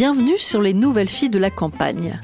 Bienvenue 0.00 0.38
sur 0.38 0.62
les 0.62 0.72
nouvelles 0.72 1.10
filles 1.10 1.28
de 1.28 1.38
la 1.38 1.50
campagne. 1.50 2.18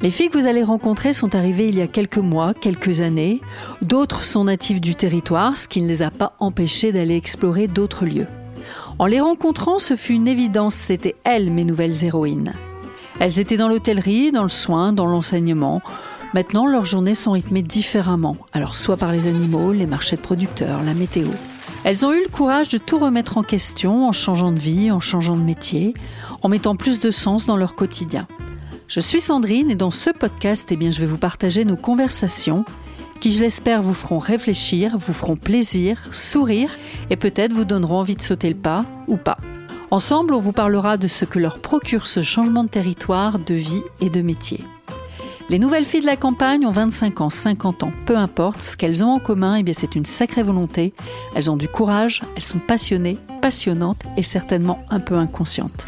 Les 0.00 0.10
filles 0.10 0.28
que 0.28 0.38
vous 0.38 0.48
allez 0.48 0.64
rencontrer 0.64 1.12
sont 1.12 1.36
arrivées 1.36 1.68
il 1.68 1.78
y 1.78 1.80
a 1.80 1.86
quelques 1.86 2.18
mois, 2.18 2.52
quelques 2.52 3.00
années. 3.00 3.40
D'autres 3.80 4.24
sont 4.24 4.42
natives 4.42 4.80
du 4.80 4.96
territoire, 4.96 5.56
ce 5.56 5.68
qui 5.68 5.80
ne 5.80 5.86
les 5.86 6.02
a 6.02 6.10
pas 6.10 6.32
empêchées 6.40 6.90
d'aller 6.90 7.14
explorer 7.14 7.68
d'autres 7.68 8.06
lieux. 8.06 8.26
En 8.98 9.06
les 9.06 9.20
rencontrant, 9.20 9.78
ce 9.78 9.94
fut 9.94 10.14
une 10.14 10.26
évidence, 10.26 10.74
c'était 10.74 11.14
elles 11.22 11.52
mes 11.52 11.64
nouvelles 11.64 12.04
héroïnes. 12.04 12.54
Elles 13.20 13.38
étaient 13.38 13.56
dans 13.56 13.68
l'hôtellerie, 13.68 14.32
dans 14.32 14.42
le 14.42 14.48
soin, 14.48 14.92
dans 14.92 15.06
l'enseignement. 15.06 15.82
Maintenant, 16.34 16.66
leurs 16.66 16.86
journées 16.86 17.14
sont 17.14 17.30
rythmées 17.30 17.62
différemment, 17.62 18.36
alors 18.52 18.74
soit 18.74 18.96
par 18.96 19.12
les 19.12 19.28
animaux, 19.28 19.70
les 19.70 19.86
marchés 19.86 20.16
de 20.16 20.22
producteurs, 20.22 20.82
la 20.82 20.94
météo. 20.94 21.28
Elles 21.84 22.04
ont 22.04 22.12
eu 22.12 22.22
le 22.22 22.28
courage 22.28 22.68
de 22.68 22.78
tout 22.78 22.98
remettre 22.98 23.38
en 23.38 23.42
question 23.42 24.08
en 24.08 24.12
changeant 24.12 24.52
de 24.52 24.58
vie, 24.58 24.90
en 24.90 25.00
changeant 25.00 25.36
de 25.36 25.42
métier, 25.42 25.94
en 26.42 26.48
mettant 26.48 26.76
plus 26.76 26.98
de 27.00 27.10
sens 27.10 27.46
dans 27.46 27.56
leur 27.56 27.74
quotidien. 27.74 28.26
Je 28.88 29.00
suis 29.00 29.20
Sandrine 29.20 29.70
et 29.70 29.76
dans 29.76 29.90
ce 29.90 30.10
podcast, 30.10 30.68
eh 30.70 30.76
bien, 30.76 30.90
je 30.90 31.00
vais 31.00 31.06
vous 31.06 31.18
partager 31.18 31.64
nos 31.64 31.76
conversations 31.76 32.64
qui, 33.20 33.32
je 33.32 33.42
l'espère, 33.42 33.82
vous 33.82 33.94
feront 33.94 34.18
réfléchir, 34.18 34.96
vous 34.98 35.12
feront 35.12 35.36
plaisir, 35.36 36.08
sourire 36.12 36.70
et 37.10 37.16
peut-être 37.16 37.52
vous 37.52 37.64
donneront 37.64 37.98
envie 37.98 38.16
de 38.16 38.22
sauter 38.22 38.48
le 38.48 38.56
pas 38.56 38.84
ou 39.08 39.16
pas. 39.16 39.38
Ensemble, 39.90 40.34
on 40.34 40.40
vous 40.40 40.52
parlera 40.52 40.96
de 40.96 41.08
ce 41.08 41.24
que 41.24 41.38
leur 41.38 41.60
procure 41.60 42.06
ce 42.06 42.22
changement 42.22 42.64
de 42.64 42.68
territoire, 42.68 43.38
de 43.38 43.54
vie 43.54 43.82
et 44.00 44.10
de 44.10 44.22
métier. 44.22 44.64
Les 45.48 45.60
nouvelles 45.60 45.84
filles 45.84 46.00
de 46.00 46.06
la 46.06 46.16
campagne 46.16 46.66
ont 46.66 46.72
25 46.72 47.20
ans, 47.20 47.30
50 47.30 47.84
ans, 47.84 47.92
peu 48.04 48.16
importe, 48.16 48.62
ce 48.62 48.76
qu'elles 48.76 49.04
ont 49.04 49.10
en 49.10 49.20
commun, 49.20 49.62
eh 49.64 49.74
c'est 49.74 49.94
une 49.94 50.04
sacrée 50.04 50.42
volonté. 50.42 50.92
Elles 51.36 51.48
ont 51.52 51.56
du 51.56 51.68
courage, 51.68 52.24
elles 52.34 52.42
sont 52.42 52.58
passionnées, 52.58 53.16
passionnantes 53.40 54.02
et 54.16 54.24
certainement 54.24 54.84
un 54.90 54.98
peu 54.98 55.14
inconscientes. 55.14 55.86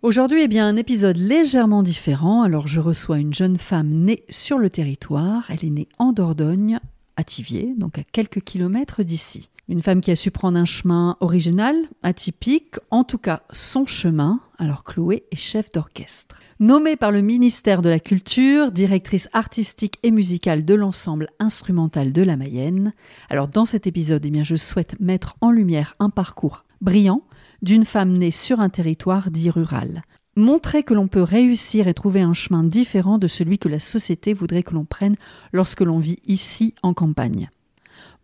Aujourd'hui, 0.00 0.40
eh 0.44 0.48
bien, 0.48 0.66
un 0.66 0.76
épisode 0.76 1.18
légèrement 1.18 1.82
différent. 1.82 2.40
Alors, 2.40 2.66
je 2.66 2.80
reçois 2.80 3.18
une 3.18 3.34
jeune 3.34 3.58
femme 3.58 3.90
née 3.90 4.24
sur 4.30 4.56
le 4.56 4.70
territoire. 4.70 5.44
Elle 5.50 5.66
est 5.66 5.70
née 5.70 5.88
en 5.98 6.12
Dordogne, 6.12 6.80
à 7.16 7.24
Tivier, 7.24 7.74
donc 7.76 7.98
à 7.98 8.04
quelques 8.10 8.40
kilomètres 8.40 9.02
d'ici. 9.02 9.50
Une 9.72 9.80
femme 9.80 10.02
qui 10.02 10.10
a 10.10 10.16
su 10.16 10.30
prendre 10.30 10.58
un 10.58 10.66
chemin 10.66 11.16
original, 11.20 11.74
atypique, 12.02 12.74
en 12.90 13.04
tout 13.04 13.16
cas 13.16 13.40
son 13.54 13.86
chemin. 13.86 14.40
Alors, 14.58 14.84
Chloé 14.84 15.24
est 15.30 15.36
chef 15.36 15.70
d'orchestre. 15.70 16.36
Nommée 16.60 16.94
par 16.94 17.10
le 17.10 17.22
ministère 17.22 17.80
de 17.80 17.88
la 17.88 17.98
Culture, 17.98 18.70
directrice 18.70 19.30
artistique 19.32 19.98
et 20.02 20.10
musicale 20.10 20.66
de 20.66 20.74
l'ensemble 20.74 21.30
instrumental 21.38 22.12
de 22.12 22.20
la 22.20 22.36
Mayenne. 22.36 22.92
Alors, 23.30 23.48
dans 23.48 23.64
cet 23.64 23.86
épisode, 23.86 24.22
eh 24.26 24.30
bien, 24.30 24.44
je 24.44 24.56
souhaite 24.56 25.00
mettre 25.00 25.36
en 25.40 25.50
lumière 25.50 25.96
un 26.00 26.10
parcours 26.10 26.66
brillant 26.82 27.22
d'une 27.62 27.86
femme 27.86 28.12
née 28.12 28.30
sur 28.30 28.60
un 28.60 28.68
territoire 28.68 29.30
dit 29.30 29.48
rural. 29.48 30.02
Montrer 30.36 30.82
que 30.82 30.92
l'on 30.92 31.08
peut 31.08 31.22
réussir 31.22 31.88
et 31.88 31.94
trouver 31.94 32.20
un 32.20 32.34
chemin 32.34 32.62
différent 32.62 33.16
de 33.16 33.26
celui 33.26 33.58
que 33.58 33.70
la 33.70 33.80
société 33.80 34.34
voudrait 34.34 34.64
que 34.64 34.74
l'on 34.74 34.84
prenne 34.84 35.16
lorsque 35.50 35.80
l'on 35.80 35.98
vit 35.98 36.18
ici 36.26 36.74
en 36.82 36.92
campagne. 36.92 37.48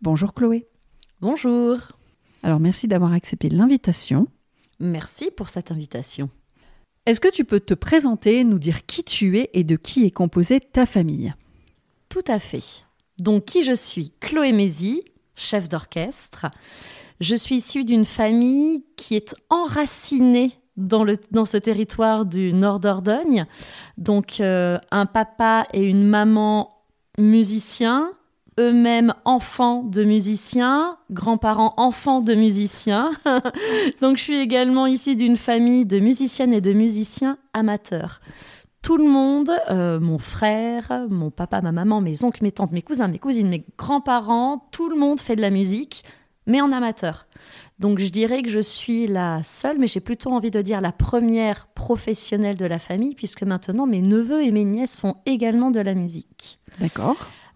Bonjour 0.03 0.35
Chloé. 0.35 0.67
Bonjour. 1.21 1.77
Alors 2.43 2.61
merci 2.61 2.87
d'avoir 2.87 3.11
accepté 3.11 3.49
l'invitation. 3.49 4.27
Merci 4.79 5.31
pour 5.35 5.49
cette 5.49 5.69
invitation. 5.71 6.29
Est-ce 7.05 7.19
que 7.19 7.31
tu 7.31 7.43
peux 7.43 7.59
te 7.59 7.73
présenter, 7.73 8.45
nous 8.45 8.59
dire 8.59 8.85
qui 8.85 9.03
tu 9.03 9.37
es 9.37 9.49
et 9.53 9.65
de 9.65 9.75
qui 9.75 10.05
est 10.05 10.11
composée 10.11 10.61
ta 10.61 10.85
famille? 10.85 11.33
Tout 12.07 12.23
à 12.27 12.39
fait. 12.39 12.63
Donc 13.17 13.45
qui 13.45 13.63
je 13.63 13.73
suis? 13.73 14.13
Chloé 14.21 14.53
Mézy, 14.53 15.03
chef 15.35 15.67
d'orchestre. 15.67 16.45
Je 17.19 17.35
suis 17.35 17.55
issue 17.55 17.83
d'une 17.83 18.05
famille 18.05 18.85
qui 18.95 19.15
est 19.15 19.35
enracinée 19.49 20.53
dans, 20.77 21.03
le, 21.03 21.17
dans 21.31 21.43
ce 21.43 21.57
territoire 21.57 22.25
du 22.25 22.53
Nord 22.53 22.79
d'Ordogne. 22.79 23.45
Donc 23.97 24.39
euh, 24.39 24.79
un 24.91 25.05
papa 25.05 25.67
et 25.73 25.83
une 25.83 26.07
maman 26.07 26.77
musiciens, 27.17 28.13
eux-mêmes 28.59 29.13
enfants 29.25 29.83
de 29.83 30.03
musiciens, 30.03 30.97
grands-parents 31.09 31.73
enfants 31.77 32.21
de 32.21 32.35
musiciens. 32.35 33.11
Donc 34.01 34.17
je 34.17 34.23
suis 34.23 34.37
également 34.37 34.85
issue 34.85 35.15
d'une 35.15 35.37
famille 35.37 35.85
de 35.85 35.99
musiciennes 35.99 36.53
et 36.53 36.61
de 36.61 36.73
musiciens 36.73 37.37
amateurs. 37.53 38.19
Tout 38.81 38.97
le 38.97 39.05
monde, 39.05 39.51
euh, 39.71 39.99
mon 39.99 40.19
frère, 40.19 41.05
mon 41.09 41.31
papa, 41.31 41.61
ma 41.61 41.71
maman, 41.71 42.01
mes 42.01 42.23
oncles, 42.23 42.43
mes 42.43 42.51
tantes, 42.51 42.71
mes 42.71 42.81
cousins, 42.81 43.07
mes 43.07 43.17
cousines, 43.17 43.49
mes 43.49 43.65
grands-parents, 43.77 44.67
tout 44.71 44.89
le 44.89 44.95
monde 44.95 45.19
fait 45.19 45.35
de 45.35 45.41
la 45.41 45.49
musique 45.49 46.03
mais 46.49 46.61
en 46.61 46.71
amateur. 46.71 47.27
Donc 47.77 47.99
je 47.99 48.09
dirais 48.09 48.41
que 48.41 48.49
je 48.49 48.59
suis 48.59 49.07
la 49.07 49.41
seule, 49.43 49.77
mais 49.77 49.87
j'ai 49.87 50.01
plutôt 50.01 50.31
envie 50.31 50.51
de 50.51 50.61
dire 50.61 50.81
la 50.81 50.91
première 50.91 51.67
professionnelle 51.67 52.57
de 52.57 52.65
la 52.65 52.79
famille, 52.79 53.15
puisque 53.15 53.43
maintenant 53.43 53.87
mes 53.87 54.01
neveux 54.01 54.43
et 54.43 54.51
mes 54.51 54.65
nièces 54.65 54.97
font 54.97 55.15
également 55.25 55.71
de 55.71 55.79
la 55.79 55.93
musique. 55.93 56.59
D'accord. 56.79 57.15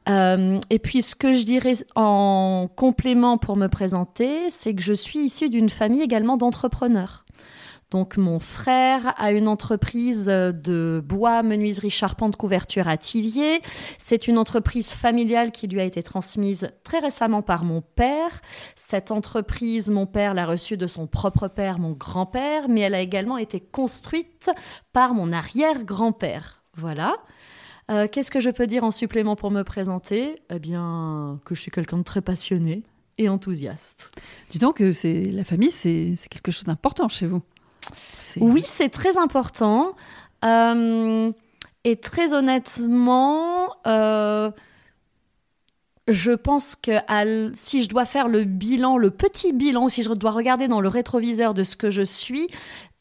Euh, 0.09 0.59
et 0.69 0.80
puis 0.80 1.02
ce 1.02 1.16
que 1.16 1.34
je 1.34 1.44
dirais 1.44 1.74
en 1.96 2.68
complément 2.75 3.38
pour 3.38 3.56
me 3.56 3.68
présenter, 3.68 4.50
c'est 4.50 4.75
que 4.75 4.81
je 4.81 4.94
suis 4.94 5.19
issue 5.19 5.50
d'une 5.50 5.69
famille 5.69 6.02
également 6.02 6.38
d'entrepreneurs. 6.38 7.25
Donc 7.94 8.18
mon 8.18 8.40
frère 8.40 9.14
a 9.18 9.31
une 9.31 9.47
entreprise 9.47 10.25
de 10.25 11.00
bois, 11.06 11.44
menuiserie, 11.44 11.91
charpente, 11.91 12.36
couverture 12.36 12.88
à 12.88 12.97
Tivier. 12.97 13.62
C'est 14.00 14.28
une 14.28 14.40
entreprise 14.40 14.90
familiale 14.90 15.52
qui 15.52 15.68
lui 15.68 15.80
a 15.80 15.84
été 15.84 16.02
transmise 16.02 16.72
très 16.84 16.97
récemment 16.97 17.44
par 17.44 17.64
mon 17.64 17.81
père. 17.81 18.41
Cette 18.75 19.12
entreprise, 19.12 19.91
mon 19.91 20.08
père 20.08 20.34
l'a 20.34 20.47
reçue 20.47 20.75
de 20.75 20.88
son 20.88 21.06
propre 21.06 21.47
père, 21.47 21.78
mon 21.78 21.91
grand-père, 21.91 22.68
mais 22.68 22.81
elle 22.81 22.96
a 22.96 23.00
également 23.00 23.38
été 23.38 23.59
construite 23.59 24.50
par 24.91 25.14
mon 25.14 25.31
arrière-grand-père. 25.31 26.64
Voilà. 26.75 27.14
Euh, 27.91 28.07
qu'est-ce 28.11 28.31
que 28.31 28.39
je 28.39 28.49
peux 28.49 28.67
dire 28.67 28.83
en 28.83 28.91
supplément 28.91 29.35
pour 29.35 29.51
me 29.51 29.63
présenter? 29.63 30.41
Eh 30.49 30.59
bien, 30.59 31.39
que 31.45 31.55
je 31.55 31.61
suis 31.61 31.71
quelqu'un 31.71 31.97
de 31.97 32.03
très 32.03 32.21
passionné 32.21 32.83
et 33.17 33.29
enthousiaste. 33.29 34.11
Dis 34.49 34.59
donc 34.59 34.77
que 34.77 34.94
c'est 34.94 35.25
la 35.25 35.44
famille, 35.44 35.71
c'est 35.71 36.16
quelque 36.29 36.51
chose 36.51 36.66
d'important 36.66 37.07
chez 37.07 37.27
vous. 37.27 37.41
Oui, 38.39 38.63
c'est 38.66 38.89
très 38.89 39.17
important. 39.17 39.95
Euh, 40.43 41.31
et 41.83 41.95
très 41.97 42.33
honnêtement, 42.33 43.75
euh, 43.88 44.51
je 46.08 46.31
pense 46.31 46.75
que 46.75 46.91
si 47.53 47.84
je 47.84 47.90
dois 47.90 48.06
faire 48.06 48.28
le 48.28 48.44
bilan, 48.44 48.97
le 48.97 49.09
petit 49.09 49.53
bilan, 49.53 49.88
si 49.88 50.03
je 50.03 50.09
dois 50.09 50.31
regarder 50.31 50.68
dans 50.68 50.81
le 50.81 50.90
rétroviseur 50.90 51.53
de 51.53 51.64
ce 51.64 51.78
que 51.78 51.90
je 51.90 52.02
suis, 52.02 52.50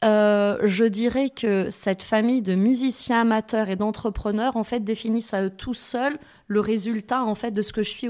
euh, 0.05 0.57
je 0.63 0.85
dirais 0.85 1.29
que 1.29 1.69
cette 1.69 2.01
famille 2.01 2.41
de 2.41 2.55
musiciens 2.55 3.21
amateurs 3.21 3.69
et 3.69 3.75
d'entrepreneurs, 3.75 4.55
en 4.55 4.63
fait, 4.63 4.81
définissent 4.81 5.33
à 5.33 5.43
eux 5.43 5.49
tout 5.49 5.73
seuls 5.73 6.17
le 6.47 6.59
résultat, 6.59 7.23
en 7.23 7.35
fait, 7.35 7.51
de 7.51 7.61
ce 7.61 7.73
que 7.73 7.83
je 7.83 7.89
suis 7.89 8.09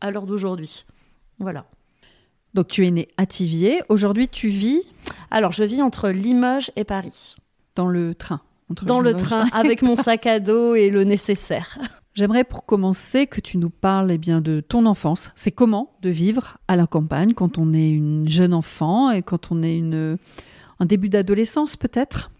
à 0.00 0.10
l'heure 0.10 0.26
d'aujourd'hui. 0.26 0.86
Voilà. 1.38 1.66
Donc 2.54 2.68
tu 2.68 2.86
es 2.86 2.90
né 2.90 3.08
à 3.16 3.26
Tivier. 3.26 3.82
Aujourd'hui, 3.88 4.28
tu 4.28 4.48
vis 4.48 4.82
Alors, 5.30 5.52
je 5.52 5.64
vis 5.64 5.82
entre 5.82 6.10
Limoges 6.10 6.70
et 6.76 6.84
Paris. 6.84 7.36
Dans 7.74 7.86
le 7.86 8.14
train 8.14 8.40
Dans 8.82 9.00
le 9.00 9.14
train, 9.14 9.46
avec 9.52 9.82
mon 9.82 9.96
sac 9.96 10.26
à 10.26 10.38
dos 10.38 10.74
et 10.74 10.90
le 10.90 11.04
nécessaire. 11.04 11.78
J'aimerais 12.14 12.44
pour 12.44 12.66
commencer 12.66 13.26
que 13.26 13.40
tu 13.40 13.58
nous 13.58 13.70
parles 13.70 14.10
eh 14.10 14.18
bien, 14.18 14.40
de 14.40 14.60
ton 14.60 14.86
enfance. 14.86 15.30
C'est 15.34 15.50
comment 15.50 15.96
de 16.02 16.10
vivre 16.10 16.58
à 16.68 16.76
la 16.76 16.86
campagne 16.86 17.32
quand 17.32 17.58
on 17.58 17.72
est 17.72 17.90
une 17.90 18.28
jeune 18.28 18.52
enfant 18.52 19.10
et 19.10 19.22
quand 19.22 19.50
on 19.50 19.62
est 19.62 19.76
une, 19.78 20.18
un 20.78 20.84
début 20.84 21.08
d'adolescence 21.08 21.76
peut-être? 21.76 22.30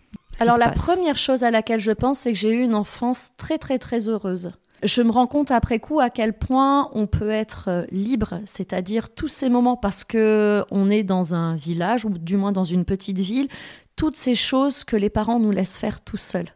Alors 0.40 0.58
la 0.58 0.70
première 0.70 1.16
chose 1.16 1.42
à 1.42 1.50
laquelle 1.50 1.80
je 1.80 1.92
pense, 1.92 2.20
c'est 2.20 2.32
que 2.32 2.38
j'ai 2.38 2.50
eu 2.50 2.62
une 2.62 2.74
enfance 2.74 3.32
très 3.36 3.58
très 3.58 3.78
très 3.78 4.08
heureuse 4.08 4.50
je 4.82 5.02
me 5.02 5.10
rends 5.10 5.26
compte 5.26 5.50
après 5.50 5.78
coup 5.78 6.00
à 6.00 6.10
quel 6.10 6.32
point 6.32 6.90
on 6.92 7.06
peut 7.06 7.30
être 7.30 7.66
euh, 7.68 7.84
libre, 7.90 8.40
c'est-à-dire 8.46 9.14
tous 9.14 9.28
ces 9.28 9.48
moments 9.48 9.76
parce 9.76 10.04
que 10.04 10.64
on 10.70 10.90
est 10.90 11.04
dans 11.04 11.34
un 11.34 11.54
village 11.54 12.04
ou 12.04 12.10
du 12.10 12.36
moins 12.36 12.52
dans 12.52 12.64
une 12.64 12.84
petite 12.84 13.18
ville, 13.18 13.48
toutes 13.96 14.16
ces 14.16 14.34
choses 14.34 14.84
que 14.84 14.96
les 14.96 15.10
parents 15.10 15.38
nous 15.38 15.50
laissent 15.50 15.78
faire 15.78 16.00
tout 16.00 16.16
seuls. 16.16 16.48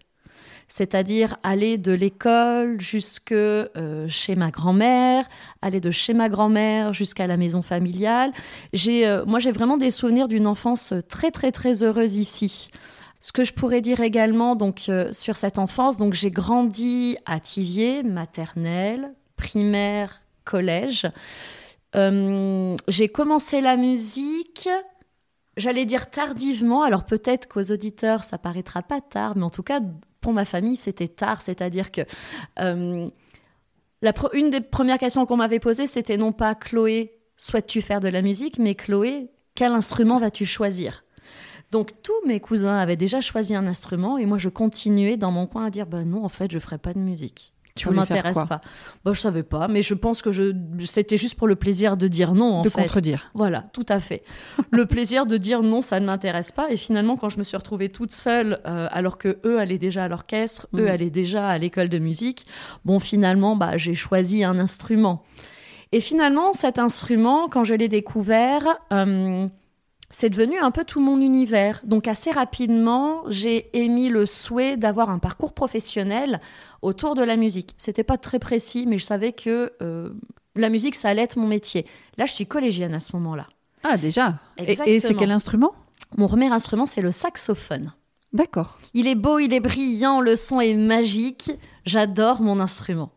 C'est-à-dire 0.68 1.36
aller 1.42 1.78
de 1.78 1.92
l'école 1.92 2.80
jusque 2.80 3.32
euh, 3.32 4.08
chez 4.08 4.34
ma 4.34 4.50
grand-mère, 4.50 5.28
aller 5.62 5.80
de 5.80 5.90
chez 5.90 6.12
ma 6.12 6.28
grand-mère 6.28 6.92
jusqu'à 6.92 7.26
la 7.26 7.36
maison 7.36 7.62
familiale. 7.62 8.32
J'ai, 8.72 9.06
euh, 9.06 9.24
moi, 9.26 9.38
j'ai 9.38 9.52
vraiment 9.52 9.76
des 9.76 9.92
souvenirs 9.92 10.26
d'une 10.26 10.46
enfance 10.46 10.92
très, 11.08 11.30
très, 11.30 11.52
très 11.52 11.84
heureuse 11.84 12.16
ici. 12.16 12.70
Ce 13.20 13.32
que 13.32 13.44
je 13.44 13.52
pourrais 13.52 13.80
dire 13.80 14.00
également 14.00 14.56
donc 14.56 14.88
euh, 14.88 15.12
sur 15.12 15.36
cette 15.36 15.58
enfance, 15.58 15.98
donc 15.98 16.14
j'ai 16.14 16.30
grandi 16.30 17.16
à 17.26 17.38
Tivier, 17.40 18.02
maternelle, 18.02 19.12
primaire, 19.36 20.22
collège. 20.44 21.06
J'ai 22.88 23.08
commencé 23.08 23.62
la 23.62 23.76
musique, 23.76 24.68
j'allais 25.56 25.86
dire 25.86 26.10
tardivement. 26.10 26.82
Alors 26.82 27.04
peut-être 27.06 27.48
qu'aux 27.48 27.72
auditeurs 27.72 28.22
ça 28.22 28.36
paraîtra 28.36 28.82
pas 28.82 29.00
tard, 29.00 29.34
mais 29.34 29.44
en 29.44 29.50
tout 29.50 29.62
cas 29.62 29.80
pour 30.26 30.32
ma 30.32 30.44
famille 30.44 30.74
c'était 30.74 31.06
tard. 31.06 31.40
C'est-à-dire 31.40 31.92
que 31.92 32.00
euh, 32.58 33.08
la 34.02 34.12
une 34.32 34.50
des 34.50 34.60
premières 34.60 34.98
questions 34.98 35.24
qu'on 35.24 35.36
m'avait 35.36 35.60
posées 35.60 35.86
c'était 35.86 36.16
non 36.16 36.32
pas 36.32 36.56
Chloé 36.56 37.12
souhaites-tu 37.36 37.80
faire 37.80 38.00
de 38.00 38.08
la 38.08 38.22
musique, 38.22 38.58
mais 38.58 38.74
Chloé 38.74 39.30
quel 39.54 39.70
instrument 39.70 40.18
vas-tu 40.18 40.44
choisir? 40.44 41.04
Donc 41.70 42.02
tous 42.02 42.26
mes 42.26 42.40
cousins 42.40 42.76
avaient 42.76 42.96
déjà 42.96 43.20
choisi 43.20 43.54
un 43.54 43.68
instrument 43.68 44.18
et 44.18 44.26
moi 44.26 44.36
je 44.36 44.48
continuais 44.48 45.16
dans 45.16 45.30
mon 45.30 45.46
coin 45.46 45.66
à 45.66 45.70
dire 45.70 45.86
bah 45.86 46.02
non 46.02 46.24
en 46.24 46.28
fait 46.28 46.50
je 46.50 46.58
ferai 46.58 46.78
pas 46.78 46.92
de 46.92 46.98
musique. 46.98 47.52
Tu 47.76 47.84
ça 47.88 47.90
m'intéresse 47.94 48.38
pas. 48.48 48.60
Bah, 49.04 49.12
je 49.14 49.20
savais 49.20 49.42
pas, 49.42 49.68
mais 49.68 49.82
je 49.82 49.94
pense 49.94 50.22
que 50.22 50.30
je 50.30 50.52
c'était 50.80 51.16
juste 51.16 51.34
pour 51.36 51.46
le 51.46 51.54
plaisir 51.56 51.96
de 51.96 52.08
dire 52.08 52.34
non 52.34 52.54
en 52.54 52.62
De 52.62 52.70
fait. 52.70 52.80
contredire. 52.82 53.30
Voilà, 53.34 53.64
tout 53.72 53.86
à 53.88 54.00
fait. 54.00 54.22
le 54.70 54.86
plaisir 54.86 55.26
de 55.26 55.36
dire 55.36 55.62
non, 55.62 55.82
ça 55.82 56.00
ne 56.00 56.06
m'intéresse 56.06 56.50
pas. 56.52 56.70
Et 56.70 56.76
finalement, 56.76 57.16
quand 57.16 57.28
je 57.28 57.38
me 57.38 57.44
suis 57.44 57.56
retrouvée 57.56 57.88
toute 57.90 58.12
seule, 58.12 58.60
euh, 58.66 58.88
alors 58.90 59.18
que 59.18 59.38
eux 59.44 59.58
allaient 59.60 59.78
déjà 59.78 60.04
à 60.04 60.08
l'orchestre, 60.08 60.66
eux 60.74 60.82
Mhm. 60.84 60.88
allaient 60.88 61.10
déjà 61.10 61.48
à 61.48 61.58
l'école 61.58 61.88
de 61.88 61.98
musique, 61.98 62.46
bon, 62.84 62.98
finalement, 62.98 63.56
bah, 63.56 63.76
j'ai 63.76 63.94
choisi 63.94 64.42
un 64.42 64.58
instrument. 64.58 65.22
Et 65.92 66.00
finalement, 66.00 66.52
cet 66.52 66.78
instrument, 66.78 67.48
quand 67.48 67.62
je 67.62 67.74
l'ai 67.74 67.88
découvert, 67.88 68.64
euh, 68.92 69.46
c'est 70.10 70.30
devenu 70.30 70.58
un 70.60 70.70
peu 70.70 70.84
tout 70.84 71.00
mon 71.00 71.20
univers. 71.20 71.80
Donc 71.84 72.08
assez 72.08 72.30
rapidement, 72.30 73.22
j'ai 73.28 73.76
émis 73.76 74.08
le 74.08 74.24
souhait 74.26 74.76
d'avoir 74.76 75.10
un 75.10 75.18
parcours 75.18 75.52
professionnel 75.52 76.40
autour 76.82 77.14
de 77.14 77.22
la 77.22 77.36
musique. 77.36 77.74
C'était 77.76 78.04
pas 78.04 78.18
très 78.18 78.38
précis, 78.38 78.84
mais 78.86 78.98
je 78.98 79.04
savais 79.04 79.32
que 79.32 79.72
euh, 79.82 80.10
la 80.54 80.68
musique, 80.68 80.94
ça 80.94 81.08
allait 81.08 81.22
être 81.22 81.36
mon 81.36 81.46
métier. 81.46 81.86
Là, 82.18 82.26
je 82.26 82.32
suis 82.32 82.46
collégienne 82.46 82.94
à 82.94 83.00
ce 83.00 83.12
moment-là. 83.16 83.46
Ah, 83.82 83.96
déjà. 83.96 84.34
Et- 84.58 84.72
Et, 84.86 85.00
c'est 85.00 85.14
quel 85.14 85.30
instrument? 85.30 85.72
Mon 86.16 86.28
premier 86.28 86.46
instrument, 86.46 86.86
c'est 86.86 87.02
le 87.02 87.10
saxophone. 87.12 87.92
D'accord. 88.32 88.78
Il 88.94 89.06
est 89.06 89.14
beau, 89.14 89.38
il 89.38 89.52
est 89.54 89.60
brillant, 89.60 90.20
le 90.20 90.36
son 90.36 90.60
est 90.60 90.74
magique. 90.74 91.50
J'adore 91.84 92.40
mon 92.42 92.58
instrument. 92.60 93.10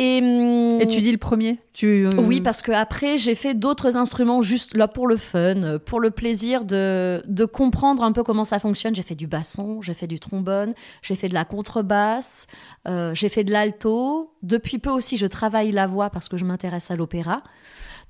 Et, 0.00 0.20
hum, 0.22 0.80
Et 0.80 0.86
tu 0.86 1.00
dis 1.00 1.10
le 1.10 1.18
premier 1.18 1.58
tu, 1.72 2.06
euh, 2.06 2.10
Oui, 2.18 2.40
parce 2.40 2.62
que 2.62 2.70
après 2.70 3.18
j'ai 3.18 3.34
fait 3.34 3.54
d'autres 3.54 3.96
instruments 3.96 4.42
juste 4.42 4.76
là 4.76 4.86
pour 4.86 5.08
le 5.08 5.16
fun, 5.16 5.62
euh, 5.62 5.78
pour 5.80 5.98
le 5.98 6.12
plaisir 6.12 6.64
de, 6.64 7.20
de 7.26 7.44
comprendre 7.44 8.04
un 8.04 8.12
peu 8.12 8.22
comment 8.22 8.44
ça 8.44 8.60
fonctionne. 8.60 8.94
J'ai 8.94 9.02
fait 9.02 9.16
du 9.16 9.26
basson, 9.26 9.82
j'ai 9.82 9.94
fait 9.94 10.06
du 10.06 10.20
trombone, 10.20 10.72
j'ai 11.02 11.16
fait 11.16 11.28
de 11.28 11.34
la 11.34 11.44
contrebasse, 11.44 12.46
euh, 12.86 13.12
j'ai 13.12 13.28
fait 13.28 13.42
de 13.42 13.50
l'alto. 13.50 14.32
Depuis 14.42 14.78
peu 14.78 14.90
aussi, 14.90 15.16
je 15.16 15.26
travaille 15.26 15.72
la 15.72 15.88
voix 15.88 16.10
parce 16.10 16.28
que 16.28 16.36
je 16.36 16.44
m'intéresse 16.44 16.92
à 16.92 16.96
l'opéra. 16.96 17.42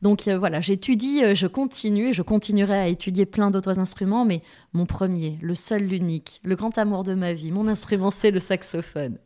Donc 0.02 0.28
euh, 0.28 0.38
voilà, 0.38 0.60
j'étudie, 0.60 1.22
je 1.34 1.46
continue, 1.46 2.08
et 2.08 2.12
je 2.12 2.22
continuerai 2.22 2.78
à 2.78 2.86
étudier 2.86 3.24
plein 3.24 3.50
d'autres 3.50 3.80
instruments, 3.80 4.26
mais 4.26 4.42
mon 4.74 4.84
premier, 4.84 5.38
le 5.40 5.54
seul, 5.54 5.84
l'unique, 5.84 6.40
le 6.44 6.54
grand 6.54 6.76
amour 6.76 7.02
de 7.02 7.14
ma 7.14 7.32
vie, 7.32 7.50
mon 7.50 7.66
instrument, 7.66 8.10
c'est 8.10 8.30
le 8.30 8.40
saxophone. 8.40 9.18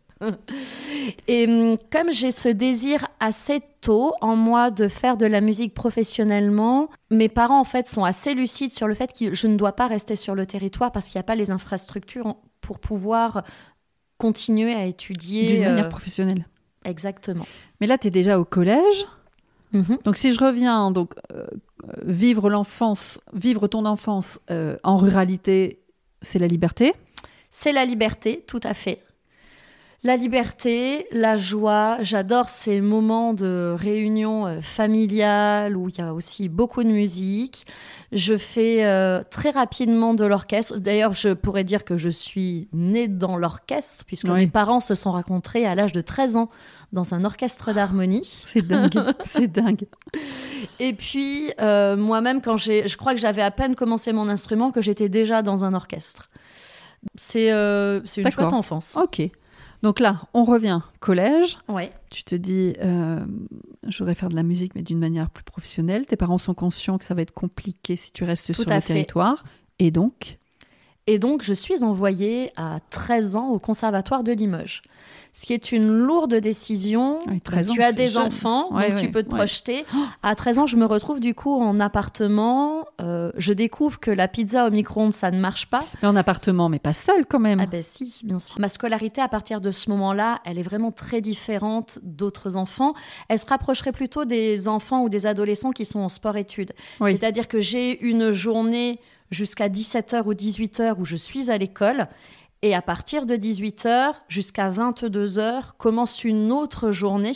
Et 1.29 1.47
hum, 1.47 1.77
comme 1.91 2.13
j'ai 2.13 2.31
ce 2.31 2.49
désir 2.49 3.07
assez 3.21 3.61
tôt 3.81 4.15
en 4.21 4.37
moi 4.37 4.71
de 4.71 4.89
faire 4.89 5.17
de 5.17 5.27
la 5.27 5.41
musique 5.41 5.75
professionnellement, 5.75 6.89
mes 7.11 7.29
parents 7.29 7.61
en 7.61 7.65
fait 7.65 7.87
sont 7.87 8.05
assez 8.05 8.35
lucides 8.35 8.73
sur 8.73 8.89
le 8.89 8.95
fait 8.95 9.13
que 9.13 9.35
je 9.35 9.47
ne 9.47 9.57
dois 9.57 9.73
pas 9.73 9.87
rester 9.87 10.17
sur 10.17 10.35
le 10.35 10.47
territoire 10.47 10.93
parce 10.93 11.07
qu'il 11.09 11.19
n'y 11.19 11.23
a 11.23 11.25
pas 11.25 11.35
les 11.35 11.51
infrastructures 11.51 12.37
pour 12.61 12.79
pouvoir 12.79 13.43
continuer 14.19 14.75
à 14.75 14.87
étudier. 14.87 15.47
d'une 15.47 15.65
euh, 15.65 15.71
manière 15.71 15.89
professionnelle. 15.89 16.47
exactement. 16.85 17.47
Mais 17.81 17.87
là, 17.87 17.99
tu 17.99 18.07
es 18.09 18.11
déjà 18.11 18.39
au 18.39 18.45
collège. 18.45 19.07
Mhm. 19.73 19.99
Donc, 20.05 20.17
si 20.17 20.33
je 20.33 20.41
reviens, 20.41 20.91
donc, 20.91 21.15
euh, 21.33 21.47
euh, 21.85 21.93
vivre 22.05 22.51
l'enfance, 22.51 23.19
vivre 23.33 23.67
ton 23.69 23.85
enfance 23.87 24.39
euh, 24.51 24.77
en 24.85 24.97
ruralité, 24.97 25.81
c'est 26.21 26.39
la 26.39 26.47
liberté? 26.47 26.93
C'est 27.51 27.73
la 27.73 27.85
liberté, 27.85 28.45
tout 28.47 28.61
à 28.63 28.75
fait. 28.75 29.03
La 30.05 30.17
liberté, 30.17 31.07
la 31.13 31.37
joie, 31.37 31.99
j'adore 32.01 32.49
ces 32.49 32.81
moments 32.81 33.35
de 33.35 33.73
réunion 33.79 34.49
euh, 34.49 34.61
familiale 34.61 35.77
où 35.77 35.89
il 35.89 35.97
y 35.97 36.01
a 36.01 36.13
aussi 36.13 36.49
beaucoup 36.49 36.83
de 36.83 36.89
musique. 36.89 37.67
Je 38.11 38.37
fais 38.37 38.85
euh, 38.85 39.23
très 39.31 39.51
rapidement 39.51 40.13
de 40.15 40.25
l'orchestre. 40.25 40.81
D'ailleurs, 40.81 41.13
je 41.13 41.29
pourrais 41.35 41.63
dire 41.63 41.85
que 41.85 41.97
je 41.97 42.09
suis 42.09 42.69
née 42.73 43.07
dans 43.07 43.37
l'orchestre 43.37 44.05
puisque 44.05 44.25
Oui. 44.25 44.33
mes 44.41 44.47
parents 44.49 44.81
se 44.81 44.97
sont 44.97 45.13
rencontrés 45.13 45.67
à 45.67 45.77
l'âge 45.77 45.93
de 45.93 46.01
13 46.01 46.37
ans 46.37 46.51
dans 46.93 47.15
un 47.15 47.25
orchestre 47.25 47.73
d'harmonie. 47.73 48.25
C'est 48.45 48.67
dingue. 48.67 49.15
c'est 49.23 49.47
dingue. 49.47 49.87
Et 50.81 50.95
puis, 50.95 51.53
euh, 51.61 51.97
moi-même, 51.97 52.43
quand 52.43 52.57
j'ai, 52.57 52.89
je 52.89 52.97
crois 52.97 53.15
que 53.15 53.21
j'avais 53.21 53.43
à 53.43 53.53
peine 53.53 53.77
commencé 53.77 54.13
mon 54.13 54.29
instrument, 54.29 54.73
que 54.73 54.83
j'étais 54.83 55.09
déjà 55.09 55.43
dans 55.43 55.65
un 55.65 55.75
orchestre. 55.75 56.29
C'est 57.15 57.53
euh, 57.53 58.01
c'est 58.05 58.23
une 58.23 58.31
chouette 58.31 58.53
enfance. 58.53 58.97
Ok. 58.97 59.23
Donc 59.83 59.99
là, 59.99 60.23
on 60.33 60.45
revient 60.45 60.81
collège. 61.01 61.59
Ouais. 61.69 61.93
Tu 62.11 62.23
te 62.25 62.35
dis, 62.35 62.75
euh, 62.83 63.25
je 63.89 63.99
voudrais 63.99 64.15
faire 64.15 64.29
de 64.29 64.37
la 64.37 64.43
musique, 64.45 64.75
mais 64.75 64.83
d'une 64.83 64.99
manière 64.99 65.29
plus 65.31 65.45
professionnelle. 65.45 66.07
Tes 66.07 66.17
parents 66.17 66.39
sont 66.39 66.55
conscients 66.55 66.99
que 66.99 67.05
ça 67.05 67.15
va 67.15 67.23
être 67.23 67.33
compliqué 67.33 67.97
si 67.97 68.13
tu 68.13 68.25
restes 68.25 68.47
Tout 68.55 68.63
sur 68.63 68.71
le 68.71 68.81
fait. 68.81 68.93
territoire. 68.95 69.43
Et 69.79 69.91
donc, 69.91 70.39
Et 71.09 71.19
donc, 71.19 71.43
je 71.43 71.53
suis 71.53 71.83
envoyée 71.83 72.53
à 72.57 72.79
13 72.91 73.35
ans 73.37 73.49
au 73.49 73.59
Conservatoire 73.59 74.23
de 74.23 74.33
Limoges. 74.33 74.83
Ce 75.35 75.47
qui 75.47 75.53
est 75.55 75.73
une 75.73 75.89
lourde 75.89 76.35
décision. 76.35 77.19
Oui, 77.27 77.41
13 77.41 77.71
tu 77.71 77.81
ans, 77.81 77.85
as 77.85 77.91
c'est 77.91 77.97
des 77.97 78.07
jeune. 78.09 78.27
enfants, 78.27 78.73
Ouais, 78.73 78.91
donc 78.91 79.01
tu 79.01 79.11
peux 79.11 79.23
te 79.23 79.31
ouais. 79.31 79.37
projeter. 79.39 79.85
À 80.23 80.35
13 80.37 80.59
ans, 80.61 80.67
je 80.67 80.77
me 80.77 80.85
retrouve 80.85 81.21
du 81.21 81.35
coup 81.35 81.59
en 81.61 81.81
appartement. 81.81 82.85
Euh, 83.01 83.33
je 83.37 83.53
découvre 83.53 83.99
que 83.99 84.11
la 84.11 84.29
pizza 84.29 84.67
au 84.67 84.71
micro-ondes, 84.71 85.13
ça 85.13 85.31
ne 85.31 85.41
marche 85.41 85.67
pas. 85.67 85.85
mais 86.03 86.09
en 86.09 86.17
appartement, 86.17 86.69
mais 86.69 86.79
pas 86.79 86.93
seul 86.93 87.25
quand 87.27 87.39
même. 87.41 87.61
Ah 87.61 87.67
ben 87.67 87.83
si, 87.83 88.21
bien 88.25 88.39
sûr. 88.39 88.61
Ma 88.61 88.69
scolarité, 88.69 89.21
à 89.21 89.29
partir 89.29 89.61
de 89.61 89.71
ce 89.71 89.89
moment-là, 89.91 90.41
elle 90.45 90.59
est 90.59 90.63
vraiment 90.63 90.93
très 90.93 91.21
différente 91.21 91.99
d'autres 92.03 92.57
enfants. 92.57 92.93
Elle 93.29 93.39
se 93.39 93.47
rapprocherait 93.47 93.93
plutôt 93.93 94.25
des 94.27 94.69
enfants 94.69 95.03
ou 95.03 95.09
des 95.09 95.27
adolescents 95.27 95.71
qui 95.73 95.85
sont 95.87 96.01
en 96.01 96.09
sport-études. 96.11 96.73
Oui. 97.01 97.13
C'est-à-dire 97.13 97.49
que 97.49 97.59
j'ai 97.59 98.01
une 98.05 98.31
journée 98.33 99.01
jusqu'à 99.33 99.69
17h 99.69 100.23
ou 100.27 100.35
18h 100.35 100.95
où 100.99 101.05
je 101.05 101.17
suis 101.17 101.51
à 101.51 101.59
l'école. 101.59 102.07
Et 102.65 102.77
à 102.77 102.81
partir 102.83 103.27
de 103.27 103.35
18h 103.35 104.13
jusqu'à 104.29 104.71
22h 104.71 105.73
commence 105.79 106.23
une 106.23 106.53
autre 106.53 106.93
journée. 106.93 107.33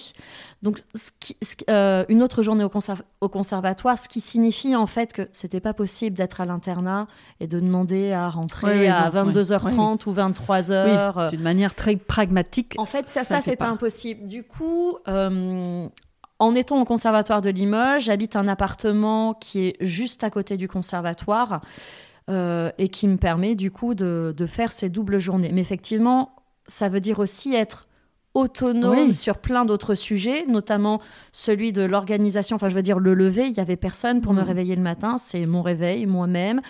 Donc, 0.62 0.78
ce 0.94 1.10
qui- 1.19 1.37
ce 1.43 1.56
qui- 1.56 1.64
euh, 1.69 2.04
une 2.08 2.22
autre 2.22 2.43
journée 2.43 2.62
au, 2.62 2.69
conserv- 2.69 3.02
au 3.20 3.28
conservatoire, 3.28 3.98
ce 3.98 4.08
qui 4.08 4.20
signifie 4.20 4.76
en 4.76 4.87
fait 4.87 5.12
que 5.12 5.28
c'était 5.32 5.58
pas 5.58 5.75
possible 5.75 6.16
d'être 6.16 6.40
à 6.40 6.44
l'internat 6.44 7.08
et 7.40 7.48
de 7.48 7.58
demander 7.58 8.12
à 8.12 8.28
rentrer 8.28 8.87
à 8.88 9.10
non, 9.10 9.32
22h30 9.32 10.06
ou 10.06 10.12
23h. 10.12 11.12
Oui, 11.16 11.28
d'une 11.31 11.42
manière 11.42 11.75
très 11.75 11.96
pragmatique. 11.96 12.75
En 12.78 12.87
fait, 12.87 13.08
ça, 13.08 13.25
pas. 13.56 13.66
impossible. 13.66 14.28
Du 14.28 14.44
coup, 14.44 14.97
euh, 15.09 15.88
en 16.38 16.55
étant 16.55 16.81
au 16.81 16.85
conservatoire 16.85 17.40
de 17.40 17.50
Limoges, 17.50 18.05
j'habite 18.05 18.37
un 18.37 18.49
appartement 18.49 19.35
qui 19.35 19.66
est 19.66 19.76
juste 19.81 20.25
à 20.25 20.31
côté 20.31 20.57
du 20.57 20.69
conservatoire 20.69 21.62
euh, 22.28 22.71
et 22.78 22.88
qui 22.88 23.09
me 23.09 23.16
permet 23.16 23.55
du 23.55 23.71
coup 23.71 23.95
de, 23.95 24.35
de 24.37 24.47
faire 24.47 24.73
ces 24.73 24.88
doubles 24.88 25.19
journées. 25.19 25.50
Mais 25.52 25.61
effectivement, 25.61 26.37
ça 26.66 26.88
veut 26.88 27.00
dire 27.00 27.21
aussi 27.21 27.55
être 27.55 27.86
autonome 28.37 29.09
Oui. 29.09 29.14
sur 29.14 29.38
plein 29.38 29.64
d'autres 29.64 29.95
sujets, 29.95 30.45
notamment 30.47 31.00
celui 31.33 31.73
de 31.73 31.83
l'organisation, 31.83 32.57
enfin 32.57 32.69
je 32.69 32.75
veux 32.75 32.83
dire 32.83 32.99
le 32.99 33.14
lever, 33.14 33.47
il 33.47 33.55
y 33.57 33.61
avait 33.61 33.76
personne 33.76 34.21
pour 34.21 34.35
me 34.35 34.43
Mhm. 34.43 34.47
réveiller 34.47 34.76
le 34.76 34.83
matin, 34.83 35.16
c'est 35.19 35.47
mon 35.47 35.62
réveil 35.62 36.05
moi-même. 36.07 36.61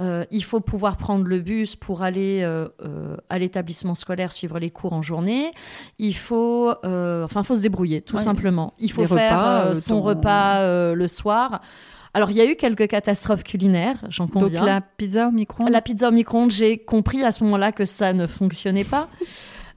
Euh, 0.00 0.24
il 0.30 0.42
faut 0.42 0.60
pouvoir 0.60 0.96
prendre 0.96 1.24
le 1.26 1.38
bus 1.40 1.76
pour 1.76 2.02
aller 2.02 2.40
euh, 2.42 2.68
euh, 2.84 3.16
à 3.30 3.38
l'établissement 3.38 3.94
scolaire 3.94 4.32
suivre 4.32 4.58
les 4.58 4.70
cours 4.70 4.92
en 4.94 5.02
journée. 5.02 5.50
Il 5.98 6.16
faut, 6.16 6.72
enfin, 6.84 7.42
faut 7.44 7.54
se 7.56 7.62
débrouiller 7.62 8.02
tout 8.02 8.16
Ouais. 8.16 8.22
simplement. 8.22 8.74
Il 8.78 8.90
faut 8.90 9.06
faire 9.06 9.38
repas, 9.68 9.74
son 9.76 9.94
ton- 9.94 10.02
repas 10.02 10.94
le 10.94 11.08
soir. 11.08 11.60
Alors 12.14 12.30
il 12.30 12.36
y 12.36 12.40
a 12.42 12.50
eu 12.50 12.56
quelques 12.56 12.88
catastrophes 12.88 13.42
culinaires, 13.44 13.96
j'en 14.10 14.24
Donc 14.26 14.34
conviens. 14.34 14.64
la 14.64 14.80
pizza 14.82 15.28
au 15.28 15.30
micro-ondes? 15.30 15.70
La 15.70 15.80
pizza 15.80 16.08
au 16.08 16.12
micro-ondes, 16.12 16.50
j'ai 16.50 16.76
compris 16.78 17.22
à 17.24 17.30
ce 17.30 17.42
moment-là 17.44 17.72
que 17.72 17.86
ça 17.86 18.12
ne 18.12 18.26
fonctionnait 18.26 18.84
pas. 18.84 19.08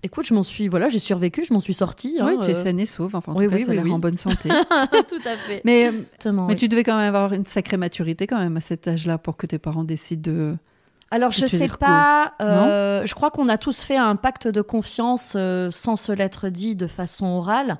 Écoute, 0.05 0.27
je 0.27 0.33
m'en 0.35 0.43
suis, 0.43 0.67
voilà, 0.67 0.87
j'ai 0.87 0.99
survécu, 0.99 1.43
je 1.43 1.51
m'en 1.53 1.59
suis 1.59 1.73
sortie. 1.73 2.17
Oui, 2.21 2.33
hein, 2.33 2.37
tu 2.43 2.51
es 2.51 2.53
euh, 2.53 2.55
saine 2.55 2.79
et 2.79 2.85
sauve. 2.85 3.15
Enfin, 3.15 3.31
en 3.31 3.37
oui, 3.37 3.45
tout 3.45 3.51
cas, 3.51 3.57
oui, 3.57 3.63
tu 3.63 3.67
as 3.67 3.71
oui, 3.71 3.75
l'air 3.77 3.85
oui. 3.85 3.91
en 3.91 3.99
bonne 3.99 4.15
santé. 4.17 4.49
tout 5.09 5.21
à 5.25 5.35
fait. 5.35 5.61
mais 5.65 5.85
euh, 5.87 5.89
Exactement, 5.89 6.45
mais 6.45 6.53
oui. 6.53 6.59
tu 6.59 6.67
devais 6.67 6.83
quand 6.83 6.95
même 6.95 7.07
avoir 7.13 7.33
une 7.33 7.45
sacrée 7.47 7.77
maturité 7.77 8.27
quand 8.27 8.37
même 8.37 8.55
à 8.55 8.61
cet 8.61 8.87
âge-là 8.87 9.17
pour 9.17 9.35
que 9.35 9.47
tes 9.47 9.57
parents 9.57 9.83
décident 9.83 10.31
de... 10.31 10.55
Alors, 11.11 11.31
je 11.31 11.41
veux 11.41 11.47
sais 11.47 11.67
pas. 11.67 12.33
euh, 12.41 13.05
je 13.05 13.15
crois 13.15 13.31
qu'on 13.31 13.47
a 13.49 13.57
tous 13.57 13.81
fait 13.81 13.95
un 13.97 14.15
pacte 14.15 14.47
de 14.47 14.61
confiance 14.61 15.33
euh, 15.35 15.69
sans 15.71 15.95
se 15.95 16.11
l'être 16.11 16.49
dit 16.49 16.75
de 16.75 16.87
façon 16.87 17.25
orale. 17.27 17.77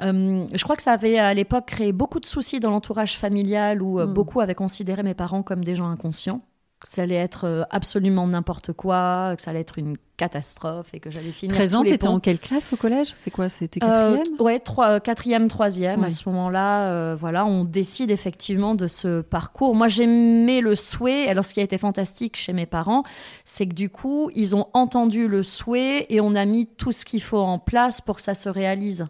Euh, 0.00 0.46
je 0.52 0.62
crois 0.64 0.76
que 0.76 0.82
ça 0.82 0.92
avait 0.92 1.18
à 1.18 1.34
l'époque 1.34 1.66
créé 1.66 1.92
beaucoup 1.92 2.18
de 2.18 2.26
soucis 2.26 2.60
dans 2.60 2.70
l'entourage 2.70 3.18
familial 3.18 3.82
où 3.82 4.00
euh, 4.00 4.06
Mm. 4.06 4.14
beaucoup 4.14 4.40
avaient 4.40 4.54
considéré 4.54 5.02
mes 5.02 5.14
parents 5.14 5.42
comme 5.42 5.62
des 5.64 5.74
gens 5.74 5.88
inconscients. 5.90 6.40
Que 6.82 6.88
ça 6.88 7.02
allait 7.02 7.14
être 7.14 7.46
euh, 7.46 7.62
absolument 7.70 8.26
n'importe 8.26 8.72
quoi, 8.72 9.34
que 9.36 9.42
ça 9.42 9.52
allait 9.52 9.60
être 9.60 9.78
une 9.78 9.96
catastrophe 10.16 10.88
et 10.94 10.98
que 11.00 11.10
j'allais 11.10 11.30
finir 11.30 11.54
13 11.54 11.70
sous 11.70 11.76
ans, 11.76 11.82
t'étais 11.84 12.08
en 12.08 12.18
quelle 12.18 12.40
classe 12.40 12.72
au 12.72 12.76
collège? 12.76 13.14
C'est 13.20 13.30
quoi 13.30 13.48
C'était 13.48 13.78
Euh, 13.84 14.16
quatrième? 14.16 14.40
ouais, 14.40 14.58
trois, 14.58 14.88
euh, 14.90 14.98
quatrième, 14.98 15.46
troisième. 15.46 16.00
Ouais. 16.00 16.08
À 16.08 16.10
ce 16.10 16.28
moment-là, 16.28 16.86
euh, 16.88 17.16
voilà, 17.18 17.46
on 17.46 17.64
décide 17.64 18.10
effectivement 18.10 18.74
de 18.74 18.88
ce 18.88 19.20
parcours. 19.20 19.76
Moi, 19.76 19.86
j'aimais 19.86 20.60
le 20.60 20.74
souhait. 20.74 21.28
Alors, 21.28 21.44
ce 21.44 21.54
qui 21.54 21.60
a 21.60 21.62
été 21.62 21.78
fantastique 21.78 22.36
chez 22.36 22.52
mes 22.52 22.66
parents, 22.66 23.04
c'est 23.44 23.66
que 23.68 23.74
du 23.74 23.88
coup, 23.88 24.30
ils 24.34 24.56
ont 24.56 24.66
entendu 24.74 25.28
le 25.28 25.44
souhait 25.44 26.06
et 26.08 26.20
on 26.20 26.34
a 26.34 26.44
mis 26.46 26.66
tout 26.66 26.90
ce 26.90 27.04
qu'il 27.04 27.22
faut 27.22 27.38
en 27.38 27.60
place 27.60 28.00
pour 28.00 28.16
que 28.16 28.22
ça 28.22 28.34
se 28.34 28.48
réalise. 28.48 29.06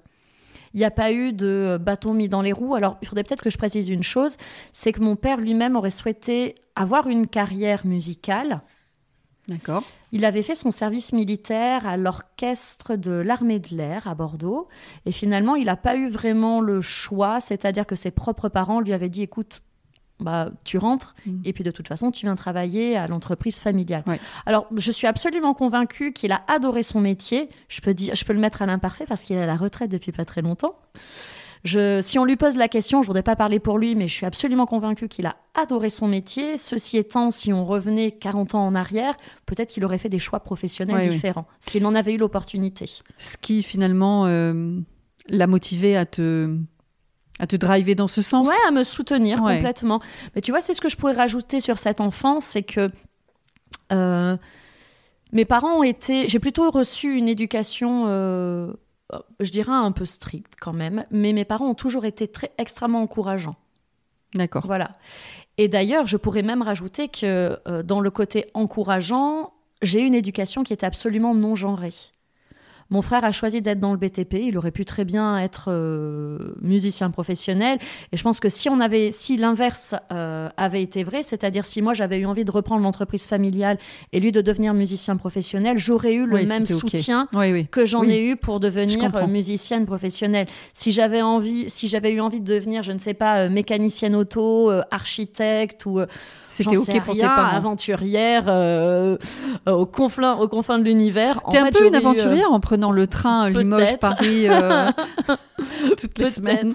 Il 0.74 0.78
n'y 0.78 0.84
a 0.84 0.90
pas 0.90 1.12
eu 1.12 1.32
de 1.32 1.78
bâton 1.80 2.14
mis 2.14 2.28
dans 2.28 2.42
les 2.42 2.52
roues. 2.52 2.74
Alors, 2.74 2.96
il 3.02 3.08
faudrait 3.08 3.24
peut-être 3.24 3.42
que 3.42 3.50
je 3.50 3.58
précise 3.58 3.88
une 3.88 4.02
chose, 4.02 4.36
c'est 4.72 4.92
que 4.92 5.00
mon 5.00 5.16
père 5.16 5.38
lui-même 5.38 5.76
aurait 5.76 5.90
souhaité 5.90 6.54
avoir 6.76 7.08
une 7.08 7.26
carrière 7.26 7.86
musicale. 7.86 8.62
D'accord. 9.48 9.82
Il 10.12 10.24
avait 10.24 10.42
fait 10.42 10.54
son 10.54 10.70
service 10.70 11.12
militaire 11.12 11.86
à 11.86 11.96
l'orchestre 11.96 12.96
de 12.96 13.10
l'armée 13.10 13.58
de 13.58 13.76
l'air 13.76 14.06
à 14.06 14.14
Bordeaux. 14.14 14.68
Et 15.04 15.12
finalement, 15.12 15.56
il 15.56 15.66
n'a 15.66 15.76
pas 15.76 15.96
eu 15.96 16.08
vraiment 16.08 16.60
le 16.60 16.80
choix, 16.80 17.40
c'est-à-dire 17.40 17.86
que 17.86 17.96
ses 17.96 18.10
propres 18.10 18.48
parents 18.48 18.80
lui 18.80 18.92
avaient 18.92 19.08
dit, 19.08 19.22
écoute, 19.22 19.60
bah, 20.20 20.50
tu 20.64 20.78
rentres 20.78 21.14
mm. 21.26 21.40
et 21.44 21.52
puis 21.52 21.64
de 21.64 21.70
toute 21.70 21.88
façon, 21.88 22.10
tu 22.10 22.26
viens 22.26 22.36
travailler 22.36 22.96
à 22.96 23.06
l'entreprise 23.06 23.58
familiale. 23.58 24.04
Alors, 24.46 24.66
je 24.76 24.92
suis 24.92 25.06
absolument 25.06 25.54
convaincue 25.54 26.12
qu'il 26.12 26.32
a 26.32 26.42
adoré 26.48 26.82
son 26.82 27.00
métier. 27.00 27.48
Je 27.68 27.80
peux, 27.80 27.94
dire, 27.94 28.14
je 28.14 28.24
peux 28.24 28.32
le 28.32 28.40
mettre 28.40 28.62
à 28.62 28.66
l'imparfait 28.66 29.04
parce 29.06 29.24
qu'il 29.24 29.36
est 29.36 29.42
à 29.42 29.46
la 29.46 29.56
retraite 29.56 29.90
depuis 29.90 30.12
pas 30.12 30.24
très 30.24 30.42
longtemps. 30.42 30.76
Je, 31.64 32.00
si 32.02 32.18
on 32.18 32.24
lui 32.24 32.36
pose 32.36 32.56
la 32.56 32.66
question, 32.66 33.02
je 33.02 33.06
voudrais 33.06 33.22
pas 33.22 33.36
parler 33.36 33.60
pour 33.60 33.78
lui, 33.78 33.94
mais 33.94 34.08
je 34.08 34.12
suis 34.12 34.26
absolument 34.26 34.66
convaincue 34.66 35.06
qu'il 35.06 35.26
a 35.26 35.36
adoré 35.54 35.90
son 35.90 36.08
métier. 36.08 36.56
Ceci 36.56 36.98
étant, 36.98 37.30
si 37.30 37.52
on 37.52 37.64
revenait 37.64 38.10
40 38.10 38.56
ans 38.56 38.66
en 38.66 38.74
arrière, 38.74 39.16
peut-être 39.46 39.70
qu'il 39.70 39.84
aurait 39.84 39.98
fait 39.98 40.08
des 40.08 40.18
choix 40.18 40.40
professionnels 40.40 41.08
différents, 41.08 41.46
s'il 41.60 41.86
en 41.86 41.94
avait 41.94 42.14
eu 42.14 42.18
l'opportunité. 42.18 42.86
Ce 43.16 43.36
qui 43.36 43.62
finalement 43.62 44.26
euh, 44.26 44.80
l'a 45.28 45.46
motivé 45.46 45.96
à 45.96 46.04
te 46.04 46.56
à 47.38 47.46
te 47.46 47.56
driver 47.56 47.94
dans 47.94 48.08
ce 48.08 48.22
sens 48.22 48.46
Ouais, 48.46 48.54
à 48.68 48.70
me 48.70 48.84
soutenir 48.84 49.38
complètement. 49.38 50.00
Mais 50.34 50.40
tu 50.40 50.50
vois, 50.50 50.60
c'est 50.60 50.74
ce 50.74 50.80
que 50.80 50.88
je 50.88 50.96
pourrais 50.96 51.14
rajouter 51.14 51.60
sur 51.60 51.78
cette 51.78 52.00
enfance, 52.00 52.44
c'est 52.44 52.62
que 52.62 52.90
euh, 53.92 54.36
mes 55.32 55.44
parents 55.44 55.78
ont 55.78 55.82
été. 55.82 56.28
J'ai 56.28 56.38
plutôt 56.38 56.70
reçu 56.70 57.16
une 57.16 57.28
éducation, 57.28 58.04
euh, 58.06 58.72
je 59.40 59.50
dirais 59.50 59.72
un 59.72 59.92
peu 59.92 60.06
stricte 60.06 60.54
quand 60.60 60.72
même, 60.72 61.04
mais 61.10 61.32
mes 61.32 61.44
parents 61.44 61.68
ont 61.68 61.74
toujours 61.74 62.04
été 62.04 62.28
très 62.28 62.52
extrêmement 62.58 63.02
encourageants. 63.02 63.56
D'accord. 64.34 64.66
Voilà. 64.66 64.92
Et 65.58 65.68
d'ailleurs, 65.68 66.06
je 66.06 66.16
pourrais 66.16 66.42
même 66.42 66.62
rajouter 66.62 67.08
que 67.08 67.58
euh, 67.68 67.82
dans 67.82 68.00
le 68.00 68.10
côté 68.10 68.46
encourageant, 68.54 69.52
j'ai 69.82 70.02
eu 70.02 70.06
une 70.06 70.14
éducation 70.14 70.62
qui 70.64 70.72
était 70.72 70.86
absolument 70.86 71.34
non 71.34 71.54
genrée. 71.54 71.92
Mon 72.90 73.02
frère 73.02 73.24
a 73.24 73.32
choisi 73.32 73.62
d'être 73.62 73.80
dans 73.80 73.92
le 73.92 73.98
BTP. 73.98 74.34
Il 74.34 74.58
aurait 74.58 74.70
pu 74.70 74.84
très 74.84 75.04
bien 75.04 75.38
être 75.38 75.66
euh, 75.68 76.54
musicien 76.60 77.10
professionnel. 77.10 77.78
Et 78.12 78.16
je 78.16 78.22
pense 78.22 78.40
que 78.40 78.48
si 78.48 78.68
on 78.68 78.80
avait, 78.80 79.10
si 79.10 79.36
l'inverse 79.36 79.94
euh, 80.42 80.48
avait 80.56 80.82
été 80.82 81.04
vrai, 81.04 81.22
c'est-à-dire 81.22 81.64
si 81.64 81.82
moi 81.82 81.94
j'avais 81.94 82.18
eu 82.18 82.26
envie 82.26 82.44
de 82.44 82.50
reprendre 82.50 82.82
l'entreprise 82.82 83.26
familiale 83.26 83.78
et 84.12 84.20
lui 84.20 84.32
de 84.32 84.40
devenir 84.40 84.74
musicien 84.74 85.16
professionnel, 85.16 85.78
j'aurais 85.78 86.14
eu 86.14 86.26
le 86.26 86.44
même 86.44 86.66
soutien 86.66 87.28
que 87.70 87.84
j'en 87.84 88.02
ai 88.02 88.24
eu 88.24 88.36
pour 88.36 88.60
devenir 88.60 89.14
euh, 89.14 89.26
musicienne 89.26 89.86
professionnelle. 89.86 90.46
Si 90.74 90.92
j'avais 90.92 91.22
envie, 91.22 91.70
si 91.70 91.88
j'avais 91.88 92.12
eu 92.12 92.20
envie 92.20 92.40
de 92.40 92.52
devenir, 92.52 92.82
je 92.82 92.92
ne 92.92 92.98
sais 92.98 93.14
pas, 93.14 93.48
mécanicienne 93.48 94.14
auto, 94.14 94.70
architecte 94.90 95.86
ou 95.86 96.00
c'était 96.48 96.76
ok 96.76 97.02
pour 97.02 97.14
tes 97.14 97.20
parents. 97.20 97.56
Aventurière 97.56 98.44
au 99.66 99.86
confin, 99.86 100.34
au 100.34 100.48
confin 100.48 100.78
de 100.78 100.84
l'univers. 100.84 101.40
T'es 101.50 101.58
un 101.58 101.70
peu 101.70 101.86
une 101.86 101.94
aventurière 101.94 102.52
en 102.52 102.60
prenant 102.60 102.90
le 102.90 103.06
train 103.06 103.50
Limoges-Paris 103.50 104.48
euh, 104.48 104.90
toutes 106.00 106.18
les 106.18 106.28
semaines. 106.28 106.74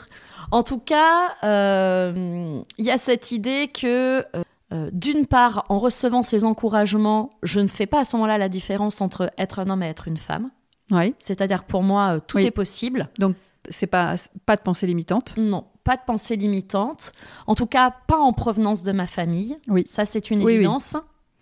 En 0.52 0.64
tout 0.64 0.80
cas, 0.80 1.36
euh, 1.44 2.62
il 2.78 2.86
y 2.86 2.92
a 2.92 2.98
cette 2.98 3.32
idée 3.32 3.68
que, 3.68 4.26
euh, 4.74 4.90
d'une 4.94 5.26
part, 5.26 5.66
en 5.70 5.80
recevant 5.80 6.24
ces 6.24 6.46
encouragements, 6.46 7.30
je 7.44 7.60
ne 7.60 7.68
fais 7.68 7.86
pas 7.86 8.00
à 8.00 8.04
ce 8.04 8.16
moment-là 8.16 8.38
la 8.38 8.50
différence 8.50 9.02
entre 9.02 9.32
être 9.38 9.60
un 9.60 9.70
homme 9.70 9.84
et 9.84 9.88
être 9.88 10.08
une 10.08 10.18
femme. 10.18 10.50
Oui. 10.92 11.14
C'est-à-dire 11.20 11.66
pour 11.66 11.84
moi, 11.84 12.20
tout 12.22 12.38
est 12.40 12.52
possible. 12.52 13.10
Donc, 13.20 13.36
c'est 13.70 13.88
pas, 13.88 14.16
pas 14.46 14.56
de 14.56 14.62
pensée 14.62 14.88
limitante 14.88 15.34
Non, 15.38 15.66
pas 15.84 15.98
de 15.98 16.02
pensée 16.06 16.38
limitante. 16.38 17.12
En 17.48 17.56
tout 17.56 17.66
cas, 17.66 17.94
pas 18.08 18.18
en 18.18 18.32
provenance 18.32 18.84
de 18.84 18.94
ma 18.94 19.08
famille. 19.08 19.58
Oui. 19.68 19.84
Ça, 19.88 20.06
c'est 20.06 20.32
une 20.32 20.48
évidence 20.48 20.96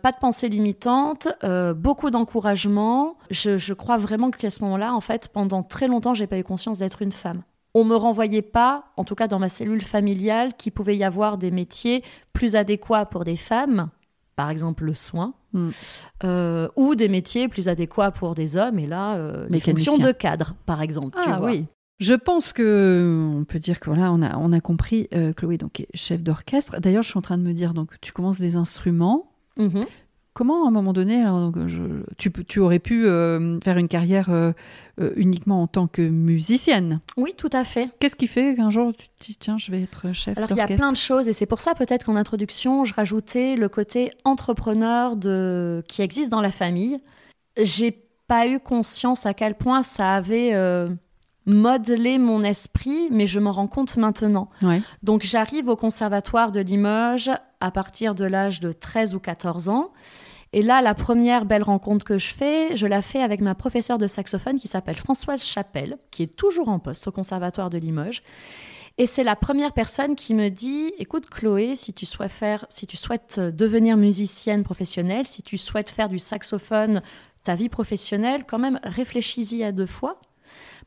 pas 0.05 0.11
de 0.11 0.17
pensée 0.17 0.49
limitante, 0.49 1.29
euh, 1.43 1.73
beaucoup 1.73 2.11
d'encouragement. 2.11 3.17
Je, 3.31 3.73
crois 3.73 3.97
vraiment 3.97 4.29
qu'à 4.29 4.51
ce 4.51 4.63
moment-là, 4.63 4.93
en 4.93 5.01
fait, 5.01 5.29
pendant 5.29 5.63
très 5.63 5.87
longtemps, 5.87 6.13
j'ai 6.13 6.27
pas 6.27 6.37
eu 6.37 6.43
conscience 6.43 6.77
d'être 6.77 7.01
une 7.01 7.11
femme. 7.11 7.41
On 7.77 7.83
me 7.83 7.95
renvoyait 7.95 8.41
pas, 8.41 8.85
en 8.97 9.03
tout 9.03 9.15
cas 9.15 9.27
dans 9.27 9.37
ma 9.37 9.49
cellule 9.49 9.81
familiale, 9.81 10.55
qu'il 10.55 10.71
pouvait 10.71 10.97
y 10.97 11.03
avoir 11.03 11.37
des 11.37 11.51
métiers 11.51 12.03
plus 12.33 12.55
adéquats 12.55 13.05
pour 13.05 13.25
des 13.25 13.35
femmes, 13.35 13.89
par 14.35 14.49
exemple 14.49 14.85
le 14.85 14.93
soin, 14.93 15.33
hmm. 15.53 15.69
euh, 16.23 16.67
ou 16.77 16.95
des 16.95 17.09
métiers 17.09 17.47
plus 17.47 17.67
adéquats 17.67 18.11
pour 18.11 18.33
des 18.33 18.55
hommes. 18.55 18.79
Et 18.79 18.87
là, 18.87 19.17
euh, 19.17 19.45
les 19.49 19.59
fonctions 19.59 19.97
de 19.97 20.11
cadre, 20.11 20.55
par 20.65 20.81
exemple. 20.81 21.17
Ah 21.27 21.41
oui. 21.43 21.65
Je 21.99 22.13
pense 22.13 22.51
que 22.51 23.31
on 23.37 23.45
peut 23.45 23.59
dire 23.59 23.79
que 23.79 23.89
voilà, 23.89 24.11
on 24.11 24.21
a, 24.21 24.37
on 24.37 24.51
a 24.51 24.59
compris. 24.61 25.07
Chloé 25.37 25.57
donc 25.57 25.81
est 25.81 25.87
chef 25.93 26.23
d'orchestre. 26.23 26.79
D'ailleurs, 26.79 27.03
je 27.03 27.09
suis 27.09 27.17
en 27.17 27.21
train 27.21 27.37
de 27.37 27.43
me 27.43 27.53
dire 27.53 27.73
donc 27.73 27.91
tu 28.01 28.11
commences 28.11 28.39
des 28.39 28.55
instruments. 28.55 29.31
Mhm. 29.57 29.83
Comment, 30.35 30.65
à 30.65 30.67
un 30.67 30.71
moment 30.71 30.91
donné, 30.91 31.23
tu, 32.17 32.29
tu, 32.29 32.59
aurais 32.59 32.79
pu 32.79 33.05
euh, 33.05 33.57
faire 33.61 33.77
une 33.77 33.87
carrière 33.87 34.29
euh, 34.29 34.51
euh, 34.99 35.13
uniquement 35.15 35.61
en 35.61 35.67
tant 35.67 35.87
que 35.87 36.01
musicienne? 36.01 36.99
Oui, 37.15 37.33
tout 37.37 37.49
à 37.53 37.63
fait. 37.63 37.89
Qu'est-ce 38.01 38.17
qui 38.17 38.27
fait 38.27 38.53
qu'un 38.53 38.69
jour 38.69 38.91
tu 38.91 39.07
te 39.07 39.25
dis, 39.25 39.37
tiens, 39.37 39.57
je 39.57 39.71
vais 39.71 39.81
être 39.81 40.11
chef 40.11 40.37
Alors, 40.37 40.51
il 40.51 40.57
y 40.57 40.59
a 40.59 40.67
plein 40.67 40.91
de 40.91 40.97
choses, 40.97 41.29
et 41.29 41.33
c'est 41.33 41.45
pour 41.45 41.61
ça 41.61 41.73
peut-être 41.73 42.05
qu'en 42.05 42.17
introduction, 42.17 42.83
je 42.83 42.93
rajoutais 42.93 43.55
le 43.55 43.69
côté 43.69 44.11
entrepreneur 44.25 45.15
de... 45.15 45.81
qui 45.87 46.01
existe 46.01 46.31
dans 46.31 46.41
la 46.41 46.51
famille. 46.51 46.97
J'ai 47.57 47.97
pas 48.27 48.45
eu 48.45 48.59
conscience 48.59 49.25
à 49.25 49.33
quel 49.33 49.55
point 49.55 49.83
ça 49.83 50.15
avait 50.15 50.53
modelé 51.45 52.17
mon 52.17 52.43
esprit, 52.43 53.07
mais 53.09 53.25
je 53.25 53.39
m'en 53.39 53.53
rends 53.53 53.67
compte 53.67 53.95
maintenant. 53.95 54.49
Donc 55.01 55.23
j'arrive 55.23 55.69
au 55.69 55.77
conservatoire 55.77 56.51
de 56.51 56.59
Limoges 56.59 57.31
à 57.61 57.71
partir 57.71 58.15
de 58.15 58.25
l'âge 58.25 58.59
de 58.59 58.73
13 58.73 59.15
ou 59.15 59.19
14 59.19 59.69
ans. 59.69 59.91
Et 60.55 60.61
là, 60.61 60.81
la 60.81 60.93
première 60.93 61.43
belle 61.43 61.63
rencontre 61.63 62.05
que 62.05 62.17
je 62.17 62.33
fais, 62.33 62.77
je 62.77 62.87
la 62.87 63.01
fais 63.01 63.21
avec 63.21 63.41
ma 63.41 63.55
professeure 63.55 63.97
de 63.97 64.07
saxophone 64.07 64.57
qui 64.57 64.69
s'appelle 64.69 64.95
Françoise 64.95 65.43
Chapelle, 65.43 65.97
qui 66.11 66.23
est 66.23 66.33
toujours 66.33 66.69
en 66.69 66.79
poste 66.79 67.05
au 67.07 67.11
conservatoire 67.11 67.69
de 67.69 67.77
Limoges. 67.77 68.23
Et 68.97 69.05
c'est 69.05 69.25
la 69.25 69.35
première 69.35 69.73
personne 69.73 70.15
qui 70.15 70.33
me 70.33 70.47
dit 70.47 70.93
"Écoute 70.97 71.29
Chloé, 71.29 71.75
si 71.75 71.91
tu 71.91 72.05
souhaites 72.05 72.31
faire 72.31 72.65
si 72.69 72.87
tu 72.87 72.95
souhaites 72.95 73.37
devenir 73.37 73.97
musicienne 73.97 74.63
professionnelle, 74.63 75.25
si 75.25 75.43
tu 75.43 75.57
souhaites 75.57 75.89
faire 75.89 76.07
du 76.07 76.19
saxophone 76.19 77.01
ta 77.43 77.55
vie 77.55 77.67
professionnelle, 77.67 78.45
quand 78.45 78.57
même 78.57 78.79
réfléchis-y 78.81 79.61
à 79.61 79.73
deux 79.73 79.85
fois 79.85 80.21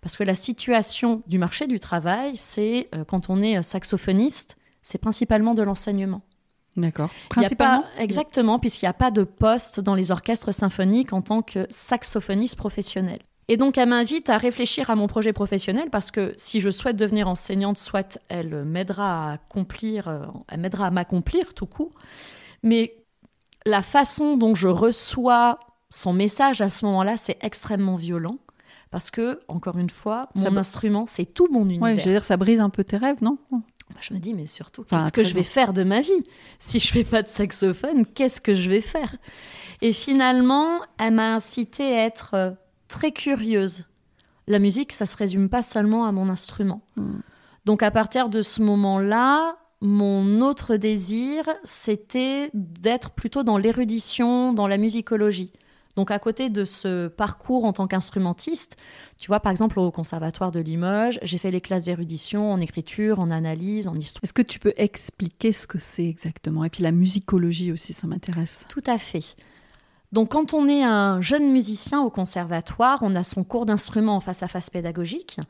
parce 0.01 0.17
que 0.17 0.25
la 0.25 0.35
situation 0.35 1.23
du 1.27 1.37
marché 1.37 1.67
du 1.67 1.79
travail, 1.79 2.39
c'est 2.39 2.89
euh, 2.95 3.05
quand 3.05 3.29
on 3.29 3.43
est 3.43 3.59
euh, 3.59 3.63
saxophoniste, 3.63 4.57
c'est 4.83 4.97
principalement 4.97 5.53
de 5.53 5.63
l'enseignement. 5.63 6.23
D'accord. 6.79 7.11
Principalement? 7.29 7.85
Exactement, 7.99 8.59
puisqu'il 8.59 8.87
n'y 8.87 8.91
a 8.91 8.95
pas 8.95 9.11
de 9.11 9.25
poste 9.25 9.81
dans 9.81 9.95
les 9.95 10.11
orchestres 10.11 10.55
symphoniques 10.55 11.13
en 11.13 11.23
tant 11.23 11.43
que 11.43 11.67
saxophoniste 11.71 12.57
professionnel. 12.57 13.19
Et 13.49 13.57
donc, 13.57 13.79
elle 13.79 13.89
m'invite 13.89 14.29
à 14.29 14.37
réfléchir 14.37 14.91
à 14.91 14.95
mon 14.95 15.07
projet 15.07 15.33
professionnel 15.33 15.89
parce 15.91 16.11
que 16.11 16.35
si 16.37 16.61
je 16.61 16.71
souhaite 16.71 16.97
devenir 16.97 17.29
enseignante, 17.29 17.79
soit 17.79 18.19
elle 18.29 18.65
m'aidera 18.65 19.31
à 19.31 19.33
accomplir, 19.35 20.09
euh, 20.09 20.27
elle 20.49 20.61
m'aidera 20.61 20.87
à 20.87 20.91
m'accomplir 20.91 21.55
tout 21.55 21.67
coup. 21.67 21.91
Mais 22.63 22.95
la 23.65 23.83
façon 23.83 24.37
dont 24.37 24.55
je 24.55 24.69
reçois 24.69 25.59
son 25.91 26.13
message 26.13 26.61
à 26.61 26.69
ce 26.69 26.85
moment-là, 26.85 27.17
c'est 27.17 27.39
extrêmement 27.41 27.97
violent 27.97 28.37
parce 28.91 29.11
que, 29.11 29.41
encore 29.49 29.79
une 29.79 29.91
fois, 29.91 30.29
mon 30.35 30.57
instrument, 30.57 31.05
c'est 31.07 31.27
tout 31.27 31.49
mon 31.51 31.65
univers. 31.65 31.83
Oui, 31.83 31.99
je 31.99 32.05
veux 32.05 32.13
dire, 32.13 32.25
ça 32.25 32.37
brise 32.37 32.61
un 32.61 32.71
peu 32.71 32.85
tes 32.85 32.97
rêves, 32.97 33.23
non? 33.23 33.39
Je 34.01 34.15
me 34.15 34.19
dis, 34.19 34.35
mais 34.35 34.47
surtout, 34.47 34.85
qu'est-ce 34.85 35.13
que 35.13 35.25
je 35.25 35.35
vais 35.35 35.43
faire 35.43 35.73
de 35.73 35.85
ma 35.85 36.01
vie 36.01 36.25
Si 36.59 36.79
je 36.79 36.89
fais 36.89 37.05
pas 37.05 37.23
de 37.23 37.29
saxophone, 37.29 38.07
qu'est-ce 38.07 38.41
que 38.41 38.55
je 38.55 38.69
vais 38.69 38.81
faire 38.81 39.17
Et 39.83 39.93
finalement, 39.93 40.81
elle 40.99 41.15
m'a 41.15 41.35
incité 41.35 41.97
à 41.97 42.05
être 42.05 42.35
euh, 42.35 42.51
très 42.89 43.13
curieuse. 43.13 43.85
La 44.47 44.59
musique, 44.59 44.93
ça 44.93 45.07
se 45.07 45.17
résume 45.17 45.49
pas 45.49 45.63
seulement 45.63 46.07
à 46.07 46.13
mon 46.13 46.29
instrument. 46.29 46.83
Hmm. 46.97 47.21
Donc 47.65 47.83
à 47.83 47.91
partir 47.91 48.29
de 48.29 48.41
ce 48.41 48.63
moment-là, 48.63 49.57
mon 49.81 50.41
autre 50.41 50.77
désir, 50.77 51.49
c'était 51.65 52.51
d'être 52.55 53.11
plutôt 53.11 53.43
dans 53.43 53.59
l'érudition, 53.59 54.53
dans 54.53 54.67
la 54.67 54.79
musicologie. 54.79 55.53
Donc 55.99 56.13
à 56.13 56.21
côté 56.21 56.49
de 56.49 56.65
ce 56.65 57.09
parcours 57.09 57.65
en 57.65 57.73
tant 57.73 57.89
qu'instrumentiste, 57.89 58.77
tu 59.21 59.27
vois 59.27 59.41
par 59.41 59.51
exemple 59.51 59.81
au 59.81 59.91
conservatoire 59.91 60.53
de 60.53 60.61
Limoges, 60.61 61.19
j'ai 61.25 61.39
fait 61.39 61.51
les 61.51 61.61
classes 61.61 61.83
d'érudition 61.83 62.53
en 62.53 62.61
écriture, 62.61 63.19
en 63.19 63.33
analyse, 63.33 63.89
en 63.89 63.97
histoire. 63.97 64.21
Est-ce 64.23 64.33
que 64.33 64.43
tu 64.43 64.61
peux 64.61 64.73
expliquer 64.77 65.53
ce 65.53 65.67
que 65.67 65.81
c'est 65.81 66.07
exactement? 66.07 66.63
Et 66.63 66.71
puis 66.71 66.85
la 66.85 66.93
musicologie 66.93 67.73
aussi, 67.73 67.95
ça 67.95 68.07
m'intéresse. 68.07 68.65
Tout 68.69 68.85
à 68.87 68.97
fait. 68.97 69.35
Donc 70.13 70.31
quand 70.31 70.55
on 70.55 70.69
est 70.69 70.85
un 70.85 71.21
jeune 71.21 71.51
musicien 71.51 72.01
au 72.01 72.11
conservatoire, 72.11 73.01
on 73.03 73.17
a 73.17 73.25
son 73.25 73.43
cours 73.43 73.67
d'instrument 73.67 74.15
en 74.15 74.21
face 74.21 74.45
à 74.45 74.47
face 74.47 74.71
pédagogique. 74.71 75.41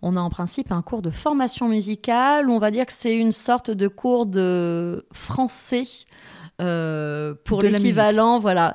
On 0.00 0.16
a 0.16 0.20
en 0.20 0.30
principe 0.30 0.72
un 0.72 0.80
cours 0.80 1.02
de 1.02 1.10
formation 1.10 1.68
musicale, 1.68 2.48
on 2.48 2.56
va 2.56 2.70
dire 2.70 2.86
que 2.86 2.94
c'est 2.94 3.14
une 3.14 3.32
sorte 3.32 3.70
de 3.70 3.88
cours 3.88 4.24
de 4.24 5.06
français 5.12 5.84
euh, 6.60 7.34
pour 7.44 7.62
l'équivalent, 7.62 8.38
voilà, 8.38 8.74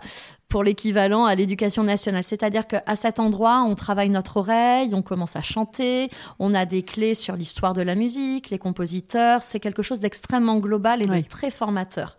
pour 0.54 0.64
l'équivalent 0.64 1.26
à 1.26 1.34
l'éducation 1.34 1.82
nationale. 1.82 2.24
C'est-à-dire 2.24 2.68
qu'à 2.68 2.96
cet 2.96 3.20
endroit, 3.20 3.66
on 3.68 3.74
travaille 3.74 4.10
notre 4.10 4.38
oreille, 4.38 4.94
on 4.94 5.02
commence 5.02 5.36
à 5.36 5.42
chanter, 5.42 6.12
on 6.38 6.54
a 6.54 6.68
des 6.68 6.84
clés 6.84 7.16
sur 7.16 7.36
l'histoire 7.36 7.74
de 7.74 7.82
la 7.82 7.96
musique, 7.96 8.52
les 8.52 8.60
compositeurs. 8.60 9.42
C'est 9.42 9.60
quelque 9.60 9.82
chose 9.82 10.00
d'extrêmement 10.00 10.60
global 10.60 11.02
et 11.02 11.08
de 11.08 11.28
très 11.28 11.50
formateur. 11.50 12.18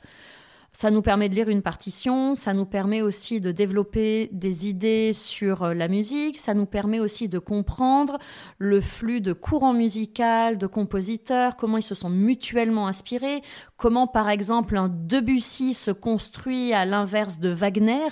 Ça 0.77 0.91
nous 0.91 1.03
permet 1.03 1.29
de 1.29 1.37
lire 1.37 1.49
une 1.49 1.63
partition, 1.63 2.35
ça 2.35 2.53
nous 2.53 2.67
permet 2.67 3.01
aussi 3.01 3.41
de 3.41 3.53
développer 3.53 4.29
des 4.33 4.67
idées 4.67 5.13
sur 5.13 5.63
euh, 5.63 5.73
la 5.73 5.87
musique, 5.87 6.37
ça 6.37 6.53
nous 6.53 6.67
permet 6.67 6.99
aussi 6.99 7.29
de 7.29 7.39
comprendre 7.39 8.19
le 8.59 8.81
flux 8.81 9.21
de 9.21 9.33
courants 9.33 9.73
musicaux, 9.73 10.57
de 10.59 10.67
compositeurs, 10.67 11.55
comment 11.55 11.79
ils 11.79 11.83
se 11.83 11.95
sont 11.95 12.11
mutuellement 12.11 12.89
inspirés, 12.89 13.41
comment 13.77 14.09
par 14.09 14.29
exemple 14.29 14.77
un 14.77 14.89
Debussy 14.89 15.75
se 15.75 15.93
construit 15.93 16.73
à 16.73 16.85
l'inverse 16.85 17.39
de 17.39 17.51
Wagner, 17.51 18.09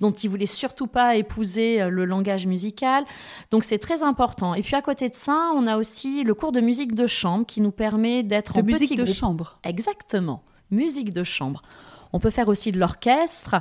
dont 0.00 0.12
il 0.12 0.30
voulait 0.30 0.46
surtout 0.46 0.86
pas 0.86 1.16
épouser 1.16 1.82
euh, 1.82 1.90
le 1.90 2.06
langage 2.06 2.46
musical. 2.46 3.04
Donc 3.50 3.62
c'est 3.62 3.78
très 3.78 4.02
important. 4.02 4.54
Et 4.54 4.62
puis 4.62 4.74
à 4.74 4.80
côté 4.80 5.10
de 5.10 5.14
ça, 5.14 5.50
on 5.54 5.66
a 5.66 5.76
aussi 5.76 6.24
le 6.24 6.32
cours 6.32 6.52
de 6.52 6.62
musique 6.62 6.94
de 6.94 7.06
chambre 7.06 7.44
qui 7.44 7.60
nous 7.60 7.72
permet 7.72 8.22
d'être 8.22 8.56
en 8.56 8.62
musique 8.62 8.96
de 8.96 9.04
chambre. 9.04 9.58
Exactement, 9.64 10.42
musique 10.70 11.12
de 11.12 11.22
chambre. 11.22 11.60
On 12.16 12.18
peut 12.18 12.30
faire 12.30 12.48
aussi 12.48 12.72
de 12.72 12.78
l'orchestre. 12.78 13.56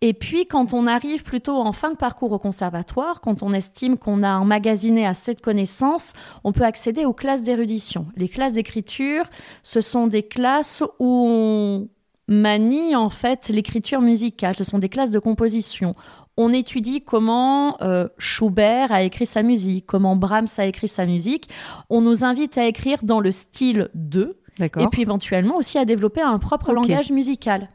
Et 0.00 0.12
puis, 0.12 0.46
quand 0.46 0.74
on 0.74 0.86
arrive 0.86 1.22
plutôt 1.22 1.56
en 1.56 1.72
fin 1.72 1.90
de 1.90 1.96
parcours 1.96 2.32
au 2.32 2.38
conservatoire, 2.38 3.20
quand 3.20 3.42
on 3.42 3.52
estime 3.52 3.96
qu'on 3.96 4.22
a 4.22 4.36
emmagasiné 4.36 5.06
assez 5.06 5.34
de 5.34 5.40
connaissances, 5.40 6.12
on 6.44 6.52
peut 6.52 6.64
accéder 6.64 7.04
aux 7.06 7.14
classes 7.14 7.44
d'érudition. 7.44 8.06
Les 8.16 8.28
classes 8.28 8.54
d'écriture, 8.54 9.24
ce 9.62 9.80
sont 9.80 10.06
des 10.06 10.22
classes 10.22 10.84
où 10.98 11.26
on 11.28 11.88
manie 12.28 12.94
en 12.94 13.10
fait 13.10 13.48
l'écriture 13.48 14.00
musicale. 14.00 14.54
Ce 14.54 14.64
sont 14.64 14.78
des 14.78 14.88
classes 14.88 15.10
de 15.10 15.18
composition 15.18 15.94
on 16.36 16.52
étudie 16.52 17.02
comment 17.02 17.80
euh, 17.82 18.08
Schubert 18.18 18.90
a 18.92 19.02
écrit 19.02 19.26
sa 19.26 19.42
musique, 19.42 19.86
comment 19.86 20.16
Brahms 20.16 20.48
a 20.58 20.66
écrit 20.66 20.88
sa 20.88 21.06
musique. 21.06 21.48
On 21.90 22.00
nous 22.00 22.24
invite 22.24 22.58
à 22.58 22.66
écrire 22.66 22.98
dans 23.02 23.20
le 23.20 23.30
style 23.30 23.88
2, 23.94 24.36
et 24.60 24.68
puis 24.90 25.02
éventuellement 25.02 25.56
aussi 25.56 25.78
à 25.78 25.84
développer 25.84 26.22
un 26.22 26.38
propre 26.38 26.72
langage 26.72 27.10
musical. 27.10 27.68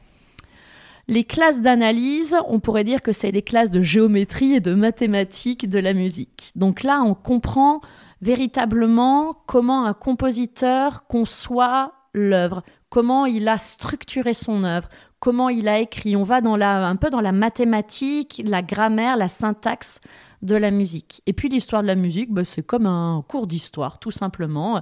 Les 1.10 1.24
classes 1.24 1.62
d'analyse, 1.62 2.38
on 2.48 2.60
pourrait 2.60 2.84
dire 2.84 3.02
que 3.02 3.14
c'est 3.14 3.32
les 3.32 3.42
classes 3.42 3.72
de 3.72 3.82
géométrie 3.82 4.54
et 4.54 4.60
de 4.60 4.76
mathématiques 4.76 5.68
de 5.68 5.80
la 5.80 5.94
musique. 5.94 6.52
Donc 6.56 6.84
là, 6.84 7.02
on 7.04 7.16
comprend 7.16 7.82
véritablement 8.22 9.36
comment 9.48 9.86
un 9.86 9.96
compositeur 9.96 11.08
conçoit 11.08 11.94
l'œuvre, 12.14 12.62
comment 12.90 13.26
il 13.26 13.48
a 13.48 13.58
structuré 13.58 14.36
son 14.36 14.64
œuvre, 14.64 14.88
comment 15.20 15.50
il 15.50 15.68
a 15.68 15.80
écrit. 15.80 16.16
On 16.16 16.24
va 16.24 16.42
dans 16.42 16.56
la, 16.56 16.88
un 16.88 16.96
peu 16.96 17.10
dans 17.10 17.22
la 17.22 17.32
mathématique, 17.32 18.42
la 18.46 18.62
grammaire, 18.62 19.18
la 19.18 19.28
syntaxe 19.28 20.00
de 20.42 20.56
la 20.56 20.72
musique. 20.72 21.22
Et 21.26 21.34
puis 21.34 21.50
l'histoire 21.50 21.82
de 21.82 21.88
la 21.88 21.96
musique, 21.96 22.32
bah, 22.32 22.46
c'est 22.46 22.62
comme 22.62 22.86
un 22.86 23.24
cours 23.28 23.46
d'histoire, 23.46 24.00
tout 24.00 24.12
simplement, 24.12 24.82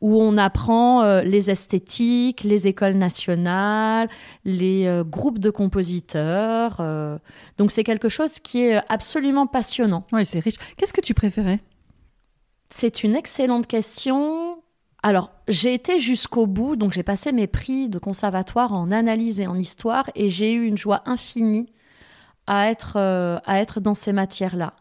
où 0.00 0.20
on 0.20 0.36
apprend 0.36 1.02
euh, 1.02 1.22
les 1.22 1.50
esthétiques, 1.50 2.42
les 2.42 2.66
écoles 2.66 2.94
nationales, 2.94 4.08
les 4.44 4.86
euh, 4.86 5.04
groupes 5.04 5.38
de 5.38 5.50
compositeurs. 5.50 6.78
Euh. 6.80 7.18
Donc 7.56 7.70
c'est 7.70 7.84
quelque 7.84 8.08
chose 8.08 8.40
qui 8.40 8.62
est 8.62 8.80
absolument 8.88 9.46
passionnant. 9.46 10.04
Oui, 10.12 10.26
c'est 10.26 10.40
riche. 10.40 10.56
Qu'est-ce 10.76 10.92
que 10.92 11.00
tu 11.00 11.14
préférais? 11.14 11.60
C'est 12.68 13.04
une 13.04 13.14
excellente 13.14 13.68
question. 13.68 14.55
Alors, 15.06 15.30
j'ai 15.46 15.72
été 15.72 16.00
jusqu'au 16.00 16.48
bout, 16.48 16.74
donc 16.74 16.92
j'ai 16.92 17.04
passé 17.04 17.30
mes 17.30 17.46
prix 17.46 17.88
de 17.88 18.00
conservatoire 18.00 18.72
en 18.72 18.90
analyse 18.90 19.40
et 19.40 19.46
en 19.46 19.56
histoire, 19.56 20.10
et 20.16 20.28
j'ai 20.28 20.52
eu 20.52 20.66
une 20.66 20.76
joie 20.76 21.02
infinie 21.06 21.72
à 22.48 22.70
être, 22.70 22.96
à 22.96 23.60
être 23.60 23.78
dans 23.78 23.94
ces 23.94 24.12
matières-là. 24.12 24.72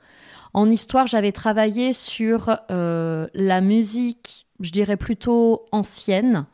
En 0.56 0.68
histoire, 0.68 1.06
j'avais 1.06 1.32
travaillé 1.32 1.94
sur 1.94 2.60
euh, 2.72 3.28
la 3.36 3.62
musique, 3.62 4.48
je 4.62 4.72
dirais 4.72 4.98
plutôt 4.98 5.68
ancienne. 5.72 6.48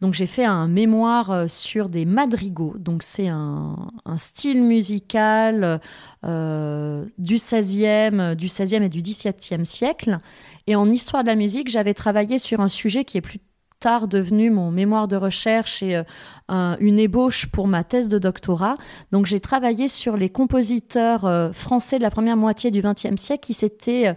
Donc 0.00 0.14
j'ai 0.14 0.26
fait 0.26 0.44
un 0.44 0.68
mémoire 0.68 1.30
euh, 1.30 1.46
sur 1.48 1.88
des 1.88 2.04
madrigaux. 2.04 2.74
Donc 2.78 3.02
c'est 3.02 3.28
un, 3.28 3.76
style 4.16 4.62
musical 4.62 5.80
euh, 6.24 7.04
du 7.18 7.36
16e, 7.36 8.34
du 8.34 8.46
16e 8.46 8.82
et 8.82 8.88
du 8.88 9.02
17e 9.02 9.64
siècle. 9.64 10.18
Et 10.66 10.76
en 10.76 10.90
histoire 10.90 11.22
de 11.22 11.28
la 11.28 11.36
musique, 11.36 11.68
j'avais 11.68 11.94
travaillé 11.94 12.38
sur 12.38 12.60
un 12.60 12.68
sujet 12.68 13.04
qui 13.04 13.18
est 13.18 13.22
plus 13.22 13.40
tard 13.78 14.08
devenu 14.08 14.50
mon 14.50 14.70
mémoire 14.70 15.08
de 15.08 15.16
recherche 15.16 15.82
et 15.82 16.02
euh, 16.50 16.76
une 16.80 16.98
ébauche 16.98 17.46
pour 17.46 17.68
ma 17.68 17.84
thèse 17.84 18.08
de 18.08 18.18
doctorat. 18.18 18.76
Donc 19.12 19.26
j'ai 19.26 19.40
travaillé 19.40 19.88
sur 19.88 20.16
les 20.16 20.28
compositeurs 20.28 21.24
euh, 21.24 21.52
français 21.52 21.98
de 21.98 22.02
la 22.02 22.10
première 22.10 22.36
moitié 22.36 22.70
du 22.70 22.82
XXe 22.82 23.20
siècle 23.20 23.46
qui 23.46 23.54
s'étaient 23.54 24.08
euh, 24.08 24.14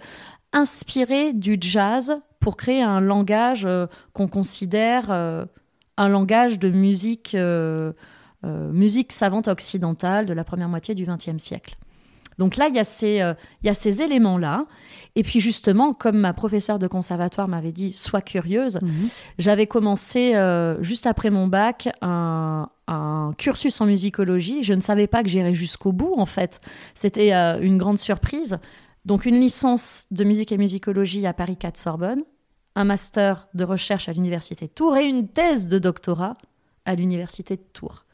inspirés 0.53 1.33
du 1.33 1.57
jazz 1.59 2.17
pour 2.39 2.57
créer 2.57 2.81
un 2.81 3.01
langage 3.01 3.67
qu'on 4.13 4.27
considère 4.27 5.45
un 5.97 6.07
langage 6.07 6.59
de 6.59 6.69
musique, 6.69 7.35
musique 8.43 9.11
savante 9.11 9.47
occidentale 9.47 10.25
de 10.25 10.33
la 10.33 10.43
première 10.43 10.69
moitié 10.69 10.95
du 10.95 11.05
XXe 11.05 11.37
siècle. 11.37 11.75
Donc 12.37 12.57
là, 12.57 12.67
il 12.69 12.75
y 12.75 12.79
a 12.79 12.83
ces, 12.83 13.21
il 13.61 13.65
y 13.65 13.69
a 13.69 13.73
ces 13.73 14.01
éléments-là. 14.01 14.65
Et 15.15 15.23
puis 15.23 15.39
justement, 15.39 15.93
comme 15.93 16.17
ma 16.17 16.33
professeure 16.33 16.79
de 16.79 16.87
conservatoire 16.87 17.47
m'avait 17.47 17.73
dit, 17.73 17.91
sois 17.91 18.21
curieuse, 18.21 18.79
mhm. 18.81 19.09
j'avais 19.37 19.67
commencé 19.67 20.35
euh, 20.35 20.81
juste 20.81 21.05
après 21.05 21.29
mon 21.29 21.47
bac 21.47 21.89
un, 22.01 22.69
cursus 23.37 23.79
en 23.81 23.85
musicologie. 23.85 24.63
Je 24.63 24.73
ne 24.73 24.81
savais 24.81 25.07
pas 25.07 25.23
que 25.23 25.29
j'irais 25.29 25.53
jusqu'au 25.53 25.91
bout, 25.91 26.13
en 26.17 26.25
fait. 26.25 26.59
C'était 26.93 27.33
euh, 27.33 27.59
une 27.61 27.77
grande 27.77 27.97
surprise. 27.97 28.57
Donc 29.05 29.25
une 29.25 29.39
licence 29.39 30.05
de 30.11 30.23
musique 30.23 30.51
et 30.51 30.57
musicologie 30.57 31.25
à 31.25 31.33
Paris 31.33 31.57
4 31.57 31.77
Sorbonne, 31.77 32.23
un 32.75 32.83
master 32.83 33.47
de 33.53 33.63
recherche 33.63 34.09
à 34.09 34.13
l'université 34.13 34.67
de 34.67 34.71
Tours 34.71 34.97
et 34.97 35.05
une 35.05 35.27
thèse 35.27 35.67
de 35.67 35.79
doctorat 35.79 36.37
à 36.85 36.95
l'université 36.95 37.55
de 37.55 37.63
Tours. 37.73 38.05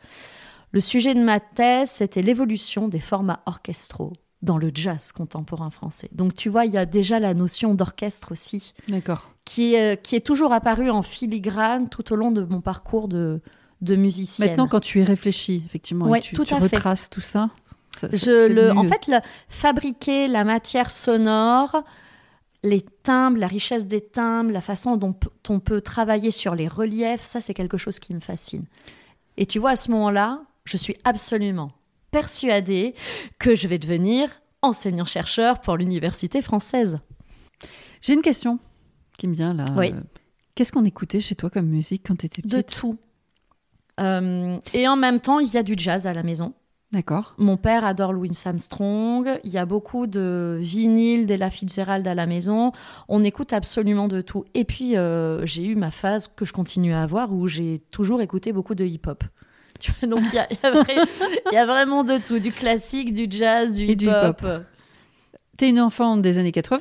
Le 0.72 0.80
sujet 0.80 1.16
de 1.16 1.22
ma 1.22 1.40
thèse, 1.40 1.90
c'était 1.92 2.22
l'évolution 2.22 2.88
des 2.88 3.00
formats 3.00 3.42
orchestraux 3.46 4.14
dans 4.42 4.58
le 4.58 4.72
jazz 4.74 5.12
contemporain 5.12 5.70
français. 5.70 6.10
Donc 6.12 6.34
tu 6.34 6.50
vois, 6.50 6.66
il 6.66 6.74
y 6.74 6.78
a 6.78 6.86
déjà 6.86 7.20
la 7.20 7.34
notion 7.34 7.74
d'orchestre 7.74 8.32
aussi. 8.32 8.74
D'accord. 8.88 9.32
Qui, 9.46 9.76
est, 9.76 10.02
qui 10.02 10.16
est 10.16 10.26
toujours 10.26 10.54
apparue 10.54 10.90
en 10.90 11.02
filigrane 11.02 11.90
tout 11.90 12.12
au 12.12 12.16
long 12.16 12.32
de 12.32 12.42
mon 12.44 12.62
parcours 12.62 13.08
de, 13.08 13.42
de 13.82 13.96
musicienne. 13.96 14.50
Maintenant, 14.50 14.68
quand 14.68 14.80
tu 14.80 15.00
y 15.00 15.04
réfléchis, 15.04 15.64
effectivement, 15.66 16.12
tu, 16.20 16.36
tout 16.36 16.44
retraces 16.44 17.10
tout 17.10 17.22
ça. 17.22 17.50
Je 18.14 18.48
le, 18.48 18.72
en 18.72 18.84
fait, 18.84 19.08
le, 19.08 19.18
fabriquer 19.50 20.28
la 20.28 20.44
matière 20.44 20.92
sonore, 20.92 21.84
les 22.68 22.82
timbres, 22.82 23.40
la 23.40 23.48
richesse 23.48 23.88
des 23.88 24.02
timbres, 24.02 24.52
la 24.52 24.62
façon 24.62 24.98
dont 24.98 25.16
on 25.50 25.60
peut 25.60 25.82
travailler 25.82 26.32
sur 26.32 26.56
les 26.56 26.68
reliefs, 26.68 27.24
ça 27.24 27.42
c'est 27.42 27.54
quelque 27.54 27.78
chose 27.78 28.00
qui 28.00 28.14
me 28.14 28.20
fascine. 28.20 28.66
Et 29.38 29.46
tu 29.46 29.60
vois, 29.60 29.72
à 29.72 29.76
ce 29.76 29.92
moment-là, 29.92 30.42
je 30.66 30.78
suis 30.78 30.96
absolument 31.04 31.72
persuadée 32.12 32.94
que 33.40 33.56
je 33.56 33.68
vais 33.68 33.80
devenir 33.80 34.42
enseignant-chercheur 34.62 35.62
pour 35.62 35.78
l'université 35.78 36.42
française. 36.42 37.00
J'ai 38.02 38.14
une 38.14 38.22
question 38.22 38.60
qui 39.18 39.28
me 39.28 39.36
vient 39.36 39.54
là. 39.54 39.66
Qu'est-ce 40.56 40.72
qu'on 40.72 40.86
écoutait 40.86 41.22
chez 41.22 41.36
toi 41.36 41.50
comme 41.50 41.68
musique 41.68 42.04
quand 42.08 42.16
tu 42.16 42.26
étais 42.26 42.42
petite? 42.42 42.58
De 42.58 42.62
tout. 42.62 42.98
Euh, 44.00 44.58
et 44.74 44.88
en 44.88 44.96
même 44.96 45.20
temps, 45.20 45.40
il 45.40 45.52
y 45.54 45.58
a 45.58 45.64
du 45.64 45.74
jazz 45.78 46.08
à 46.08 46.14
la 46.14 46.24
maison. 46.24 46.54
D'accord. 46.94 47.34
Mon 47.38 47.58
père 47.58 47.84
adore 47.86 48.14
Louis 48.14 48.32
Armstrong. 48.46 49.40
Il 49.44 49.52
y 49.52 49.58
a 49.58 49.66
beaucoup 49.66 50.08
de 50.08 50.58
vinyles 50.62 51.26
d'Ella 51.26 51.50
Fitzgerald 51.50 52.08
à 52.08 52.16
la 52.16 52.26
maison. 52.26 52.72
On 53.10 53.24
écoute 53.26 53.52
absolument 53.52 54.08
de 54.08 54.22
tout. 54.22 54.46
Et 54.54 54.64
puis, 54.64 54.96
euh, 54.96 55.46
j'ai 55.46 55.66
eu 55.66 55.76
ma 55.76 55.92
phase 55.92 56.28
que 56.34 56.46
je 56.46 56.54
continue 56.54 56.94
à 56.94 57.04
avoir 57.04 57.34
où 57.34 57.48
j'ai 57.48 57.80
toujours 57.92 58.22
écouté 58.22 58.54
beaucoup 58.54 58.74
de 58.74 58.86
hip-hop. 58.86 59.24
Donc 60.02 60.22
il 60.34 60.36
y, 61.54 61.58
a, 61.58 61.66
vraiment 61.66 62.04
de 62.04 62.18
tout, 62.18 62.40
du 62.40 62.52
classique, 62.52 63.14
du 63.14 63.28
jazz, 63.30 63.74
du 63.74 63.86
hip-hop. 63.86 64.46
Tu 65.58 65.66
es 65.66 65.70
une 65.70 65.80
enfant 65.80 66.18
des 66.18 66.40
années 66.40 66.52
80 66.52 66.80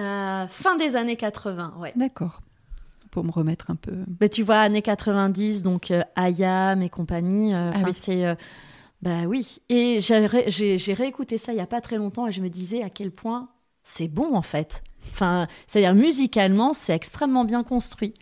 euh, 0.00 0.46
Fin 0.48 0.76
des 0.76 0.96
années 0.96 1.16
80, 1.16 1.74
ouais. 1.78 1.92
D'accord. 1.96 2.40
Pour 3.10 3.24
me 3.24 3.30
remettre 3.30 3.70
un 3.70 3.74
peu. 3.74 3.92
Bah, 4.06 4.28
tu 4.28 4.42
vois, 4.42 4.58
années 4.58 4.82
90, 4.82 5.62
donc 5.62 5.90
euh, 5.90 6.02
Ayam 6.16 6.80
et 6.82 6.88
compagnie. 6.88 7.54
Euh, 7.54 7.70
ah 7.74 7.92
c'est. 7.92 8.36
Bah 9.02 9.24
oui. 9.26 9.58
Et 9.68 9.98
j'ai 10.00 10.94
réécouté 10.94 11.38
ça 11.38 11.52
il 11.52 11.56
n'y 11.56 11.62
a 11.62 11.66
pas 11.66 11.80
très 11.80 11.96
longtemps 11.96 12.26
et 12.26 12.32
je 12.32 12.42
me 12.42 12.48
disais 12.48 12.82
à 12.82 12.90
quel 12.90 13.10
point 13.10 13.48
c'est 13.82 14.08
bon 14.08 14.34
en 14.34 14.42
fait. 14.42 14.82
Enfin, 15.12 15.48
c'est-à-dire 15.66 15.94
musicalement, 15.94 16.74
c'est 16.74 16.94
extrêmement 16.94 17.44
bien 17.44 17.64
construit. 17.64 18.14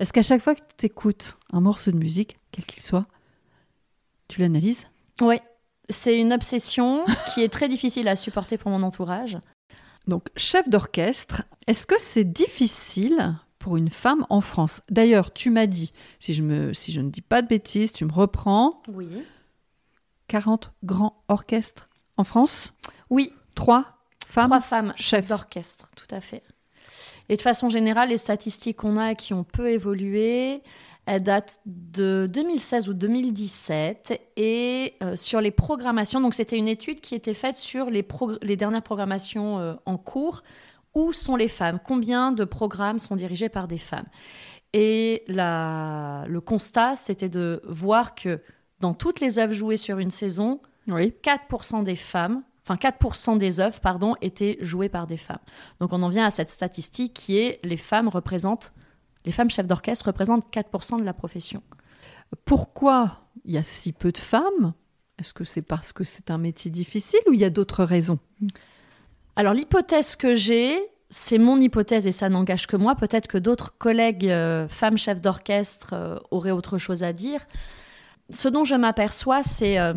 Est-ce 0.00 0.12
qu'à 0.12 0.22
chaque 0.22 0.42
fois 0.42 0.54
que 0.54 0.60
tu 0.76 0.86
écoutes 0.86 1.36
un 1.52 1.60
morceau 1.60 1.90
de 1.90 1.96
musique, 1.96 2.36
quel 2.52 2.66
qu'il 2.66 2.82
soit, 2.82 3.06
tu 4.28 4.40
l'analyses? 4.40 4.86
Oui, 5.20 5.36
c'est 5.88 6.18
une 6.18 6.32
obsession 6.32 7.04
qui 7.34 7.42
est 7.42 7.48
très 7.48 7.68
difficile 7.68 8.08
à 8.08 8.16
supporter 8.16 8.58
pour 8.58 8.70
mon 8.70 8.82
entourage. 8.82 9.38
Donc, 10.06 10.28
chef 10.36 10.68
d'orchestre, 10.68 11.42
est-ce 11.66 11.86
que 11.86 11.98
c'est 11.98 12.24
difficile 12.24 13.34
pour 13.58 13.76
une 13.76 13.90
femme 13.90 14.24
en 14.30 14.40
France? 14.40 14.80
D'ailleurs, 14.90 15.32
tu 15.32 15.50
m'as 15.50 15.66
dit, 15.66 15.92
si 16.18 16.32
je, 16.32 16.42
me, 16.42 16.72
si 16.72 16.92
je 16.92 17.00
ne 17.00 17.10
dis 17.10 17.20
pas 17.20 17.42
de 17.42 17.48
bêtises, 17.48 17.92
tu 17.92 18.04
me 18.04 18.12
reprends. 18.12 18.82
Oui. 18.88 19.08
40 20.28 20.72
grands 20.84 21.22
orchestres 21.28 21.88
en 22.16 22.24
France? 22.24 22.72
Oui. 23.10 23.32
Trois 23.54 23.98
femmes. 24.26 24.50
Trois 24.50 24.60
femmes 24.60 24.92
chefs 24.96 25.26
d'orchestre, 25.26 25.90
tout 25.96 26.14
à 26.14 26.20
fait. 26.20 26.42
Et 27.28 27.36
de 27.36 27.42
façon 27.42 27.68
générale, 27.68 28.10
les 28.10 28.16
statistiques 28.16 28.78
qu'on 28.78 28.96
a 28.96 29.14
qui 29.14 29.34
ont 29.34 29.44
peu 29.44 29.70
évolué, 29.70 30.62
elles 31.06 31.22
datent 31.22 31.60
de 31.66 32.28
2016 32.30 32.88
ou 32.88 32.94
2017. 32.94 34.20
Et 34.36 34.94
euh, 35.02 35.16
sur 35.16 35.40
les 35.40 35.50
programmations, 35.50 36.20
donc 36.20 36.34
c'était 36.34 36.56
une 36.56 36.68
étude 36.68 37.00
qui 37.00 37.14
était 37.14 37.34
faite 37.34 37.56
sur 37.56 37.90
les, 37.90 38.06
les 38.42 38.56
dernières 38.56 38.82
programmations 38.82 39.58
euh, 39.58 39.74
en 39.86 39.96
cours. 39.96 40.42
Où 40.94 41.12
sont 41.12 41.36
les 41.36 41.48
femmes? 41.48 41.78
Combien 41.84 42.32
de 42.32 42.44
programmes 42.44 42.98
sont 42.98 43.16
dirigés 43.16 43.48
par 43.48 43.68
des 43.68 43.78
femmes? 43.78 44.06
Et 44.72 45.24
la, 45.28 46.24
le 46.28 46.40
constat, 46.40 46.96
c'était 46.96 47.28
de 47.28 47.62
voir 47.66 48.14
que 48.14 48.40
dans 48.80 48.94
toutes 48.94 49.20
les 49.20 49.38
œuvres 49.38 49.54
jouées 49.54 49.76
sur 49.76 49.98
une 49.98 50.10
saison, 50.10 50.60
oui. 50.88 51.12
4% 51.22 51.84
des 51.84 51.96
femmes 51.96 52.42
enfin 52.68 52.90
4% 52.90 53.38
des 53.38 53.60
œuvres, 53.60 53.80
pardon, 53.80 54.14
étaient 54.20 54.58
jouées 54.60 54.88
par 54.88 55.06
des 55.06 55.16
femmes. 55.16 55.38
Donc 55.80 55.92
on 55.92 56.02
en 56.02 56.08
vient 56.08 56.24
à 56.24 56.30
cette 56.30 56.50
statistique 56.50 57.14
qui 57.14 57.38
est 57.38 57.60
les 57.64 57.76
femmes 57.76 58.08
représentent, 58.08 58.72
les 59.24 59.32
femmes 59.32 59.50
chefs 59.50 59.66
d'orchestre 59.66 60.06
représentent 60.06 60.44
4% 60.52 61.00
de 61.00 61.04
la 61.04 61.14
profession. 61.14 61.62
Pourquoi 62.44 63.20
il 63.44 63.54
y 63.54 63.58
a 63.58 63.62
si 63.62 63.92
peu 63.92 64.12
de 64.12 64.18
femmes? 64.18 64.74
Est-ce 65.18 65.32
que 65.32 65.44
c'est 65.44 65.62
parce 65.62 65.92
que 65.92 66.04
c'est 66.04 66.30
un 66.30 66.38
métier 66.38 66.70
difficile 66.70 67.20
ou 67.28 67.32
il 67.32 67.40
y 67.40 67.44
a 67.44 67.50
d'autres 67.50 67.84
raisons? 67.84 68.18
Alors 69.34 69.54
l'hypothèse 69.54 70.14
que 70.14 70.34
j'ai, 70.34 70.78
c'est 71.10 71.38
mon 71.38 71.58
hypothèse 71.60 72.06
et 72.06 72.12
ça 72.12 72.28
n'engage 72.28 72.66
que 72.66 72.76
moi. 72.76 72.94
Peut-être 72.96 73.28
que 73.28 73.38
d'autres 73.38 73.76
collègues 73.78 74.28
euh, 74.28 74.68
femmes 74.68 74.98
chefs 74.98 75.20
d'orchestre 75.20 75.94
euh, 75.94 76.18
auraient 76.30 76.50
autre 76.50 76.76
chose 76.76 77.02
à 77.02 77.12
dire. 77.12 77.46
Ce 78.30 78.48
dont 78.48 78.64
je 78.64 78.74
m'aperçois, 78.74 79.42
c'est 79.42 79.78
euh, 79.78 79.94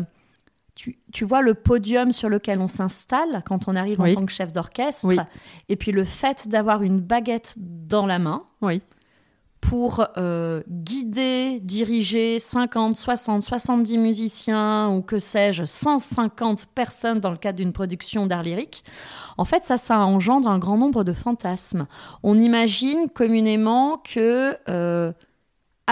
tu, 0.74 1.24
vois 1.24 1.42
le 1.42 1.54
podium 1.54 2.12
sur 2.12 2.28
lequel 2.28 2.60
on 2.60 2.68
s'installe 2.68 3.42
quand 3.44 3.68
on 3.68 3.76
arrive 3.76 4.00
en 4.00 4.12
tant 4.12 4.24
que 4.24 4.32
chef 4.32 4.52
d'orchestre, 4.52 5.26
et 5.68 5.76
puis 5.76 5.92
le 5.92 6.04
fait 6.04 6.48
d'avoir 6.48 6.82
une 6.82 7.00
baguette 7.00 7.54
dans 7.58 8.06
la 8.06 8.18
main 8.18 8.44
pour 9.60 10.04
euh, 10.16 10.62
guider, 10.68 11.60
diriger 11.60 12.38
50, 12.38 12.96
60, 12.96 13.42
70 13.42 13.96
musiciens 13.96 14.90
ou 14.90 15.02
que 15.02 15.18
sais-je, 15.18 15.64
150 15.64 16.66
personnes 16.66 17.20
dans 17.20 17.30
le 17.30 17.36
cadre 17.36 17.58
d'une 17.58 17.72
production 17.72 18.26
d'art 18.26 18.42
lyrique, 18.42 18.82
en 19.38 19.44
fait 19.44 19.64
ça, 19.64 19.76
ça 19.76 19.98
engendre 20.00 20.48
un 20.48 20.58
grand 20.58 20.76
nombre 20.76 21.04
de 21.04 21.12
fantasmes. 21.12 21.86
On 22.22 22.36
imagine 22.36 23.08
communément 23.08 23.98
que... 23.98 24.56
Euh, 24.68 25.12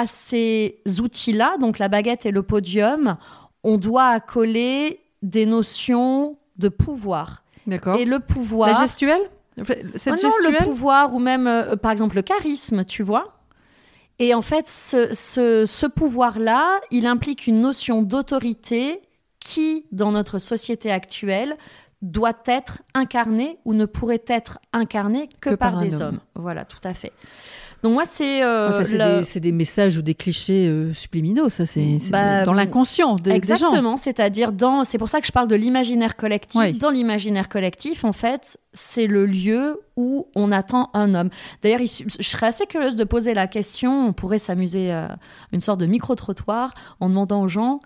à 0.00 0.06
ces 0.06 0.80
outils-là, 1.00 1.56
donc 1.58 1.78
la 1.78 1.88
baguette 1.88 2.24
et 2.24 2.30
le 2.30 2.42
podium, 2.42 3.16
on 3.62 3.76
doit 3.76 4.06
accoler 4.06 5.00
des 5.22 5.44
notions 5.44 6.38
de 6.56 6.68
pouvoir. 6.68 7.42
D'accord. 7.66 7.98
Et 7.98 8.06
le 8.06 8.18
pouvoir. 8.18 8.72
La 8.72 8.80
gestuelle? 8.80 9.20
Cette 9.94 10.14
ah 10.14 10.16
non, 10.22 10.50
le 10.50 10.64
pouvoir 10.64 11.14
ou 11.14 11.18
même, 11.18 11.46
euh, 11.46 11.76
par 11.76 11.92
exemple, 11.92 12.16
le 12.16 12.22
charisme, 12.22 12.84
tu 12.84 13.02
vois. 13.02 13.36
Et 14.18 14.32
en 14.34 14.42
fait, 14.42 14.68
ce, 14.68 15.12
ce 15.12 15.86
pouvoir-là, 15.86 16.80
il 16.90 17.06
implique 17.06 17.46
une 17.46 17.60
notion 17.60 18.00
d'autorité 18.02 19.02
qui, 19.38 19.86
dans 19.92 20.12
notre 20.12 20.38
société 20.38 20.90
actuelle, 20.90 21.56
doit 22.00 22.38
être 22.46 22.82
incarné 22.94 23.58
ou 23.66 23.74
ne 23.74 23.84
pourrait 23.84 24.24
être 24.26 24.58
incarné 24.72 25.28
que, 25.40 25.54
par, 25.54 25.80
des 25.80 26.00
hommes. 26.00 26.20
Voilà, 26.34 26.64
tout 26.64 26.80
à 26.84 26.94
fait. 26.94 27.12
Donc 27.82 27.94
moi, 27.94 28.04
c'est... 28.04 28.42
Euh, 28.42 28.84
c'est 29.24 29.40
des, 29.40 29.52
messages 29.52 29.96
ou 29.96 30.02
des 30.02 30.14
clichés 30.14 30.68
euh, 30.68 30.92
subliminaux, 30.92 31.48
ça, 31.48 31.64
c'est 31.66 31.98
bah, 32.10 32.44
dans 32.44 32.52
l'inconscient 32.52 33.16
des, 33.16 33.30
Exactement, 33.30 33.96
c'est-à-dire 33.96 34.52
dans... 34.52 34.84
C'est 34.84 34.98
pour 34.98 35.08
ça 35.08 35.20
que 35.20 35.26
je 35.26 35.32
parle 35.32 35.48
de 35.48 35.56
l'imaginaire 35.56 36.16
collectif. 36.16 36.78
Dans 36.78 36.90
l'imaginaire 36.90 37.48
collectif, 37.48 38.04
en 38.04 38.12
fait, 38.12 38.58
c'est 38.72 39.06
le 39.06 39.26
lieu 39.26 39.80
où 39.96 40.28
on 40.34 40.52
attend 40.52 40.90
un 40.94 41.14
homme. 41.14 41.30
D'ailleurs, 41.62 41.80
je 41.80 42.22
serais 42.22 42.48
assez 42.48 42.66
curieuse 42.66 42.96
de 42.96 43.04
poser 43.04 43.34
la 43.34 43.46
question, 43.46 44.08
on 44.08 44.12
pourrait 44.12 44.38
s'amuser 44.38 44.92
à 44.92 45.18
une 45.52 45.60
sorte 45.60 45.80
de 45.80 45.86
micro-trottoir 45.86 46.74
en 47.00 47.08
demandant 47.08 47.42
aux 47.42 47.48
gens 47.48 47.80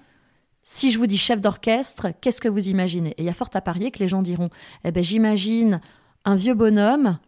si 0.64 0.90
je 0.90 0.98
vous 0.98 1.06
dis 1.06 1.18
chef 1.18 1.42
d'orchestre, 1.42 2.08
qu'est-ce 2.20 2.40
que 2.40 2.48
vous 2.48 2.68
imaginez? 2.68 3.10
Et 3.10 3.22
il 3.22 3.24
y 3.26 3.28
a 3.28 3.34
fort 3.34 3.50
à 3.52 3.60
parier 3.60 3.90
que 3.90 3.98
les 3.98 4.08
gens 4.08 4.22
diront 4.22 4.48
Eh 4.84 4.90
ben, 4.90 5.02
j'imagine 5.02 5.80
un 6.24 6.34
vieux 6.34 6.54
bonhomme 6.54 7.18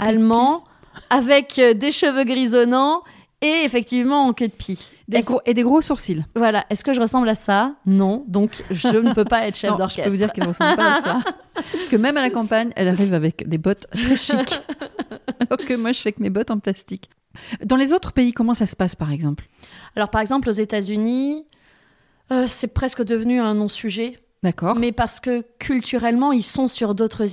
allemand 0.00 0.64
avec 1.10 1.58
euh, 1.58 1.74
des 1.74 1.90
cheveux 1.90 2.24
grisonnants 2.24 3.02
et 3.42 3.62
effectivement 3.64 4.26
en 4.26 4.32
queue 4.32 4.48
de 4.48 4.52
pie. 4.52 4.90
et 5.44 5.54
des 5.54 5.62
gros 5.62 5.80
sourcils. 5.80 6.24
Voilà. 6.34 6.64
Est-ce 6.70 6.82
que 6.84 6.92
je 6.92 7.00
ressemble 7.00 7.28
à 7.28 7.34
ça? 7.34 7.74
Non. 7.84 8.24
Donc, 8.28 8.62
je 8.70 8.96
ne 8.96 9.12
peux 9.12 9.24
pas 9.24 9.46
être 9.46 9.56
chef 9.56 9.76
d'orchestre. 9.76 10.04
Je 10.04 10.04
peux 10.04 10.10
vous 10.10 10.16
dire 10.16 10.32
qu'elle 10.32 10.44
ne 10.44 10.48
ressemble 10.48 10.76
pas 10.76 10.98
à 10.98 11.02
ça. 11.02 11.18
Parce 11.72 11.88
que 11.88 11.96
même 11.96 12.16
à 12.16 12.22
la 12.22 12.30
campagne, 12.30 12.70
elle 12.76 12.88
arrive 12.88 13.14
avec 13.14 13.46
des 13.48 13.58
bottes 13.58 13.86
très 13.90 14.16
chic. 14.16 14.38
Alors 15.40 15.66
que 15.66 15.74
moi, 15.74 15.92
je 15.92 16.00
fais 16.00 16.08
avec 16.08 16.20
mes 16.20 16.30
bottes 16.30 16.50
en 16.50 16.58
plastique. 16.58 17.10
Dans 17.64 17.76
les 17.76 17.92
autres 17.92 18.12
pays, 18.12 18.32
comment 18.32 18.54
ça 18.54 18.66
se 18.66 18.74
passe, 18.74 18.94
par 18.96 19.12
exemple? 19.12 19.46
Alors, 19.94 20.08
par 20.08 20.22
exemple, 20.22 20.48
aux 20.48 20.52
États-Unis, 20.52 21.44
euh, 22.32 22.46
c'est 22.48 22.68
presque 22.68 23.04
devenu 23.04 23.40
un 23.40 23.54
non-sujet. 23.54 24.18
D'accord. 24.46 24.76
Mais 24.76 24.92
parce 24.92 25.18
que 25.18 25.44
culturellement, 25.58 26.30
ils 26.30 26.44
sont 26.44 26.68
sur 26.68 26.94
d'autres 26.94 27.26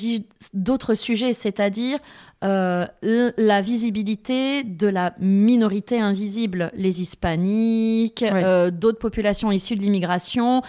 sujets, 0.95 1.33
c'est-à-dire 1.33 1.99
euh, 2.43 2.87
la 3.01 3.61
visibilité 3.61 4.63
de 4.63 4.87
la 4.87 5.13
minorité 5.19 5.99
invisible, 5.99 6.71
les 6.73 7.01
hispaniques, 7.01 8.23
euh, 8.23 8.71
d'autres 8.71 8.97
populations 8.97 9.51
issues 9.51 9.75
de 9.75 9.81
l'immigration. 9.81 10.63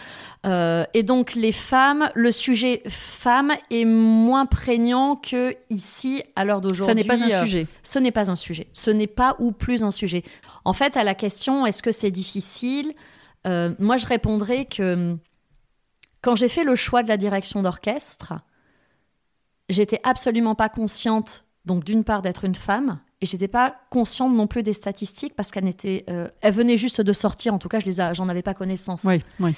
et 0.45 1.03
donc 1.03 1.35
les 1.35 1.51
femmes, 1.53 2.11
le 2.15 2.31
sujet 2.31 2.83
femmes 2.89 3.53
est 3.71 3.87
moins 3.87 4.45
prégnant 4.45 5.17
que 5.17 5.57
ici 5.71 6.23
à 6.37 6.45
l'heure 6.45 6.61
d'aujourd'hui. 6.61 7.03
Ce 7.03 7.09
n'est 7.09 7.17
pas 7.17 7.25
un 7.25 7.45
sujet. 7.45 7.67
Ce 7.83 7.99
n'est 7.99 8.13
pas 8.13 8.31
un 8.31 8.37
sujet. 8.37 8.67
Ce 8.75 8.91
n'est 8.91 9.07
pas 9.07 9.35
ou 9.39 9.53
plus 9.53 9.83
un 9.83 9.91
sujet. 9.91 10.25
En 10.67 10.75
fait, 10.75 10.99
à 10.99 11.05
la 11.05 11.15
question 11.15 11.65
est-ce 11.65 11.83
que 11.83 11.91
c'est 11.91 12.11
difficile 12.11 12.93
euh, 13.47 13.71
moi, 13.79 13.97
je 13.97 14.07
répondrais 14.07 14.65
que 14.65 15.17
quand 16.25 16.37
j'ai 16.37 16.49
fait 16.49 16.65
le 16.65 16.75
choix 16.75 17.03
de 17.03 17.09
la 17.09 17.19
direction 17.19 17.61
d'orchestre, 17.61 18.33
j'étais 19.69 20.01
absolument 20.05 20.55
pas 20.55 20.71
consciente, 20.71 21.45
donc 21.67 21.85
d'une 21.85 22.03
part 22.03 22.23
d'être 22.23 22.47
une 22.47 22.55
femme, 22.55 22.99
et 23.21 23.27
j'étais 23.27 23.47
pas 23.47 23.77
consciente 23.91 24.35
non 24.35 24.47
plus 24.47 24.63
des 24.63 24.73
statistiques 24.73 25.37
parce 25.37 25.51
qu'elles 25.51 25.69
étaient, 25.69 26.07
euh, 26.09 26.29
venaient 26.43 26.79
juste 26.79 27.03
de 27.03 27.13
sortir. 27.13 27.53
En 27.53 27.59
tout 27.59 27.69
cas, 27.69 27.79
je 27.79 27.85
les, 27.85 28.15
j'en 28.15 28.31
avais 28.31 28.41
pas 28.41 28.55
connaissance. 28.55 29.05
Oui, 29.05 29.23
oui. 29.39 29.55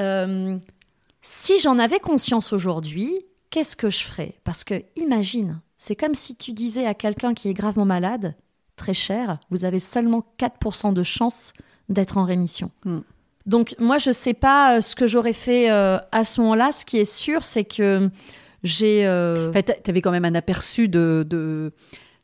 Euh, 0.00 0.58
si 1.20 1.60
j'en 1.60 1.78
avais 1.78 2.00
conscience 2.00 2.54
aujourd'hui, 2.54 3.12
qu'est-ce 3.50 3.76
que 3.76 3.90
je 3.90 4.02
ferais? 4.02 4.34
Parce 4.44 4.64
que 4.64 4.84
imagine, 4.96 5.60
c'est 5.76 5.94
comme 5.94 6.14
si 6.14 6.36
tu 6.36 6.54
disais 6.54 6.86
à 6.86 6.94
quelqu'un 6.94 7.34
qui 7.34 7.50
est 7.50 7.54
gravement 7.54 7.84
malade, 7.84 8.34
très 8.76 8.94
cher, 8.94 9.38
vous 9.50 9.66
avez 9.66 9.78
seulement 9.78 10.24
4% 10.38 10.94
de 10.94 11.02
chance 11.02 11.52
d'être 11.90 12.16
en 12.16 12.24
rémission. 12.24 12.70
Hmm. 12.86 13.00
Donc 13.48 13.74
moi, 13.78 13.96
je 13.96 14.10
ne 14.10 14.14
sais 14.14 14.34
pas 14.34 14.76
euh, 14.76 14.80
ce 14.82 14.94
que 14.94 15.06
j'aurais 15.06 15.32
fait 15.32 15.70
euh, 15.70 15.98
à 16.12 16.22
ce 16.22 16.40
moment-là. 16.42 16.70
Ce 16.70 16.84
qui 16.84 16.98
est 16.98 17.10
sûr, 17.10 17.42
c'est 17.42 17.64
que 17.64 18.10
j'ai... 18.62 19.06
Euh... 19.06 19.50
tu 19.52 19.90
avais 19.90 20.02
quand 20.02 20.10
même 20.10 20.26
un 20.26 20.34
aperçu 20.34 20.88
de... 20.88 21.72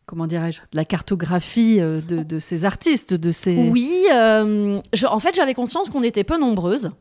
comment 0.05 0.27
dirais-je, 0.27 0.61
de 0.61 0.77
la 0.77 0.85
cartographie 0.85 1.79
euh, 1.81 2.03
de, 2.03 2.39
ces 2.39 2.67
artistes, 2.67 3.15
de 3.15 3.33
ces... 3.33 3.57
Oui, 3.71 4.07
en 4.13 5.19
fait, 5.19 5.35
j'avais 5.35 5.55
conscience 5.55 5.89
qu'on 5.89 6.03
était 6.03 6.25
peu 6.25 6.39
nombreuses. 6.39 6.93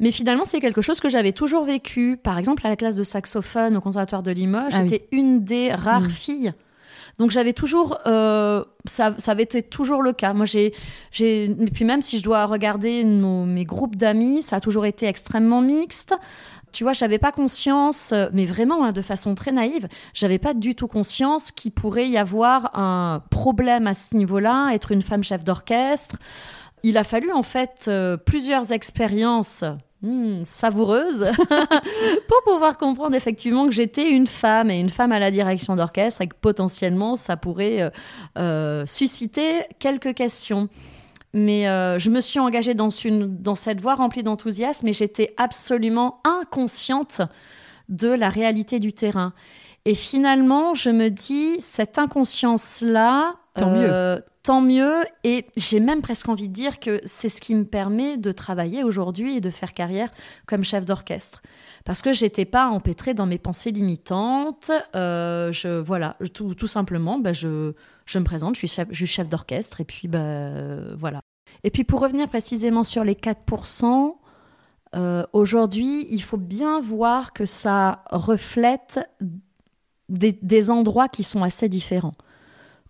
Mais 0.00 0.10
finalement, 0.10 0.44
c'est 0.44 0.60
quelque 0.60 0.82
chose 0.82 1.00
que 1.00 1.08
j'avais 1.08 1.32
toujours 1.32 1.62
vécu. 1.62 2.18
Par 2.20 2.38
exemple, 2.38 2.66
à 2.66 2.70
la 2.70 2.76
classe 2.76 2.96
de 2.96 3.04
saxophone 3.04 3.76
au 3.76 3.80
Conservatoire 3.80 4.22
de 4.22 4.32
Limoges, 4.32 4.72
ah 4.72 4.82
j'étais 4.82 5.06
une 5.12 5.44
des 5.44 5.72
rares 5.72 6.02
hmm. 6.02 6.10
filles 6.10 6.52
donc 7.18 7.30
j'avais 7.30 7.52
toujours, 7.52 7.98
euh, 8.06 8.64
ça, 8.84 9.14
ça, 9.18 9.32
avait 9.32 9.42
été 9.42 9.62
toujours 9.62 10.02
le 10.02 10.12
cas. 10.12 10.32
Moi, 10.32 10.46
j'ai, 10.46 10.74
j'ai, 11.10 11.54
puis 11.72 11.84
même 11.84 12.02
si 12.02 12.18
je 12.18 12.22
dois 12.22 12.46
regarder 12.46 13.04
mes 13.04 13.64
groupes 13.64 13.96
d'amis, 13.96 14.42
ça 14.42 14.56
a 14.56 14.60
toujours 14.60 14.86
été 14.86 15.06
extrêmement 15.06 15.60
mixte. 15.60 16.14
Tu 16.72 16.84
vois, 16.84 16.94
j'avais 16.94 17.18
pas 17.18 17.32
conscience, 17.32 18.14
mais 18.32 18.46
vraiment 18.46 18.84
hein, 18.84 18.90
de 18.90 19.02
façon 19.02 19.34
très 19.34 19.52
naïve, 19.52 19.88
j'avais 20.14 20.38
pas 20.38 20.54
du 20.54 20.74
tout 20.74 20.88
conscience 20.88 21.52
qu'il 21.52 21.70
pourrait 21.70 22.08
y 22.08 22.16
avoir 22.16 22.76
un 22.78 23.22
problème 23.30 23.86
à 23.86 23.92
ce 23.92 24.16
niveau-là, 24.16 24.70
être 24.72 24.90
une 24.90 25.02
femme 25.02 25.22
chef 25.22 25.44
d'orchestre. 25.44 26.16
Il 26.82 26.96
a 26.96 27.04
fallu 27.04 27.30
en 27.30 27.42
fait 27.42 27.84
euh, 27.88 28.16
plusieurs 28.16 28.72
expériences 28.72 29.64
Hmm, 30.02 30.42
savoureuse 30.42 31.30
pour 32.28 32.42
pouvoir 32.44 32.76
comprendre 32.76 33.14
effectivement 33.14 33.66
que 33.66 33.72
j'étais 33.72 34.10
une 34.10 34.26
femme 34.26 34.68
et 34.68 34.80
une 34.80 34.88
femme 34.88 35.12
à 35.12 35.20
la 35.20 35.30
direction 35.30 35.76
d'orchestre 35.76 36.22
et 36.22 36.26
que 36.26 36.34
potentiellement 36.34 37.14
ça 37.14 37.36
pourrait 37.36 37.82
euh, 37.82 37.90
euh, 38.36 38.84
susciter 38.84 39.62
quelques 39.78 40.14
questions. 40.14 40.68
Mais 41.34 41.68
euh, 41.68 42.00
je 42.00 42.10
me 42.10 42.20
suis 42.20 42.40
engagée 42.40 42.74
dans, 42.74 42.88
dans 43.28 43.54
cette 43.54 43.80
voie 43.80 43.94
remplie 43.94 44.24
d'enthousiasme 44.24 44.88
et 44.88 44.92
j'étais 44.92 45.34
absolument 45.36 46.20
inconsciente 46.24 47.22
de 47.88 48.08
la 48.08 48.28
réalité 48.28 48.80
du 48.80 48.92
terrain. 48.92 49.32
Et 49.84 49.94
finalement, 49.94 50.74
je 50.74 50.90
me 50.90 51.08
dis, 51.08 51.60
cette 51.60 51.98
inconscience-là, 51.98 53.34
Tant 53.54 53.70
mieux. 53.70 54.22
Tant 54.42 54.60
mieux. 54.60 55.04
Et 55.24 55.46
j'ai 55.56 55.78
même 55.78 56.00
presque 56.00 56.28
envie 56.28 56.48
de 56.48 56.52
dire 56.52 56.80
que 56.80 57.00
c'est 57.04 57.28
ce 57.28 57.40
qui 57.40 57.54
me 57.54 57.64
permet 57.64 58.16
de 58.16 58.32
travailler 58.32 58.82
aujourd'hui 58.82 59.36
et 59.36 59.40
de 59.40 59.50
faire 59.50 59.74
carrière 59.74 60.10
comme 60.46 60.64
chef 60.64 60.86
d'orchestre. 60.86 61.42
Parce 61.84 62.02
que 62.02 62.12
j'étais 62.12 62.44
pas 62.44 62.68
empêtrée 62.68 63.14
dans 63.14 63.26
mes 63.26 63.38
pensées 63.38 63.70
limitantes. 63.70 64.70
je, 64.94 65.80
voilà, 65.80 66.16
tout, 66.32 66.54
tout 66.54 66.66
simplement, 66.66 67.18
bah, 67.18 67.32
je, 67.32 67.72
je 68.06 68.18
me 68.18 68.24
présente, 68.24 68.54
je 68.54 68.60
suis 68.60 68.68
chef, 68.68 68.88
je 68.90 68.96
suis 68.96 69.06
chef 69.06 69.28
d'orchestre. 69.28 69.80
Et 69.80 69.84
puis, 69.84 70.08
bah, 70.08 70.94
voilà. 70.96 71.20
Et 71.64 71.70
puis, 71.70 71.84
pour 71.84 72.00
revenir 72.00 72.28
précisément 72.28 72.84
sur 72.84 73.04
les 73.04 73.14
4%, 73.14 74.16
euh, 74.94 75.24
aujourd'hui, 75.32 76.06
il 76.10 76.22
faut 76.22 76.36
bien 76.36 76.80
voir 76.80 77.32
que 77.32 77.44
ça 77.44 78.04
reflète 78.10 79.00
des, 80.12 80.70
endroits 80.70 81.08
qui 81.08 81.24
sont 81.24 81.42
assez 81.42 81.68
différents. 81.68 82.14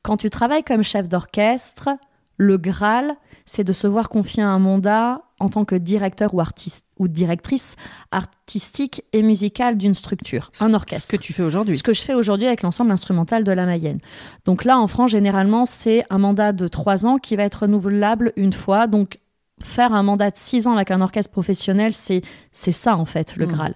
Quand 0.03 0.17
tu 0.17 0.31
travailles 0.31 0.65
comme 0.65 0.83
chef 0.83 1.09
d'orchestre, 1.09 1.91
le 2.37 2.59
Graal, 2.59 3.15
c'est 3.47 3.65
de 3.65 3.73
se 3.73 3.87
voir 3.87 4.09
confier 4.09 4.43
un 4.43 4.59
mandat 4.59 5.23
en 5.39 5.49
tant 5.49 5.65
que 5.65 5.75
directeur 5.75 6.35
ou, 6.35 6.41
artiste, 6.41 6.87
ou 6.99 7.09
directrice 7.09 7.77
artistique 8.11 9.05
et 9.13 9.23
musicale 9.23 9.77
d'une 9.77 9.95
structure, 9.95 10.51
un 10.61 10.75
orchestre. 10.75 11.09
Ce 11.09 11.17
que 11.17 11.23
tu 11.23 11.33
fais 11.33 11.43
aujourd'hui. 11.43 11.77
Ce 11.77 11.83
que 11.83 11.93
je 11.93 12.03
fais 12.03 12.15
aujourd'hui 12.15 12.47
avec 12.47 12.63
l'ensemble 12.63 12.91
instrumental 12.91 13.45
de 13.45 13.53
la 13.53 13.67
Mayenne. 13.67 14.01
Donc 14.45 14.65
là, 14.65 14.79
en 14.79 14.87
France, 14.87 15.11
généralement, 15.11 15.67
c'est 15.67 16.05
un 16.11 16.19
mandat 16.19 16.53
de 16.53 16.69
trois 16.69 17.07
ans 17.07 17.19
qui 17.19 17.37
va 17.37 17.45
être 17.45 17.63
renouvelable 17.63 18.33
une 18.37 18.53
fois. 18.53 18.87
Donc 18.87 19.19
faire 19.61 19.93
un 19.93 20.03
mandat 20.03 20.31
de 20.31 20.37
six 20.37 20.67
ans 20.67 20.75
avec 20.75 20.91
un 20.91 21.01
orchestre 21.01 21.31
professionnel, 21.31 21.93
c'est 21.93 22.23
ça 22.53 22.97
en 22.97 23.05
fait 23.05 23.37
le 23.37 23.47
mm. 23.47 23.53
Graal. 23.53 23.75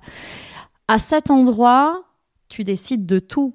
À 0.89 0.99
cet 0.99 1.31
endroit, 1.31 2.06
tu 2.49 2.65
décides 2.65 3.07
de 3.07 3.19
tout. 3.19 3.55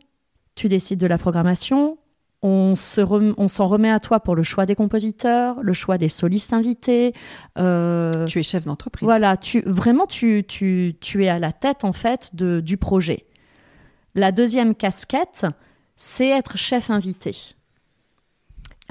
Tu 0.55 0.67
décides 0.67 0.99
de 0.99 1.07
la 1.07 1.17
programmation. 1.17 1.97
On 2.43 2.75
s'en 2.75 3.67
remet 3.67 3.91
à 3.91 3.99
toi 3.99 4.19
pour 4.19 4.35
le 4.35 4.41
choix 4.41 4.65
des 4.65 4.73
compositeurs, 4.73 5.61
le 5.61 5.73
choix 5.73 5.99
des 5.99 6.09
solistes 6.09 6.53
invités. 6.53 7.13
Euh, 7.59 8.25
tu 8.25 8.39
es 8.39 8.43
chef 8.43 8.65
d'entreprise. 8.65 9.05
Voilà, 9.05 9.37
tu, 9.37 9.61
vraiment, 9.67 10.07
tu, 10.07 10.43
tu, 10.47 10.95
tu, 10.99 11.23
es 11.23 11.29
à 11.29 11.37
la 11.37 11.51
tête 11.51 11.85
en 11.85 11.93
fait 11.93 12.35
de, 12.35 12.59
du 12.59 12.77
projet. 12.77 13.27
La 14.15 14.31
deuxième 14.31 14.73
casquette, 14.73 15.45
c'est 15.95 16.29
être 16.29 16.57
chef 16.57 16.89
invité. 16.89 17.35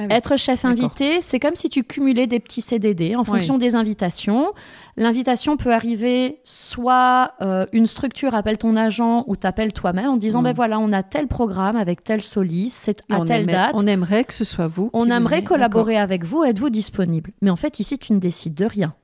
Ah 0.08 0.14
Être 0.14 0.36
chef 0.36 0.64
invité, 0.64 1.20
c'est 1.20 1.40
comme 1.40 1.56
si 1.56 1.68
tu 1.68 1.84
cumulais 1.84 2.26
des 2.26 2.40
petits 2.40 2.60
CDD 2.60 3.14
en 3.16 3.24
fonction 3.24 3.58
des 3.58 3.76
invitations. 3.76 4.52
L'invitation 4.96 5.56
peut 5.56 5.72
arriver 5.72 6.40
soit 6.44 7.32
euh, 7.40 7.66
une 7.72 7.86
structure 7.86 8.34
appelle 8.34 8.58
ton 8.58 8.76
agent 8.76 9.24
ou 9.26 9.36
t'appelle 9.36 9.72
toi-même 9.72 10.06
en 10.06 10.16
disant 10.16 10.40
mm. 10.40 10.44
ben 10.44 10.52
voilà, 10.52 10.78
on 10.78 10.92
a 10.92 11.02
tel 11.02 11.26
programme 11.26 11.76
avec 11.76 12.04
tel 12.04 12.22
soliste, 12.22 12.76
c'est 12.76 13.02
à 13.10 13.24
telle 13.24 13.46
date. 13.46 13.72
On 13.74 13.86
aimerait 13.86 14.24
que 14.24 14.34
ce 14.34 14.44
soit 14.44 14.66
vous. 14.66 14.90
On 14.92 15.10
aimerait 15.10 15.42
collaborer 15.42 15.96
avec 15.96 16.24
vous, 16.24 16.44
êtes-vous 16.44 16.70
disponible? 16.70 17.30
Mais 17.40 17.50
en 17.50 17.56
fait, 17.56 17.80
ici, 17.80 17.98
tu 17.98 18.12
ne 18.12 18.18
décides 18.18 18.54
de 18.54 18.64
rien. 18.64 18.94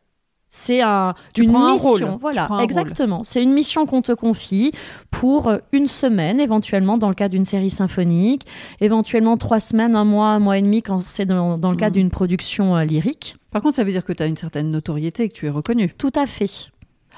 C'est 0.49 0.81
un, 0.81 1.15
une 1.37 1.53
mission, 1.53 2.17
voilà, 2.17 2.49
exactement. 2.63 3.25
C'est 3.25 3.43
une 3.43 3.53
mission 3.53 3.85
qu'on 3.85 4.01
te 4.01 4.13
confie 4.13 4.71
pour 5.11 5.49
euh, 5.49 5.59
une 5.73 5.87
semaine, 5.87 6.41
éventuellement 6.41 6.99
dans 6.99 7.09
le 7.09 7.15
cas 7.15 7.29
d'une 7.29 7.45
série 7.45 7.69
symphonique, 7.69 8.47
éventuellement 8.81 9.37
trois 9.37 9.61
semaines, 9.61 9.97
un 9.97 10.05
mois, 10.05 10.29
un 10.29 10.39
mois 10.39 10.57
et 10.57 10.63
demi 10.63 10.83
quand 10.83 11.01
c'est 11.01 11.27
dans, 11.27 11.57
le 11.57 11.77
cas 11.77 11.91
mm. 11.91 11.93
d'une 11.93 12.11
production 12.11 12.77
euh, 12.77 12.85
lyrique. 12.85 13.37
Par 13.51 13.61
contre, 13.61 13.77
ça 13.77 13.85
veut 13.85 13.91
dire 13.91 14.05
que 14.05 14.13
tu 14.13 14.23
as 14.23 14.27
une 14.27 14.37
certaine 14.37 14.71
notoriété, 14.71 15.29
que 15.29 15.35
tu 15.35 15.47
es 15.47 15.51
reconnu. 15.51 15.93
Tout 15.99 16.13
à 16.15 16.27
fait. 16.27 16.71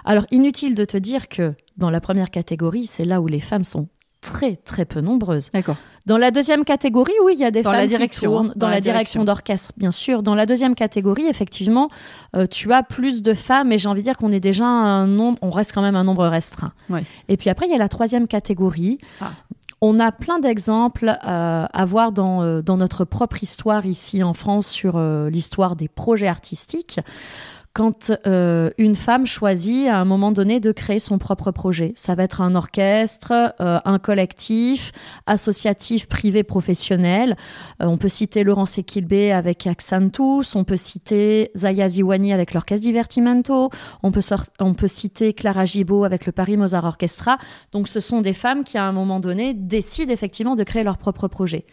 Alors, 0.05 0.25
inutile 0.31 0.75
de 0.75 0.85
te 0.85 0.97
dire 0.97 1.29
que 1.29 1.55
dans 1.77 1.91
la 1.91 2.01
première 2.01 2.31
catégorie, 2.31 2.87
c'est 2.87 3.05
là 3.05 3.21
où 3.21 3.27
les 3.27 3.41
femmes 3.41 3.65
sont 3.65 3.89
très 4.21 4.57
très 4.57 4.85
peu 4.85 5.01
nombreuses. 5.01 5.51
D'accord. 5.53 5.77
Dans 6.09 6.17
la 6.17 6.31
deuxième 6.31 6.65
catégorie, 6.65 7.13
oui, 7.23 7.35
il 7.37 7.41
y 7.41 7.45
a 7.45 7.51
des 7.51 7.61
dans 7.61 7.71
femmes 7.71 7.81
la 7.81 7.87
direction, 7.87 8.31
qui 8.31 8.35
tournent, 8.35 8.53
dans, 8.57 8.69
la, 8.69 8.81
direction, 8.81 9.25
d'orchestre, 9.25 9.73
bien 9.77 9.91
sûr. 9.91 10.23
Dans 10.23 10.35
la 10.35 10.47
deuxième 10.47 10.75
catégorie, 10.75 11.27
effectivement, 11.27 11.91
euh, 12.35 12.47
tu 12.47 12.73
as 12.73 12.83
plus 12.83 13.21
de 13.21 13.35
femmes, 13.35 13.73
et 13.73 13.79
j'ai 13.79 13.91
envie 13.91 14.01
de 14.01 14.05
dire 14.05 14.17
qu'on 14.17 14.33
est 14.33 14.41
déjà 14.41 14.65
un 14.65 15.07
nombre, 15.07 15.39
on 15.43 15.51
reste 15.51 15.73
quand 15.73 15.83
même 15.83 15.97
un 15.97 16.05
nombre 16.05 16.27
restreint. 16.27 16.73
Et 17.29 17.37
puis 17.37 17.51
après, 17.51 17.67
il 17.67 17.73
y 17.73 17.75
a 17.75 17.79
la 17.79 17.91
troisième 17.91 18.27
catégorie. 18.27 18.99
Ah. 19.21 19.33
On 19.83 20.01
a 20.01 20.11
plein 20.11 20.39
d'exemples 20.39 21.15
euh, 21.27 21.67
à 21.71 21.85
voir 21.85 22.11
dans, 22.11 22.43
euh, 22.43 22.63
dans, 22.63 22.79
notre 22.79 23.05
propre 23.05 23.43
histoire 23.43 23.85
ici 23.85 24.23
en 24.23 24.33
France 24.33 24.67
sur 24.67 24.99
l'histoire 24.99 25.77
des 25.77 25.89
projets 25.89 26.27
artistiques 26.27 27.01
quand 27.79 28.11
euh, 28.27 28.71
une 28.77 28.97
femme 28.97 29.25
choisit 29.25 29.87
à 29.87 29.99
un 29.99 30.05
moment 30.05 30.33
donné 30.33 30.59
de 30.59 30.73
créer 30.73 30.99
son 30.99 31.17
propre 31.17 31.53
projet. 31.53 31.93
Ça 31.95 32.17
va 32.17 32.25
être 32.25 32.41
un 32.41 32.57
orchestre, 32.57 33.55
euh, 33.61 33.79
un 33.85 34.01
collectif, 34.01 34.91
associatif, 35.29 36.09
privé, 36.09 36.43
professionnel. 36.43 37.37
Euh, 37.81 37.87
on 37.87 37.97
peut 37.97 38.09
citer 38.09 38.43
Laurence 38.43 38.79
Equilbé 38.79 39.31
avec 39.31 39.65
Accentus, 39.69 40.57
on 40.57 40.65
peut 40.65 40.77
citer 40.77 41.53
Zaya 41.57 41.87
Ziwani 41.87 42.33
avec 42.33 42.53
l'Orchestre 42.53 42.85
Divertimento, 42.85 43.71
on 44.03 44.11
peut, 44.11 44.25
on 44.59 44.75
peut 44.75 44.89
citer 44.89 45.33
Clara 45.33 45.65
Gibault 45.65 46.03
avec 46.03 46.27
le 46.27 46.33
Paris 46.33 46.57
Mozart 46.57 46.85
Orchestra. 46.85 47.39
Donc 47.71 47.87
ce 47.87 48.01
sont 48.01 48.23
des 48.23 48.33
femmes 48.35 48.65
qui, 48.65 48.77
à 48.77 48.87
un 48.87 48.93
moment 48.93 49.21
donné, 49.21 49.55
décident 49.55 50.13
effectivement 50.13 50.57
de 50.57 50.65
créer 50.65 50.83
leur 50.83 50.99
propre 50.99 51.29
projet. 51.29 51.65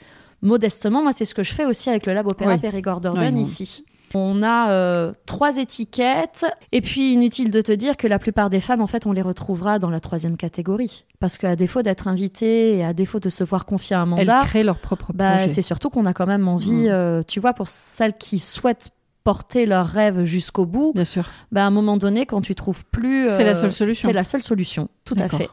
Modestement, 0.43 1.01
moi, 1.01 1.13
c'est 1.13 1.25
ce 1.25 1.33
que 1.33 1.41
je 1.41 1.51
fais 1.51 1.65
aussi 1.65 1.89
avec 1.89 2.05
le 2.05 2.13
Lab 2.13 2.27
Opéra 2.27 2.59
Périgord 2.59 3.01
Dordogne 3.01 3.39
ici. 3.39 3.83
On 4.17 4.43
a 4.43 4.71
euh, 4.71 5.11
trois 5.25 5.57
étiquettes. 5.57 6.45
Et 6.71 6.79
puis, 6.79 7.13
inutile 7.13 7.51
de 7.51 7.59
te 7.59 7.73
dire 7.73 7.97
que 7.97 8.07
la 8.07 8.17
plupart 8.17 8.49
des 8.49 8.61
femmes, 8.61 8.81
en 8.81 8.87
fait, 8.87 9.05
on 9.05 9.11
les 9.11 9.21
retrouvera 9.21 9.77
dans 9.77 9.89
la 9.89 9.99
troisième 9.99 10.37
catégorie. 10.37 11.05
Parce 11.19 11.37
qu'à 11.37 11.57
défaut 11.57 11.81
d'être 11.81 12.07
invitées 12.07 12.77
et 12.77 12.85
à 12.85 12.93
défaut 12.93 13.19
de 13.19 13.29
se 13.29 13.43
voir 13.43 13.65
confier 13.65 13.97
un 13.97 14.05
mandat. 14.05 14.39
Elles 14.41 14.47
créent 14.47 14.63
leur 14.63 14.79
propre 14.79 15.11
bah, 15.13 15.33
projet. 15.33 15.49
C'est 15.49 15.61
surtout 15.61 15.89
qu'on 15.89 16.05
a 16.05 16.13
quand 16.13 16.27
même 16.27 16.47
envie, 16.47 16.85
mm. 16.85 16.91
euh, 16.91 17.23
tu 17.27 17.41
vois, 17.41 17.51
pour 17.51 17.67
celles 17.67 18.17
qui 18.17 18.39
souhaitent 18.39 18.91
porter 19.25 19.65
leur 19.65 19.87
rêve 19.87 20.23
jusqu'au 20.23 20.65
bout. 20.65 20.93
Bien 20.95 21.03
sûr. 21.03 21.27
Bah, 21.51 21.65
à 21.65 21.67
un 21.67 21.71
moment 21.71 21.97
donné, 21.97 22.25
quand 22.25 22.39
tu 22.39 22.55
trouves 22.55 22.85
plus. 22.85 23.27
c'est 23.29 23.43
la 23.43 23.55
seule 23.55 23.67
euh, 23.67 23.71
solution. 23.71 24.07
C'est 24.07 24.13
la 24.13 24.23
seule 24.23 24.43
solution, 24.43 24.87
tout 25.03 25.15
à 25.19 25.27
fait. 25.27 25.49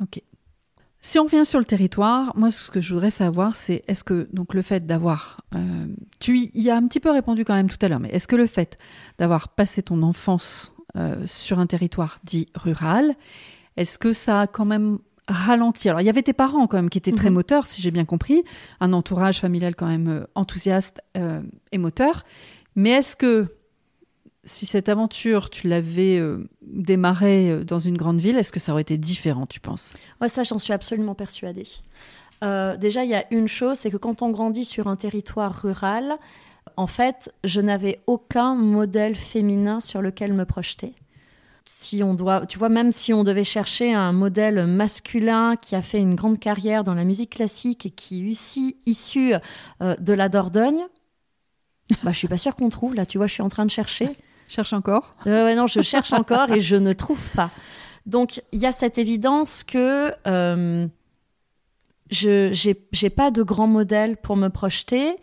Ok. 0.00 0.22
Si 1.02 1.18
on 1.18 1.24
revient 1.24 1.46
sur 1.46 1.58
le 1.58 1.64
territoire, 1.64 2.36
moi 2.36 2.50
ce 2.50 2.70
que 2.70 2.80
je 2.82 2.92
voudrais 2.92 3.10
savoir, 3.10 3.56
c'est 3.56 3.82
est-ce 3.88 4.04
que 4.04 4.28
donc 4.34 4.52
le 4.52 4.60
fait 4.60 4.86
d'avoir, 4.86 5.40
euh, 5.54 5.86
tu 6.18 6.38
y 6.38 6.68
as 6.68 6.76
un 6.76 6.86
petit 6.86 7.00
peu 7.00 7.10
répondu 7.10 7.44
quand 7.44 7.54
même 7.54 7.70
tout 7.70 7.78
à 7.80 7.88
l'heure, 7.88 8.00
mais 8.00 8.10
est-ce 8.10 8.28
que 8.28 8.36
le 8.36 8.46
fait 8.46 8.76
d'avoir 9.18 9.48
passé 9.48 9.82
ton 9.82 10.02
enfance 10.02 10.76
euh, 10.96 11.26
sur 11.26 11.58
un 11.58 11.66
territoire 11.66 12.18
dit 12.24 12.46
rural, 12.54 13.14
est-ce 13.78 13.98
que 13.98 14.12
ça 14.12 14.42
a 14.42 14.46
quand 14.46 14.66
même 14.66 14.98
ralenti? 15.26 15.88
Alors 15.88 16.02
il 16.02 16.06
y 16.06 16.10
avait 16.10 16.22
tes 16.22 16.34
parents 16.34 16.66
quand 16.66 16.76
même 16.76 16.90
qui 16.90 16.98
étaient 16.98 17.12
très 17.12 17.30
mhm. 17.30 17.36
moteurs, 17.36 17.64
si 17.64 17.80
j'ai 17.80 17.90
bien 17.90 18.04
compris, 18.04 18.44
un 18.80 18.92
entourage 18.92 19.40
familial 19.40 19.74
quand 19.74 19.88
même 19.88 20.08
euh, 20.08 20.26
enthousiaste 20.34 21.00
et 21.72 21.78
moteur, 21.78 22.24
mais 22.76 22.90
est-ce 22.90 23.16
que 23.16 23.48
si 24.44 24.66
cette 24.66 24.88
aventure, 24.88 25.50
tu 25.50 25.68
l'avais 25.68 26.18
euh, 26.18 26.48
démarrée 26.62 27.50
euh, 27.50 27.64
dans 27.64 27.78
une 27.78 27.96
grande 27.96 28.18
ville, 28.18 28.38
est-ce 28.38 28.52
que 28.52 28.60
ça 28.60 28.72
aurait 28.72 28.82
été 28.82 28.96
différent, 28.96 29.46
tu 29.46 29.60
penses? 29.60 29.92
Ouais, 30.20 30.28
ça, 30.28 30.42
j'en 30.42 30.58
suis 30.58 30.72
absolument 30.72 31.14
persuadée. 31.14 31.66
Euh, 32.42 32.76
déjà, 32.76 33.04
il 33.04 33.10
y 33.10 33.14
a 33.14 33.24
une 33.32 33.48
chose, 33.48 33.78
c'est 33.78 33.90
que 33.90 33.98
quand 33.98 34.22
on 34.22 34.30
grandit 34.30 34.64
sur 34.64 34.86
un 34.86 34.96
territoire 34.96 35.62
rural, 35.62 36.16
en 36.76 36.86
fait, 36.86 37.32
je 37.44 37.60
n'avais 37.60 37.98
aucun 38.06 38.54
modèle 38.54 39.14
féminin 39.14 39.80
sur 39.80 40.00
lequel 40.00 40.32
me 40.32 40.44
projeter. 40.44 40.94
Si 41.66 42.02
on 42.02 42.14
doit, 42.14 42.46
tu 42.46 42.58
vois, 42.58 42.70
même 42.70 42.90
si 42.90 43.12
on 43.12 43.22
devait 43.22 43.44
chercher 43.44 43.92
un 43.92 44.12
modèle 44.12 44.66
masculin 44.66 45.56
qui 45.56 45.76
a 45.76 45.82
fait 45.82 46.00
une 46.00 46.14
grande 46.14 46.38
carrière 46.38 46.82
dans 46.82 46.94
la 46.94 47.04
musique 47.04 47.30
classique 47.30 47.86
et 47.86 47.90
qui 47.90 48.22
est 48.22 48.30
ici, 48.30 48.76
issu 48.86 49.34
de 49.80 50.12
la 50.12 50.28
Dordogne, 50.28 50.86
bah, 52.02 52.12
je 52.12 52.18
suis 52.18 52.28
pas 52.28 52.38
sûre 52.38 52.56
qu'on 52.56 52.70
trouve. 52.70 52.94
Là, 52.94 53.06
tu 53.06 53.18
vois, 53.18 53.26
je 53.26 53.34
suis 53.34 53.42
en 53.42 53.48
train 53.48 53.66
de 53.66 53.70
chercher. 53.70 54.16
Cherche 54.50 54.72
encore 54.72 55.14
euh, 55.28 55.54
Non, 55.54 55.68
je 55.68 55.80
cherche 55.80 56.12
encore 56.12 56.50
et 56.50 56.58
je 56.58 56.74
ne 56.74 56.92
trouve 56.92 57.24
pas. 57.36 57.50
Donc, 58.04 58.42
il 58.50 58.58
y 58.58 58.66
a 58.66 58.72
cette 58.72 58.98
évidence 58.98 59.62
que 59.62 60.12
euh, 60.26 60.88
je 62.10 63.04
n'ai 63.04 63.10
pas 63.10 63.30
de 63.30 63.44
grand 63.44 63.68
modèle 63.68 64.16
pour 64.16 64.36
me 64.36 64.48
projeter 64.48 65.14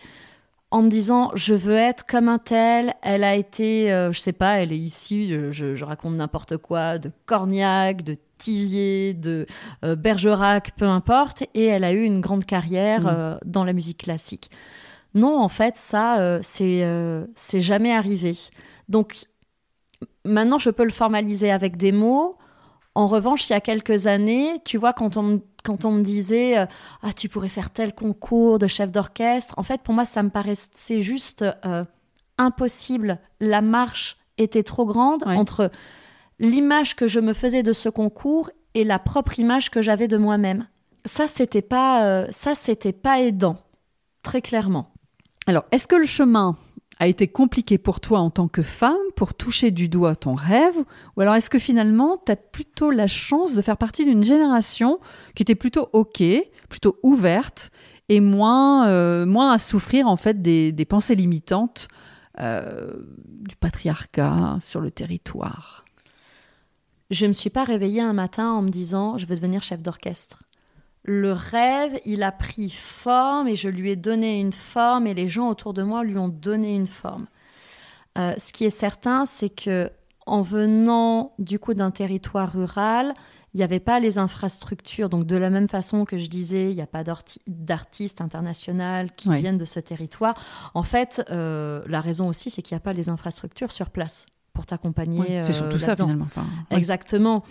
en 0.71 0.81
me 0.81 0.89
disant 0.89 1.31
je 1.35 1.53
veux 1.53 1.75
être 1.75 2.05
comme 2.05 2.29
un 2.29 2.37
tel. 2.37 2.93
Elle 3.01 3.25
a 3.25 3.35
été, 3.35 3.91
euh, 3.91 4.13
je 4.13 4.19
sais 4.21 4.31
pas, 4.31 4.61
elle 4.61 4.71
est 4.71 4.79
ici, 4.79 5.33
je, 5.51 5.83
raconte 5.83 6.15
n'importe 6.15 6.55
quoi, 6.55 6.97
de 6.97 7.11
Cornillac, 7.25 8.03
de 8.03 8.15
Tivier, 8.37 9.13
de 9.13 9.45
euh, 9.83 9.97
Bergerac, 9.97 10.71
peu 10.77 10.85
importe, 10.85 11.43
et 11.53 11.65
elle 11.65 11.83
a 11.83 11.91
eu 11.91 12.03
une 12.03 12.21
grande 12.21 12.45
carrière 12.45 13.01
mm. 13.01 13.39
dans 13.45 13.65
la 13.65 13.73
musique 13.73 14.03
classique. 14.03 14.51
Non, 15.15 15.37
en 15.37 15.49
fait, 15.49 15.75
ça, 15.75 16.39
c'est 16.43 17.61
jamais 17.61 17.91
arrivé. 17.91 18.37
Donc 18.87 19.25
maintenant, 20.25 20.57
je 20.57 20.69
peux 20.69 20.83
le 20.83 20.91
formaliser 20.91 21.51
avec 21.51 21.77
des 21.77 21.91
mots. 21.91 22.37
En 22.95 23.07
revanche, 23.07 23.49
il 23.49 23.53
y 23.53 23.55
a 23.55 23.61
quelques 23.61 24.07
années, 24.07 24.61
tu 24.65 24.77
vois, 24.77 24.93
quand 24.93 25.17
on, 25.17 25.41
quand 25.63 25.85
on 25.85 25.91
me 25.91 26.01
disait 26.01 26.57
euh, 26.57 26.65
Ah, 27.03 27.13
tu 27.13 27.29
pourrais 27.29 27.49
faire 27.49 27.69
tel 27.69 27.93
concours 27.93 28.59
de 28.59 28.67
chef 28.67 28.91
d'orchestre, 28.91 29.53
en 29.57 29.63
fait, 29.63 29.81
pour 29.81 29.93
moi, 29.93 30.05
ça 30.05 30.23
me 30.23 30.29
paraissait 30.29 31.01
juste 31.01 31.45
euh, 31.65 31.83
impossible. 32.37 33.19
La 33.39 33.61
marche 33.61 34.17
était 34.37 34.63
trop 34.63 34.85
grande 34.85 35.23
entre 35.25 35.71
l'image 36.39 36.95
que 36.95 37.07
je 37.07 37.19
me 37.19 37.33
faisais 37.33 37.63
de 37.63 37.73
ce 37.73 37.89
concours 37.89 38.49
et 38.73 38.83
la 38.83 38.99
propre 38.99 39.39
image 39.39 39.71
que 39.71 39.81
j'avais 39.81 40.07
de 40.07 40.17
moi-même. 40.17 40.67
Ça, 41.05 41.27
c'était 41.27 41.61
pas, 41.61 42.05
euh, 42.05 42.27
ça, 42.29 42.53
c'était 42.53 42.93
pas 42.93 43.21
aidant, 43.21 43.57
très 44.23 44.41
clairement. 44.41 44.91
Alors, 45.47 45.63
est-ce 45.71 45.87
que 45.87 45.95
le 45.95 46.05
chemin 46.05 46.57
a 46.99 47.07
été 47.07 47.27
compliqué 47.27 47.77
pour 47.77 47.99
toi 47.99 48.19
en 48.19 48.29
tant 48.29 48.47
que 48.47 48.63
femme 48.63 48.95
pour 49.15 49.33
toucher 49.33 49.71
du 49.71 49.87
doigt 49.87 50.15
ton 50.15 50.33
rêve 50.33 50.75
Ou 51.15 51.21
alors 51.21 51.35
est-ce 51.35 51.49
que 51.49 51.59
finalement, 51.59 52.21
tu 52.25 52.31
as 52.31 52.35
plutôt 52.35 52.91
la 52.91 53.07
chance 53.07 53.53
de 53.53 53.61
faire 53.61 53.77
partie 53.77 54.05
d'une 54.05 54.23
génération 54.23 54.99
qui 55.35 55.43
était 55.43 55.55
plutôt 55.55 55.89
OK, 55.93 56.23
plutôt 56.69 56.97
ouverte 57.03 57.71
et 58.09 58.19
moins, 58.19 58.87
euh, 58.87 59.25
moins 59.25 59.51
à 59.51 59.59
souffrir 59.59 60.07
en 60.07 60.17
fait 60.17 60.41
des, 60.41 60.85
pensées 60.85 61.15
limitantes 61.15 61.87
euh, 62.39 62.93
du 63.41 63.55
patriarcat 63.55 64.57
sur 64.61 64.81
le 64.81 64.89
territoire? 64.89 65.85
Je 67.09 67.25
ne 67.25 67.29
me 67.29 67.33
suis 67.33 67.49
pas 67.49 67.63
réveillée 67.63 68.01
un 68.01 68.13
matin 68.13 68.51
en 68.51 68.61
me 68.61 68.69
disant 68.69 69.17
je 69.17 69.25
veux 69.25 69.35
devenir 69.35 69.61
chef 69.61 69.81
d'orchestre 69.81 70.43
le 71.07 71.31
rêve, 71.31 71.99
il 72.05 72.21
a 72.21 72.33
pris 72.33 72.69
forme 72.69 73.47
et 73.47 73.55
je 73.55 73.69
lui 73.69 73.91
ai 73.91 73.95
donné 73.95 74.39
une 74.39 74.51
forme 74.51 75.07
et 75.07 75.13
les 75.13 75.29
gens 75.29 75.49
autour 75.49 75.73
de 75.73 75.81
moi 75.81 76.03
lui 76.03 76.17
ont 76.17 76.27
donné 76.27 76.75
une 76.75 76.85
forme. 76.85 77.27
Euh, 78.17 78.33
ce 78.37 78.51
qui 78.51 78.65
est 78.65 78.69
certain, 78.69 79.25
c'est 79.25 79.49
que 79.49 79.89
en 80.25 80.41
venant 80.41 81.33
du 81.39 81.59
coup 81.59 81.73
d'un 81.73 81.91
territoire 81.91 82.51
rural, 82.51 83.13
il 83.53 83.57
n'y 83.57 83.63
avait 83.63 83.79
pas 83.79 84.01
les 84.01 84.17
infrastructures. 84.17 85.07
Donc 85.07 85.25
de 85.25 85.37
la 85.37 85.49
même 85.49 85.67
façon 85.67 86.03
que 86.03 86.17
je 86.17 86.27
disais, 86.27 86.71
il 86.71 86.75
n'y 86.75 86.81
a 86.81 86.87
pas 86.87 87.05
d'artistes 87.47 88.19
internationaux 88.19 89.07
qui 89.15 89.29
viennent 89.29 89.57
de 89.57 89.65
ce 89.65 89.79
territoire. 89.79 90.35
En 90.73 90.83
fait, 90.83 91.23
euh, 91.29 91.81
la 91.87 92.01
raison 92.01 92.27
aussi, 92.27 92.49
c'est 92.49 92.61
qu'il 92.61 92.75
n'y 92.75 92.81
a 92.81 92.83
pas 92.83 92.93
les 92.93 93.07
infrastructures 93.07 93.71
sur 93.71 93.89
place 93.89 94.25
pour 94.51 94.65
t'accompagner. 94.65 95.41
c'est 95.43 95.53
surtout 95.53 95.77
euh, 95.77 95.79
ça 95.79 95.95
finalement. 95.95 96.27
Exactement. 96.71 97.43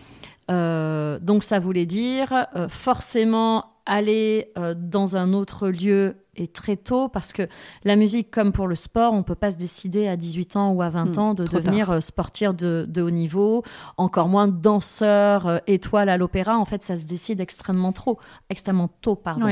Euh, 0.51 1.19
donc 1.21 1.43
ça 1.43 1.59
voulait 1.59 1.87
dire 1.87 2.47
euh, 2.55 2.69
forcément 2.69 3.65
aller 3.85 4.53
euh, 4.59 4.75
dans 4.77 5.17
un 5.17 5.33
autre 5.33 5.69
lieu 5.69 6.17
et 6.37 6.47
très 6.47 6.77
tôt 6.77 7.09
parce 7.09 7.33
que 7.33 7.49
la 7.85 7.97
musique 7.97 8.31
comme 8.31 8.53
pour 8.53 8.69
le 8.69 8.75
sport 8.75 9.13
on 9.13 9.23
peut 9.23 9.35
pas 9.35 9.51
se 9.51 9.57
décider 9.57 10.07
à 10.07 10.17
18 10.17 10.57
ans 10.57 10.73
ou 10.73 10.83
à 10.83 10.89
20 10.89 11.17
hmm, 11.17 11.19
ans 11.19 11.35
de 11.35 11.45
devenir 11.45 12.03
sportif 12.03 12.55
de, 12.55 13.03
haut 13.03 13.11
niveau. 13.11 13.65
Encore 13.97 14.29
moins 14.29 14.47
danseur 14.47 15.61
étoile 15.67 16.09
à 16.09 16.17
l'opéra. 16.17 16.59
En 16.59 16.65
fait 16.65 16.83
ça 16.83 16.97
se 16.97 17.07
décide 17.07 17.41
extrêmement 17.41 17.93
trop 17.93 18.19
extrêmement 18.49 18.89
tôt 19.01 19.17
pardon. 19.17 19.49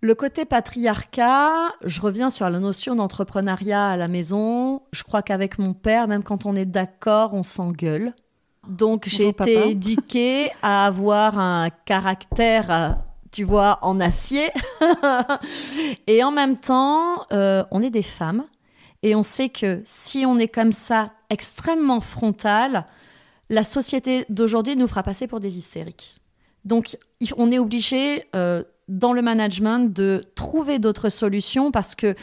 Le 0.00 0.14
côté 0.14 0.44
patriarcat, 0.44 1.72
je 1.84 2.00
reviens 2.00 2.30
sur 2.30 2.48
la 2.48 2.60
notion 2.60 2.94
d'entrepreneuriat 2.94 3.88
à 3.88 3.96
la 3.96 4.06
maison. 4.06 4.82
Je 4.92 5.02
crois 5.02 5.22
qu'avec 5.22 5.58
mon 5.58 5.74
père, 5.74 6.06
même 6.06 6.22
quand 6.22 6.46
on 6.46 6.54
est 6.54 6.66
d'accord, 6.66 7.34
on 7.34 7.42
s'engueule. 7.42 8.14
Donc 8.68 9.08
j'ai 9.08 9.28
été 9.28 9.70
éduquée 9.70 10.50
à 10.62 10.86
avoir 10.86 11.38
un 11.38 11.70
caractère, 11.70 12.70
euh, 12.70 12.90
tu 13.32 13.42
vois, 13.44 13.78
en 13.82 13.98
acier. 13.98 14.50
et 16.06 16.22
en 16.22 16.30
même 16.30 16.58
temps, 16.58 17.24
euh, 17.32 17.64
on 17.70 17.82
est 17.82 17.90
des 17.90 18.02
femmes. 18.02 18.44
Et 19.02 19.14
on 19.14 19.22
sait 19.22 19.48
que 19.48 19.80
si 19.84 20.26
on 20.26 20.38
est 20.38 20.48
comme 20.48 20.72
ça, 20.72 21.12
extrêmement 21.30 22.00
frontal, 22.00 22.86
la 23.48 23.62
société 23.62 24.26
d'aujourd'hui 24.28 24.76
nous 24.76 24.86
fera 24.86 25.02
passer 25.02 25.26
pour 25.26 25.40
des 25.40 25.56
hystériques. 25.56 26.18
Donc 26.64 26.98
on 27.36 27.50
est 27.50 27.58
obligé, 27.58 28.26
euh, 28.36 28.64
dans 28.88 29.14
le 29.14 29.22
management, 29.22 29.92
de 29.92 30.24
trouver 30.34 30.78
d'autres 30.78 31.08
solutions 31.08 31.70
parce 31.70 31.94
que 31.94 32.14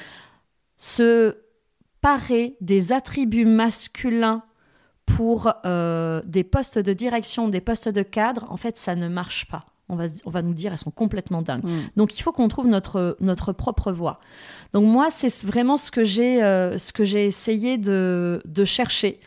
se 0.78 1.38
parer 2.02 2.56
des 2.62 2.92
attributs 2.92 3.46
masculins 3.46 4.44
pour 5.06 5.54
euh, 5.66 6.22
des 6.26 6.44
postes 6.44 6.80
de 6.80 6.94
direction, 6.94 7.48
des 7.48 7.62
postes 7.62 7.90
de 7.90 8.02
cadre, 8.02 8.46
en 8.50 8.58
fait, 8.58 8.78
ça 8.78 8.96
ne 8.96 9.08
marche 9.08 9.46
pas. 9.46 9.66
On 9.88 9.96
va, 9.96 10.06
on 10.26 10.32
va 10.32 10.42
nous 10.42 10.56
dire, 10.56 10.72
elles 10.72 10.80
sont 10.80 10.92
complètement 10.92 11.44
dingues. 11.44 11.64
Mm. 11.64 11.80
Donc, 11.96 12.18
il 12.18 12.22
faut 12.24 12.32
qu'on 12.32 12.48
trouve 12.48 12.68
notre, 12.68 13.18
notre 13.20 13.54
propre 13.54 13.92
voie. 13.92 14.20
Donc, 14.74 14.86
moi, 14.86 15.10
c'est 15.12 15.46
vraiment 15.46 15.78
ce 15.78 15.92
que 15.92 16.04
j'ai 16.04 16.44
euh, 16.44 16.80
ce 16.80 16.92
que 16.92 17.04
j'ai 17.04 17.26
essayé 17.26 17.78
de, 17.78 18.42
de 18.46 18.66
chercher. 18.66 19.20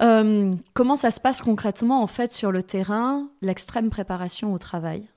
Euh, 0.00 0.54
comment 0.72 0.96
ça 0.96 1.10
se 1.10 1.20
passe 1.20 1.42
concrètement, 1.42 2.02
en 2.02 2.06
fait, 2.06 2.32
sur 2.32 2.52
le 2.52 2.62
terrain, 2.62 3.28
l'extrême 3.42 3.90
préparation 3.90 4.54
au 4.54 4.58
travail? 4.58 5.09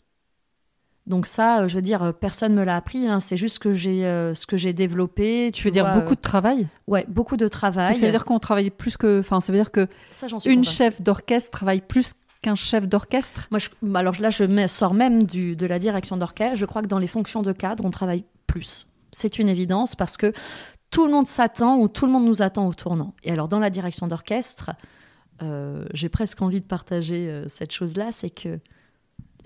Donc 1.06 1.28
ça, 1.28 1.62
euh, 1.62 1.68
je 1.68 1.76
veux 1.76 1.82
dire, 1.82 2.02
euh, 2.02 2.12
personne 2.14 2.54
me 2.54 2.64
l'a 2.64 2.78
appris. 2.78 3.08
Hein. 3.08 3.20
c'est 3.20 3.36
juste 3.36 3.60
que 3.60 3.74
j'ai 3.74 4.06
euh, 4.06 4.34
ce 4.34 4.46
que 4.46 4.56
j'ai 4.56 4.72
développé. 4.72 5.52
Tu, 5.54 5.64
veux 5.64 5.72
dire 5.72 5.92
beaucoup 5.94 6.16
de 6.16 6.22
travail? 6.22 6.68
Ouais, 6.88 7.06
beaucoup 7.10 7.36
de 7.36 7.48
travail. 7.48 7.98
ça 7.98 8.06
veut 8.06 8.12
dire 8.12 8.26
qu'on 8.26 8.40
travaille 8.40 8.70
plus 8.70 8.96
que, 8.96 9.20
enfin, 9.20 9.42
ça 9.42 9.52
veut 9.52 9.60
dire 9.60 9.72
que 9.72 9.88
une 10.46 10.64
chef 10.64 11.02
d'orchestre 11.02 11.52
travaille 11.52 11.82
plus 11.82 12.14
qu'un 12.42 12.56
chef 12.56 12.88
d'orchestre? 12.88 13.48
Moi, 13.52 13.60
bah, 13.82 14.00
alors 14.00 14.16
là, 14.20 14.30
je 14.30 14.68
sors 14.68 14.94
même 14.94 15.24
du, 15.24 15.56
de 15.56 15.66
la 15.66 15.78
direction 15.78 16.16
d'orchestre. 16.16 16.56
Je 16.56 16.66
crois 16.66 16.82
que 16.82 16.88
dans 16.88 17.00
les 17.00 17.08
fonctions 17.08 17.42
de 17.42 17.52
cadre, 17.52 17.84
on 17.84 17.90
travaille 17.90 18.24
plus. 18.48 18.88
C'est 19.12 19.40
une 19.40 19.50
évidence 19.50 19.96
parce 19.96 20.16
que 20.16 20.32
tout 20.90 21.06
le 21.06 21.12
monde 21.12 21.28
s'attend 21.28 21.78
ou 21.78 21.90
tout 21.90 22.06
le 22.06 22.14
monde 22.14 22.26
nous 22.26 22.42
attend 22.42 22.68
au 22.68 22.74
tournant. 22.74 23.14
Et 23.24 23.32
alors, 23.32 23.50
dans 23.50 23.60
la 23.60 23.70
direction 23.70 24.08
d'orchestre, 24.08 24.72
j'ai 25.94 26.08
presque 26.08 26.42
envie 26.42 26.62
de 26.62 26.66
partager 26.66 27.44
cette 27.50 27.74
chose-là, 27.74 28.14
c'est 28.14 28.30
que 28.30 28.60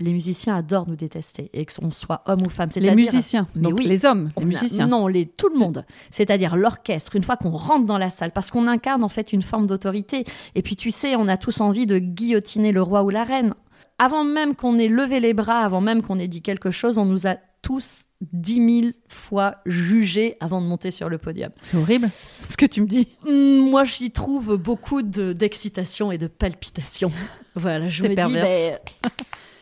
les 0.00 0.12
musiciens 0.12 0.56
adorent 0.56 0.88
nous 0.88 0.96
détester, 0.96 1.50
et 1.52 1.66
qu'on 1.66 1.90
soit 1.90 2.22
homme 2.26 2.42
ou 2.42 2.50
femme. 2.50 2.68
Les 2.76 2.94
musiciens, 2.94 3.46
mais 3.54 3.72
oui, 3.72 3.86
les 3.86 4.04
hommes, 4.04 4.30
les 4.38 4.44
musiciens. 4.44 4.86
non, 4.86 5.06
les, 5.06 5.26
tout 5.26 5.48
le 5.48 5.58
monde. 5.58 5.84
C'est-à-dire 6.10 6.56
l'orchestre, 6.56 7.16
une 7.16 7.22
fois 7.22 7.36
qu'on 7.36 7.50
rentre 7.50 7.86
dans 7.86 7.98
la 7.98 8.10
salle, 8.10 8.32
parce 8.32 8.50
qu'on 8.50 8.66
incarne 8.66 9.02
en 9.02 9.08
fait 9.08 9.32
une 9.32 9.42
forme 9.42 9.66
d'autorité. 9.66 10.24
Et 10.54 10.62
puis 10.62 10.76
tu 10.76 10.90
sais, 10.90 11.16
on 11.16 11.28
a 11.28 11.36
tous 11.36 11.60
envie 11.60 11.86
de 11.86 11.98
guillotiner 11.98 12.72
le 12.72 12.82
roi 12.82 13.02
ou 13.02 13.10
la 13.10 13.24
reine. 13.24 13.54
Avant 13.98 14.22
même 14.22 14.54
qu'on 14.54 14.76
ait 14.76 14.88
levé 14.88 15.18
les 15.18 15.34
bras, 15.34 15.64
avant 15.64 15.80
même 15.80 16.02
qu'on 16.02 16.18
ait 16.18 16.28
dit 16.28 16.42
quelque 16.42 16.70
chose, 16.70 16.98
on 16.98 17.04
nous 17.04 17.26
a 17.26 17.36
tous 17.62 18.04
dix 18.20 18.60
mille 18.60 18.94
fois 19.08 19.56
jugés 19.66 20.36
avant 20.40 20.60
de 20.60 20.66
monter 20.66 20.90
sur 20.90 21.08
le 21.08 21.18
podium. 21.18 21.50
C'est 21.62 21.76
horrible 21.76 22.08
ce 22.46 22.56
que 22.56 22.66
tu 22.66 22.80
me 22.80 22.86
dis. 22.86 23.08
Hum, 23.26 23.70
moi, 23.70 23.84
j'y 23.84 24.10
trouve 24.10 24.56
beaucoup 24.56 25.02
d'excitation 25.02 26.12
et 26.12 26.18
de 26.18 26.26
palpitation. 26.26 27.12
Voilà, 27.54 27.88
je 27.88 28.04
me 28.04 28.10
dis, 28.10 28.32
mais 28.32 28.78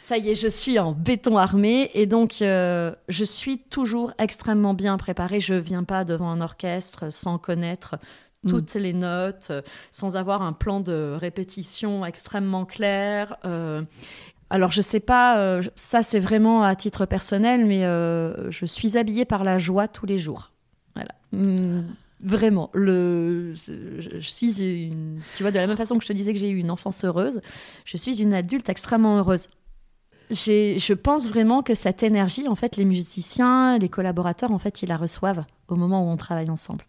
ça 0.07 0.19
y 0.19 0.31
est, 0.31 0.37
je 0.37 0.47
suis 0.47 0.79
en 0.79 0.92
béton 0.92 1.37
armé 1.37 1.90
et 1.95 2.07
donc 2.07 2.40
euh, 2.40 2.95
je 3.09 3.25
suis 3.25 3.59
toujours 3.59 4.12
extrêmement 4.19 4.73
bien 4.73 4.97
préparée. 4.99 5.40
Je 5.40 5.55
viens 5.55 5.83
pas 5.83 6.05
devant 6.05 6.31
un 6.31 6.40
orchestre 6.40 7.11
sans 7.11 7.38
connaître 7.38 7.97
mm. 8.45 8.49
toutes 8.49 8.75
les 8.75 8.92
notes, 8.92 9.51
sans 9.90 10.16
avoir 10.16 10.42
un 10.42 10.53
plan 10.53 10.79
de 10.79 11.16
répétition 11.19 12.07
extrêmement 12.07 12.64
clair. 12.64 13.37
Euh, 13.45 13.83
alors 14.49 14.71
je 14.71 14.81
sais 14.81 15.01
pas, 15.01 15.40
euh, 15.40 15.61
ça 15.75 16.05
c'est 16.05 16.21
vraiment 16.21 16.62
à 16.62 16.77
titre 16.77 17.05
personnel, 17.05 17.66
mais 17.66 17.83
je 17.83 18.64
suis 18.64 18.97
habillée 18.97 19.25
par 19.25 19.42
la 19.42 19.59
joie 19.59 19.88
tous 19.88 20.07
les 20.07 20.19
jours. 20.19 20.53
Voilà. 20.95 21.16
Mm, 21.37 21.83
vraiment, 22.21 22.71
le, 22.75 23.55
je, 23.55 24.19
suis 24.21 24.62
une, 24.62 25.21
tu 25.35 25.42
vois, 25.42 25.51
de 25.51 25.59
la 25.59 25.66
même 25.66 25.77
façon 25.77 25.99
que 25.99 26.05
je 26.05 26.09
te 26.09 26.12
disais 26.12 26.33
que 26.33 26.38
j'ai 26.38 26.51
eu 26.51 26.59
une 26.59 26.71
enfance 26.71 27.05
heureuse, 27.05 27.40
je 27.85 27.97
suis 27.97 28.23
une 28.23 28.35
adulte 28.35 28.69
extrêmement 28.69 29.19
heureuse 29.19 29.49
je 30.31 30.93
pense 30.93 31.29
vraiment 31.29 31.62
que 31.62 31.75
cette 31.75 32.03
énergie, 32.03 32.49
en 32.49 32.55
fait, 32.55 32.77
les 32.77 32.85
musiciens, 32.85 33.79
les 33.79 33.89
collaborateurs, 33.89 34.51
en 34.51 34.59
fait, 34.59 34.83
ils 34.83 34.89
la 34.89 34.97
reçoivent 34.97 35.45
au 35.69 35.77
moment 35.77 36.05
où 36.05 36.09
on 36.09 36.17
travaille 36.17 36.51
ensemble. 36.51 36.85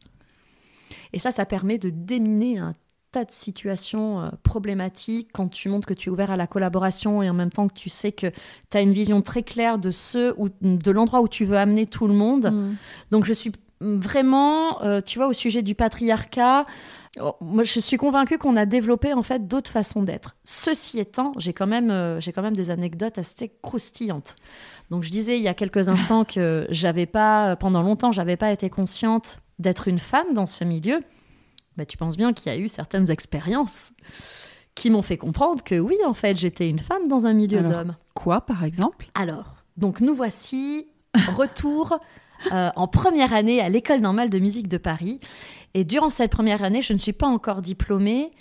Et 1.14 1.20
ça, 1.20 1.32
ça 1.32 1.46
permet 1.46 1.78
de 1.78 1.90
déminer 1.90 2.60
un 2.60 2.74
tas 3.12 3.26
de 3.26 3.32
situations 3.32 4.22
euh, 4.22 4.30
problématiques 4.44 5.30
quand 5.34 5.48
tu 5.48 5.70
montres 5.70 5.88
que 5.88 5.94
tu 5.94 6.10
es 6.10 6.12
ouvert 6.12 6.32
à 6.32 6.38
la 6.38 6.48
collaboration 6.48 7.24
et 7.24 7.30
en 7.30 7.34
même 7.34 7.52
temps 7.52 7.68
que 7.68 7.74
tu 7.74 7.90
sais 7.90 8.12
que 8.12 8.28
tu 8.70 8.78
as 8.78 8.82
une 8.82 8.92
vision 8.92 9.22
très 9.22 9.44
claire 9.44 9.78
de 9.80 9.92
ce 9.92 10.34
ou 10.38 10.50
de 10.62 10.92
l'endroit 10.92 11.22
où 11.22 11.28
tu 11.28 11.46
veux 11.46 11.58
amener 11.58 11.86
tout 11.86 12.08
le 12.08 12.14
monde. 12.14 12.52
Mm. 12.52 12.76
Donc 13.12 13.26
je 13.26 13.34
suis 13.34 13.52
vraiment, 13.80 14.82
euh, 14.82 15.02
tu 15.02 15.20
vois, 15.20 15.28
au 15.28 15.34
sujet 15.34 15.62
du 15.62 15.76
patriarcat, 15.76 16.66
moi, 17.42 17.64
je 17.64 17.80
suis 17.80 17.98
convaincue 17.98 18.38
qu'on 18.38 18.56
a 18.56 18.66
développé 18.66 19.14
en 19.14 19.24
fait 19.24 19.48
d'autres 19.48 19.72
façons 19.72 20.04
d'être. 20.04 20.36
Ceci 20.44 21.00
étant, 21.00 21.34
j'ai 21.38 21.54
quand 21.54 21.68
même, 21.68 21.92
euh, 21.92 22.20
j'ai 22.20 22.32
quand 22.32 22.42
même 22.42 22.56
des 22.56 22.70
anecdotes 22.70 23.18
assez 23.18 23.52
croustillantes. 23.62 24.36
Donc, 24.90 25.04
je 25.04 25.12
disais 25.12 25.38
il 25.38 25.44
y 25.44 25.48
a 25.48 25.54
quelques 25.54 25.90
instants 25.90 26.24
que 26.24 26.68
j'avais 26.70 27.06
pas, 27.06 27.56
pendant 27.56 27.82
longtemps, 27.82 28.12
j'avais 28.12 28.38
pas 28.38 28.52
été 28.52 28.70
consciente 28.70 29.40
d'être 29.60 29.88
une 29.88 30.00
femme 30.00 30.34
dans 30.34 30.46
ce 30.46 30.64
milieu. 30.64 31.02
Bah, 31.76 31.86
tu 31.86 31.98
penses 31.98 32.18
bien 32.18 32.34
qu'il 32.34 32.52
y 32.52 32.56
a 32.56 32.58
eu 32.58 32.70
certaines 32.70 33.10
expériences 33.10 33.94
qui 34.76 34.90
m'ont 34.90 35.02
fait 35.02 35.18
comprendre 35.18 35.64
que 35.64 35.80
oui, 35.80 35.98
en 36.06 36.14
fait, 36.14 36.38
j'étais 36.38 36.70
une 36.70 36.80
femme 36.80 37.08
dans 37.08 37.26
un 37.26 37.34
milieu 37.34 37.62
d'hommes. 37.62 37.96
Quoi, 38.14 38.42
par 38.42 38.64
exemple? 38.64 39.08
Alors, 39.16 39.56
donc 39.76 40.02
nous 40.02 40.14
voici 40.14 40.88
retour 41.36 42.00
euh, 42.52 42.70
en 42.76 42.88
première 42.88 43.34
année 43.34 43.60
à 43.62 43.70
l'école 43.70 44.00
normale 44.00 44.30
de 44.30 44.40
musique 44.40 44.68
de 44.68 44.78
Paris. 44.78 45.20
Et 45.74 45.84
durant 45.84 46.10
cette 46.10 46.32
première 46.32 46.64
année, 46.64 46.82
je 46.82 46.94
ne 46.94 46.98
suis 46.98 47.14
pas 47.14 47.28
encore 47.28 47.62
diplômée 47.62 48.32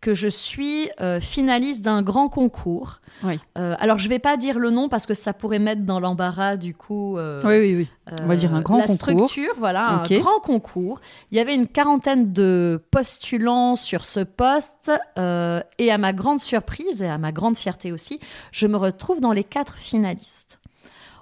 que 0.00 0.14
je 0.14 0.28
suis 0.28 0.88
euh, 1.00 1.20
finaliste 1.20 1.84
d'un 1.84 2.02
grand 2.02 2.28
concours. 2.28 3.00
Oui. 3.24 3.40
Euh, 3.56 3.74
alors, 3.80 3.98
je 3.98 4.04
ne 4.04 4.10
vais 4.10 4.20
pas 4.20 4.36
dire 4.36 4.58
le 4.60 4.70
nom 4.70 4.88
parce 4.88 5.06
que 5.06 5.14
ça 5.14 5.32
pourrait 5.32 5.58
mettre 5.58 5.82
dans 5.82 5.98
l'embarras, 5.98 6.56
du 6.56 6.72
coup. 6.72 7.18
oui, 7.18 7.58
oui, 7.58 7.74
oui. 7.76 7.88
On 8.22 8.26
va 8.26 8.36
dire 8.36 8.54
un 8.54 8.60
grand 8.60 8.80
concours. 8.80 9.08
La 9.08 9.14
structure, 9.14 9.54
voilà, 9.58 9.88
un 9.90 10.02
grand 10.04 10.38
concours. 10.40 11.00
Il 11.32 11.36
y 11.36 11.40
avait 11.40 11.54
une 11.54 11.66
quarantaine 11.66 12.32
de 12.32 12.82
postulants 12.90 13.74
sur 13.74 14.04
ce 14.04 14.20
poste. 14.20 14.92
et 15.16 15.90
à 15.90 15.98
ma 15.98 16.12
grande 16.12 16.38
surprise 16.38 17.02
et 17.02 17.08
à 17.08 17.18
ma 17.18 17.32
grande 17.32 17.56
fierté 17.56 17.90
aussi, 17.90 18.20
je 18.52 18.66
me 18.66 18.76
retrouve 18.76 19.20
dans 19.20 19.32
les 19.32 19.44
quatre 19.44 19.78
finalistes. 19.78 20.60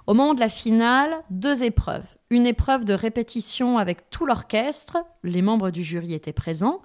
Au 0.05 0.13
moment 0.13 0.35
de 0.35 0.39
la 0.39 0.49
finale, 0.49 1.11
deux 1.29 1.63
épreuves 1.63 2.16
une 2.29 2.45
épreuve 2.45 2.85
de 2.85 2.93
répétition 2.93 3.77
avec 3.77 4.09
tout 4.09 4.25
l'orchestre. 4.25 4.97
Les 5.23 5.41
membres 5.41 5.71
du 5.71 5.83
jury 5.83 6.13
étaient 6.13 6.33
présents. 6.33 6.81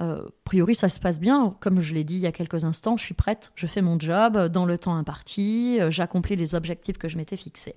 Euh, 0.00 0.22
a 0.22 0.30
priori, 0.44 0.74
ça 0.74 0.88
se 0.88 1.00
passe 1.00 1.20
bien. 1.20 1.54
Comme 1.60 1.80
je 1.80 1.94
l'ai 1.94 2.04
dit 2.04 2.14
il 2.14 2.20
y 2.20 2.26
a 2.26 2.32
quelques 2.32 2.64
instants, 2.64 2.96
je 2.96 3.04
suis 3.04 3.14
prête, 3.14 3.52
je 3.54 3.66
fais 3.66 3.82
mon 3.82 3.98
job 3.98 4.48
dans 4.48 4.64
le 4.64 4.78
temps 4.78 4.96
imparti, 4.96 5.78
euh, 5.80 5.90
j'accomplis 5.90 6.36
les 6.36 6.54
objectifs 6.54 6.98
que 6.98 7.08
je 7.08 7.16
m'étais 7.16 7.36
fixés. 7.36 7.76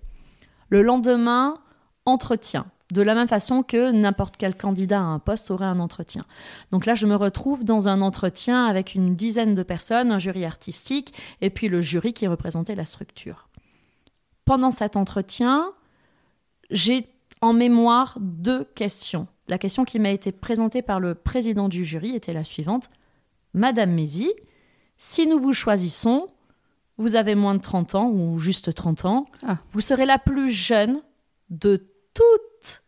Le 0.70 0.82
lendemain, 0.82 1.56
entretien. 2.06 2.66
De 2.92 3.02
la 3.02 3.16
même 3.16 3.28
façon 3.28 3.64
que 3.64 3.92
n'importe 3.92 4.38
quel 4.38 4.56
candidat 4.56 5.00
à 5.00 5.04
un 5.04 5.20
poste 5.20 5.50
aurait 5.52 5.66
un 5.66 5.80
entretien. 5.80 6.26
Donc 6.72 6.86
là, 6.86 6.96
je 6.96 7.08
me 7.08 7.16
retrouve 7.16 7.66
dans 7.66 7.88
un 7.88 8.02
entretien 8.02 8.66
avec 8.66 8.94
une 8.94 9.16
dizaine 9.16 9.56
de 9.56 9.64
personnes, 9.64 10.12
un 10.12 10.20
jury 10.20 10.46
artistique, 10.46 11.14
et 11.42 11.50
puis 11.50 11.70
le 11.70 11.82
jury 11.82 12.14
qui 12.14 12.28
représentait 12.28 12.76
la 12.76 12.86
structure. 12.86 13.48
Pendant 14.46 14.70
cet 14.70 14.96
entretien, 14.96 15.72
j'ai 16.74 17.08
en 17.42 17.54
mémoire 17.54 18.18
deux 18.20 18.66
questions. 18.76 19.28
La 19.48 19.58
question 19.58 19.86
qui 19.86 20.00
m'a 20.00 20.10
été 20.10 20.32
présentée 20.32 20.82
par 20.82 21.00
le 21.00 21.16
président 21.16 21.70
du 21.70 21.86
jury 21.86 22.16
était 22.16 22.34
la 22.34 22.44
suivante. 22.44 22.90
Madame 23.54 23.92
Mézy, 23.92 24.32
si 24.98 25.28
nous 25.28 25.38
vous 25.38 25.54
choisissons, 25.54 26.28
vous 26.98 27.16
avez 27.16 27.36
moins 27.36 27.56
de 27.56 27.62
30 27.62 27.96
ans 27.96 28.10
ou 28.10 28.40
juste 28.40 28.74
30 28.74 29.06
ans, 29.06 29.26
ah. 29.46 29.60
vous 29.70 29.82
serez 29.82 30.06
la 30.06 30.18
plus 30.18 30.50
jeune 30.50 31.02
de 31.50 31.88
toutes, 32.14 32.84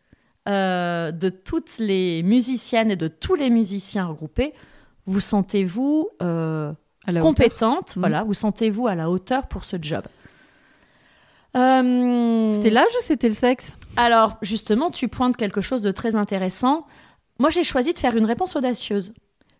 euh, 0.48 1.12
de 1.12 1.30
toutes 1.30 1.78
les 1.78 2.24
musiciennes 2.24 2.92
et 2.92 2.96
de 2.96 3.08
tous 3.08 3.36
les 3.36 3.50
musiciens 3.50 4.08
regroupés. 4.08 4.54
Vous 5.06 5.20
sentez-vous 5.20 6.10
euh, 6.22 6.74
compétente, 7.22 7.94
voilà, 7.96 8.24
vous 8.24 8.34
sentez-vous 8.34 8.88
à 8.88 8.96
la 8.96 9.10
hauteur 9.10 9.48
pour 9.48 9.66
ce 9.66 9.78
job? 9.80 10.04
Euh, 11.56 12.52
C'était 12.54 12.70
l'âge 12.70 12.86
ou 12.98 13.02
c'était 13.02 13.28
le 13.28 13.34
sexe? 13.34 13.78
Alors, 13.98 14.38
justement, 14.42 14.92
tu 14.92 15.08
pointes 15.08 15.38
quelque 15.38 15.62
chose 15.62 15.82
de 15.82 15.92
très 15.92 16.16
intéressant. 16.16 16.86
Moi, 17.40 17.50
j'ai 17.50 17.64
choisi 17.64 17.94
de 17.94 18.00
faire 18.00 18.16
une 18.16 18.26
réponse 18.26 18.56
audacieuse. 18.56 19.14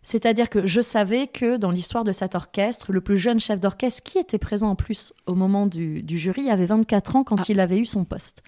C'est-à-dire 0.06 0.52
que 0.52 0.68
je 0.68 0.82
savais 0.82 1.26
que 1.26 1.58
dans 1.58 1.72
l'histoire 1.72 2.04
de 2.04 2.12
cet 2.12 2.36
orchestre, 2.36 2.92
le 2.92 3.02
plus 3.02 3.18
jeune 3.18 3.40
chef 3.40 3.60
d'orchestre 3.60 4.04
qui 4.04 4.20
était 4.20 4.38
présent 4.38 4.70
en 4.70 4.76
plus 4.76 5.14
au 5.26 5.34
moment 5.34 5.66
du, 5.66 6.04
jury 6.08 6.52
avait 6.52 6.68
24 6.68 7.16
ans 7.16 7.24
quand 7.24 7.40
ah. 7.40 7.46
il 7.50 7.60
avait 7.60 7.80
eu 7.80 7.86
son 7.86 8.06
poste. 8.06 8.44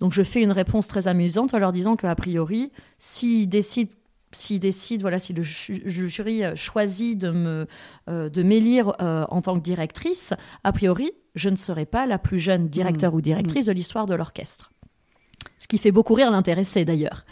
Donc 0.00 0.14
je 0.14 0.22
fais 0.22 0.40
une 0.40 0.50
réponse 0.50 0.88
très 0.88 1.06
amusante 1.06 1.52
en 1.52 1.58
leur 1.58 1.72
disant 1.72 1.96
qu'a 1.96 2.14
priori, 2.14 2.72
s'il 2.98 3.50
décide 3.50 3.90
s'il 4.34 4.60
décide, 4.60 5.00
voilà, 5.00 5.18
si 5.18 5.32
le, 5.32 5.42
jury 5.42 6.42
choisit 6.54 7.18
de 7.18 7.30
me 7.30 7.66
euh, 8.08 8.28
de 8.28 8.42
m'élire 8.42 8.94
euh, 9.00 9.24
en 9.28 9.40
tant 9.40 9.56
que 9.56 9.62
directrice, 9.62 10.34
a 10.62 10.72
priori, 10.72 11.12
je 11.34 11.48
ne 11.48 11.56
serai 11.56 11.86
pas 11.86 12.06
la 12.06 12.18
plus 12.18 12.38
jeune 12.38 12.68
directeur 12.68 13.12
mmh. 13.12 13.16
ou 13.16 13.20
directrice 13.20 13.66
mmh. 13.66 13.68
de 13.68 13.72
l'histoire 13.72 14.06
de 14.06 14.14
l'orchestre. 14.14 14.72
Ce 15.58 15.66
qui 15.66 15.78
fait 15.78 15.92
beaucoup 15.92 16.14
rire 16.14 16.30
l'intéressé 16.30 16.84
d'ailleurs. 16.84 17.24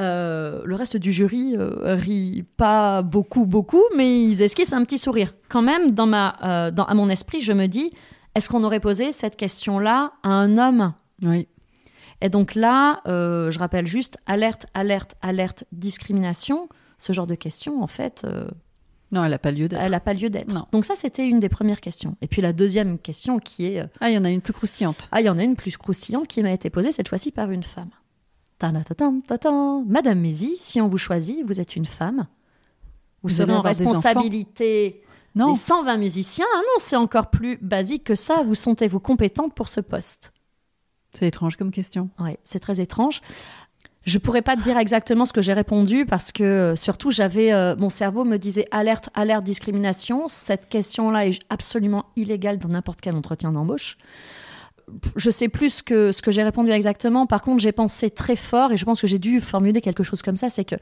Euh, 0.00 0.62
le 0.64 0.74
reste 0.74 0.96
du 0.96 1.12
jury 1.12 1.54
euh, 1.56 1.94
rit 1.94 2.44
pas 2.56 3.02
beaucoup, 3.02 3.46
beaucoup, 3.46 3.84
mais 3.96 4.24
ils 4.24 4.42
esquissent 4.42 4.72
un 4.72 4.84
petit 4.84 4.98
sourire. 4.98 5.34
Quand 5.48 5.62
même, 5.62 5.92
dans 5.92 6.06
ma, 6.06 6.36
euh, 6.42 6.70
dans, 6.72 6.84
à 6.84 6.94
mon 6.94 7.08
esprit, 7.08 7.40
je 7.40 7.52
me 7.52 7.66
dis, 7.66 7.92
est-ce 8.34 8.48
qu'on 8.48 8.64
aurait 8.64 8.80
posé 8.80 9.12
cette 9.12 9.36
question-là 9.36 10.12
à 10.24 10.30
un 10.30 10.58
homme? 10.58 10.94
Oui. 11.22 11.46
Et 12.24 12.30
donc 12.30 12.54
là, 12.54 13.02
je 13.04 13.58
rappelle 13.58 13.86
juste, 13.86 14.16
alerte, 14.24 14.64
alerte, 14.72 15.14
alerte, 15.20 15.64
discrimination, 15.72 16.70
ce 16.96 17.12
genre 17.12 17.26
de 17.26 17.34
questions, 17.34 17.82
en 17.82 17.86
fait... 17.86 18.26
non, 19.12 19.22
elle 19.22 19.30
n'a 19.30 19.38
pas 19.38 19.50
lieu 19.50 19.68
d'être. 19.68 19.82
Elle 19.82 19.90
n'a 19.90 20.00
pas 20.00 20.14
lieu 20.14 20.30
d'être. 20.30 20.70
Donc 20.72 20.86
ça, 20.86 20.96
c'était 20.96 21.28
une 21.28 21.38
des 21.38 21.50
premières 21.50 21.82
questions. 21.82 22.16
Et 22.22 22.26
puis 22.26 22.40
la 22.40 22.54
deuxième 22.54 22.98
question 22.98 23.38
qui 23.38 23.66
est... 23.66 23.84
ah, 24.00 24.08
il 24.08 24.14
y 24.14 24.18
en 24.18 24.24
a 24.24 24.30
une 24.30 24.40
plus 24.40 24.54
croustillante. 24.54 25.06
Ah, 25.12 25.20
il 25.20 25.26
y 25.26 25.28
en 25.28 25.36
a 25.36 25.42
une 25.42 25.54
plus 25.54 25.76
croustillante 25.76 26.26
qui 26.26 26.42
m'a 26.42 26.50
été 26.50 26.70
posée 26.70 26.92
cette 26.92 27.10
fois-ci 27.10 27.30
par 27.30 27.50
une 27.50 27.62
femme. 27.62 27.90
Madame 29.86 30.20
Mézy, 30.20 30.54
si 30.56 30.80
on 30.80 30.88
vous 30.88 30.96
choisit, 30.96 31.44
vous 31.44 31.60
êtes 31.60 31.76
une 31.76 31.84
femme. 31.84 32.26
Vous, 33.22 33.28
serez 33.28 33.52
en 33.52 33.60
responsabilité 33.60 35.02
non. 35.34 35.52
des 35.52 35.58
120 35.58 35.98
musiciens. 35.98 36.46
Ah 36.54 36.58
non, 36.58 36.78
c'est 36.78 36.96
encore 36.96 37.28
plus 37.28 37.58
basique 37.60 38.04
que 38.04 38.14
ça. 38.14 38.42
Vous 38.42 38.54
sentez-vous 38.54 39.00
compétente 39.00 39.52
pour 39.54 39.68
ce 39.68 39.80
poste 39.80 40.33
C'est 41.16 41.26
étrange 41.26 41.56
comme 41.56 41.70
question. 41.70 42.10
Oui, 42.18 42.32
c'est 42.42 42.60
très 42.60 42.80
étrange. 42.80 43.20
Je 44.04 44.18
pourrais 44.18 44.42
pas 44.42 44.54
te 44.54 44.62
dire 44.62 44.76
exactement 44.76 45.24
ce 45.24 45.32
que 45.32 45.40
j'ai 45.40 45.54
répondu 45.54 46.04
parce 46.04 46.30
que 46.30 46.42
euh, 46.44 46.76
surtout 46.76 47.10
j'avais 47.10 47.52
euh, 47.52 47.74
mon 47.76 47.88
cerveau 47.88 48.24
me 48.24 48.36
disait 48.36 48.66
alerte 48.70 49.08
alerte 49.14 49.44
discrimination 49.44 50.28
cette 50.28 50.68
question-là 50.68 51.26
est 51.26 51.40
absolument 51.48 52.04
illégale 52.14 52.58
dans 52.58 52.68
n'importe 52.68 53.00
quel 53.00 53.14
entretien 53.14 53.50
d'embauche 53.50 53.96
je 55.16 55.30
sais 55.30 55.48
plus 55.48 55.80
que, 55.82 56.12
ce 56.12 56.22
que 56.22 56.30
j'ai 56.30 56.42
répondu 56.42 56.70
exactement. 56.70 57.26
Par 57.26 57.42
contre, 57.42 57.62
j'ai 57.62 57.72
pensé 57.72 58.10
très 58.10 58.36
fort 58.36 58.72
et 58.72 58.76
je 58.76 58.84
pense 58.84 59.00
que 59.00 59.06
j'ai 59.06 59.18
dû 59.18 59.40
formuler 59.40 59.80
quelque 59.80 60.02
chose 60.02 60.22
comme 60.22 60.36
ça. 60.36 60.50
C'est 60.50 60.64
que 60.64 60.76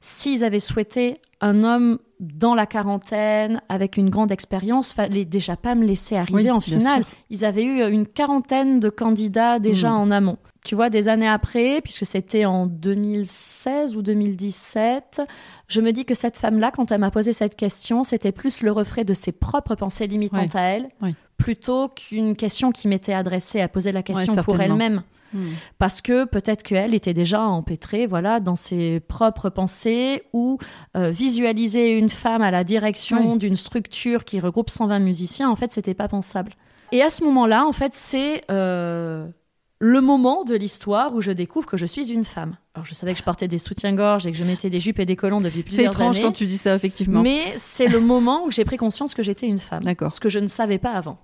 s'ils 0.00 0.44
avaient 0.44 0.58
souhaité 0.58 1.20
un 1.40 1.62
homme 1.62 1.98
dans 2.20 2.54
la 2.54 2.66
quarantaine 2.66 3.60
avec 3.68 3.96
une 3.96 4.10
grande 4.10 4.32
expérience, 4.32 4.92
fallait 4.92 5.24
déjà 5.24 5.56
pas 5.56 5.74
me 5.74 5.84
laisser 5.84 6.16
arriver 6.16 6.50
en 6.50 6.60
finale. 6.60 7.04
Ils 7.30 7.44
avaient 7.44 7.64
eu 7.64 7.82
une 7.90 8.06
quarantaine 8.06 8.80
de 8.80 8.88
candidats 8.88 9.58
déjà 9.58 9.90
hmm. 9.90 9.96
en 9.96 10.10
amont. 10.10 10.38
Tu 10.64 10.74
vois, 10.74 10.90
des 10.90 11.08
années 11.08 11.28
après, 11.28 11.80
puisque 11.80 12.04
c'était 12.04 12.44
en 12.44 12.66
2016 12.66 13.94
ou 13.94 14.02
2017, 14.02 15.22
je 15.68 15.80
me 15.80 15.92
dis 15.92 16.04
que 16.04 16.14
cette 16.14 16.38
femme-là, 16.38 16.72
quand 16.72 16.90
elle 16.90 16.98
m'a 16.98 17.12
posé 17.12 17.32
cette 17.32 17.54
question, 17.54 18.02
c'était 18.02 18.32
plus 18.32 18.62
le 18.62 18.72
reflet 18.72 19.04
de 19.04 19.14
ses 19.14 19.30
propres 19.30 19.76
pensées 19.76 20.08
limitantes 20.08 20.56
à 20.56 20.62
elle, 20.62 20.88
plutôt 21.36 21.88
qu'une 21.88 22.34
question 22.34 22.72
qui 22.72 22.88
m'était 22.88 23.12
adressée 23.12 23.60
à 23.60 23.68
poser 23.68 23.92
la 23.92 24.02
question 24.02 24.34
pour 24.42 24.60
elle-même. 24.60 25.02
Hmm. 25.32 25.48
Parce 25.78 26.02
que 26.02 26.24
peut-être 26.24 26.62
qu'elle 26.62 26.94
était 26.94 27.14
déjà 27.14 27.42
empêtrée 27.42 28.06
voilà, 28.06 28.40
dans 28.40 28.56
ses 28.56 29.00
propres 29.00 29.50
pensées 29.50 30.22
ou 30.32 30.58
euh, 30.96 31.10
visualiser 31.10 31.98
une 31.98 32.08
femme 32.08 32.42
à 32.42 32.50
la 32.50 32.64
direction 32.64 33.36
d'une 33.36 33.56
structure 33.56 34.24
qui 34.24 34.40
regroupe 34.40 34.70
120 34.70 34.98
musiciens, 35.00 35.50
en 35.50 35.56
fait, 35.56 35.72
c'était 35.72 35.94
pas 35.94 36.08
pensable. 36.08 36.52
Et 36.92 37.02
à 37.02 37.10
ce 37.10 37.24
moment-là, 37.24 37.66
en 37.66 37.72
fait, 37.72 37.94
c'est 37.94 38.42
euh, 38.50 39.26
le 39.78 40.00
moment 40.00 40.44
de 40.44 40.54
l'histoire 40.54 41.14
où 41.14 41.20
je 41.20 41.32
découvre 41.32 41.66
que 41.66 41.76
je 41.76 41.86
suis 41.86 42.10
une 42.10 42.24
femme. 42.24 42.56
Alors 42.74 42.86
je 42.86 42.94
savais 42.94 43.12
que 43.12 43.18
je 43.18 43.24
portais 43.24 43.48
des 43.48 43.58
soutiens-gorge 43.58 44.26
et 44.26 44.32
que 44.32 44.36
je 44.36 44.44
mettais 44.44 44.70
des 44.70 44.80
jupes 44.80 44.98
et 44.98 45.04
des 45.04 45.16
collants 45.16 45.40
depuis 45.40 45.62
plusieurs 45.62 46.00
années. 46.00 46.12
C'est 46.12 46.18
étrange 46.18 46.20
quand 46.20 46.32
tu 46.32 46.46
dis 46.46 46.58
ça, 46.58 46.74
effectivement. 46.74 47.22
Mais 47.22 47.54
c'est 47.56 47.88
le 47.88 48.00
moment 48.00 48.44
où 48.46 48.50
j'ai 48.50 48.64
pris 48.64 48.76
conscience 48.76 49.14
que 49.14 49.22
j'étais 49.22 49.46
une 49.46 49.58
femme. 49.58 49.82
D'accord. 49.82 50.10
Ce 50.10 50.20
que 50.20 50.28
je 50.28 50.38
ne 50.38 50.46
savais 50.46 50.78
pas 50.78 50.92
avant. 50.92 51.18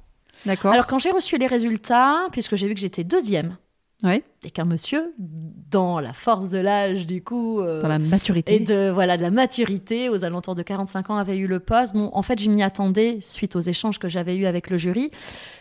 D'accord. 0.44 0.72
Alors 0.72 0.86
quand 0.86 0.98
j'ai 0.98 1.11
reçu 1.11 1.38
les 1.38 1.46
résultats, 1.46 2.26
puisque 2.32 2.57
j'ai 2.57 2.68
vu 2.68 2.74
que 2.74 2.80
j'étais 2.80 3.05
deuxième, 3.05 3.57
ouais. 4.03 4.22
et 4.44 4.50
qu'un 4.50 4.64
monsieur, 4.64 5.14
dans 5.18 6.00
la 6.00 6.12
force 6.12 6.50
de 6.50 6.59
l'âge 6.59 7.07
du 7.07 7.22
coup, 7.22 7.61
euh, 7.61 7.80
dans 7.80 7.88
la 7.88 7.98
maturité, 7.98 8.57
et 8.57 8.61
de 8.61 8.90
voilà 8.90 9.16
de 9.16 9.22
la 9.22 9.30
maturité, 9.30 10.09
aux 10.09 10.24
alentours 10.24 10.55
de 10.55 10.62
45 10.62 11.11
ans, 11.11 11.16
avait 11.16 11.38
eu 11.38 11.46
le 11.46 11.61
poste. 11.61 11.94
Bon, 11.94 12.11
en 12.12 12.22
fait, 12.22 12.40
je 12.40 12.50
m'y 12.50 12.62
attendais 12.62 13.18
suite 13.20 13.57
aux 13.57 13.61
échanges 13.61 13.98
que 13.98 14.09
j'avais 14.09 14.36
eus 14.36 14.46
avec 14.46 14.70
le 14.70 14.76
jury. 14.76 15.11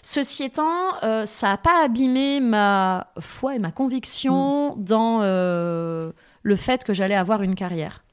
Ceci 0.01 0.43
étant, 0.43 1.01
euh, 1.03 1.25
ça 1.25 1.47
n'a 1.47 1.57
pas 1.57 1.83
abîmé 1.83 2.39
ma 2.39 3.07
foi 3.19 3.55
et 3.55 3.59
ma 3.59 3.71
conviction 3.71 4.75
mm. 4.75 4.83
dans 4.83 5.19
euh, 5.21 6.11
le 6.43 6.55
fait 6.55 6.83
que 6.83 6.93
j'allais 6.93 7.15
avoir 7.15 7.43
une 7.43 7.55
carrière. 7.55 8.03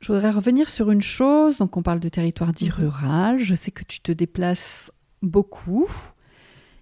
Je 0.00 0.12
voudrais 0.12 0.30
revenir 0.30 0.70
sur 0.70 0.90
une 0.90 1.02
chose. 1.02 1.58
Donc, 1.58 1.76
on 1.76 1.82
parle 1.82 2.00
de 2.00 2.08
territoire 2.08 2.52
dit 2.52 2.68
mm-hmm. 2.68 2.72
rural. 2.72 3.38
Je 3.38 3.54
sais 3.54 3.70
que 3.70 3.84
tu 3.84 4.00
te 4.00 4.12
déplaces 4.12 4.90
beaucoup. 5.22 5.88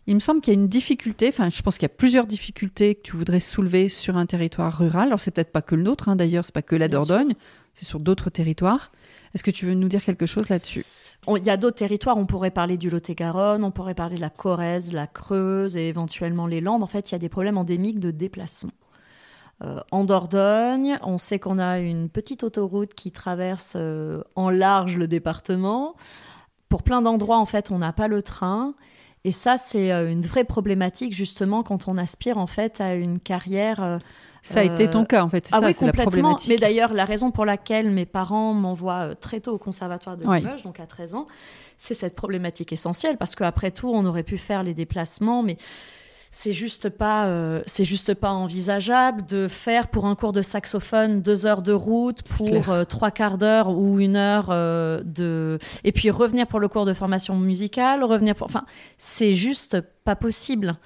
Il 0.09 0.15
me 0.15 0.21
semble 0.21 0.41
qu'il 0.41 0.55
y 0.55 0.57
a 0.57 0.59
une 0.59 0.69
difficulté, 0.69 1.29
enfin 1.29 1.51
je 1.51 1.61
pense 1.61 1.77
qu'il 1.77 1.83
y 1.83 1.93
a 1.93 1.95
plusieurs 1.95 2.27
difficultés 2.27 2.95
que 2.95 3.03
tu 3.03 3.15
voudrais 3.15 3.41
soulever 3.41 3.91
sur 3.91 4.17
un 4.17 4.25
territoire 4.25 4.79
rural. 4.79 5.09
Alors 5.09 5.21
c'est 5.21 5.31
peut-être 5.31 5.53
pas 5.53 5.61
que 5.61 5.75
le 5.75 5.83
nôtre, 5.83 6.09
hein, 6.09 6.17
d'ailleurs, 6.17 6.47
c'est 6.47 6.55
pas 6.55 6.63
que 6.63 6.77
la 6.77 6.89
Dordogne, 6.89 7.35
c'est 7.75 7.85
sur 7.85 8.01
d'autres 8.01 8.31
territoires. 8.31 8.91
Est-ce 9.35 9.45
que 9.45 9.51
tu 9.51 9.67
veux 9.67 9.75
nous 9.75 9.89
dire 9.89 10.03
quelque 10.03 10.25
chose 10.25 10.49
là-dessus? 10.49 10.87
Il 11.29 11.45
y 11.45 11.51
a 11.51 11.59
d'autres 11.59 11.77
territoires, 11.77 12.17
on 12.17 12.25
pourrait 12.25 12.51
parler 12.51 12.79
du 12.79 12.89
Lot-et-Garonne, 12.89 13.63
on 13.63 13.71
pourrait 13.71 13.95
parler 13.95 14.17
de 14.17 14.23
la 14.23 14.31
Corrèze, 14.31 14.95
la 14.95 15.07
Creuse 15.07 15.77
et 15.77 15.89
éventuellement 15.89 16.47
les 16.47 16.63
Landes. 16.63 16.83
En 16.83 16.87
fait, 16.87 17.11
il 17.11 17.13
y 17.13 17.17
a 17.17 17.19
des 17.19 17.29
problèmes 17.29 17.59
endémiques 17.59 18.01
de 18.01 18.11
déplacement. 18.11 18.73
Euh, 19.63 19.81
en 19.91 20.05
Dordogne, 20.05 20.99
on 21.03 21.19
sait 21.19 21.39
qu'on 21.39 21.59
a 21.59 21.81
une 21.81 22.09
petite 22.09 22.45
autoroute 22.45 22.95
qui 22.95 23.13
traverse 23.13 23.75
euh, 23.77 24.23
en 24.37 24.49
large 24.49 24.97
le 24.97 25.07
département 25.07 25.97
pour 26.71 26.83
plein 26.83 27.03
d'endroits, 27.03 27.39
en 27.39 27.47
fait, 27.47 27.71
on 27.71 27.79
n'a 27.79 27.93
pas 27.93 28.09
le 28.09 28.23
train. 28.23 28.75
Et 29.25 29.33
ça, 29.33 29.57
c'est 29.59 29.93
euh, 29.93 30.11
une 30.11 30.23
vraie 30.23 30.45
problématique, 30.45 31.15
justement, 31.15 31.63
quand 31.63 31.89
on 31.89 31.97
aspire, 31.97 32.39
en 32.39 32.47
fait, 32.47 32.81
à 32.81 32.95
une 32.95 33.19
carrière. 33.19 33.83
Euh, 33.83 33.99
ça 34.43 34.61
a 34.61 34.63
été 34.63 34.89
ton 34.89 35.05
cas, 35.05 35.23
en 35.25 35.29
fait. 35.29 35.49
Ah 35.53 35.61
ça, 35.61 35.67
oui, 35.67 35.75
complètement. 35.75 36.37
Mais 36.49 36.57
d'ailleurs, 36.57 36.95
la 36.95 37.05
raison 37.05 37.31
pour 37.31 37.45
laquelle 37.45 37.91
mes 37.91 38.07
parents 38.07 38.55
m'envoient 38.55 39.11
euh, 39.11 39.15
très 39.15 39.41
tôt 39.41 39.53
au 39.55 39.59
conservatoire 39.59 40.17
de 40.17 40.23
Limoges, 40.23 40.63
donc 40.63 40.81
à 40.81 40.87
13 40.87 41.17
ans, 41.17 41.27
c'est 41.77 41.95
cette 41.95 42.15
problématique 42.15 42.73
essentielle, 42.73 43.19
parce 43.19 43.35
qu'après 43.35 43.71
tout, 43.71 43.91
on 43.93 44.05
aurait 44.07 44.23
pu 44.23 44.39
faire 44.39 44.63
les 44.63 44.75
déplacements, 44.75 45.43
mais 45.43 45.57
c'est 46.31 46.53
juste 46.53 46.89
pas 46.89 47.27
euh, 47.27 47.63
c'est 47.67 47.85
juste 47.85 48.15
pas 48.15 48.31
envisageable 48.31 49.25
de 49.27 49.49
faire 49.49 49.89
pour 49.89 50.07
un 50.07 50.15
cours 50.15 50.33
de 50.33 50.43
saxophone 50.43 51.23
deux 51.23 51.47
heures 51.47 51.63
de 51.63 51.73
route 51.73 52.23
pour 52.23 52.71
euh, 52.71 52.85
trois 52.85 53.11
quarts 53.11 53.39
d'heure 53.39 53.71
ou 53.71 53.99
une 53.99 54.17
heure 54.17 54.49
euh, 54.51 55.03
de 55.05 55.59
et 55.85 55.93
puis 55.93 56.11
revenir 56.11 56.47
pour 56.47 56.61
le 56.61 56.69
cours 56.69 56.85
de 56.85 56.93
formation 56.93 57.37
musicale 57.37 58.05
revenir 58.05 58.35
pour 58.35 58.47
enfin 58.47 58.65
c'est 58.99 59.35
juste 59.35 59.81
pas 60.05 60.17
possible 60.17 60.77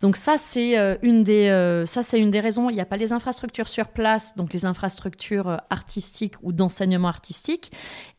Donc 0.00 0.16
ça, 0.16 0.36
c'est 0.36 0.74
une 1.02 1.22
des, 1.22 1.48
ça 1.86 2.02
c'est 2.02 2.18
une 2.18 2.30
des 2.30 2.40
raisons. 2.40 2.68
Il 2.68 2.74
n'y 2.74 2.80
a 2.80 2.84
pas 2.84 2.98
les 2.98 3.12
infrastructures 3.12 3.68
sur 3.68 3.88
place, 3.88 4.34
donc 4.36 4.52
les 4.52 4.66
infrastructures 4.66 5.62
artistiques 5.70 6.34
ou 6.42 6.52
d'enseignement 6.52 7.08
artistique. 7.08 7.70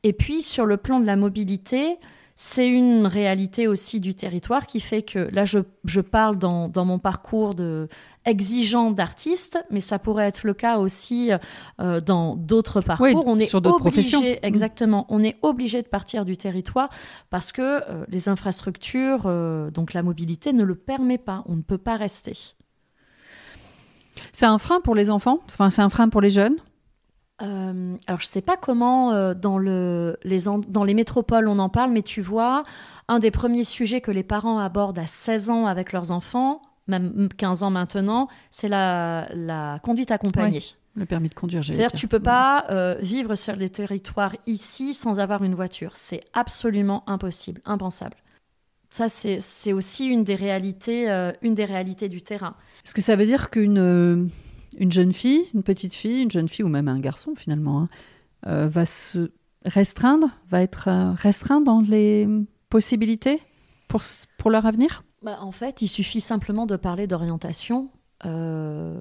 Et 0.02 0.14
puis 0.14 0.42
sur 0.42 0.66
le 0.66 0.78
plan 0.78 1.00
de 1.00 1.06
la 1.06 1.16
mobilité, 1.16 2.00
c'est 2.38 2.68
une 2.68 3.08
réalité 3.08 3.68
aussi 3.68 4.02
du 4.02 4.14
territoire 4.14 4.68
qui 4.68 4.82
fait 4.82 5.04
que 5.04 5.30
là, 5.32 5.46
je, 5.46 5.60
je 5.86 6.02
parle 6.02 6.38
dans, 6.38 6.68
dans, 6.68 6.84
mon 6.84 7.00
parcours 7.00 7.56
de 7.56 7.88
exigeant 8.26 8.92
d'artiste, 8.92 9.58
mais 9.70 9.80
ça 9.80 10.00
pourrait 10.00 10.28
être 10.28 10.46
le 10.46 10.54
cas 10.54 10.80
aussi 10.80 11.32
euh, 11.80 12.02
dans 12.02 12.36
d'autres 12.36 12.82
parcours. 12.82 13.24
on 13.26 13.40
est 13.40 13.46
sur 13.46 13.62
d'autres 13.62 13.80
professions. 13.80 14.22
Mmh. 14.22 14.40
Exactement. 14.42 15.06
On 15.10 15.22
est 15.22 15.38
obligé 15.44 15.82
de 15.82 15.88
partir 15.88 16.26
du 16.26 16.36
territoire 16.36 16.90
parce 17.30 17.54
que 17.54 17.62
euh, 17.62 18.06
les 18.10 18.28
infrastructures, 18.28 19.24
euh, 19.28 19.72
donc 19.72 19.94
la 19.94 20.04
mobilité, 20.04 20.52
ne 20.52 20.64
le 20.64 20.76
permet 20.76 21.18
pas. 21.18 21.44
On 21.46 21.56
ne 21.56 21.62
peut 21.62 21.78
pas 21.78 21.96
rester. 21.96 22.34
C'est 24.34 24.46
un 24.46 24.58
frein 24.58 24.82
pour 24.82 24.96
les 24.96 25.10
enfants? 25.10 25.40
Enfin, 25.46 25.70
C'est 25.70 25.82
un 25.82 25.90
frein 25.90 26.10
pour 26.10 26.22
les 26.22 26.32
jeunes? 26.32 26.56
Euh, 27.42 27.98
alors, 28.08 28.22
je 28.22 28.26
ne 28.26 28.30
sais 28.30 28.42
pas 28.42 28.56
comment 28.56 29.12
euh, 29.12 29.34
dans, 29.34 29.58
le, 29.58 30.18
les 30.24 30.44
dans 30.68 30.84
les 30.84 30.94
métropoles 30.94 31.48
on 31.48 31.60
en 31.60 31.70
parle, 31.70 31.92
mais 31.92 32.02
tu 32.02 32.22
vois, 32.22 32.64
un 33.08 33.20
des 33.20 33.32
premiers 33.32 33.66
sujets 33.66 34.00
que 34.00 34.12
les 34.12 34.24
parents 34.24 34.60
abordent 34.60 35.00
à 35.00 35.06
16 35.06 35.50
ans 35.50 35.66
avec 35.66 35.92
leurs 35.92 36.12
enfants, 36.12 36.62
même 36.88 37.28
15 37.38 37.64
ans 37.64 37.72
maintenant, 37.72 38.30
c'est 38.52 38.70
la, 38.70 39.28
la, 39.34 39.80
conduite 39.84 40.12
accompagnée. 40.12 40.62
le 40.96 41.06
permis 41.06 41.28
de 41.28 41.34
conduire, 41.34 41.64
C'est-à-dire 41.66 41.92
tu 41.92 42.08
peux 42.08 42.22
pas 42.22 42.68
euh, 42.70 42.96
vivre 43.02 43.36
sur 43.36 43.58
les 43.58 43.70
territoires 43.70 44.36
ici 44.46 44.94
sans 44.94 45.20
avoir 45.20 45.44
une 45.44 45.56
voiture. 45.56 45.92
C'est 45.96 46.24
absolument 46.34 47.04
impossible, 47.06 47.62
impensable. 47.66 48.16
Ça, 48.92 49.10
c'est 49.10 49.74
aussi 49.74 50.06
une 50.06 50.24
des, 50.24 50.36
réalités, 50.36 51.10
une 51.42 51.54
des 51.54 51.66
réalités 51.66 52.08
du 52.08 52.22
terrain. 52.22 52.56
Est-ce 52.86 52.94
que 52.94 53.02
ça 53.02 53.18
veut 53.18 53.26
dire 53.26 53.50
qu'une 53.50 54.30
une 54.78 54.92
jeune 54.92 55.14
fille, 55.14 55.44
une 55.54 55.64
petite 55.64 55.94
fille, 55.94 56.22
une 56.22 56.32
jeune 56.32 56.48
fille 56.48 56.66
ou 56.66 56.70
même 56.70 56.88
un 56.88 57.00
garçon 57.00 57.34
finalement, 57.36 57.82
hein, 57.82 57.90
euh, 58.48 58.68
va 58.68 58.86
se 58.86 59.32
restreindre, 59.66 60.28
va 60.50 60.62
être 60.62 60.88
euh, 60.88 61.12
restreint 61.14 61.62
dans 61.62 61.82
les 61.82 62.28
possibilités 62.70 63.40
pour, 63.88 64.02
pour 64.38 64.52
leur 64.52 64.66
avenir? 64.66 65.04
Bah, 65.22 65.38
En 65.42 65.52
fait, 65.52 65.82
il 65.82 65.88
suffit 65.88 66.22
simplement 66.22 66.66
de 66.66 66.76
parler 66.76 67.08
d'orientation. 67.08 67.90
Euh, 68.26 69.00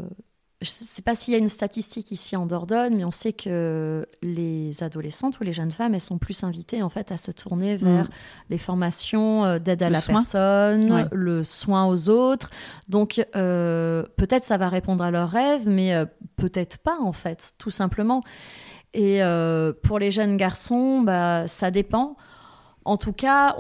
je 0.64 0.70
ne 0.70 0.86
sais 0.86 1.02
pas 1.02 1.14
s'il 1.14 1.32
y 1.32 1.36
a 1.36 1.38
une 1.38 1.48
statistique 1.48 2.10
ici 2.10 2.36
en 2.36 2.46
Dordogne, 2.46 2.96
mais 2.96 3.04
on 3.04 3.10
sait 3.10 3.32
que 3.32 4.06
les 4.22 4.82
adolescentes 4.82 5.38
ou 5.40 5.44
les 5.44 5.52
jeunes 5.52 5.70
femmes, 5.70 5.94
elles 5.94 6.00
sont 6.00 6.18
plus 6.18 6.42
invitées 6.42 6.82
en 6.82 6.88
fait 6.88 7.12
à 7.12 7.16
se 7.16 7.30
tourner 7.30 7.76
vers 7.76 8.04
mm. 8.04 8.10
les 8.50 8.58
formations 8.58 9.44
euh, 9.44 9.58
d'aide 9.58 9.82
à 9.82 9.90
la 9.90 10.00
personne, 10.00 11.08
le 11.12 11.44
soin 11.44 11.86
aux 11.86 12.08
autres. 12.08 12.50
Donc 12.88 13.24
euh, 13.36 14.04
peut-être 14.16 14.44
ça 14.44 14.56
va 14.56 14.68
répondre 14.68 15.04
à 15.04 15.10
leurs 15.10 15.30
rêves, 15.30 15.68
mais 15.68 15.94
euh, 15.94 16.06
peut-être 16.36 16.78
pas 16.78 16.98
en 17.00 17.12
fait, 17.12 17.52
tout 17.58 17.70
simplement. 17.70 18.22
Et 18.96 19.22
pour 19.82 19.98
les 19.98 20.12
jeunes 20.12 20.36
garçons, 20.36 21.00
bah, 21.00 21.48
ça 21.48 21.72
dépend. 21.72 22.16
En 22.84 22.96
tout 22.96 23.12
cas, 23.12 23.56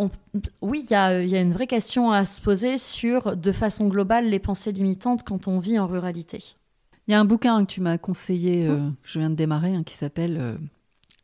oui, 0.60 0.86
il 0.88 0.92
y, 0.92 0.94
a, 0.94 1.40
une 1.40 1.52
vraie 1.52 1.66
question 1.66 2.12
à 2.12 2.24
se 2.24 2.40
poser 2.40 2.78
sur, 2.78 3.36
de 3.36 3.50
façon 3.50 3.88
globale, 3.88 4.26
les 4.26 4.38
pensées 4.38 4.70
limitantes 4.70 5.24
quand 5.24 5.48
on 5.48 5.58
vit 5.58 5.76
en 5.78 5.88
ruralité. 5.88 6.54
Il 7.06 7.12
y 7.12 7.14
a 7.14 7.20
un 7.20 7.24
bouquin 7.24 7.64
que 7.64 7.70
tu 7.70 7.80
m'as 7.80 7.98
conseillé, 7.98 8.66
euh, 8.66 8.76
mmh. 8.76 8.94
je 9.02 9.18
viens 9.18 9.30
de 9.30 9.34
démarrer, 9.34 9.74
hein, 9.74 9.82
qui 9.84 9.94
s'appelle 9.94 10.36
euh, 10.40 10.56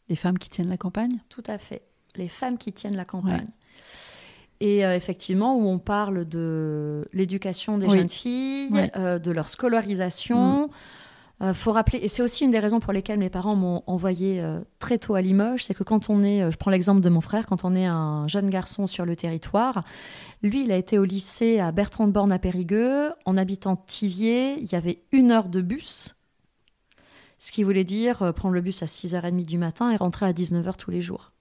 Les 0.08 0.16
femmes 0.16 0.38
qui 0.38 0.50
tiennent 0.50 0.68
la 0.68 0.76
campagne. 0.76 1.22
Tout 1.28 1.42
à 1.46 1.58
fait. 1.58 1.82
Les 2.16 2.28
femmes 2.28 2.58
qui 2.58 2.72
tiennent 2.72 2.96
la 2.96 3.04
campagne. 3.04 3.46
Et 4.60 4.84
euh, 4.84 4.94
effectivement, 4.94 5.56
où 5.56 5.66
on 5.66 5.78
parle 5.78 6.28
de 6.28 7.08
l'éducation 7.14 7.78
des 7.78 7.88
jeunes 7.88 8.10
filles, 8.10 8.90
de 8.94 9.30
leur 9.30 9.48
scolarisation. 9.48 10.70
Euh, 11.42 11.54
faut 11.54 11.72
rappeler, 11.72 11.98
et 12.02 12.08
c'est 12.08 12.22
aussi 12.22 12.44
une 12.44 12.50
des 12.50 12.58
raisons 12.58 12.80
pour 12.80 12.92
lesquelles 12.92 13.18
mes 13.18 13.30
parents 13.30 13.56
m'ont 13.56 13.82
envoyé 13.86 14.42
euh, 14.42 14.60
très 14.78 14.98
tôt 14.98 15.14
à 15.14 15.22
Limoges, 15.22 15.64
c'est 15.64 15.72
que 15.72 15.84
quand 15.84 16.10
on 16.10 16.22
est, 16.22 16.42
euh, 16.42 16.50
je 16.50 16.58
prends 16.58 16.70
l'exemple 16.70 17.00
de 17.00 17.08
mon 17.08 17.22
frère, 17.22 17.46
quand 17.46 17.64
on 17.64 17.74
est 17.74 17.86
un 17.86 18.28
jeune 18.28 18.50
garçon 18.50 18.86
sur 18.86 19.06
le 19.06 19.16
territoire, 19.16 19.84
lui, 20.42 20.64
il 20.64 20.70
a 20.72 20.76
été 20.76 20.98
au 20.98 21.04
lycée 21.04 21.58
à 21.58 21.72
Bertrand 21.72 22.06
de 22.06 22.12
Borne 22.12 22.30
à 22.30 22.38
Périgueux, 22.38 23.12
en 23.24 23.38
habitant 23.38 23.76
Tivier, 23.76 24.60
il 24.60 24.70
y 24.70 24.74
avait 24.74 25.02
une 25.12 25.30
heure 25.30 25.48
de 25.48 25.62
bus, 25.62 26.14
ce 27.38 27.52
qui 27.52 27.62
voulait 27.62 27.84
dire 27.84 28.34
prendre 28.34 28.54
le 28.54 28.60
bus 28.60 28.82
à 28.82 28.86
6h30 28.86 29.46
du 29.46 29.56
matin 29.56 29.90
et 29.90 29.96
rentrer 29.96 30.26
à 30.26 30.34
19h 30.34 30.76
tous 30.76 30.90
les 30.90 31.00
jours. 31.00 31.32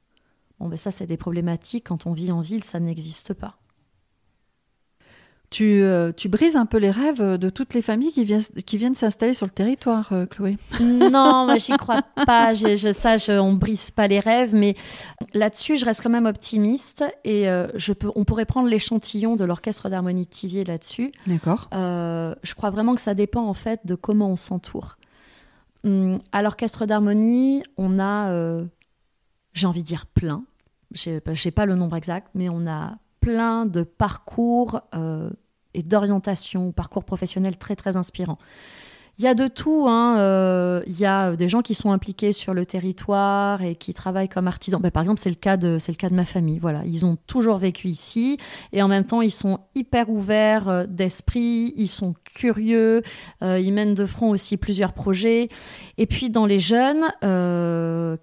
Bon, 0.60 0.70
ben 0.70 0.78
ça, 0.78 0.92
c'est 0.92 1.08
des 1.08 1.18
problématiques, 1.18 1.88
quand 1.88 2.06
on 2.06 2.14
vit 2.14 2.32
en 2.32 2.40
ville, 2.40 2.64
ça 2.64 2.80
n'existe 2.80 3.34
pas. 3.34 3.58
Euh, 5.62 6.12
tu, 6.16 6.30
brises 6.30 6.56
un 6.56 6.66
peu 6.66 6.78
les 6.78 6.92
rêves 6.92 7.38
de 7.38 7.50
toutes 7.50 7.74
les 7.74 7.82
familles 7.82 8.12
qui, 8.12 8.24
viennent, 8.24 8.44
qui 8.66 8.78
viennent 8.78 8.96
s'installer 8.96 9.34
sur 9.34 9.46
le 9.46 9.52
territoire, 9.52 10.10
euh, 10.12 10.26
Chloé. 10.26 10.58
Non, 10.80 11.46
moi 11.46 11.58
j'y 11.58 11.74
crois 11.74 12.04
pas. 12.26 12.54
Je, 12.54 12.94
ça, 12.94 13.18
on 13.42 13.54
brise 13.54 13.92
pas 13.92 14.08
les 14.08 14.20
rêves, 14.20 14.54
mais 14.54 14.76
là-dessus, 15.34 15.78
je 15.78 15.86
reste 15.86 16.02
quand 16.02 16.10
même 16.10 16.28
optimiste 16.28 17.04
et 17.24 17.50
euh, 17.50 17.68
je 17.76 17.94
peux, 17.94 18.12
on 18.16 18.26
pourrait 18.26 18.46
prendre 18.46 18.68
l'échantillon 18.68 19.36
de 19.36 19.44
l'orchestre 19.44 19.90
d'harmonie 19.90 20.24
de 20.24 20.30
Tivier 20.30 20.64
là-dessus. 20.64 21.12
D'accord. 21.26 21.68
je 21.72 22.54
crois 22.56 22.70
vraiment 22.70 22.96
que 22.96 23.02
ça 23.02 23.14
dépend 23.14 23.46
en 23.46 23.54
fait 23.54 23.82
de 23.86 23.96
comment 23.96 24.30
on 24.30 24.38
s'entoure. 24.38 24.98
Hum, 25.84 26.20
à 26.32 26.42
l'orchestre 26.42 26.86
d'harmonie, 26.86 27.64
on 27.78 28.00
a, 28.00 28.62
j'ai 29.54 29.68
envie 29.68 29.82
de 29.82 29.88
dire 29.88 30.06
plein. 30.06 30.44
J'ai 30.92 31.52
pas 31.52 31.66
le 31.66 31.76
nombre 31.76 31.96
exact, 31.96 32.30
mais 32.36 32.50
on 32.50 32.68
a 32.68 32.98
plein 33.20 33.66
de 33.66 33.84
parcours 33.84 34.82
euh, 34.96 35.30
et 35.74 35.84
d'orientation, 35.84 36.72
parcours 36.72 37.04
professionnels 37.04 37.58
très 37.58 37.76
très 37.76 37.98
inspirants. 37.98 38.40
Il 39.18 39.26
y 39.26 39.28
a 39.28 39.34
de 39.34 39.48
tout. 39.48 39.86
Hein, 39.90 40.18
euh, 40.20 40.82
il 40.88 40.98
y 40.98 41.06
a 41.06 41.36
des 41.36 41.50
gens 41.50 41.62
qui 41.62 41.76
sont 41.76 41.92
impliqués 41.92 42.32
sur 42.32 42.54
le 42.54 42.66
territoire 42.66 43.62
et 43.62 43.76
qui 43.76 43.94
travaillent 43.94 44.30
comme 44.30 44.48
artisans. 44.48 44.80
Ben, 44.80 44.92
par 44.92 45.04
exemple, 45.04 45.20
c'est 45.20 45.30
le 45.30 45.36
cas 45.36 45.58
de 45.58 45.78
le 45.86 45.94
cas 45.96 46.08
de 46.08 46.16
ma 46.16 46.24
famille. 46.24 46.58
Voilà, 46.58 46.84
ils 46.86 47.06
ont 47.06 47.18
toujours 47.28 47.58
vécu 47.58 47.90
ici 47.90 48.38
et 48.72 48.82
en 48.82 48.88
même 48.88 49.04
temps, 49.04 49.22
ils 49.22 49.32
sont 49.32 49.60
hyper 49.76 50.10
ouverts 50.10 50.70
euh, 50.70 50.86
d'esprit. 50.88 51.74
Ils 51.76 51.90
sont 51.90 52.14
curieux. 52.24 53.04
ils 53.42 53.74
mènent 53.74 53.94
de 53.94 54.06
front 54.06 54.30
aussi 54.30 54.56
plusieurs 54.56 54.94
projets. 54.94 55.50
Et 55.98 56.06
puis 56.06 56.30
dans 56.30 56.46
les 56.46 56.60
jeunes 56.60 57.04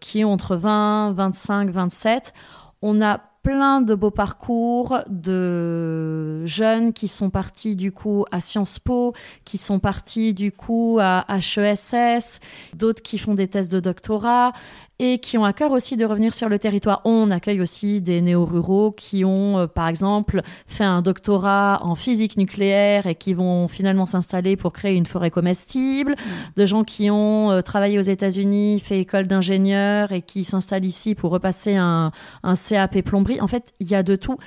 qui 0.00 0.24
ont 0.24 0.32
entre 0.32 0.56
20, 0.56 1.12
25, 1.12 1.68
27, 1.68 2.32
on 2.80 3.02
a 3.02 3.20
plein 3.46 3.80
de 3.80 3.94
beaux 3.94 4.10
parcours 4.10 4.98
de 5.08 6.05
jeunes 6.46 6.92
qui 6.92 7.08
sont 7.08 7.30
partis 7.30 7.76
du 7.76 7.92
coup 7.92 8.24
à 8.30 8.40
Sciences 8.40 8.78
Po, 8.78 9.14
qui 9.44 9.58
sont 9.58 9.78
partis 9.78 10.34
du 10.34 10.52
coup 10.52 10.98
à 11.00 11.24
HESS, 11.28 12.40
d'autres 12.74 13.02
qui 13.02 13.18
font 13.18 13.34
des 13.34 13.48
thèses 13.48 13.68
de 13.68 13.80
doctorat 13.80 14.52
et 14.98 15.18
qui 15.18 15.36
ont 15.36 15.44
à 15.44 15.52
cœur 15.52 15.72
aussi 15.72 15.96
de 15.96 16.04
revenir 16.04 16.32
sur 16.32 16.48
le 16.48 16.58
territoire. 16.58 17.02
On 17.04 17.30
accueille 17.30 17.60
aussi 17.60 18.00
des 18.00 18.20
néo-ruraux 18.20 18.92
qui 18.92 19.24
ont, 19.24 19.58
euh, 19.58 19.66
par 19.66 19.88
exemple, 19.88 20.40
fait 20.66 20.84
un 20.84 21.02
doctorat 21.02 21.78
en 21.82 21.94
physique 21.94 22.36
nucléaire 22.36 23.06
et 23.06 23.14
qui 23.14 23.34
vont 23.34 23.68
finalement 23.68 24.06
s'installer 24.06 24.56
pour 24.56 24.72
créer 24.72 24.96
une 24.96 25.06
forêt 25.06 25.30
comestible, 25.30 26.16
de 26.56 26.66
gens 26.66 26.84
qui 26.84 27.10
ont 27.10 27.50
euh, 27.50 27.60
travaillé 27.60 27.98
aux 27.98 28.02
États-Unis, 28.02 28.80
fait 28.80 29.00
école 29.00 29.26
d'ingénieur 29.26 30.12
et 30.12 30.22
qui 30.22 30.44
s'installent 30.44 30.86
ici 30.86 31.14
pour 31.14 31.30
repasser 31.30 31.76
un, 31.76 32.10
un, 32.42 32.54
CAP 32.54 33.02
plomberie. 33.02 33.40
En 33.40 33.48
fait, 33.48 33.74
il 33.80 33.88
y 33.88 33.94
a 33.94 34.02
de 34.02 34.16
tout. 34.16 34.38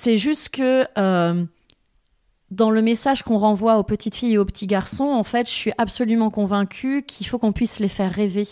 C'est 0.00 0.16
juste 0.16 0.50
que... 0.50 0.86
Euh, 0.96 1.44
dans 2.52 2.70
le 2.70 2.80
message 2.82 3.24
qu'on 3.24 3.36
renvoie 3.36 3.78
aux 3.78 3.82
petites 3.82 4.14
filles 4.14 4.34
et 4.34 4.38
aux 4.38 4.44
petits 4.44 4.68
garçons, 4.68 5.04
en 5.04 5.24
fait, 5.24 5.46
je 5.48 5.52
suis 5.52 5.72
absolument 5.76 6.30
convaincue 6.30 7.02
qu'il 7.02 7.26
faut 7.26 7.38
qu'on 7.38 7.50
puisse 7.50 7.80
les 7.80 7.88
faire 7.88 8.12
rêver. 8.12 8.44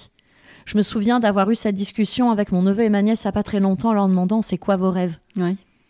Je 0.65 0.77
me 0.77 0.83
souviens 0.83 1.21
d'avoir 1.21 1.49
eu 1.49 1.55
cette 1.55 1.77
discussion 1.77 2.33
avec 2.33 2.51
mon 2.51 2.63
neveu 2.63 2.83
et 2.83 2.89
ma 2.89 3.01
nièce 3.01 3.23
il 3.23 3.29
n'y 3.29 3.31
a 3.31 3.33
pas 3.33 3.45
très 3.45 3.61
longtemps 3.61 3.91
en 3.91 3.95
leur 3.95 4.09
demandant 4.09 4.43
c'est 4.43 4.59
quoi 4.59 4.77
vos 4.77 4.91
rêves? 4.91 5.19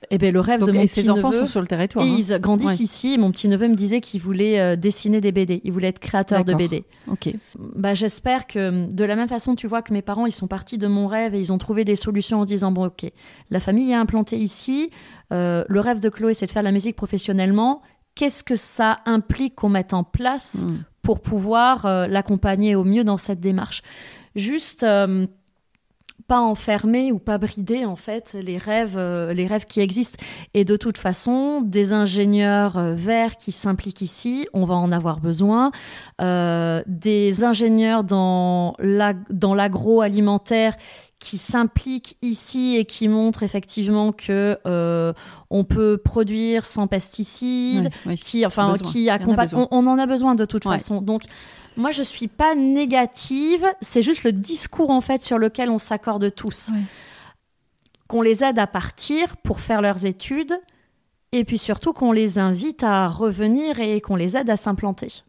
Et 0.03 0.17
eh 0.17 0.19
bien, 0.19 0.31
le 0.31 0.41
rêve 0.41 0.63
de 0.63 0.73
mon 0.73 0.83
et 0.83 0.87
ses 0.87 1.09
enfants 1.09 1.33
sont 1.33 1.47
sur 1.47 1.61
le 1.61 1.67
territoire. 1.67 2.05
Hein. 2.05 2.17
Ils 2.19 2.39
grandissent 2.39 2.81
ici. 2.81 3.17
Mon 3.19 3.31
petit 3.31 3.49
neveu 3.49 3.67
me 3.67 3.75
disait 3.75 4.01
qu'il 4.01 4.21
voulait 4.21 4.61
euh, 4.61 4.77
dessiner 4.77 5.21
des 5.21 5.33
BD. 5.33 5.63
Il 5.65 5.73
voulait 5.73 5.89
être 5.89 5.99
créateur 5.99 6.45
de 6.45 6.55
BD. 6.55 6.85
Ok. 7.11 7.31
Bah, 7.59 7.95
j'espère 7.95 8.47
que 8.47 8.87
de 8.93 9.05
la 9.05 9.17
même 9.17 9.27
façon, 9.27 9.57
tu 9.57 9.67
vois 9.67 9.81
que 9.81 9.93
mes 9.93 10.03
parents, 10.03 10.27
ils 10.27 10.33
sont 10.33 10.47
partis 10.47 10.77
de 10.77 10.87
mon 10.87 11.07
rêve 11.07 11.35
et 11.35 11.41
ils 11.41 11.51
ont 11.53 11.59
trouvé 11.59 11.85
des 11.85 11.97
solutions 11.97 12.41
en 12.41 12.43
se 12.43 12.49
disant 12.49 12.73
bon, 12.73 12.87
ok, 12.87 13.11
la 13.51 13.59
famille 13.59 13.91
est 13.91 13.95
implantée 13.95 14.37
ici. 14.37 14.91
Euh, 15.33 15.65
le 15.67 15.81
rêve 15.81 15.99
de 16.01 16.09
Chloé, 16.11 16.35
c'est 16.35 16.47
de 16.47 16.51
faire 16.51 16.63
de 16.63 16.69
la 16.69 16.73
musique 16.73 16.95
professionnellement. 16.95 17.83
Qu'est-ce 18.15 18.45
que 18.45 18.55
ça 18.55 19.01
implique 19.07 19.55
qu'on 19.57 19.71
mette 19.71 19.93
en 19.93 20.05
place 20.05 20.63
hmm. 20.63 20.85
pour 21.03 21.21
pouvoir 21.21 21.87
euh, 21.87 22.07
l'accompagner 22.07 22.75
au 22.75 22.85
mieux 22.85 23.03
dans 23.03 23.17
cette 23.17 23.41
démarche? 23.41 23.83
Juste 24.37 24.83
euh, 24.83 25.27
pas 26.27 26.41
enfermer 26.41 27.13
ou 27.13 27.19
pas 27.19 27.39
brider 27.39 27.85
en 27.85 27.97
fait 27.97 28.37
les 28.41 28.59
rêves, 28.59 28.97
euh, 28.97 29.33
les 29.33 29.47
rêves 29.47 29.65
qui 29.65 29.81
existent. 29.81 30.19
Et 30.55 30.65
de 30.65 30.77
toute 30.77 30.99
façon, 30.99 31.61
des 31.61 31.93
ingénieurs 31.93 32.77
euh, 32.77 32.95
verts 32.95 33.37
qui 33.37 33.53
s'impliquent 33.53 34.03
ici, 34.03 34.47
on 34.53 34.65
va 34.65 34.75
en 34.75 34.93
avoir 34.93 35.21
besoin. 35.21 35.71
des 36.19 37.45
ingénieurs 37.45 38.05
dans 38.05 38.75
l'agroalimentaire 38.79 40.77
qui 41.19 41.39
s'impliquent 41.39 42.19
ici 42.21 42.77
et 42.77 42.85
qui 42.85 43.09
montrent 43.09 43.43
effectivement 43.43 44.13
que 44.13 44.59
euh, 44.67 45.13
on 45.51 45.65
peut 45.65 45.97
produire 45.97 46.65
sans 46.65 46.87
pesticides, 46.87 47.91
qui, 48.21 48.45
enfin, 48.45 48.77
qui 48.79 49.09
accompagnent. 49.09 49.55
On, 49.55 49.69
on, 49.71 49.87
en 49.87 49.99
a 49.99 50.07
besoin 50.07 50.35
de 50.35 50.45
toute 50.45 50.65
façon. 50.65 51.01
Donc, 51.01 51.23
moi, 51.77 51.91
je 51.91 52.03
suis 52.03 52.29
pas 52.29 52.55
négative. 52.55 53.67
C'est 53.81 54.03
juste 54.03 54.25
le 54.25 54.33
discours 54.33 54.91
en 54.91 55.01
fait 55.01 55.23
sur 55.23 55.39
lequel 55.39 55.71
on 55.71 55.79
s'accorde 55.79 56.35
tous, 56.35 56.71
qu'on 58.09 58.23
les 58.23 58.45
aide 58.45 58.59
à 58.59 58.67
partir 58.67 59.37
pour 59.39 59.61
faire 59.61 59.81
leurs 59.81 60.05
études, 60.05 60.59
et 61.33 61.45
puis 61.45 61.59
surtout 61.59 61.93
qu'on 61.93 62.13
les 62.13 62.39
invite 62.39 62.83
à 62.83 63.09
revenir 63.09 63.81
et 63.81 64.01
qu'on 64.01 64.17
les 64.17 64.37
aide 64.37 64.51
à 64.51 64.57
s'implanter. 64.57 65.23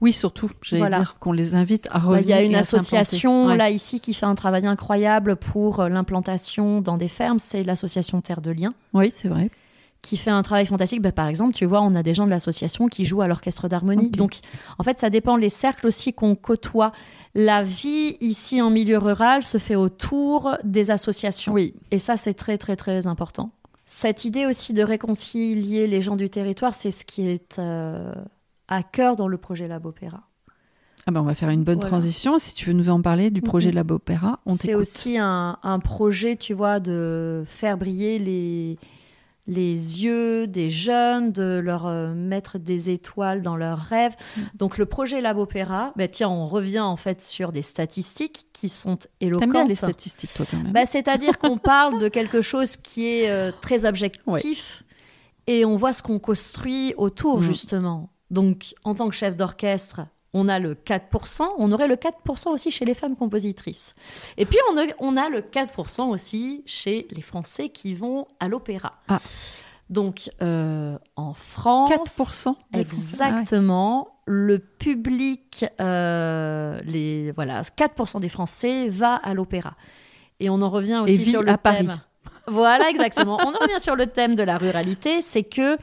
Oui, 0.00 0.12
surtout, 0.12 0.50
j'allais 0.62 0.88
dire 0.88 1.16
qu'on 1.20 1.32
les 1.32 1.54
invite 1.54 1.88
à 1.90 1.98
revenir. 1.98 2.22
Il 2.22 2.28
y 2.28 2.32
a 2.32 2.42
une 2.42 2.54
association 2.54 3.48
là 3.48 3.70
ici 3.70 4.00
qui 4.00 4.14
fait 4.14 4.26
un 4.26 4.34
travail 4.34 4.66
incroyable 4.66 5.36
pour 5.36 5.80
euh, 5.80 5.88
l'implantation 5.88 6.80
dans 6.80 6.96
des 6.96 7.08
fermes, 7.08 7.38
c'est 7.38 7.62
l'association 7.62 8.20
Terre 8.20 8.40
de 8.40 8.50
Liens. 8.50 8.74
Oui, 8.92 9.12
c'est 9.14 9.28
vrai. 9.28 9.50
Qui 10.02 10.16
fait 10.16 10.30
un 10.30 10.42
travail 10.42 10.66
fantastique. 10.66 11.00
Bah, 11.00 11.12
par 11.12 11.28
exemple, 11.28 11.54
tu 11.54 11.64
vois, 11.64 11.80
on 11.80 11.94
a 11.94 12.02
des 12.02 12.12
gens 12.12 12.26
de 12.26 12.30
l'association 12.30 12.88
qui 12.88 13.04
jouent 13.04 13.22
à 13.22 13.26
l'orchestre 13.26 13.68
d'harmonie. 13.68 14.10
Donc, 14.10 14.40
en 14.78 14.82
fait, 14.82 14.98
ça 14.98 15.08
dépend 15.08 15.36
les 15.36 15.48
cercles 15.48 15.86
aussi 15.86 16.12
qu'on 16.12 16.34
côtoie. 16.34 16.92
La 17.34 17.62
vie 17.62 18.16
ici 18.20 18.60
en 18.60 18.70
milieu 18.70 18.98
rural 18.98 19.42
se 19.42 19.56
fait 19.58 19.76
autour 19.76 20.56
des 20.62 20.90
associations. 20.90 21.54
Oui. 21.54 21.74
Et 21.90 21.98
ça, 21.98 22.16
c'est 22.16 22.34
très, 22.34 22.58
très, 22.58 22.76
très 22.76 23.06
important. 23.06 23.50
Cette 23.86 24.24
idée 24.24 24.46
aussi 24.46 24.72
de 24.72 24.82
réconcilier 24.82 25.86
les 25.86 26.00
gens 26.00 26.16
du 26.16 26.30
territoire, 26.30 26.74
c'est 26.74 26.90
ce 26.90 27.04
qui 27.04 27.26
est 27.26 27.58
euh, 27.58 28.12
à 28.68 28.82
cœur 28.82 29.16
dans 29.16 29.28
le 29.28 29.38
projet 29.38 29.68
Lab 29.68 29.86
Opéra. 29.86 30.24
Ah 31.06 31.10
ben 31.10 31.20
on 31.20 31.24
va 31.24 31.34
faire 31.34 31.50
une 31.50 31.64
bonne 31.64 31.80
transition. 31.80 32.38
Si 32.38 32.54
tu 32.54 32.66
veux 32.66 32.72
nous 32.72 32.88
en 32.88 33.02
parler 33.02 33.30
du 33.30 33.42
projet 33.42 33.72
Lab 33.72 33.90
Opéra, 33.90 34.40
on 34.46 34.54
C'est 34.54 34.74
aussi 34.74 35.18
un, 35.18 35.58
un, 35.62 35.78
projet, 35.78 36.36
tu 36.36 36.54
vois, 36.54 36.80
de 36.80 37.44
faire 37.46 37.76
briller 37.76 38.18
les, 38.18 38.78
les 39.46 40.02
yeux 40.02 40.46
des 40.46 40.70
jeunes, 40.70 41.30
de 41.30 41.60
leur 41.62 41.86
euh, 41.86 42.14
mettre 42.14 42.58
des 42.58 42.88
étoiles 42.90 43.42
dans 43.42 43.56
leurs 43.56 43.78
rêves. 43.78 44.14
Mm. 44.36 44.40
Donc 44.54 44.78
le 44.78 44.86
projet 44.86 45.20
Lab 45.20 45.36
Opéra, 45.36 45.92
bah, 45.96 46.08
tiens, 46.08 46.30
on 46.30 46.46
revient 46.46 46.80
en 46.80 46.96
fait 46.96 47.20
sur 47.20 47.52
des 47.52 47.62
statistiques 47.62 48.46
qui 48.52 48.70
sont 48.70 48.98
éloquentes. 49.20 49.42
T'aimes 49.42 49.52
bien 49.52 49.68
les 49.68 49.74
statistiques, 49.74 50.32
toi, 50.34 50.46
quand 50.50 50.62
même. 50.62 50.72
Bah, 50.72 50.86
C'est-à-dire 50.86 51.38
qu'on 51.38 51.58
parle 51.58 52.00
de 52.00 52.08
quelque 52.08 52.40
chose 52.40 52.76
qui 52.76 53.06
est 53.06 53.30
euh, 53.30 53.52
très 53.60 53.84
objectif 53.84 54.84
et 55.46 55.66
on 55.66 55.76
voit 55.76 55.92
ce 55.92 56.02
qu'on 56.02 56.18
construit 56.18 56.94
autour, 56.96 57.40
mm. 57.40 57.42
justement. 57.42 58.10
Donc, 58.30 58.74
en 58.84 58.94
tant 58.94 59.08
que 59.08 59.14
chef 59.14 59.36
d'orchestre, 59.36 60.00
on 60.32 60.48
a 60.48 60.58
le 60.58 60.74
4%, 60.74 61.42
on 61.58 61.72
aurait 61.72 61.86
le 61.86 61.96
4% 61.96 62.48
aussi 62.48 62.70
chez 62.70 62.84
les 62.84 62.94
femmes 62.94 63.16
compositrices. 63.16 63.94
Et 64.36 64.44
puis, 64.44 64.58
on 64.72 64.78
a, 64.78 64.86
on 64.98 65.16
a 65.16 65.28
le 65.28 65.40
4% 65.40 66.10
aussi 66.10 66.62
chez 66.66 67.06
les 67.10 67.22
Français 67.22 67.68
qui 67.68 67.94
vont 67.94 68.26
à 68.40 68.48
l'opéra. 68.48 68.94
Ah. 69.08 69.20
Donc, 69.90 70.30
euh, 70.42 70.98
en 71.14 71.34
France, 71.34 71.90
4% 71.90 72.54
exactement, 72.74 74.08
ah 74.10 74.14
le 74.26 74.58
public, 74.58 75.66
euh, 75.80 76.80
les, 76.84 77.30
voilà, 77.32 77.60
4% 77.60 78.20
des 78.20 78.30
Français 78.30 78.88
va 78.88 79.16
à 79.16 79.34
l'opéra. 79.34 79.76
Et 80.40 80.48
on 80.48 80.62
en 80.62 80.70
revient 80.70 81.02
aussi 81.04 81.26
sur 81.26 81.42
le 81.42 81.50
à 81.50 81.58
thème. 81.58 81.86
Paris. 81.86 81.98
Voilà, 82.46 82.90
exactement. 82.90 83.38
on 83.40 83.54
en 83.54 83.58
revient 83.58 83.80
sur 83.80 83.94
le 83.94 84.06
thème 84.06 84.34
de 84.34 84.42
la 84.42 84.58
ruralité, 84.58 85.20
c'est 85.20 85.44
que 85.44 85.76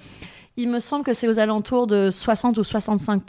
il 0.57 0.69
me 0.69 0.79
semble 0.79 1.05
que 1.05 1.13
c'est 1.13 1.27
aux 1.27 1.39
alentours 1.39 1.87
de 1.87 2.09
60 2.09 2.57
ou 2.57 2.63
65 2.63 3.21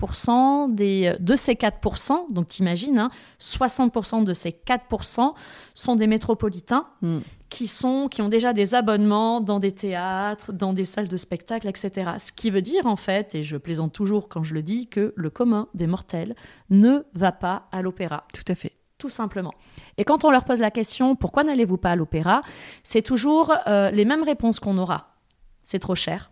des, 0.70 1.14
de 1.20 1.36
ces 1.36 1.54
4% 1.54 2.32
Donc 2.32 2.48
t'imagines, 2.48 2.98
hein, 2.98 3.10
60% 3.40 4.24
de 4.24 4.34
ces 4.34 4.52
4 4.52 5.34
sont 5.74 5.96
des 5.96 6.06
métropolitains 6.06 6.86
hmm. 7.02 7.18
qui, 7.48 7.68
sont, 7.68 8.08
qui 8.08 8.22
ont 8.22 8.28
déjà 8.28 8.52
des 8.52 8.74
abonnements 8.74 9.40
dans 9.40 9.60
des 9.60 9.72
théâtres, 9.72 10.52
dans 10.52 10.72
des 10.72 10.84
salles 10.84 11.08
de 11.08 11.16
spectacle, 11.16 11.68
etc. 11.68 12.12
Ce 12.18 12.32
qui 12.32 12.50
veut 12.50 12.62
dire 12.62 12.86
en 12.86 12.96
fait, 12.96 13.34
et 13.34 13.44
je 13.44 13.56
plaisante 13.56 13.92
toujours 13.92 14.28
quand 14.28 14.42
je 14.42 14.54
le 14.54 14.62
dis, 14.62 14.88
que 14.88 15.12
le 15.16 15.30
commun 15.30 15.68
des 15.74 15.86
mortels 15.86 16.34
ne 16.70 17.04
va 17.14 17.30
pas 17.30 17.68
à 17.70 17.82
l'opéra. 17.82 18.24
Tout 18.32 18.44
à 18.48 18.54
fait 18.54 18.72
tout 18.98 19.08
simplement. 19.08 19.52
Et 19.98 20.04
quand 20.04 20.24
on 20.24 20.30
leur 20.30 20.44
pose 20.44 20.60
la 20.60 20.70
question 20.70 21.16
pourquoi 21.16 21.42
n'allez-vous 21.42 21.76
pas 21.76 21.90
à 21.90 21.96
l'opéra, 21.96 22.42
c'est 22.84 23.02
toujours 23.02 23.52
euh, 23.66 23.90
les 23.90 24.04
mêmes 24.04 24.22
réponses 24.22 24.60
qu'on 24.60 24.78
aura. 24.78 25.16
C'est 25.64 25.80
trop 25.80 25.96
cher, 25.96 26.31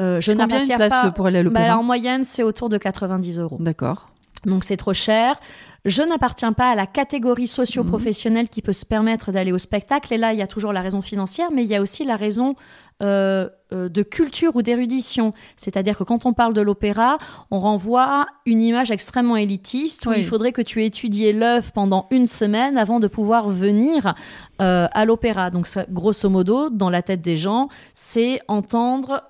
euh, 0.00 0.20
je 0.20 0.32
n'appartiens 0.32 0.78
pas. 0.78 1.10
pour 1.10 1.26
aller 1.26 1.40
à 1.40 1.42
l'opéra 1.42 1.68
bah, 1.68 1.78
En 1.78 1.82
moyenne, 1.82 2.24
c'est 2.24 2.42
autour 2.42 2.68
de 2.68 2.78
90 2.78 3.38
euros. 3.38 3.56
D'accord. 3.60 4.10
Donc 4.44 4.64
c'est 4.64 4.76
trop 4.76 4.92
cher. 4.92 5.40
Je 5.84 6.02
n'appartiens 6.02 6.52
pas 6.52 6.70
à 6.70 6.74
la 6.74 6.86
catégorie 6.86 7.46
socio-professionnelle 7.46 8.48
qui 8.48 8.62
peut 8.62 8.72
se 8.72 8.84
permettre 8.84 9.32
d'aller 9.32 9.52
au 9.52 9.58
spectacle. 9.58 10.12
Et 10.12 10.18
là, 10.18 10.32
il 10.32 10.38
y 10.38 10.42
a 10.42 10.46
toujours 10.46 10.72
la 10.72 10.82
raison 10.82 11.02
financière, 11.02 11.48
mais 11.52 11.62
il 11.62 11.68
y 11.68 11.74
a 11.74 11.82
aussi 11.82 12.04
la 12.04 12.16
raison 12.16 12.54
euh, 13.00 13.48
euh, 13.72 13.88
de 13.88 14.02
culture 14.02 14.56
ou 14.56 14.62
d'érudition. 14.62 15.34
C'est-à-dire 15.56 15.96
que 15.96 16.02
quand 16.02 16.24
on 16.26 16.32
parle 16.32 16.54
de 16.54 16.62
l'opéra, 16.62 17.18
on 17.50 17.58
renvoie 17.58 18.26
une 18.46 18.62
image 18.62 18.90
extrêmement 18.90 19.36
élitiste 19.36 20.06
où 20.06 20.12
il 20.12 20.24
faudrait 20.24 20.52
que 20.52 20.62
tu 20.62 20.82
aies 20.82 20.86
étudié 20.86 21.32
l'œuvre 21.32 21.70
pendant 21.72 22.08
une 22.10 22.26
semaine 22.26 22.78
avant 22.78 22.98
de 22.98 23.06
pouvoir 23.06 23.50
venir 23.50 24.14
euh, 24.62 24.88
à 24.90 25.04
l'opéra. 25.04 25.50
Donc, 25.50 25.68
grosso 25.90 26.28
modo, 26.30 26.70
dans 26.70 26.88
la 26.88 27.02
tête 27.02 27.20
des 27.20 27.36
gens, 27.36 27.68
c'est 27.92 28.40
entendre 28.48 29.22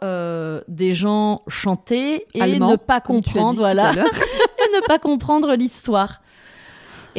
des 0.69 0.93
gens 0.93 1.41
chanter 1.49 2.27
et 2.33 2.59
ne 2.59 2.77
pas 2.77 3.01
comprendre, 3.01 3.59
voilà, 3.59 3.91
et 3.93 4.77
ne 4.77 4.87
pas 4.87 4.99
comprendre 4.99 5.55
l'histoire. 5.57 6.23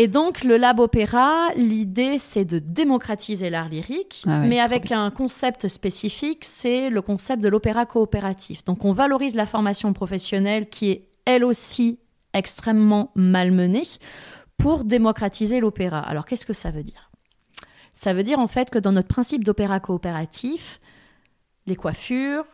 Et 0.02 0.08
donc, 0.08 0.46
le 0.46 0.56
Lab 0.56 0.80
Opéra, 0.80 1.50
l'idée, 1.58 2.18
c'est 2.20 2.46
de 2.46 2.58
démocratiser 2.58 3.50
l'art 3.50 3.68
lyrique, 3.68 4.24
ah 4.26 4.40
mais 4.40 4.62
avec 4.62 4.94
un 4.94 5.12
concept 5.12 5.68
spécifique, 5.68 6.46
c'est 6.46 6.90
le 6.90 7.02
concept 7.02 7.44
de 7.44 7.50
l'opéra 7.50 7.86
coopératif. 7.86 8.64
Donc, 8.64 8.86
on 8.86 8.94
valorise 8.94 9.36
la 9.36 9.46
formation 9.46 9.92
professionnelle 9.92 10.70
qui 10.70 10.90
est, 10.90 11.10
elle 11.26 11.44
aussi, 11.44 12.00
extrêmement 12.32 13.12
malmenée 13.16 13.84
pour 14.56 14.86
démocratiser 14.86 15.60
l'opéra. 15.60 16.00
Alors, 16.00 16.26
qu'est-ce 16.26 16.46
que 16.46 16.54
ça 16.54 16.72
veut 16.72 16.84
dire? 16.84 17.12
Ça 17.92 18.14
veut 18.14 18.24
dire, 18.24 18.40
en 18.40 18.48
fait, 18.48 18.70
que 18.70 18.80
dans 18.80 18.94
notre 18.94 19.10
principe 19.10 19.44
d'opéra 19.44 19.82
coopératif, 19.82 20.80
les 21.66 21.76
coiffures, 21.76 22.46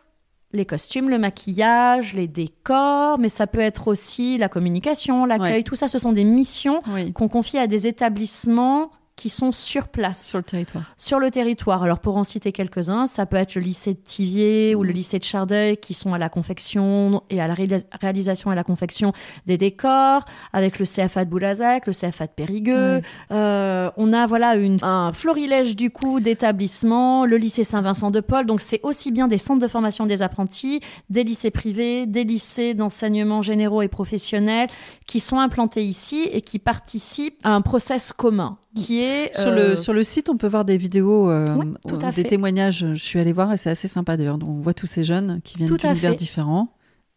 les 0.52 0.64
costumes, 0.64 1.08
le 1.10 1.18
maquillage, 1.18 2.14
les 2.14 2.28
décors, 2.28 3.18
mais 3.18 3.28
ça 3.28 3.46
peut 3.46 3.60
être 3.60 3.88
aussi 3.88 4.38
la 4.38 4.48
communication, 4.48 5.24
l'accueil, 5.24 5.64
tout 5.64 5.74
ça, 5.76 5.88
ce 5.88 5.98
sont 5.98 6.12
des 6.12 6.24
missions 6.24 6.80
qu'on 7.14 7.28
confie 7.28 7.58
à 7.58 7.66
des 7.66 7.86
établissements 7.86 8.90
qui 9.16 9.30
sont 9.30 9.50
sur 9.50 9.88
place. 9.88 10.28
Sur 10.28 10.38
le 10.38 10.44
territoire. 10.44 10.84
Sur 10.98 11.18
le 11.18 11.30
territoire. 11.30 11.82
Alors, 11.82 12.00
pour 12.00 12.18
en 12.18 12.24
citer 12.24 12.52
quelques-uns, 12.52 13.06
ça 13.06 13.24
peut 13.24 13.38
être 13.38 13.54
le 13.54 13.62
lycée 13.62 13.94
de 13.94 13.98
Tivier 13.98 14.74
ou 14.74 14.82
le 14.82 14.90
mm. 14.90 14.94
lycée 14.94 15.18
de 15.18 15.24
Chardeuil 15.24 15.78
qui 15.78 15.94
sont 15.94 16.12
à 16.12 16.18
la 16.18 16.28
confection 16.28 17.22
et 17.30 17.40
à 17.40 17.48
la 17.48 17.54
réalisation 18.00 18.50
et 18.50 18.52
à 18.52 18.56
la 18.56 18.64
confection 18.64 19.12
des 19.46 19.56
décors, 19.56 20.24
avec 20.52 20.78
le 20.78 20.84
CFA 20.84 21.24
de 21.24 21.30
Boulazac, 21.30 21.86
le 21.86 21.94
CFA 21.94 22.26
de 22.26 22.32
Périgueux. 22.32 23.00
Euh, 23.30 23.90
on 23.96 24.12
a 24.12 24.26
voilà 24.26 24.54
une, 24.56 24.78
un 24.82 25.12
florilège 25.12 25.76
du 25.76 25.90
coup 25.90 26.20
d'établissements, 26.20 27.24
le 27.24 27.38
lycée 27.38 27.64
Saint-Vincent 27.64 28.10
de 28.10 28.20
Paul. 28.20 28.44
Donc, 28.44 28.60
c'est 28.60 28.80
aussi 28.82 29.12
bien 29.12 29.28
des 29.28 29.38
centres 29.38 29.62
de 29.62 29.68
formation 29.68 30.04
des 30.04 30.20
apprentis, 30.20 30.80
des 31.08 31.24
lycées 31.24 31.50
privés, 31.50 32.04
des 32.04 32.24
lycées 32.24 32.74
d'enseignement 32.74 33.40
généraux 33.40 33.80
et 33.80 33.88
professionnels 33.88 34.68
qui 35.06 35.20
sont 35.20 35.38
implantés 35.38 35.84
ici 35.84 36.28
et 36.30 36.42
qui 36.42 36.58
participent 36.58 37.40
à 37.44 37.54
un 37.54 37.62
process 37.62 38.12
commun 38.12 38.58
qui 38.76 39.00
est 39.02 39.36
sur 39.36 39.50
le 39.50 39.60
euh, 39.60 39.76
sur 39.76 39.92
le 39.92 40.04
site 40.04 40.28
on 40.28 40.36
peut 40.36 40.46
voir 40.46 40.64
des 40.64 40.76
vidéos 40.76 41.30
euh, 41.30 41.46
euh, 41.90 42.12
des 42.12 42.24
témoignages. 42.24 42.86
Je 42.94 43.02
suis 43.02 43.18
allée 43.18 43.32
voir 43.32 43.52
et 43.52 43.56
c'est 43.56 43.70
assez 43.70 43.88
sympa 43.88 44.16
d'ailleurs. 44.16 44.38
On 44.46 44.60
voit 44.60 44.74
tous 44.74 44.86
ces 44.86 45.04
jeunes 45.04 45.40
qui 45.42 45.56
viennent 45.58 45.74
d'univers 45.74 46.14
différents 46.14 46.68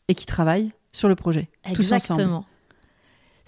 et 0.08 0.16
qui 0.16 0.26
travaillent 0.26 0.72
sur 0.94 1.08
le 1.08 1.16
projet 1.16 1.50
exactement. 1.66 2.46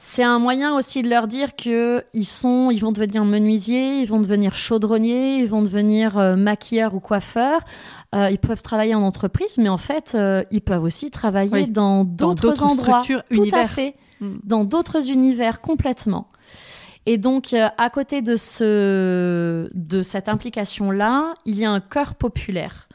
C'est 0.03 0.23
un 0.23 0.39
moyen 0.39 0.75
aussi 0.75 1.03
de 1.03 1.09
leur 1.09 1.27
dire 1.27 1.55
que 1.55 2.03
ils 2.13 2.25
sont 2.25 2.71
ils 2.71 2.79
vont 2.79 2.91
devenir 2.91 3.23
menuisiers 3.23 3.99
ils 3.99 4.07
vont 4.07 4.19
devenir 4.19 4.55
chaudronniers 4.55 5.37
ils 5.37 5.47
vont 5.47 5.61
devenir 5.61 6.35
maquilleurs 6.37 6.95
ou 6.95 6.99
coiffeurs. 6.99 7.61
Ils 8.13 8.39
peuvent 8.39 8.63
travailler 8.63 8.95
en 8.95 9.03
entreprise 9.03 9.57
mais 9.57 9.69
en 9.69 9.77
fait 9.77 10.17
ils 10.51 10.61
peuvent 10.61 10.83
aussi 10.83 11.11
travailler 11.11 11.67
dans 11.67 12.03
d'autres 12.03 12.63
endroits. 12.63 13.01
structures, 13.03 13.23
tout 13.29 13.37
univers. 13.37 13.59
à 13.59 13.67
fait. 13.67 13.95
Hmm. 14.21 14.37
dans 14.43 14.63
d'autres 14.63 15.09
univers 15.09 15.61
complètement 15.61 16.27
et 17.05 17.17
donc, 17.17 17.53
euh, 17.53 17.67
à 17.77 17.89
côté 17.89 18.21
de, 18.21 18.35
ce, 18.35 19.69
de 19.73 20.01
cette 20.01 20.29
implication-là, 20.29 21.33
il 21.45 21.57
y 21.57 21.65
a 21.65 21.71
un 21.71 21.79
chœur 21.79 22.15
populaire. 22.15 22.87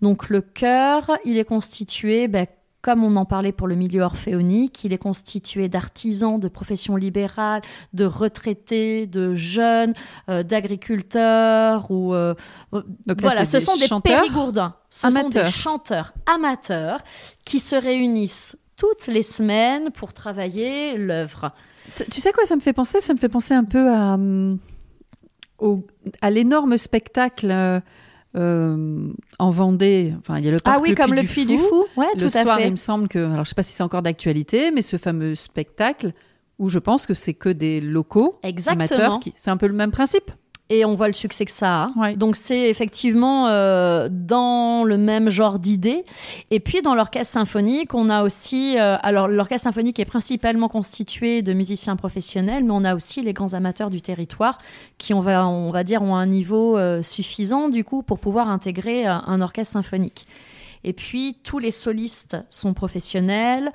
Donc, 0.00 0.30
le 0.30 0.40
chœur, 0.40 1.10
il 1.24 1.36
est 1.36 1.44
constitué, 1.44 2.26
ben, 2.26 2.46
comme 2.82 3.04
on 3.04 3.16
en 3.16 3.26
parlait 3.26 3.52
pour 3.52 3.66
le 3.66 3.74
milieu 3.74 4.02
orphéonique, 4.02 4.84
il 4.84 4.94
est 4.94 4.98
constitué 4.98 5.68
d'artisans, 5.68 6.40
de 6.40 6.48
professions 6.48 6.96
libérales, 6.96 7.60
de 7.92 8.06
retraités, 8.06 9.06
de 9.06 9.34
jeunes, 9.34 9.92
euh, 10.30 10.42
d'agriculteurs 10.42 11.90
ou 11.90 12.14
euh, 12.14 12.34
voilà, 13.18 13.44
ce 13.44 13.60
sont 13.60 13.76
des 13.76 13.88
périgourdins, 14.02 14.74
ce 14.88 15.10
sont 15.10 15.28
des 15.28 15.50
chanteurs 15.50 16.14
amateurs 16.24 17.00
qui 17.44 17.58
se 17.58 17.76
réunissent 17.76 18.56
toutes 18.76 19.08
les 19.08 19.22
semaines 19.22 19.90
pour 19.90 20.14
travailler 20.14 20.96
l'œuvre. 20.96 21.52
Tu 22.10 22.20
sais 22.20 22.32
quoi 22.32 22.44
ça 22.46 22.54
me 22.56 22.60
fait 22.60 22.72
penser 22.72 23.00
Ça 23.00 23.12
me 23.14 23.18
fait 23.18 23.28
penser 23.28 23.54
un 23.54 23.64
peu 23.64 23.88
à, 23.92 24.16
à 26.20 26.30
l'énorme 26.30 26.78
spectacle 26.78 27.50
euh, 28.36 29.08
en 29.40 29.50
Vendée, 29.50 30.14
enfin 30.20 30.38
il 30.38 30.44
y 30.44 30.48
a 30.48 30.52
le 30.52 30.60
parc 30.60 30.76
Ah 30.78 30.80
oui, 30.80 30.90
le 30.90 30.94
comme 30.96 31.10
Puy 31.10 31.16
le 31.16 31.22
du 31.22 31.28
Puy 31.28 31.44
Fou. 31.44 31.50
du 31.50 31.58
Fou. 31.58 31.84
Ouais, 31.96 32.06
le 32.14 32.20
tout 32.20 32.36
à 32.38 32.42
soir, 32.42 32.58
fait. 32.58 32.66
il 32.68 32.70
me 32.70 32.76
semble 32.76 33.08
que, 33.08 33.18
alors 33.18 33.44
je 33.44 33.48
sais 33.50 33.54
pas 33.56 33.62
si 33.64 33.72
c'est 33.72 33.82
encore 33.82 34.02
d'actualité, 34.02 34.70
mais 34.70 34.82
ce 34.82 34.96
fameux 34.96 35.34
spectacle 35.34 36.12
où 36.58 36.68
je 36.68 36.78
pense 36.78 37.06
que 37.06 37.14
c'est 37.14 37.34
que 37.34 37.48
des 37.48 37.80
locaux 37.80 38.38
Exactement. 38.42 38.84
amateurs, 38.84 39.20
qui, 39.20 39.32
c'est 39.36 39.50
un 39.50 39.56
peu 39.56 39.66
le 39.66 39.72
même 39.72 39.90
principe. 39.90 40.30
Et 40.72 40.84
on 40.84 40.94
voit 40.94 41.08
le 41.08 41.14
succès 41.14 41.44
que 41.44 41.50
ça 41.50 41.82
a. 41.82 41.88
Ouais. 41.96 42.14
Donc 42.14 42.36
c'est 42.36 42.70
effectivement 42.70 43.48
euh, 43.48 44.08
dans 44.08 44.84
le 44.84 44.96
même 44.96 45.28
genre 45.28 45.58
d'idée. 45.58 46.04
Et 46.52 46.60
puis 46.60 46.80
dans 46.80 46.94
l'orchestre 46.94 47.32
symphonique, 47.32 47.92
on 47.92 48.08
a 48.08 48.22
aussi... 48.22 48.78
euh, 48.78 48.96
alors 49.02 49.26
l'orchestre 49.26 49.64
symphonique 49.64 49.98
est 49.98 50.04
principalement 50.04 50.68
constitué 50.68 51.42
de 51.42 51.52
musiciens 51.52 51.96
professionnels, 51.96 52.62
mais 52.62 52.70
on 52.72 52.84
a 52.84 52.94
aussi 52.94 53.20
les 53.20 53.32
grands 53.32 53.52
amateurs 53.54 53.90
du 53.90 54.00
territoire 54.00 54.58
qui, 54.96 55.12
on 55.12 55.18
va, 55.18 55.48
on 55.48 55.72
va 55.72 55.82
dire, 55.82 56.02
ont 56.02 56.14
un 56.14 56.26
niveau 56.26 56.78
euh, 56.78 57.02
suffisant 57.02 57.68
du 57.68 57.82
coup 57.82 58.04
pour 58.04 58.20
pouvoir 58.20 58.48
intégrer 58.48 59.06
un 59.06 59.40
orchestre 59.40 59.72
symphonique. 59.72 60.26
Et 60.84 60.92
puis 60.92 61.36
tous 61.42 61.58
les 61.58 61.72
solistes 61.72 62.36
sont 62.48 62.74
professionnels. 62.74 63.72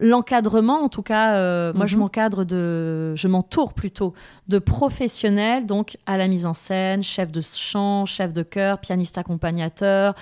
L'encadrement, 0.00 0.82
en 0.82 0.88
tout 0.88 1.02
cas, 1.02 1.36
euh, 1.36 1.72
moi 1.72 1.86
je 1.86 1.94
Mhm. 1.94 2.00
m'encadre 2.02 2.44
de, 2.44 3.14
je 3.14 3.28
m'entoure 3.28 3.72
plutôt 3.74 4.12
de 4.48 4.58
professionnels, 4.58 5.66
donc 5.66 5.96
à 6.06 6.16
la 6.16 6.26
mise 6.26 6.46
en 6.46 6.54
scène, 6.54 7.02
chef 7.04 7.30
de 7.30 7.40
chant, 7.40 8.04
chef 8.04 8.32
de 8.32 8.42
chœur, 8.42 8.80
pianiste 8.80 9.18
accompagnateur, 9.18 10.14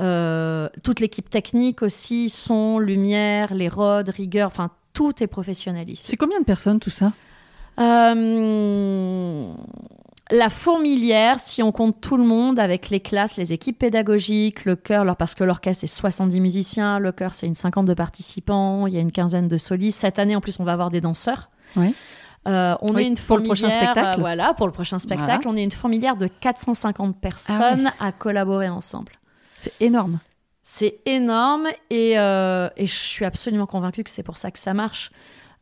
euh, 0.00 0.68
toute 0.82 0.98
l'équipe 0.98 1.30
technique 1.30 1.82
aussi, 1.82 2.28
son, 2.28 2.78
lumière, 2.80 3.54
les 3.54 3.68
rods, 3.68 4.02
rigueur, 4.08 4.48
enfin 4.48 4.70
tout 4.92 5.22
est 5.22 5.28
professionnel 5.28 5.88
ici. 5.88 6.04
C'est 6.08 6.16
combien 6.16 6.40
de 6.40 6.44
personnes 6.44 6.80
tout 6.80 6.90
ça? 6.90 7.12
Euh, 7.78 9.44
la 10.30 10.48
fourmilière, 10.48 11.38
si 11.40 11.62
on 11.62 11.72
compte 11.72 12.00
tout 12.00 12.16
le 12.16 12.24
monde 12.24 12.58
avec 12.58 12.90
les 12.90 13.00
classes, 13.00 13.36
les 13.36 13.52
équipes 13.52 13.78
pédagogiques, 13.78 14.64
le 14.64 14.76
chœur, 14.76 15.16
parce 15.16 15.34
que 15.34 15.44
l'orchestre 15.44 15.80
c'est 15.80 15.86
70 15.86 16.40
musiciens, 16.40 16.98
le 16.98 17.12
chœur 17.12 17.34
c'est 17.34 17.46
une 17.46 17.54
cinquante 17.54 17.86
de 17.86 17.94
participants, 17.94 18.86
il 18.86 18.94
y 18.94 18.96
a 18.96 19.00
une 19.00 19.12
quinzaine 19.12 19.48
de 19.48 19.56
solistes. 19.56 19.98
Cette 19.98 20.18
année 20.18 20.36
en 20.36 20.40
plus 20.40 20.58
on 20.60 20.64
va 20.64 20.72
avoir 20.72 20.90
des 20.90 21.00
danseurs. 21.00 21.50
Oui. 21.76 21.94
Euh, 22.48 22.74
on 22.80 22.94
Oui, 22.94 23.02
est 23.02 23.06
une 23.06 23.16
pour 23.16 23.36
le 23.36 23.44
prochain 23.44 23.68
fourmilière, 23.68 23.92
spectacle. 23.92 24.18
euh, 24.18 24.22
voilà, 24.22 24.54
pour 24.54 24.66
le 24.66 24.72
prochain 24.72 24.98
spectacle, 24.98 25.46
on 25.46 25.56
est 25.56 25.62
une 25.62 25.70
fourmilière 25.72 26.16
de 26.16 26.26
450 26.26 27.20
personnes 27.20 27.92
à 28.00 28.12
collaborer 28.12 28.68
ensemble. 28.68 29.12
C'est 29.56 29.74
énorme. 29.80 30.20
C'est 30.62 31.00
énorme 31.06 31.66
et, 31.90 32.18
euh, 32.18 32.68
et 32.76 32.86
je 32.86 32.94
suis 32.94 33.24
absolument 33.24 33.66
convaincue 33.66 34.04
que 34.04 34.10
c'est 34.10 34.22
pour 34.22 34.36
ça 34.38 34.50
que 34.50 34.58
ça 34.58 34.72
marche. 34.72 35.10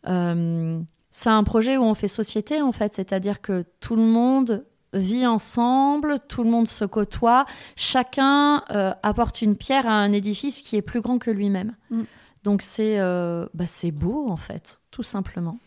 Euh, 0.06 0.78
c'est 1.18 1.30
un 1.30 1.42
projet 1.42 1.76
où 1.76 1.82
on 1.82 1.94
fait 1.94 2.06
société 2.06 2.62
en 2.62 2.70
fait, 2.70 2.94
c'est-à-dire 2.94 3.40
que 3.40 3.64
tout 3.80 3.96
le 3.96 4.02
monde 4.02 4.64
vit 4.92 5.26
ensemble, 5.26 6.18
tout 6.28 6.44
le 6.44 6.50
monde 6.50 6.68
se 6.68 6.84
côtoie, 6.84 7.44
chacun 7.74 8.62
euh, 8.70 8.94
apporte 9.02 9.42
une 9.42 9.56
pierre 9.56 9.88
à 9.88 9.94
un 9.94 10.12
édifice 10.12 10.62
qui 10.62 10.76
est 10.76 10.82
plus 10.82 11.00
grand 11.00 11.18
que 11.18 11.32
lui-même. 11.32 11.74
Mm. 11.90 12.02
Donc 12.44 12.62
c'est 12.62 13.00
euh, 13.00 13.46
bah, 13.52 13.64
c'est 13.66 13.90
beau 13.90 14.28
en 14.28 14.36
fait, 14.36 14.78
tout 14.92 15.02
simplement. 15.02 15.58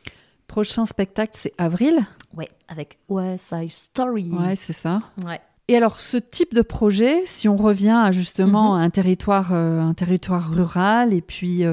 Prochain 0.47 0.85
spectacle, 0.85 1.33
c'est 1.35 1.53
avril. 1.57 1.99
Ouais, 2.33 2.49
avec 2.69 2.97
West 3.09 3.49
Side 3.49 3.71
Story. 3.71 4.31
Ouais, 4.31 4.55
c'est 4.55 4.73
ça. 4.73 5.01
Ouais. 5.25 5.41
Et 5.67 5.75
alors, 5.75 5.99
ce 5.99 6.17
type 6.17 6.53
de 6.53 6.61
projet, 6.61 7.23
si 7.25 7.47
on 7.49 7.57
revient 7.57 7.89
à 8.05 8.11
justement 8.13 8.75
Mhm. 8.75 8.81
à 8.81 8.83
un 8.85 8.89
territoire, 8.89 9.49
euh, 9.53 9.81
un 9.81 9.93
territoire 9.93 10.49
rural, 10.49 11.13
et 11.13 11.21
puis 11.21 11.63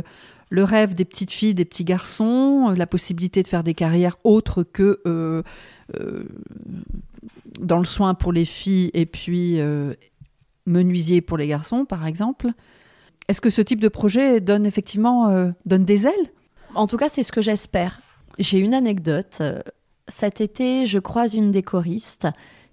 le 0.50 0.64
rêve 0.64 0.94
des 0.94 1.04
petites 1.04 1.30
filles, 1.30 1.54
des 1.54 1.64
petits 1.64 1.84
garçons, 1.84 2.68
euh, 2.70 2.74
la 2.74 2.86
possibilité 2.86 3.42
de 3.42 3.48
faire 3.48 3.62
des 3.62 3.74
carrières 3.74 4.16
autres 4.24 4.62
que 4.62 5.00
euh, 5.06 5.42
euh, 6.00 6.24
dans 7.60 7.78
le 7.78 7.84
soin 7.84 8.14
pour 8.14 8.32
les 8.32 8.44
filles, 8.44 8.90
et 8.94 9.06
puis 9.06 9.60
menuisier 10.66 11.20
pour 11.20 11.38
les 11.38 11.48
garçons, 11.48 11.84
par 11.84 12.06
exemple. 12.06 12.48
Est-ce 13.26 13.40
que 13.40 13.50
ce 13.50 13.62
type 13.62 13.80
de 13.80 13.88
projet 13.88 14.40
donne 14.40 14.64
effectivement 14.64 15.52
donne 15.66 15.84
des 15.84 16.06
ailes? 16.06 16.32
En 16.74 16.86
tout 16.86 16.98
cas, 16.98 17.08
c'est 17.08 17.22
ce 17.22 17.32
que 17.32 17.40
j'espère. 17.40 18.00
J'ai 18.38 18.58
une 18.58 18.74
anecdote. 18.74 19.42
Cet 20.06 20.40
été, 20.40 20.86
je 20.86 20.98
croise 20.98 21.34
une 21.34 21.50
des 21.50 21.62
choristes 21.62 22.28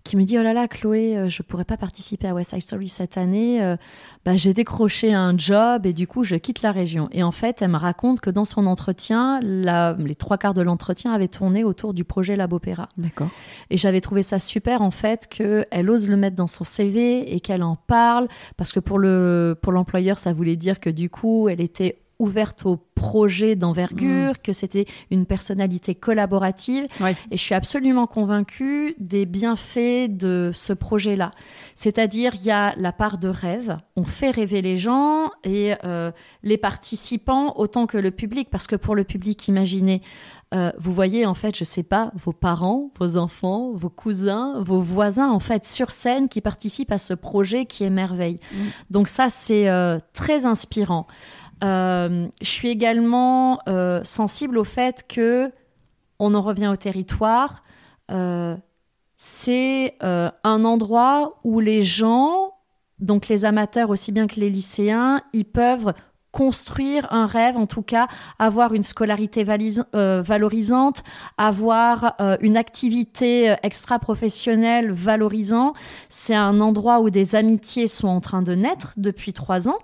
qui 0.06 0.16
me 0.16 0.24
dit 0.24 0.40
Oh 0.40 0.44
là 0.44 0.54
là, 0.54 0.70
Chloé, 0.70 1.18
euh, 1.18 1.28
je 1.28 1.42
pourrais 1.44 1.66
pas 1.66 1.76
participer 1.76 2.28
à 2.30 2.34
West 2.34 2.52
Side 2.52 2.62
Story 2.62 2.88
cette 2.88 3.18
année. 3.18 3.62
Euh, 3.62 3.76
bah, 4.24 4.38
j'ai 4.38 4.54
décroché 4.54 5.14
un 5.14 5.38
job 5.38 5.86
et 5.86 5.92
du 5.92 6.08
coup, 6.08 6.24
je 6.24 6.36
quitte 6.36 6.62
la 6.62 6.72
région. 6.72 7.10
Et 7.12 7.24
en 7.24 7.32
fait, 7.32 7.62
elle 7.62 7.72
me 7.72 7.78
raconte 7.78 8.22
que 8.22 8.30
dans 8.30 8.46
son 8.46 8.66
entretien, 8.68 9.40
la- 9.42 9.98
les 10.00 10.16
trois 10.16 10.38
quarts 10.38 10.54
de 10.54 10.62
l'entretien 10.62 11.12
avaient 11.12 11.28
tourné 11.28 11.64
autour 11.66 11.94
du 11.94 12.04
projet 12.06 12.36
Lab 12.38 12.54
Opéra. 12.54 12.88
D'accord. 12.98 13.30
Et 13.70 13.78
j'avais 13.78 14.00
trouvé 14.00 14.24
ça 14.24 14.40
super 14.40 14.82
en 14.82 14.92
fait 14.92 15.28
qu'elle 15.28 15.90
ose 15.90 16.08
le 16.10 16.16
mettre 16.16 16.36
dans 16.36 16.48
son 16.48 16.64
CV 16.64 17.34
et 17.36 17.40
qu'elle 17.40 17.64
en 17.64 17.76
parle 17.76 18.28
parce 18.58 18.72
que 18.72 18.80
pour 18.80 19.00
le 19.00 19.58
pour 19.62 19.72
l'employeur 19.74 20.20
ça 20.20 20.32
voulait 20.34 20.56
dire 20.56 20.80
que 20.80 20.90
du 20.92 21.10
coup 21.10 21.50
elle 21.50 21.62
était 21.62 21.98
ouverte 22.20 22.66
au 22.66 22.78
projet 22.96 23.56
d'envergure, 23.56 24.42
que 24.42 24.54
c'était 24.54 24.86
une 25.12 25.26
personnalité 25.26 25.96
collaborative. 25.96 26.88
Ouais. 27.02 27.16
Et 27.32 27.38
je 27.38 27.42
suis 27.42 27.54
absolument 27.56 28.08
convaincue 28.08 28.96
des 29.00 29.26
bienfaits 29.26 30.08
de 30.10 30.52
ce 30.54 30.74
projet-là. 30.74 31.32
C'est-à-dire, 31.76 32.34
il 32.36 32.44
y 32.44 32.52
a 32.52 32.74
la 32.78 32.92
part 32.92 33.18
de 33.18 33.28
rêve. 33.28 33.78
On 33.96 34.06
fait 34.06 34.32
rêver 34.32 34.62
les 34.62 34.78
gens 34.78 35.32
et 35.44 35.74
euh, 35.84 36.12
les 36.44 36.58
participants 36.58 37.54
autant 37.58 37.86
que 37.86 37.98
le 37.98 38.12
public. 38.12 38.50
Parce 38.50 38.68
que 38.68 38.76
pour 38.76 38.96
le 38.96 39.04
public, 39.04 39.48
imaginez, 39.48 40.02
euh, 40.54 40.72
vous 40.78 40.94
voyez, 40.94 41.26
en 41.26 41.34
fait, 41.34 41.58
je 41.58 41.64
sais 41.64 41.84
pas, 41.84 42.12
vos 42.16 42.32
parents, 42.32 42.92
vos 43.00 43.18
enfants, 43.18 43.74
vos 43.74 43.90
cousins, 43.90 44.62
vos 44.62 44.80
voisins, 44.80 45.30
en 45.30 45.40
fait, 45.40 45.66
sur 45.66 45.92
scène 45.92 46.30
qui 46.30 46.40
participent 46.40 46.92
à 46.92 46.98
ce 46.98 47.14
projet 47.14 47.66
qui 47.66 47.84
est 47.84 47.90
merveille. 47.90 48.38
Mm. 48.54 48.58
Donc 48.90 49.08
ça, 49.08 49.30
c'est 49.30 49.68
euh, 49.70 49.98
très 50.14 50.46
inspirant. 50.46 51.08
Euh, 51.64 52.28
je 52.42 52.48
suis 52.48 52.70
également 52.70 53.60
euh, 53.68 54.02
sensible 54.04 54.58
au 54.58 54.64
fait 54.64 55.06
que 55.08 55.52
on 56.20 56.34
en 56.34 56.42
revient 56.42 56.68
au 56.68 56.76
territoire. 56.76 57.64
euh, 58.12 58.56
c'est 59.18 59.96
un 60.02 60.66
endroit 60.66 61.40
où 61.46 61.62
les 61.62 61.82
gens, 61.82 62.52
donc 63.00 63.30
les 63.30 63.46
amateurs 63.46 63.90
aussi 63.90 64.12
bien 64.12 64.28
que 64.28 64.42
les 64.42 64.50
lycéens, 64.50 65.22
ils 65.32 65.46
peuvent 65.46 65.94
construire 66.32 67.08
un 67.14 67.26
rêve, 67.26 67.56
en 67.56 67.66
tout 67.66 67.82
cas 67.82 68.10
avoir 68.40 68.74
une 68.74 68.84
scolarité 68.84 69.46
valorisante, 69.46 71.02
avoir 71.38 72.16
une 72.42 72.58
activité 72.58 73.56
extra-professionnelle 73.64 74.92
valorisant. 74.92 75.72
C'est 76.10 76.36
un 76.36 76.60
endroit 76.60 77.00
où 77.00 77.10
des 77.10 77.36
amitiés 77.36 77.88
sont 77.88 78.10
en 78.10 78.20
train 78.20 78.42
de 78.42 78.54
naître 78.54 78.94
depuis 78.98 79.32
trois 79.32 79.70
ans 79.70 79.80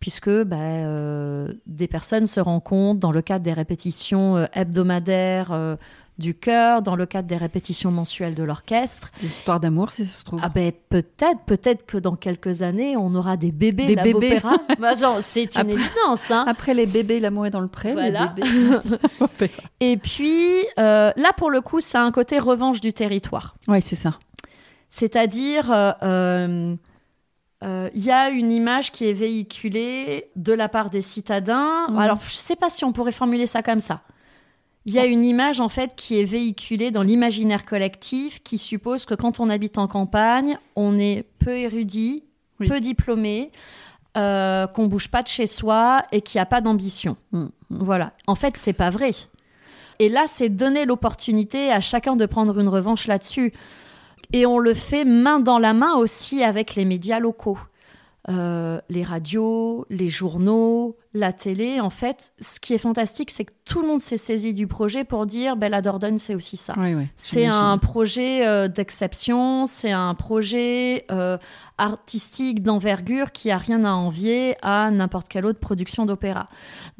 puisque 0.00 0.30
bah, 0.44 0.56
euh, 0.58 1.52
des 1.66 1.86
personnes 1.86 2.26
se 2.26 2.40
rencontrent 2.40 3.00
dans 3.00 3.12
le 3.12 3.20
cadre 3.22 3.44
des 3.44 3.52
répétitions 3.52 4.36
euh, 4.38 4.46
hebdomadaires 4.54 5.52
euh, 5.52 5.76
du 6.18 6.34
chœur, 6.34 6.82
dans 6.82 6.96
le 6.96 7.06
cadre 7.06 7.28
des 7.28 7.36
répétitions 7.36 7.90
mensuelles 7.90 8.34
de 8.34 8.42
l'orchestre. 8.42 9.10
Des 9.20 9.26
histoires 9.26 9.60
d'amour, 9.60 9.90
si 9.92 10.04
ça 10.04 10.18
se 10.18 10.24
trouve. 10.24 10.40
Ah 10.42 10.48
ben 10.50 10.70
peut-être, 10.90 11.40
peut-être 11.46 11.86
que 11.86 11.96
dans 11.96 12.14
quelques 12.16 12.60
années, 12.62 12.94
on 12.96 13.14
aura 13.14 13.36
des 13.38 13.52
bébés 13.52 13.86
Des 13.86 13.94
Lab 13.94 14.04
bébés. 14.04 14.36
Opéra. 14.36 14.56
Bah, 14.78 14.92
c'est 15.20 15.44
une 15.54 15.60
Après- 15.60 15.72
évidence. 15.72 16.30
Hein. 16.30 16.44
Après 16.46 16.74
les 16.74 16.86
bébés, 16.86 17.20
l'amour 17.20 17.46
est 17.46 17.50
dans 17.50 17.60
le 17.60 17.68
pré. 17.68 17.92
Voilà. 17.92 18.34
Les 18.36 18.42
bébés. 18.42 19.50
Et 19.80 19.96
puis, 19.96 20.64
là, 20.76 21.32
pour 21.36 21.50
le 21.50 21.60
coup, 21.62 21.80
ça 21.80 22.02
a 22.02 22.04
un 22.04 22.12
côté 22.12 22.38
revanche 22.38 22.80
du 22.82 22.92
territoire. 22.92 23.54
ouais, 23.68 23.80
c'est 23.80 23.96
ça. 23.96 24.18
C'est-à-dire, 24.90 25.70
euh, 27.62 27.66
euh, 27.66 27.90
il 27.94 28.02
y 28.04 28.10
a 28.10 28.30
une 28.30 28.50
image 28.52 28.90
qui 28.92 29.06
est 29.08 29.12
véhiculée 29.12 30.30
de 30.36 30.52
la 30.52 30.68
part 30.68 30.90
des 30.90 31.02
citadins. 31.02 31.86
Mhm. 31.90 31.98
Alors, 31.98 32.18
je 32.20 32.26
ne 32.34 32.38
sais 32.38 32.56
pas 32.56 32.68
si 32.70 32.84
on 32.84 32.92
pourrait 32.92 33.12
formuler 33.12 33.46
ça 33.46 33.62
comme 33.62 33.80
ça. 33.80 34.00
Il 34.86 34.94
y 34.94 34.98
a 34.98 35.04
une 35.04 35.24
image, 35.26 35.60
en 35.60 35.68
fait, 35.68 35.94
qui 35.94 36.18
est 36.18 36.24
véhiculée 36.24 36.90
dans 36.90 37.02
l'imaginaire 37.02 37.66
collectif 37.66 38.42
qui 38.42 38.56
suppose 38.56 39.04
que 39.04 39.14
quand 39.14 39.38
on 39.38 39.50
habite 39.50 39.76
en 39.76 39.86
campagne, 39.88 40.58
on 40.74 40.98
est 40.98 41.26
peu 41.38 41.58
érudit, 41.58 42.24
Oui. 42.60 42.68
peu 42.68 42.80
diplômé, 42.80 43.52
euh, 44.16 44.66
qu'on 44.66 44.86
bouge 44.86 45.08
pas 45.08 45.22
de 45.22 45.28
chez 45.28 45.46
soi 45.46 46.04
et 46.12 46.22
qu'il 46.22 46.38
n'y 46.38 46.42
a 46.42 46.46
pas 46.46 46.60
d'ambition. 46.62 47.16
Mm, 47.32 47.46
Voilà. 47.68 48.12
En 48.26 48.34
fait, 48.34 48.56
c'est 48.56 48.72
pas 48.72 48.88
vrai. 48.90 49.10
Et 49.98 50.08
là, 50.08 50.24
c'est 50.26 50.48
donner 50.48 50.86
l'opportunité 50.86 51.70
à 51.70 51.80
chacun 51.80 52.16
de 52.16 52.24
prendre 52.24 52.58
une 52.58 52.68
revanche 52.68 53.06
là-dessus. 53.06 53.52
Et 54.32 54.46
on 54.46 54.58
le 54.58 54.74
fait 54.74 55.04
main 55.04 55.40
dans 55.40 55.58
la 55.58 55.72
main 55.72 55.94
aussi 55.94 56.42
avec 56.42 56.74
les 56.74 56.84
médias 56.84 57.18
locaux. 57.18 57.58
Euh, 58.28 58.80
les 58.88 59.02
radios, 59.02 59.86
les 59.90 60.08
journaux, 60.08 60.96
la 61.12 61.32
télé, 61.32 61.80
en 61.80 61.90
fait, 61.90 62.32
ce 62.38 62.60
qui 62.60 62.72
est 62.72 62.78
fantastique, 62.78 63.32
c'est 63.32 63.44
que 63.44 63.52
tout 63.64 63.82
le 63.82 63.88
monde 63.88 64.00
s'est 64.00 64.16
saisi 64.16 64.54
du 64.54 64.68
projet 64.68 65.02
pour 65.02 65.26
dire 65.26 65.56
ben, 65.56 65.68
la 65.68 65.82
Dordogne, 65.82 66.18
c'est 66.18 66.36
aussi 66.36 66.56
ça. 66.56 66.74
c'est 67.16 67.46
un 67.46 67.78
projet 67.78 68.46
euh, 68.46 68.68
d'exception, 68.68 69.66
c'est 69.66 69.90
un 69.90 70.14
projet 70.14 71.06
euh, 71.10 71.36
artistique 71.78 72.62
d'envergure 72.62 73.32
qui 73.32 73.50
a 73.50 73.58
rien 73.58 73.84
à 73.84 73.90
envier 73.90 74.54
à 74.62 74.92
n'importe 74.92 75.28
quelle 75.28 75.46
autre 75.46 75.58
production 75.58 76.06
d'opéra. 76.06 76.46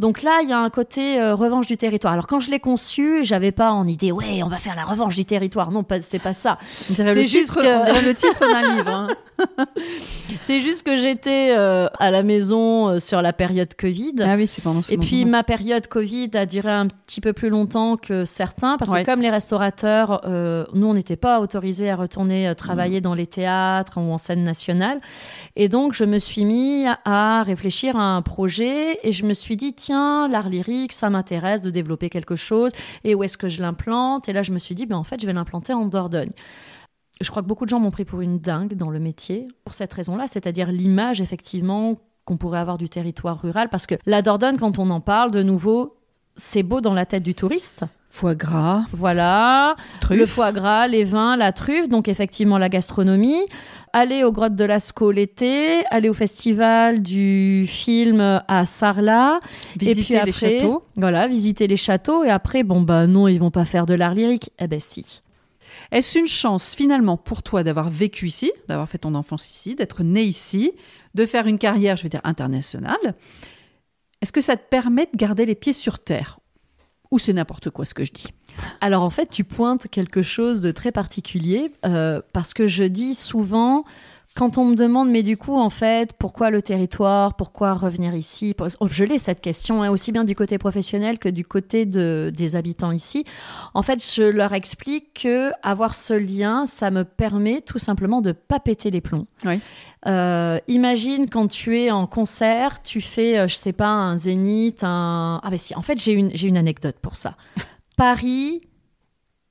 Donc 0.00 0.22
là, 0.22 0.40
il 0.42 0.48
y 0.48 0.52
a 0.52 0.58
un 0.58 0.70
côté 0.70 1.20
euh, 1.20 1.36
revanche 1.36 1.68
du 1.68 1.76
territoire. 1.76 2.12
Alors 2.12 2.26
quand 2.26 2.40
je 2.40 2.50
l'ai 2.50 2.60
conçu, 2.60 3.24
j'avais 3.24 3.52
pas 3.52 3.70
en 3.70 3.86
idée, 3.86 4.10
ouais, 4.10 4.42
on 4.42 4.48
va 4.48 4.58
faire 4.58 4.74
la 4.74 4.84
revanche 4.84 5.14
du 5.14 5.24
territoire. 5.24 5.70
Non, 5.70 5.84
c'est 6.00 6.18
pas 6.18 6.32
ça. 6.32 6.58
On 6.90 6.94
dirait, 6.94 7.14
le 7.14 7.24
titre, 7.24 7.58
on 7.58 7.84
dirait 7.84 8.02
le 8.02 8.14
titre 8.14 8.40
d'un 8.40 8.74
livre. 8.76 8.90
Hein. 8.90 9.08
c'est 10.40 10.60
juste 10.60 10.84
que 10.84 10.96
j'étais 10.96 11.52
à 11.52 12.10
la 12.10 12.22
maison 12.24 12.98
sur 12.98 13.22
la 13.22 13.32
période 13.32 13.72
Covid 13.78 13.99
ah 14.20 14.36
oui, 14.36 14.46
c'est 14.46 14.62
pendant 14.62 14.80
Et 14.88 14.98
puis 14.98 15.24
ma 15.24 15.42
période 15.44 15.86
Covid 15.86 16.30
a 16.34 16.46
duré 16.46 16.70
un 16.70 16.86
petit 16.86 17.20
peu 17.20 17.32
plus 17.32 17.48
longtemps 17.48 17.96
que 17.96 18.24
certains, 18.24 18.76
parce 18.76 18.92
que 18.92 19.04
comme 19.04 19.20
les 19.20 19.30
restaurateurs, 19.30 20.22
euh, 20.24 20.64
nous, 20.74 20.86
on 20.86 20.94
n'était 20.94 21.16
pas 21.16 21.40
autorisés 21.40 21.90
à 21.90 21.96
retourner 21.96 22.48
euh, 22.48 22.54
travailler 22.54 22.98
mm. 22.98 23.02
dans 23.02 23.14
les 23.14 23.26
théâtres 23.26 23.98
ou 23.98 24.12
en 24.12 24.18
scène 24.18 24.44
nationale. 24.44 25.00
Et 25.56 25.68
donc, 25.68 25.94
je 25.94 26.04
me 26.04 26.18
suis 26.18 26.44
mis 26.44 26.84
à 27.04 27.42
réfléchir 27.42 27.96
à 27.96 28.16
un 28.16 28.22
projet 28.22 28.98
et 29.02 29.12
je 29.12 29.24
me 29.24 29.34
suis 29.34 29.56
dit, 29.56 29.74
tiens, 29.74 30.28
l'art 30.28 30.48
lyrique, 30.48 30.92
ça 30.92 31.10
m'intéresse 31.10 31.62
de 31.62 31.70
développer 31.70 32.10
quelque 32.10 32.36
chose. 32.36 32.72
Et 33.04 33.14
où 33.14 33.22
est-ce 33.22 33.38
que 33.38 33.48
je 33.48 33.60
l'implante? 33.60 34.28
Et 34.28 34.32
là, 34.32 34.42
je 34.42 34.52
me 34.52 34.58
suis 34.58 34.74
dit, 34.74 34.86
ben, 34.86 34.96
en 34.96 35.04
fait, 35.04 35.20
je 35.20 35.26
vais 35.26 35.32
l'implanter 35.32 35.72
en 35.72 35.86
Dordogne 35.86 36.32
je 37.20 37.30
crois 37.30 37.42
que 37.42 37.48
beaucoup 37.48 37.64
de 37.64 37.70
gens 37.70 37.80
m'ont 37.80 37.90
pris 37.90 38.04
pour 38.04 38.20
une 38.20 38.38
dingue 38.38 38.74
dans 38.74 38.90
le 38.90 38.98
métier 38.98 39.48
pour 39.64 39.74
cette 39.74 39.92
raison-là, 39.92 40.26
c'est-à-dire 40.26 40.72
l'image 40.72 41.20
effectivement 41.20 41.98
qu'on 42.30 42.36
pourrait 42.36 42.60
avoir 42.60 42.78
du 42.78 42.88
territoire 42.88 43.42
rural. 43.42 43.68
Parce 43.70 43.88
que 43.88 43.96
la 44.06 44.22
Dordogne, 44.22 44.56
quand 44.56 44.78
on 44.78 44.88
en 44.90 45.00
parle, 45.00 45.32
de 45.32 45.42
nouveau, 45.42 45.96
c'est 46.36 46.62
beau 46.62 46.80
dans 46.80 46.94
la 46.94 47.04
tête 47.04 47.24
du 47.24 47.34
touriste. 47.34 47.82
Foie 48.06 48.36
gras. 48.36 48.84
Voilà. 48.92 49.74
Le 50.10 50.26
foie 50.26 50.52
gras, 50.52 50.86
les 50.86 51.02
vins, 51.02 51.36
la 51.36 51.50
truffe, 51.50 51.88
donc 51.88 52.06
effectivement 52.06 52.56
la 52.56 52.68
gastronomie. 52.68 53.40
Aller 53.92 54.22
aux 54.22 54.30
grottes 54.30 54.54
de 54.54 54.64
Lascaux 54.64 55.10
l'été, 55.10 55.84
aller 55.90 56.08
au 56.08 56.12
festival 56.12 57.02
du 57.02 57.66
film 57.66 58.20
à 58.46 58.64
Sarlat. 58.64 59.40
Visiter 59.76 60.14
et 60.14 60.20
puis 60.20 60.26
les 60.26 60.32
châteaux. 60.32 60.84
Voilà, 60.94 61.26
visiter 61.26 61.66
les 61.66 61.76
châteaux. 61.76 62.22
Et 62.22 62.30
après, 62.30 62.62
bon, 62.62 62.80
bah 62.80 63.08
non, 63.08 63.26
ils 63.26 63.40
vont 63.40 63.50
pas 63.50 63.64
faire 63.64 63.86
de 63.86 63.94
l'art 63.94 64.14
lyrique. 64.14 64.50
Eh 64.60 64.68
ben 64.68 64.78
si. 64.78 65.22
Est-ce 65.90 66.18
une 66.18 66.26
chance 66.28 66.74
finalement 66.76 67.16
pour 67.16 67.42
toi 67.42 67.64
d'avoir 67.64 67.90
vécu 67.90 68.26
ici, 68.28 68.52
d'avoir 68.68 68.88
fait 68.88 68.98
ton 68.98 69.16
enfance 69.16 69.50
ici, 69.50 69.74
d'être 69.74 70.04
né 70.04 70.22
ici, 70.22 70.72
de 71.14 71.26
faire 71.26 71.46
une 71.46 71.58
carrière, 71.58 71.96
je 71.96 72.02
vais 72.04 72.08
dire, 72.08 72.20
internationale. 72.24 73.14
Est-ce 74.20 74.32
que 74.32 74.40
ça 74.40 74.56
te 74.56 74.68
permet 74.68 75.06
de 75.06 75.16
garder 75.16 75.46
les 75.46 75.54
pieds 75.54 75.72
sur 75.72 75.98
terre? 75.98 76.38
Ou 77.10 77.18
c'est 77.18 77.32
n'importe 77.32 77.70
quoi 77.70 77.84
ce 77.84 77.94
que 77.94 78.04
je 78.04 78.12
dis? 78.12 78.28
Alors 78.80 79.02
en 79.02 79.10
fait, 79.10 79.28
tu 79.28 79.42
pointes 79.42 79.88
quelque 79.88 80.22
chose 80.22 80.60
de 80.60 80.70
très 80.70 80.92
particulier 80.92 81.72
euh, 81.84 82.20
parce 82.32 82.54
que 82.54 82.66
je 82.66 82.84
dis 82.84 83.14
souvent 83.14 83.84
quand 84.36 84.58
on 84.58 84.64
me 84.64 84.76
demande, 84.76 85.10
mais 85.10 85.24
du 85.24 85.36
coup, 85.36 85.56
en 85.56 85.70
fait, 85.70 86.12
pourquoi 86.12 86.50
le 86.50 86.62
territoire 86.62 87.34
Pourquoi 87.34 87.74
revenir 87.74 88.14
ici 88.14 88.54
oh, 88.58 88.88
Je 88.88 89.04
l'ai 89.04 89.18
cette 89.18 89.40
question, 89.40 89.82
hein, 89.82 89.90
aussi 89.90 90.12
bien 90.12 90.22
du 90.22 90.36
côté 90.36 90.56
professionnel 90.56 91.18
que 91.18 91.28
du 91.28 91.44
côté 91.44 91.84
de, 91.84 92.30
des 92.34 92.54
habitants 92.54 92.92
ici. 92.92 93.24
En 93.74 93.82
fait, 93.82 94.02
je 94.14 94.22
leur 94.22 94.52
explique 94.54 95.20
que 95.22 95.50
avoir 95.62 95.94
ce 95.94 96.14
lien, 96.14 96.66
ça 96.66 96.92
me 96.92 97.04
permet 97.04 97.60
tout 97.60 97.80
simplement 97.80 98.20
de 98.20 98.30
pas 98.30 98.60
péter 98.60 98.90
les 98.90 99.00
plombs. 99.00 99.26
Euh, 100.06 100.58
imagine 100.68 101.28
quand 101.28 101.48
tu 101.48 101.78
es 101.78 101.90
en 101.90 102.06
concert, 102.06 102.82
tu 102.82 103.00
fais, 103.00 103.38
euh, 103.38 103.48
je 103.48 103.56
sais 103.56 103.72
pas, 103.72 103.88
un 103.88 104.16
zénith, 104.16 104.82
un. 104.82 105.40
Ah, 105.42 105.50
ben 105.50 105.58
si, 105.58 105.74
en 105.74 105.82
fait, 105.82 106.02
j'ai 106.02 106.12
une, 106.12 106.30
j'ai 106.34 106.48
une 106.48 106.56
anecdote 106.56 106.96
pour 107.02 107.16
ça. 107.16 107.36
Paris, 107.96 108.62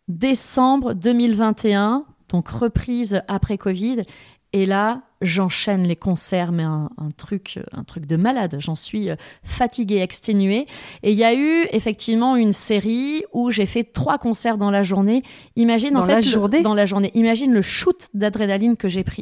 décembre 0.08 0.94
2021, 0.94 2.06
donc 2.30 2.48
reprise 2.48 3.22
après 3.28 3.58
Covid. 3.58 4.04
Et 4.52 4.66
là, 4.66 5.02
j'enchaîne 5.22 5.88
les 5.88 5.96
concerts, 5.96 6.52
mais 6.52 6.64
un, 6.64 6.90
truc, 7.18 7.60
un 7.72 7.84
truc 7.84 8.06
de 8.06 8.16
malade. 8.16 8.56
J'en 8.60 8.76
suis 8.76 9.10
euh, 9.10 9.16
fatiguée, 9.44 10.00
exténuée. 10.00 10.66
Et 11.04 11.12
il 11.12 11.18
y 11.18 11.24
a 11.24 11.36
eu 11.36 11.68
effectivement 11.72 12.36
une 12.36 12.54
série 12.54 13.24
où 13.32 13.52
j'ai 13.52 13.66
fait 13.66 13.84
trois 13.84 14.18
concerts 14.18 14.58
dans 14.58 14.72
la 14.72 14.82
journée. 14.82 15.24
Imagine 15.56 15.94
dans 15.94 16.02
en 16.02 16.06
fait 16.06 16.14
la 16.14 16.22
journée. 16.22 16.62
dans 16.62 16.74
la 16.74 16.86
journée. 16.86 17.12
Imagine 17.14 17.54
le 17.54 17.62
shoot 17.62 18.10
d'adrénaline 18.14 18.76
que 18.76 18.88
j'ai 18.88 19.04
pris. 19.04 19.22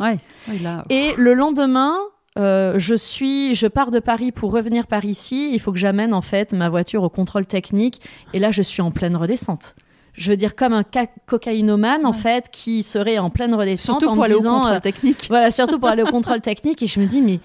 Et 0.89 1.11
le 1.17 1.33
lendemain, 1.33 1.97
euh, 2.37 2.75
je 2.77 2.95
suis, 2.95 3.53
je 3.55 3.67
pars 3.67 3.91
de 3.91 3.99
Paris 3.99 4.31
pour 4.31 4.51
revenir 4.51 4.87
par 4.87 5.03
ici. 5.03 5.49
Il 5.51 5.59
faut 5.59 5.73
que 5.73 5.79
j'amène 5.79 6.13
en 6.13 6.21
fait 6.21 6.53
ma 6.53 6.69
voiture 6.69 7.03
au 7.03 7.09
contrôle 7.09 7.45
technique. 7.45 8.01
Et 8.33 8.39
là, 8.39 8.51
je 8.51 8.61
suis 8.61 8.81
en 8.81 8.91
pleine 8.91 9.15
redescente 9.15 9.75
je 10.17 10.31
veux 10.31 10.37
dire 10.37 10.55
comme 10.55 10.73
un 10.73 10.83
cocaïnomane 11.25 12.05
en 12.05 12.13
fait 12.13 12.49
qui 12.51 12.83
serait 12.83 13.19
en 13.19 13.29
pleine 13.29 13.53
redescente 13.53 14.01
surtout 14.01 14.11
en 14.11 14.15
pour 14.15 14.23
aller 14.23 14.33
au 14.33 14.41
contrôle 14.41 14.73
euh, 14.73 14.79
technique. 14.79 15.25
voilà 15.29 15.51
surtout 15.51 15.79
pour 15.79 15.89
aller 15.89 16.03
au 16.03 16.07
contrôle 16.07 16.41
technique. 16.41 16.81
Et 16.81 16.87
je 16.87 16.99
me 16.99 17.05
dis 17.05 17.21
mais 17.21 17.39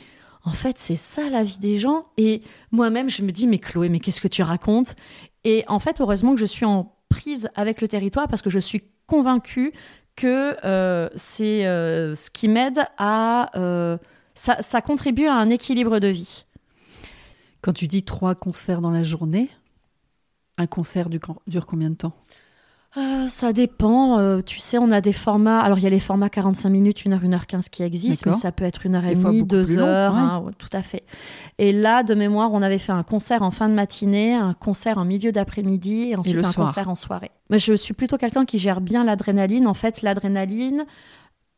en 0.45 0.53
fait 0.53 0.79
c'est 0.79 0.97
ça 0.97 1.29
la 1.29 1.43
vie 1.43 1.59
des 1.59 1.79
gens. 1.79 2.05
Et 2.16 2.41
moi-même 2.70 3.11
je 3.11 3.23
me 3.23 3.31
dis 3.31 3.47
mais 3.47 3.59
Chloé 3.59 3.89
mais 3.89 4.01
qu'est-ce 4.01 4.20
que 4.20 4.29
tu 4.29 4.43
racontes? 4.43 4.97
Et 5.45 5.64
en 5.68 5.79
fait 5.79 6.01
heureusement 6.01 6.35
que 6.35 6.41
je 6.41 6.47
suis 6.47 6.64
en 6.64 6.95
prise 7.09 7.51
avec 7.55 7.83
le 7.83 7.89
territoire 7.89 8.27
parce 8.27 8.43
que 8.43 8.51
je 8.51 8.59
suis 8.59 8.85
convaincue 9.07 9.73
que 10.16 10.57
euh, 10.64 11.09
c'est 11.14 11.66
euh, 11.66 12.14
ce 12.14 12.31
qui 12.31 12.49
m'aide 12.49 12.87
à 12.97 13.51
ça, 14.35 14.62
ça 14.62 14.81
contribue 14.81 15.27
à 15.27 15.35
un 15.35 15.51
équilibre 15.51 15.99
de 15.99 16.09
vie. 16.09 16.47
Quand 17.61 17.75
tu 17.75 17.87
dis 17.87 18.03
trois 18.03 18.35
concerts 18.35 18.81
dans 18.81 18.91
la 18.91 19.03
journée 19.03 19.51
un 20.59 20.66
concert 20.66 21.09
dure 21.09 21.66
combien 21.66 21.91
de 21.91 21.95
temps? 21.95 22.14
Euh, 22.99 23.28
ça 23.28 23.53
dépend. 23.55 24.18
Euh, 24.18 24.40
tu 24.45 24.59
sais, 24.59 24.76
on 24.76 24.90
a 24.90 25.01
des 25.01 25.14
formats. 25.14 25.61
Alors, 25.61 25.78
il 25.78 25.84
y 25.84 25.86
a 25.86 25.90
les 25.90 25.99
formats 25.99 26.28
45 26.28 26.68
minutes, 26.68 27.03
1 27.07 27.12
heure, 27.12 27.20
1 27.24 27.32
heure 27.32 27.47
15 27.47 27.68
qui 27.70 27.82
existent, 27.82 28.30
mais 28.30 28.36
ça 28.36 28.53
peut 28.53 28.64
être 28.64 28.86
1 28.86 28.95
heure 28.95 29.07
et 29.07 29.14
demie, 29.14 29.45
2 29.45 29.78
heures. 29.78 30.14
Hein, 30.14 30.45
tout 30.59 30.68
à 30.72 30.82
fait. 30.82 31.05
Et 31.59 31.72
là, 31.72 32.03
de 32.03 32.14
mémoire, 32.14 32.53
on 32.53 32.61
avait 32.61 32.78
fait 32.78 32.93
un 32.93 33.03
concert 33.03 33.43
en 33.43 33.51
fin 33.51 33.68
de 33.68 33.74
matinée, 33.74 34.34
un 34.34 34.55
concert 34.55 34.99
en 34.99 35.07
milieu 35.07 35.32
d'après-midi 35.32 36.11
et 36.11 36.16
ensuite 36.16 36.45
un 36.45 36.53
concert 36.53 36.90
en 36.90 36.95
soirée. 36.95 37.30
Mais 37.49 37.59
je 37.59 37.72
suis 37.74 37.95
plutôt 37.95 38.18
quelqu'un 38.18 38.45
qui 38.45 38.59
gère 38.59 38.80
bien 38.80 39.05
l'adrénaline. 39.05 39.66
En 39.66 39.74
fait, 39.74 40.03
l'adrénaline, 40.03 40.84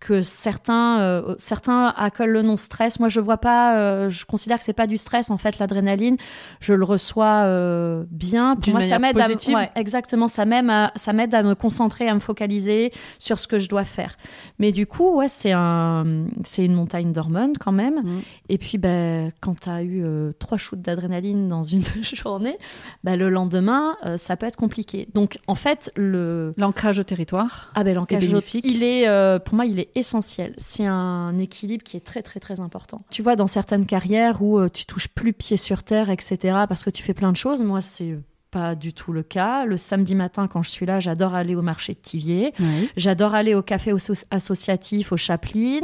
que 0.04 0.20
certains, 0.20 1.00
euh, 1.00 1.34
certains 1.38 1.86
accolent 1.96 2.30
le 2.30 2.42
nom 2.42 2.58
stress. 2.58 3.00
Moi, 3.00 3.08
je 3.08 3.20
vois 3.20 3.38
pas, 3.38 3.78
euh, 3.78 4.10
je 4.10 4.26
considère 4.26 4.58
que 4.58 4.64
c'est 4.64 4.74
pas 4.74 4.86
du 4.86 4.98
stress, 4.98 5.30
en 5.30 5.38
fait, 5.38 5.58
l'adrénaline. 5.58 6.18
Je 6.60 6.74
le 6.74 6.84
reçois 6.84 7.44
euh, 7.44 8.04
bien. 8.10 8.54
Pour 8.56 8.72
moi, 8.72 8.82
ça 8.82 8.98
m'aide 8.98 9.18
à, 9.18 9.26
ouais, 9.26 9.70
exactement, 9.74 10.28
ça 10.28 10.44
m'aide 10.44 10.68
à, 10.68 10.92
ça 10.96 11.14
m'aide 11.14 11.34
à 11.34 11.42
me 11.42 11.54
concentrer, 11.54 12.06
à 12.06 12.14
me 12.14 12.20
focaliser 12.20 12.92
sur 13.18 13.38
ce 13.38 13.48
que 13.48 13.58
je 13.58 13.66
dois 13.66 13.84
faire. 13.84 14.16
Mais 14.58 14.72
du 14.72 14.86
coup, 14.86 15.16
ouais, 15.16 15.28
c'est 15.28 15.52
un, 15.52 16.26
c'est 16.42 16.66
une 16.66 16.74
montagne 16.74 17.12
d'hormones 17.12 17.56
quand 17.58 17.72
même. 17.72 18.02
Mm. 18.02 18.20
Et 18.50 18.58
puis, 18.58 18.76
ben, 18.76 19.32
quand 19.40 19.58
tu 19.58 19.70
as 19.70 19.82
eu 19.82 20.04
trois 20.38 20.58
shoots 20.58 20.82
d'adrénaline 20.82 21.48
dans 21.48 21.62
une 21.64 21.82
journée, 22.02 22.58
ben, 23.04 23.16
le 23.16 23.30
lendemain, 23.30 23.96
ça 24.16 24.36
peut 24.36 24.46
être 24.46 24.56
compliqué. 24.56 25.08
Donc, 25.14 25.38
en 25.46 25.54
fait, 25.54 25.90
le. 25.96 26.52
L'ancrage 26.58 26.98
au 26.98 27.04
territoire. 27.04 27.72
Ah, 27.74 27.84
ben, 27.84 27.94
l'ancrage. 27.94 28.22
Il 28.52 28.82
est, 28.82 29.08
pour 29.40 29.54
moi, 29.54 29.64
il 29.64 29.80
est 29.80 29.93
essentiel. 29.94 30.54
C'est 30.58 30.86
un 30.86 31.36
équilibre 31.38 31.82
qui 31.82 31.96
est 31.96 32.04
très 32.04 32.22
très 32.22 32.40
très 32.40 32.60
important. 32.60 33.02
Tu 33.10 33.22
vois, 33.22 33.36
dans 33.36 33.46
certaines 33.46 33.86
carrières 33.86 34.42
où 34.42 34.58
euh, 34.58 34.68
tu 34.68 34.86
touches 34.86 35.08
plus 35.08 35.32
pied 35.32 35.56
sur 35.56 35.82
terre, 35.82 36.10
etc., 36.10 36.36
parce 36.68 36.82
que 36.82 36.90
tu 36.90 37.02
fais 37.02 37.14
plein 37.14 37.32
de 37.32 37.36
choses, 37.36 37.62
moi 37.62 37.80
c'est 37.80 38.18
pas 38.50 38.76
du 38.76 38.92
tout 38.92 39.12
le 39.12 39.24
cas. 39.24 39.64
Le 39.64 39.76
samedi 39.76 40.14
matin, 40.14 40.46
quand 40.46 40.62
je 40.62 40.70
suis 40.70 40.86
là, 40.86 41.00
j'adore 41.00 41.34
aller 41.34 41.56
au 41.56 41.62
marché 41.62 41.92
de 41.92 41.98
Tivier. 41.98 42.52
J'adore 42.96 43.34
aller 43.34 43.52
au 43.52 43.62
café 43.62 43.92
associatif, 44.30 45.10
au 45.10 45.16
Chaplin. 45.16 45.80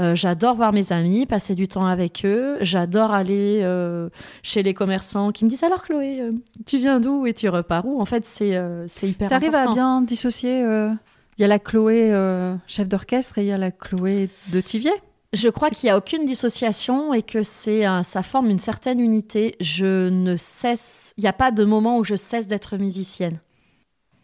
Euh, 0.00 0.14
j'adore 0.14 0.54
voir 0.54 0.72
mes 0.72 0.90
amis, 0.90 1.26
passer 1.26 1.54
du 1.54 1.68
temps 1.68 1.84
avec 1.84 2.22
eux. 2.24 2.56
J'adore 2.62 3.12
aller 3.12 3.60
euh, 3.62 4.08
chez 4.42 4.62
les 4.62 4.72
commerçants 4.72 5.32
qui 5.32 5.44
me 5.44 5.50
disent 5.50 5.64
Alors, 5.64 5.82
Chloé, 5.82 6.22
tu 6.64 6.78
viens 6.78 6.98
d'où 6.98 7.26
et 7.26 7.34
tu 7.34 7.50
repars 7.50 7.84
où? 7.84 8.00
En 8.00 8.06
fait, 8.06 8.24
c'est 8.24 8.58
c'est 8.86 9.10
hyper. 9.10 9.28
T'arrives 9.28 9.54
à 9.54 9.66
bien 9.66 10.00
dissocier 10.00 10.64
il 11.38 11.42
y 11.42 11.44
a 11.44 11.48
la 11.48 11.58
Chloé 11.58 12.12
euh, 12.12 12.54
chef 12.66 12.88
d'orchestre 12.88 13.38
et 13.38 13.42
il 13.42 13.46
y 13.46 13.52
a 13.52 13.58
la 13.58 13.70
Chloé 13.70 14.28
de 14.48 14.60
Tivier. 14.60 14.92
Je 15.32 15.48
crois 15.48 15.70
qu'il 15.70 15.88
n'y 15.88 15.90
a 15.90 15.96
aucune 15.96 16.26
dissociation 16.26 17.12
et 17.12 17.22
que 17.22 17.42
c'est 17.42 17.84
ça 18.04 18.22
forme 18.22 18.50
une 18.50 18.60
certaine 18.60 19.00
unité. 19.00 19.56
Je 19.60 20.08
ne 20.08 20.36
cesse, 20.36 21.12
il 21.16 21.22
n'y 21.22 21.28
a 21.28 21.32
pas 21.32 21.50
de 21.50 21.64
moment 21.64 21.98
où 21.98 22.04
je 22.04 22.14
cesse 22.14 22.46
d'être 22.46 22.76
musicienne. 22.76 23.40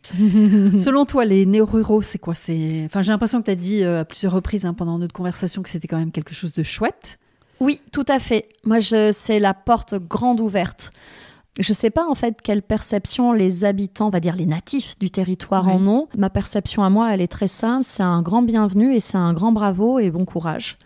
Selon 0.77 1.05
toi, 1.05 1.25
les 1.25 1.47
néo-ruraux, 1.47 2.03
c'est 2.03 2.19
quoi? 2.19 2.35
C'est, 2.35 2.83
enfin, 2.85 3.03
j'ai 3.03 3.13
l'impression 3.13 3.41
que 3.41 3.47
tu 3.47 3.51
as 3.51 3.57
dit 3.57 3.85
euh, 3.85 4.01
à 4.01 4.05
plusieurs 4.05 4.33
reprises 4.33 4.65
hein, 4.65 4.75
pendant 4.75 4.99
notre 4.99 5.13
conversation 5.13 5.63
que 5.63 5.69
c'était 5.69 5.89
quand 5.89 5.99
même 5.99 6.13
quelque 6.13 6.35
chose 6.35 6.53
de 6.53 6.63
chouette. 6.63 7.19
Oui, 7.61 7.81
tout 7.93 8.07
à 8.09 8.19
fait. 8.19 8.49
Moi, 8.65 8.81
je, 8.81 9.13
c'est 9.13 9.39
la 9.39 9.53
porte 9.53 9.95
grande 9.95 10.41
ouverte. 10.41 10.91
Je 11.59 11.73
ne 11.73 11.75
sais 11.75 11.91
pas 11.91 12.07
en 12.07 12.15
fait 12.15 12.41
quelle 12.43 12.63
perception 12.63 13.33
les 13.33 13.65
habitants, 13.65 14.07
on 14.07 14.11
va 14.11 14.21
dire 14.21 14.37
les 14.37 14.47
natifs 14.47 14.99
du 14.99 15.11
territoire 15.11 15.69
en 15.69 15.85
ont. 15.87 16.09
Ma 16.17 16.31
perception 16.31 16.85
à 16.85 16.91
moi, 16.91 17.13
elle 17.13 17.21
est 17.21 17.29
très 17.29 17.49
simple, 17.49 17.85
c'est 17.85 18.03
un 18.03 18.23
grand 18.23 18.43
bienvenu 18.43 18.95
et 18.95 19.01
c'est 19.01 19.19
un 19.19 19.35
grand 19.35 19.53
bravo 19.53 19.99
et 19.99 20.11
bon 20.11 20.25
courage. 20.25 20.79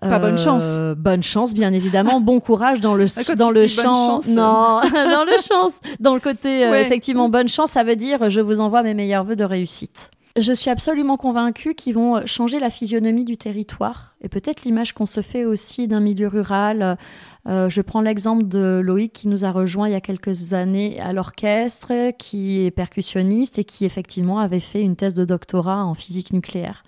Pas 0.00 0.18
bonne 0.18 0.38
chance. 0.38 0.64
Euh, 0.66 0.94
bonne 0.94 1.22
chance, 1.22 1.54
bien 1.54 1.72
évidemment. 1.72 2.20
bon 2.20 2.40
courage 2.40 2.80
dans 2.80 2.94
le, 2.94 3.06
quand 3.26 3.36
dans 3.36 3.50
le 3.50 3.66
champ. 3.66 3.82
chance, 3.82 4.28
euh. 4.28 4.34
Non, 4.34 4.80
dans 4.92 5.24
le 5.24 5.40
chance. 5.40 5.80
Dans 6.00 6.14
le 6.14 6.20
côté, 6.20 6.66
euh, 6.66 6.74
effectivement, 6.74 7.28
bonne 7.28 7.48
chance, 7.48 7.70
ça 7.70 7.84
veut 7.84 7.96
dire 7.96 8.28
je 8.28 8.40
vous 8.40 8.60
envoie 8.60 8.82
mes 8.82 8.94
meilleurs 8.94 9.24
voeux 9.24 9.36
de 9.36 9.44
réussite. 9.44 10.10
Je 10.36 10.52
suis 10.52 10.68
absolument 10.68 11.16
convaincue 11.16 11.74
qu'ils 11.74 11.94
vont 11.94 12.26
changer 12.26 12.58
la 12.58 12.68
physionomie 12.68 13.24
du 13.24 13.36
territoire 13.36 14.16
et 14.20 14.28
peut-être 14.28 14.64
l'image 14.64 14.92
qu'on 14.92 15.06
se 15.06 15.20
fait 15.20 15.44
aussi 15.44 15.86
d'un 15.86 16.00
milieu 16.00 16.26
rural. 16.26 16.98
Euh, 17.46 17.68
je 17.68 17.82
prends 17.82 18.00
l'exemple 18.00 18.48
de 18.48 18.80
Loïc 18.82 19.12
qui 19.12 19.28
nous 19.28 19.44
a 19.44 19.52
rejoint 19.52 19.88
il 19.88 19.92
y 19.92 19.96
a 19.96 20.00
quelques 20.00 20.54
années 20.54 20.98
à 21.00 21.12
l'orchestre, 21.12 22.12
qui 22.18 22.64
est 22.64 22.70
percussionniste 22.70 23.58
et 23.58 23.64
qui 23.64 23.84
effectivement 23.84 24.38
avait 24.38 24.60
fait 24.60 24.80
une 24.80 24.96
thèse 24.96 25.14
de 25.14 25.24
doctorat 25.24 25.84
en 25.84 25.94
physique 25.94 26.32
nucléaire. 26.32 26.84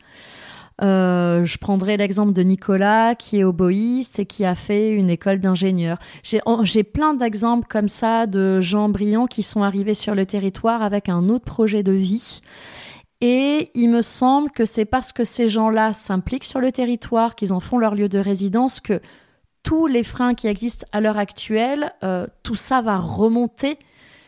Euh, 0.82 1.44
je 1.44 1.56
prendrai 1.56 1.96
l'exemple 1.96 2.34
de 2.34 2.42
Nicolas 2.42 3.14
qui 3.14 3.38
est 3.38 3.44
oboïste 3.44 4.18
et 4.18 4.26
qui 4.26 4.44
a 4.44 4.54
fait 4.54 4.90
une 4.90 5.08
école 5.08 5.40
d'ingénieur. 5.40 5.98
J'ai 6.22 6.40
j'ai 6.62 6.84
plein 6.84 7.14
d'exemples 7.14 7.66
comme 7.66 7.88
ça 7.88 8.26
de 8.26 8.60
gens 8.60 8.90
brillants 8.90 9.26
qui 9.26 9.42
sont 9.42 9.62
arrivés 9.62 9.94
sur 9.94 10.14
le 10.14 10.26
territoire 10.26 10.82
avec 10.82 11.08
un 11.08 11.28
autre 11.28 11.46
projet 11.46 11.82
de 11.82 11.92
vie. 11.92 12.40
Et 13.22 13.70
il 13.74 13.88
me 13.88 14.02
semble 14.02 14.50
que 14.50 14.66
c'est 14.66 14.84
parce 14.84 15.12
que 15.14 15.24
ces 15.24 15.48
gens-là 15.48 15.94
s'impliquent 15.94 16.44
sur 16.44 16.60
le 16.60 16.70
territoire, 16.70 17.34
qu'ils 17.34 17.54
en 17.54 17.60
font 17.60 17.78
leur 17.78 17.94
lieu 17.94 18.10
de 18.10 18.18
résidence, 18.18 18.80
que 18.80 19.00
tous 19.66 19.86
les 19.88 20.02
freins 20.04 20.34
qui 20.34 20.46
existent 20.46 20.86
à 20.92 21.00
l'heure 21.00 21.18
actuelle, 21.18 21.92
euh, 22.04 22.26
tout 22.42 22.54
ça 22.54 22.80
va 22.82 22.98
remonter. 22.98 23.78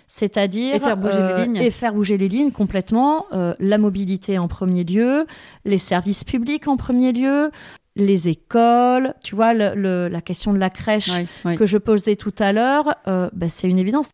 C'est-à-dire 0.09 0.75
Et 0.75 0.81
faire 0.81 0.97
bouger 0.97 1.21
les 1.23 1.45
lignes. 1.45 1.57
et 1.59 1.71
faire 1.71 1.93
bouger 1.93 2.17
les 2.19 2.29
lignes 2.29 2.51
complètement. 2.51 3.27
euh, 3.33 3.55
la 3.59 3.79
mobilité 3.79 4.39
en 4.39 4.49
premier 4.49 4.83
lieu, 4.85 5.27
les 5.65 5.79
services 5.79 6.25
publics 6.25 6.67
en 6.67 6.77
premier 6.77 7.13
lieu, 7.13 7.51
les 7.95 8.29
écoles. 8.29 9.15
Tu 9.23 9.35
vois, 9.37 9.53
le- 9.55 9.75
le- 9.75 10.09
la 10.09 10.21
question 10.23 10.53
de 10.55 10.59
la 10.59 10.71
crèche 10.71 11.11
que 11.57 11.67
je 11.67 11.77
posais 11.79 12.17
tout 12.17 12.35
à 12.39 12.53
l'heure, 12.53 12.95
euh, 13.07 13.29
bah, 13.35 13.49
c'est 13.49 13.69
une 13.69 13.79
évidence. 13.79 14.11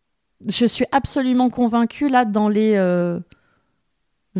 Je 0.47 0.65
suis 0.65 0.85
absolument 0.91 1.49
convaincue, 1.49 2.09
là, 2.09 2.25
dans 2.25 2.49
les 2.49 2.73
euh, 2.75 3.19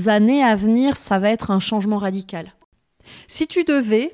années 0.07 0.43
à 0.43 0.55
venir, 0.55 0.95
ça 0.97 1.19
va 1.19 1.29
être 1.29 1.51
un 1.51 1.59
changement 1.59 1.97
radical. 1.97 2.53
Si 3.27 3.47
tu 3.47 3.63
devais 3.63 4.11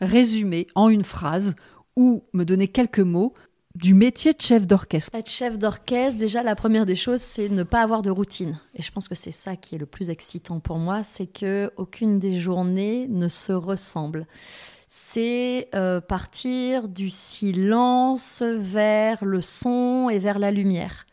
résumer 0.00 0.66
en 0.74 0.88
une 0.88 1.04
phrase 1.04 1.54
ou 1.96 2.24
me 2.32 2.44
donner 2.44 2.68
quelques 2.68 3.00
mots 3.00 3.34
du 3.76 3.94
métier 3.94 4.32
de 4.32 4.40
chef 4.40 4.66
d'orchestre. 4.66 5.14
Être 5.14 5.30
chef 5.30 5.58
d'orchestre, 5.58 6.18
déjà, 6.18 6.42
la 6.42 6.56
première 6.56 6.86
des 6.86 6.94
choses, 6.94 7.20
c'est 7.20 7.48
ne 7.48 7.62
pas 7.62 7.82
avoir 7.82 8.02
de 8.02 8.10
routine. 8.10 8.58
Et 8.74 8.82
je 8.82 8.90
pense 8.90 9.06
que 9.06 9.14
c'est 9.14 9.32
ça 9.32 9.54
qui 9.56 9.74
est 9.74 9.78
le 9.78 9.86
plus 9.86 10.08
excitant 10.08 10.60
pour 10.60 10.78
moi, 10.78 11.02
c'est 11.02 11.26
que 11.26 11.70
aucune 11.76 12.18
des 12.18 12.38
journées 12.38 13.06
ne 13.08 13.28
se 13.28 13.52
ressemble. 13.52 14.26
C'est 14.88 15.68
euh, 15.74 16.00
partir 16.00 16.88
du 16.88 17.10
silence 17.10 18.42
vers 18.42 19.24
le 19.24 19.40
son 19.42 20.08
et 20.10 20.18
vers 20.18 20.38
la 20.38 20.50
lumière. 20.50 21.04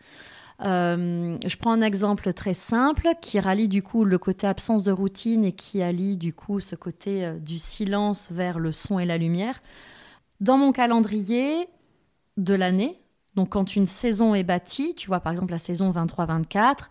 Euh, 0.64 1.38
je 1.46 1.58
prends 1.58 1.72
un 1.72 1.82
exemple 1.82 2.32
très 2.32 2.54
simple 2.54 3.10
qui 3.22 3.40
rallie 3.40 3.68
du 3.68 3.84
coup 3.84 4.06
le 4.06 4.18
côté 4.18 4.48
absence 4.48 4.84
de 4.84 4.92
routine 4.92 5.44
et 5.44 5.52
qui 5.52 5.82
allie 5.82 6.16
du 6.16 6.34
coup 6.34 6.62
ce 6.62 6.76
côté 6.76 7.26
euh, 7.26 7.38
du 7.38 7.58
silence 7.58 8.30
vers 8.32 8.60
le 8.60 8.72
son 8.72 8.98
et 9.00 9.06
la 9.06 9.18
lumière. 9.18 9.62
Dans 10.40 10.58
mon 10.58 10.72
calendrier 10.72 11.68
de 12.38 12.54
l'année, 12.54 12.98
donc 13.36 13.50
quand 13.50 13.76
une 13.76 13.88
saison 13.88 14.36
est 14.36 14.44
bâtie, 14.44 14.96
tu 14.96 15.08
vois 15.08 15.20
par 15.20 15.34
exemple 15.34 15.52
la 15.52 15.58
saison 15.58 15.92
23-24, 15.92 16.90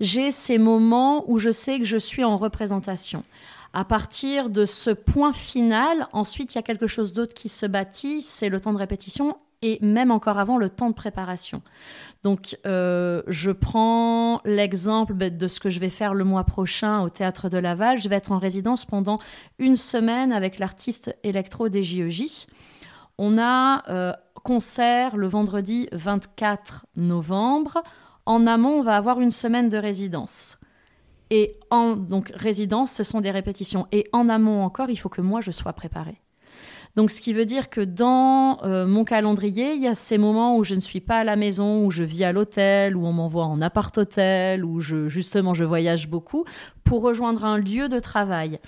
j'ai 0.00 0.30
ces 0.30 0.56
moments 0.56 1.30
où 1.30 1.36
je 1.36 1.50
sais 1.50 1.78
que 1.78 1.84
je 1.84 1.98
suis 1.98 2.24
en 2.24 2.38
représentation. 2.38 3.22
À 3.74 3.84
partir 3.84 4.48
de 4.48 4.64
ce 4.64 4.90
point 4.90 5.32
final, 5.32 6.08
ensuite 6.12 6.54
il 6.54 6.58
y 6.58 6.58
a 6.58 6.62
quelque 6.62 6.86
chose 6.86 7.12
d'autre 7.12 7.34
qui 7.34 7.50
se 7.50 7.66
bâtit, 7.66 8.22
c'est 8.22 8.48
le 8.48 8.60
temps 8.60 8.72
de 8.72 8.78
répétition 8.78 9.36
et 9.62 9.78
même 9.82 10.10
encore 10.10 10.38
avant 10.38 10.56
le 10.56 10.70
temps 10.70 10.88
de 10.88 10.94
préparation. 10.94 11.62
Donc, 12.22 12.58
euh, 12.66 13.22
je 13.26 13.50
prends 13.50 14.40
l'exemple 14.44 15.14
ben, 15.14 15.36
de 15.36 15.48
ce 15.48 15.60
que 15.60 15.68
je 15.68 15.80
vais 15.80 15.88
faire 15.88 16.14
le 16.14 16.24
mois 16.24 16.44
prochain 16.44 17.02
au 17.02 17.10
Théâtre 17.10 17.48
de 17.48 17.58
Laval. 17.58 17.98
Je 17.98 18.08
vais 18.08 18.16
être 18.16 18.32
en 18.32 18.38
résidence 18.38 18.84
pendant 18.84 19.18
une 19.58 19.76
semaine 19.76 20.32
avec 20.32 20.58
l'artiste 20.58 21.14
électro 21.22 21.68
des 21.68 21.82
JEJ. 21.82 22.46
On 23.18 23.38
a 23.38 23.88
euh, 23.90 24.12
concert 24.44 25.16
le 25.16 25.26
vendredi 25.26 25.88
24 25.92 26.86
novembre. 26.96 27.82
En 28.26 28.46
amont, 28.46 28.80
on 28.80 28.82
va 28.82 28.96
avoir 28.96 29.20
une 29.20 29.30
semaine 29.30 29.68
de 29.68 29.76
résidence. 29.76 30.58
Et 31.30 31.58
donc 31.70 32.32
résidence, 32.34 32.90
ce 32.92 33.04
sont 33.04 33.20
des 33.20 33.30
répétitions. 33.30 33.86
Et 33.92 34.08
en 34.12 34.28
amont 34.28 34.64
encore, 34.64 34.90
il 34.90 34.96
faut 34.96 35.08
que 35.08 35.20
moi 35.20 35.40
je 35.40 35.52
sois 35.52 35.72
préparée. 35.72 36.20
Donc, 36.96 37.10
ce 37.10 37.20
qui 37.20 37.32
veut 37.32 37.44
dire 37.44 37.70
que 37.70 37.80
dans 37.80 38.62
euh, 38.64 38.86
mon 38.86 39.04
calendrier, 39.04 39.74
il 39.74 39.80
y 39.80 39.86
a 39.86 39.94
ces 39.94 40.18
moments 40.18 40.56
où 40.56 40.64
je 40.64 40.74
ne 40.74 40.80
suis 40.80 41.00
pas 41.00 41.18
à 41.18 41.24
la 41.24 41.36
maison, 41.36 41.84
où 41.84 41.90
je 41.90 42.02
vis 42.02 42.24
à 42.24 42.32
l'hôtel, 42.32 42.96
où 42.96 43.06
on 43.06 43.12
m'envoie 43.12 43.44
en 43.46 43.60
appart-hôtel, 43.60 44.64
où 44.64 44.80
je, 44.80 45.08
justement 45.08 45.54
je 45.54 45.64
voyage 45.64 46.08
beaucoup, 46.08 46.44
pour 46.84 47.02
rejoindre 47.02 47.44
un 47.44 47.58
lieu 47.58 47.88
de 47.88 48.00
travail. 48.00 48.58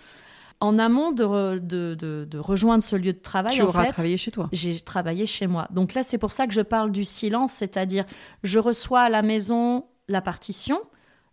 En 0.61 0.79
amont 0.79 1.11
de, 1.11 1.25
re- 1.25 1.59
de, 1.59 1.97
de- 1.99 2.25
de 2.31 2.39
rejoindre 2.39 2.85
ce 2.85 2.95
lieu 2.95 3.13
de 3.13 3.19
travail, 3.19 3.53
tu 3.53 3.63
en 3.63 3.67
auras 3.67 3.87
fait, 3.87 3.93
travaillé 3.93 4.17
chez 4.17 4.31
toi. 4.31 4.49
j'ai 4.53 4.79
travaillé 4.79 5.27
chez 5.27 5.49
moi. 5.49 5.67
Donc 5.73 5.93
là, 5.93 6.05
c'est 6.05 6.19
pour 6.19 6.31
ça 6.31 6.47
que 6.47 6.55
je 6.55 6.61
parle 6.61 6.93
du 6.93 7.03
silence, 7.05 7.53
c'est-à-dire 7.55 8.05
je 8.45 8.61
reçois 8.61 9.01
à 9.01 9.09
la 9.09 9.23
maison 9.23 9.87
la 10.07 10.21
partition 10.23 10.81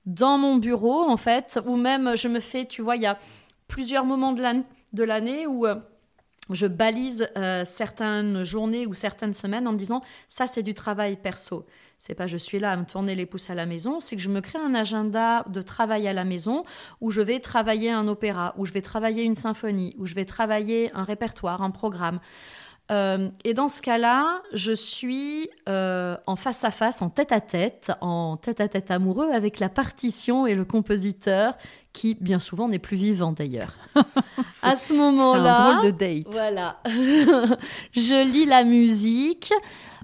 dans 0.08 0.40
mon 0.40 0.56
bureau, 0.56 1.04
en 1.08 1.18
fait, 1.18 1.60
ou 1.68 1.76
même 1.76 2.18
je 2.18 2.28
me 2.28 2.40
fais, 2.40 2.66
tu 2.66 2.82
vois, 2.82 2.96
il 2.96 3.04
y 3.04 3.06
a 3.06 3.20
plusieurs 3.68 4.06
moments 4.06 4.34
de 4.34 5.04
l'année 5.04 5.46
où 5.46 5.68
euh, 5.68 5.76
je 6.56 6.68
balise 6.68 7.30
euh, 7.38 7.64
certaines 7.66 8.44
journées 8.44 8.88
ou 8.88 8.94
certaines 8.94 9.34
semaines 9.34 9.68
en 9.68 9.74
me 9.74 9.78
disant 9.78 10.02
ça, 10.28 10.48
c'est 10.48 10.64
du 10.64 10.74
travail 10.74 11.18
perso. 11.18 11.66
C'est 11.98 12.16
pas 12.16 12.28
je 12.28 12.38
suis 12.38 12.60
là 12.60 12.72
à 12.72 12.78
me 12.78 12.86
tourner 12.86 13.14
les 13.14 13.26
pouces 13.26 13.50
à 13.50 13.56
la 13.56 13.66
maison, 13.66 14.00
c'est 14.00 14.16
que 14.16 14.22
je 14.22 14.30
me 14.30 14.40
crée 14.40 14.58
un 14.58 14.74
agenda 14.74 15.44
de 15.50 15.62
travail 15.62 16.08
à 16.08 16.14
la 16.14 16.24
maison 16.24 16.64
où 17.02 17.12
je 17.12 17.22
vais 17.22 17.40
travailler 17.40 17.92
un 17.92 18.08
opéra, 18.08 18.54
où 18.58 18.66
je 18.66 18.72
vais 18.72 18.82
travailler 18.82 19.24
une 19.24 19.36
symphonie, 19.36 19.96
où 19.98 20.06
je 20.06 20.16
vais 20.16 20.26
travailler 20.26 20.92
un 20.96 21.04
répertoire, 21.04 21.62
un 21.62 21.72
programme. 21.72 22.20
Euh, 22.92 23.30
et 23.44 23.54
dans 23.54 23.68
ce 23.68 23.82
cas-là, 23.82 24.42
je 24.54 24.72
suis 24.72 25.50
euh, 25.68 26.18
en 26.26 26.36
face 26.36 26.64
à 26.64 26.72
face, 26.72 27.02
en 27.02 27.10
tête 27.10 27.32
à 27.32 27.40
tête, 27.40 27.92
en 28.02 28.38
tête 28.38 28.62
à 28.62 28.68
tête 28.68 28.90
amoureux 28.90 29.30
avec 29.32 29.60
la 29.60 29.70
partition 29.70 30.48
et 30.48 30.56
le 30.56 30.66
compositeur, 30.66 31.56
qui 31.94 32.18
bien 32.20 32.40
souvent 32.40 32.68
n'est 32.68 32.80
plus 32.80 32.98
vivant 32.98 33.32
d'ailleurs. 33.32 33.74
à 34.64 34.76
ce 34.76 34.94
moment-là, 34.94 35.62
un 35.62 35.78
drôle 35.78 35.92
de 35.92 35.98
date. 35.98 36.28
voilà. 36.32 36.82
je 37.94 38.26
lis 38.26 38.46
la 38.46 38.64
musique 38.64 39.54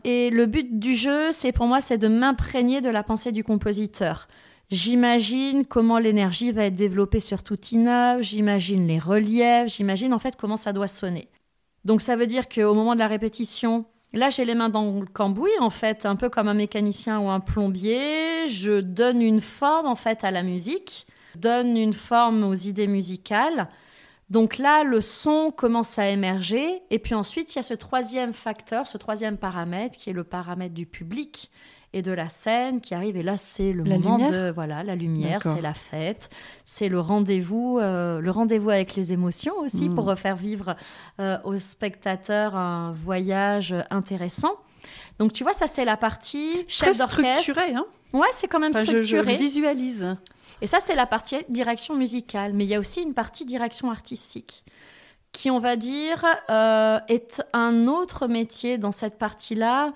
et 0.03 0.29
le 0.29 0.45
but 0.45 0.77
du 0.77 0.93
jeu, 0.93 1.31
c'est 1.31 1.51
pour 1.51 1.65
moi, 1.65 1.81
c'est 1.81 1.97
de 1.97 2.07
m'imprégner 2.07 2.81
de 2.81 2.89
la 2.89 3.01
pensée 3.01 3.31
du 3.31 3.43
compositeur. 3.43 4.27
J'imagine 4.69 5.65
comment 5.65 5.97
l'énergie 5.97 6.51
va 6.51 6.65
être 6.65 6.75
développée 6.75 7.19
sur 7.19 7.41
tout 7.41 7.59
immeuble, 7.71 8.23
j'imagine 8.23 8.88
les 8.88 8.99
reliefs, 8.99 9.67
j'imagine 9.67 10.13
en 10.13 10.19
fait 10.19 10.36
comment 10.36 10.57
ça 10.57 10.73
doit 10.73 10.88
sonner. 10.88 11.29
Donc 11.86 12.01
ça 12.01 12.15
veut 12.15 12.27
dire 12.27 12.49
qu'au 12.49 12.73
moment 12.73 12.95
de 12.95 12.99
la 12.99 13.07
répétition, 13.07 13.86
là 14.11 14.29
j'ai 14.29 14.43
les 14.43 14.55
mains 14.55 14.69
dans 14.69 14.99
le 14.99 15.05
cambouis 15.05 15.51
en 15.59 15.69
fait, 15.69 16.05
un 16.05 16.15
peu 16.15 16.29
comme 16.29 16.47
un 16.47 16.53
mécanicien 16.53 17.19
ou 17.19 17.29
un 17.29 17.39
plombier, 17.39 18.47
je 18.47 18.81
donne 18.81 19.21
une 19.21 19.41
forme 19.41 19.86
en 19.86 19.95
fait 19.95 20.23
à 20.23 20.31
la 20.31 20.43
musique, 20.43 21.05
donne 21.36 21.77
une 21.77 21.93
forme 21.93 22.43
aux 22.43 22.55
idées 22.55 22.88
musicales. 22.88 23.69
Donc 24.31 24.57
là, 24.57 24.83
le 24.83 25.01
son 25.01 25.51
commence 25.51 25.99
à 25.99 26.09
émerger. 26.09 26.81
Et 26.89 26.97
puis 26.97 27.13
ensuite, 27.13 27.53
il 27.53 27.57
y 27.57 27.59
a 27.59 27.63
ce 27.63 27.75
troisième 27.75 28.33
facteur, 28.33 28.88
ce 28.88 28.97
troisième 28.97 29.38
paramètre, 29.38 29.97
qui 29.97 30.09
est 30.09 30.13
le 30.13 30.23
paramètre 30.23 30.73
du 30.73 30.88
public 30.88 31.51
et 31.96 32.02
de 32.02 32.12
la 32.12 32.30
scène 32.30 32.82
qui 32.82 32.93
arrive. 32.93 33.16
Et 33.18 33.24
là, 33.24 33.38
c'est 33.38 33.72
le 33.72 33.84
La 33.84 33.98
moment 33.98 34.18
lumière 34.18 34.32
de 34.32 34.52
voilà 34.52 34.84
la 34.84 34.96
lumière, 34.96 35.41
c'est 35.41 35.62
la 35.62 35.74
fête, 35.74 36.30
c'est 36.64 36.89
le 36.89 37.00
rendez-vous, 37.00 37.80
euh, 37.82 38.20
le 38.20 38.32
rendez-vous 38.32 38.70
avec 38.70 38.96
les 38.96 39.14
émotions 39.14 39.58
aussi 39.60 39.89
pour 39.89 40.14
faire 40.16 40.36
vivre 40.36 40.76
euh, 41.20 41.38
aux 41.46 41.58
spectateurs 41.58 42.56
un 42.56 42.91
voyage 42.91 43.74
intéressant. 43.89 44.54
Donc 45.20 45.34
tu 45.34 45.43
vois, 45.43 45.54
ça 45.54 45.68
c'est 45.68 45.86
la 45.86 45.98
partie 45.98 46.66
chef 46.68 46.98
d'orchestre. 46.98 47.39
structuré, 47.41 47.74
hein 47.74 47.86
Ouais, 48.14 48.28
c'est 48.34 48.48
quand 48.48 48.60
même 48.60 48.72
Enfin, 48.72 48.86
je, 48.86 48.98
je 48.98 49.04
structuré. 49.04 49.36
visualise. 49.38 50.16
Et 50.62 50.68
ça, 50.68 50.80
c'est 50.80 50.96
la 50.96 51.06
partie 51.06 51.38
direction 51.50 51.96
musicale. 51.96 52.54
Mais 52.54 52.64
il 52.64 52.70
y 52.70 52.76
a 52.76 52.80
aussi 52.80 53.02
une 53.02 53.14
partie 53.14 53.46
direction 53.46 53.91
artistique 53.91 54.64
qui, 55.32 55.52
on 55.52 55.60
va 55.60 55.76
dire, 55.76 56.24
euh, 56.50 57.00
est 57.10 57.43
un 57.52 57.88
autre 57.88 58.28
métier 58.28 58.78
dans 58.78 58.91
cette 58.93 59.18
partie-là. 59.18 59.91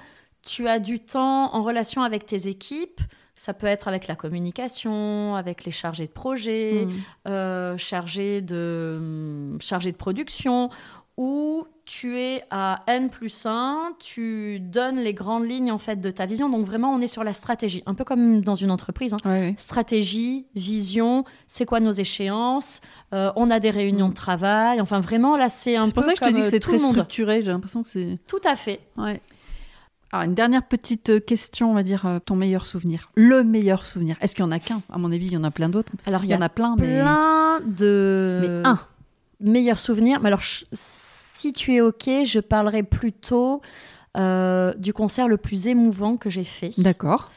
Tu 0.45 0.67
as 0.67 0.79
du 0.79 0.99
temps 0.99 1.53
en 1.53 1.61
relation 1.61 2.01
avec 2.01 2.25
tes 2.25 2.47
équipes. 2.47 3.01
Ça 3.35 3.53
peut 3.53 3.67
être 3.67 3.87
avec 3.87 4.07
la 4.07 4.15
communication, 4.15 5.35
avec 5.35 5.63
les 5.63 5.71
chargés 5.71 6.07
de 6.07 6.11
projet, 6.11 6.85
Mm. 6.85 6.91
euh, 7.29 7.77
chargés, 7.77 8.41
de, 8.41 8.97
hum, 8.99 9.57
chargés 9.61 9.91
de 9.93 9.97
production, 9.97 10.69
où 11.15 11.65
tu 11.85 12.17
es 12.19 12.43
à 12.49 12.83
N 12.87 13.09
plus 13.09 13.45
1, 13.45 13.93
tu 13.99 14.59
donnes 14.59 14.97
les 14.97 15.13
grandes 15.13 15.45
lignes 15.45 15.71
en 15.71 15.77
fait 15.77 15.97
de 15.99 16.11
ta 16.11 16.25
vision. 16.25 16.49
Donc 16.49 16.65
vraiment, 16.65 16.93
on 16.93 17.01
est 17.01 17.07
sur 17.07 17.23
la 17.23 17.33
stratégie, 17.33 17.81
un 17.85 17.93
peu 17.93 18.03
comme 18.03 18.41
dans 18.41 18.55
une 18.55 18.71
entreprise. 18.71 19.13
Hein. 19.13 19.53
Stratégie, 19.57 20.45
vision, 20.55 21.23
c'est 21.47 21.65
quoi 21.65 21.79
nos 21.79 21.91
échéances 21.91 22.81
euh, 23.13 23.31
On 23.35 23.49
a 23.51 23.59
des 23.59 23.69
réunions 23.69 24.07
mm. 24.07 24.11
de 24.11 24.15
travail. 24.15 24.81
Enfin, 24.81 24.99
vraiment, 24.99 25.35
là, 25.35 25.49
c'est 25.49 25.75
un 25.75 25.81
peu. 25.81 25.87
C'est 25.87 25.93
pour 25.93 26.03
ça 26.03 26.13
que 26.13 26.25
je 26.25 26.29
te 26.29 26.35
dis 26.35 26.41
que 26.41 26.47
c'est 26.47 26.59
très 26.59 26.77
structuré. 26.77 27.41
J'ai 27.41 27.51
l'impression 27.51 27.83
que 27.83 27.89
c'est. 27.89 28.19
Tout 28.27 28.41
à 28.45 28.55
fait. 28.55 28.81
Ouais. 28.97 29.21
Alors, 30.11 30.25
une 30.25 30.33
dernière 30.33 30.65
petite 30.65 31.09
euh, 31.09 31.19
question, 31.19 31.71
on 31.71 31.73
va 31.75 31.83
dire, 31.83 32.05
euh, 32.05 32.19
ton 32.19 32.35
meilleur 32.35 32.65
souvenir. 32.65 33.11
Le 33.15 33.43
meilleur 33.43 33.85
souvenir. 33.85 34.15
Est-ce 34.21 34.35
qu'il 34.35 34.43
y 34.43 34.47
en 34.47 34.51
a 34.51 34.59
qu'un? 34.59 34.81
À 34.91 34.97
mon 34.97 35.11
avis, 35.11 35.27
il 35.27 35.33
y 35.33 35.37
en 35.37 35.43
a 35.43 35.51
plein 35.51 35.69
d'autres. 35.69 35.91
Alors, 36.05 36.23
il 36.23 36.29
y, 36.29 36.35
en 36.35 36.41
a 36.41 36.49
plein, 36.49 36.75
mais. 36.77 37.01
Plein 37.01 37.59
de. 37.65 38.39
Mais 38.41 38.67
un. 38.67 38.79
Meilleur 39.39 39.77
souvenir. 39.77 40.19
Mais 40.19 40.27
alors, 40.27 40.41
si 40.71 41.53
tu 41.53 41.73
es 41.73 41.81
OK, 41.81 42.09
je 42.25 42.39
parlerai 42.39 42.83
plutôt 42.83 43.61
euh, 44.17 44.73
du 44.73 44.93
concert 44.93 45.27
le 45.27 45.37
plus 45.37 45.67
émouvant 45.67 46.17
que 46.17 46.29
j'ai 46.29 46.43
fait. 46.43 46.71
D'accord. 46.79 47.31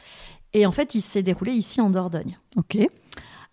Et 0.53 0.65
en 0.65 0.71
fait, 0.71 0.95
il 0.95 1.01
s'est 1.01 1.23
déroulé 1.23 1.51
ici 1.51 1.79
en 1.79 1.89
Dordogne. 1.89 2.37
OK. 2.57 2.77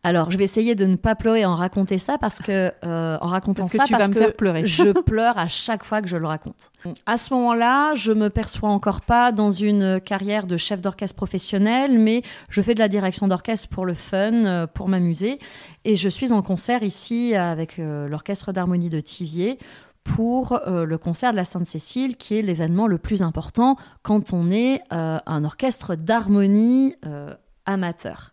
Alors, 0.03 0.31
je 0.31 0.39
vais 0.39 0.45
essayer 0.45 0.75
de 0.75 0.87
ne 0.87 0.97
pas 0.97 1.15
pleurer 1.15 1.45
en 1.45 1.55
raconter 1.55 1.99
ça 1.99 2.17
parce 2.19 2.39
que 2.39 2.73
euh, 2.85 3.19
en 3.21 3.27
racontant 3.27 3.65
parce 3.65 3.77
ça, 3.77 3.85
tu 3.85 3.95
vas 3.95 4.09
me 4.09 4.15
faire 4.15 4.35
pleurer. 4.35 4.65
je 4.65 4.93
pleure 5.03 5.39
à 5.39 5.47
chaque 5.47 5.85
fois 5.85 6.01
que 6.01 6.09
je 6.09 6.17
le 6.17 6.27
raconte. 6.27 6.71
À 7.05 7.19
ce 7.19 7.35
moment-là, 7.35 7.95
je 7.95 8.13
me 8.13 8.31
perçois 8.31 8.71
encore 8.71 9.03
pas 9.03 9.31
dans 9.31 9.51
une 9.51 10.01
carrière 10.01 10.47
de 10.47 10.57
chef 10.57 10.81
d'orchestre 10.81 11.17
professionnel, 11.17 11.99
mais 11.99 12.23
je 12.49 12.63
fais 12.63 12.75
de 12.75 12.79
la 12.81 12.89
direction 12.89 13.29
d'orchestre 13.29 13.69
pour 13.69 13.85
le 13.85 13.95
fun, 13.95 14.33
euh, 14.33 14.67
pour 14.67 14.89
m'amuser, 14.89 15.39
et 15.85 15.97
je 15.97 16.09
suis 16.09 16.33
en 16.33 16.41
concert 16.41 16.83
ici 16.83 17.35
avec 17.35 17.79
l'orchestre 17.79 18.53
d'harmonie 18.53 18.89
de 18.89 19.01
Tivier 19.01 19.59
pour 20.05 20.53
euh, 20.53 20.85
le 20.85 20.99
concert 20.99 21.33
de 21.33 21.37
la 21.37 21.45
Sainte-Cécile, 21.45 22.17
qui 22.17 22.39
est 22.39 22.43
l'événement 22.43 22.87
le 22.87 22.99
plus 22.99 23.23
important 23.23 23.77
quand 24.03 24.33
on 24.33 24.51
est 24.51 24.81
euh, 24.93 25.19
un 25.27 25.45
orchestre 25.45 25.95
d'harmonie 25.95 26.95
euh, 27.07 27.35
amateur. 27.67 28.33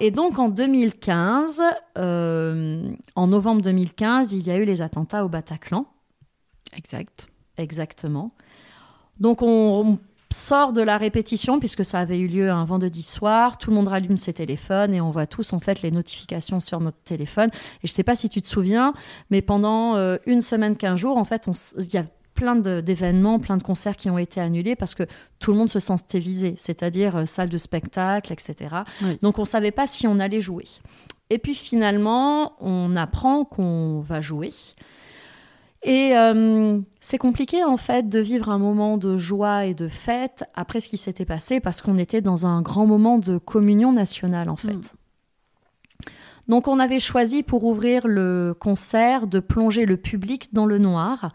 Et 0.00 0.10
donc 0.10 0.38
en 0.38 0.48
2015, 0.48 1.62
en 1.96 3.26
novembre 3.26 3.62
2015, 3.62 4.32
il 4.32 4.46
y 4.46 4.50
a 4.50 4.56
eu 4.56 4.64
les 4.64 4.82
attentats 4.82 5.24
au 5.24 5.28
Bataclan. 5.28 5.86
Exact. 6.76 7.28
Exactement. 7.58 8.32
Donc 9.20 9.42
on, 9.42 9.98
sort 10.32 10.72
de 10.72 10.82
la 10.82 10.98
répétition, 10.98 11.58
puisque 11.58 11.84
ça 11.84 12.00
avait 12.00 12.18
eu 12.18 12.26
lieu 12.26 12.50
un 12.50 12.64
vendredi 12.64 13.02
soir, 13.02 13.58
tout 13.58 13.70
le 13.70 13.76
monde 13.76 13.88
rallume 13.88 14.16
ses 14.16 14.32
téléphones 14.32 14.94
et 14.94 15.00
on 15.00 15.10
voit 15.10 15.26
tous 15.26 15.52
en 15.52 15.60
fait 15.60 15.82
les 15.82 15.90
notifications 15.90 16.60
sur 16.60 16.80
notre 16.80 17.00
téléphone. 17.02 17.50
Et 17.82 17.86
je 17.86 17.92
sais 17.92 18.02
pas 18.02 18.14
si 18.14 18.28
tu 18.28 18.40
te 18.42 18.48
souviens, 18.48 18.94
mais 19.30 19.42
pendant 19.42 19.96
euh, 19.96 20.16
une 20.26 20.40
semaine, 20.40 20.76
quinze 20.76 20.98
jours, 20.98 21.16
en 21.16 21.24
fait, 21.24 21.48
il 21.78 21.92
y 21.92 21.98
a 21.98 22.04
plein 22.42 22.56
d'événements, 22.56 23.38
plein 23.38 23.56
de 23.56 23.62
concerts 23.62 23.96
qui 23.96 24.10
ont 24.10 24.18
été 24.18 24.40
annulés 24.40 24.74
parce 24.74 24.96
que 24.96 25.04
tout 25.38 25.52
le 25.52 25.58
monde 25.58 25.70
se 25.70 25.78
sentait 25.78 26.18
visé, 26.18 26.54
c'est-à-dire 26.56 27.18
euh, 27.18 27.24
salle 27.24 27.48
de 27.48 27.58
spectacle, 27.58 28.32
etc. 28.32 28.74
Donc 29.22 29.38
on 29.38 29.42
ne 29.42 29.46
savait 29.46 29.70
pas 29.70 29.86
si 29.86 30.08
on 30.08 30.18
allait 30.18 30.40
jouer. 30.40 30.64
Et 31.30 31.38
puis 31.38 31.54
finalement, 31.54 32.54
on 32.60 32.96
apprend 32.96 33.44
qu'on 33.44 34.00
va 34.00 34.20
jouer. 34.20 34.50
Et 35.84 36.16
euh, 36.16 36.80
c'est 37.00 37.18
compliqué 37.18 37.62
en 37.62 37.76
fait 37.76 38.08
de 38.08 38.18
vivre 38.18 38.50
un 38.50 38.58
moment 38.58 38.98
de 38.98 39.16
joie 39.16 39.66
et 39.66 39.74
de 39.74 39.86
fête 39.86 40.44
après 40.54 40.80
ce 40.80 40.88
qui 40.88 40.96
s'était 40.96 41.24
passé 41.24 41.60
parce 41.60 41.80
qu'on 41.80 41.96
était 41.96 42.22
dans 42.22 42.46
un 42.46 42.60
grand 42.60 42.86
moment 42.86 43.18
de 43.18 43.38
communion 43.38 43.92
nationale 43.92 44.48
en 44.48 44.56
fait. 44.56 44.74
Mm. 44.74 44.80
Donc 46.48 46.66
on 46.66 46.80
avait 46.80 46.98
choisi 46.98 47.44
pour 47.44 47.62
ouvrir 47.64 48.06
le 48.06 48.54
concert 48.58 49.28
de 49.28 49.38
plonger 49.38 49.86
le 49.86 49.96
public 49.96 50.52
dans 50.52 50.66
le 50.66 50.78
noir. 50.78 51.32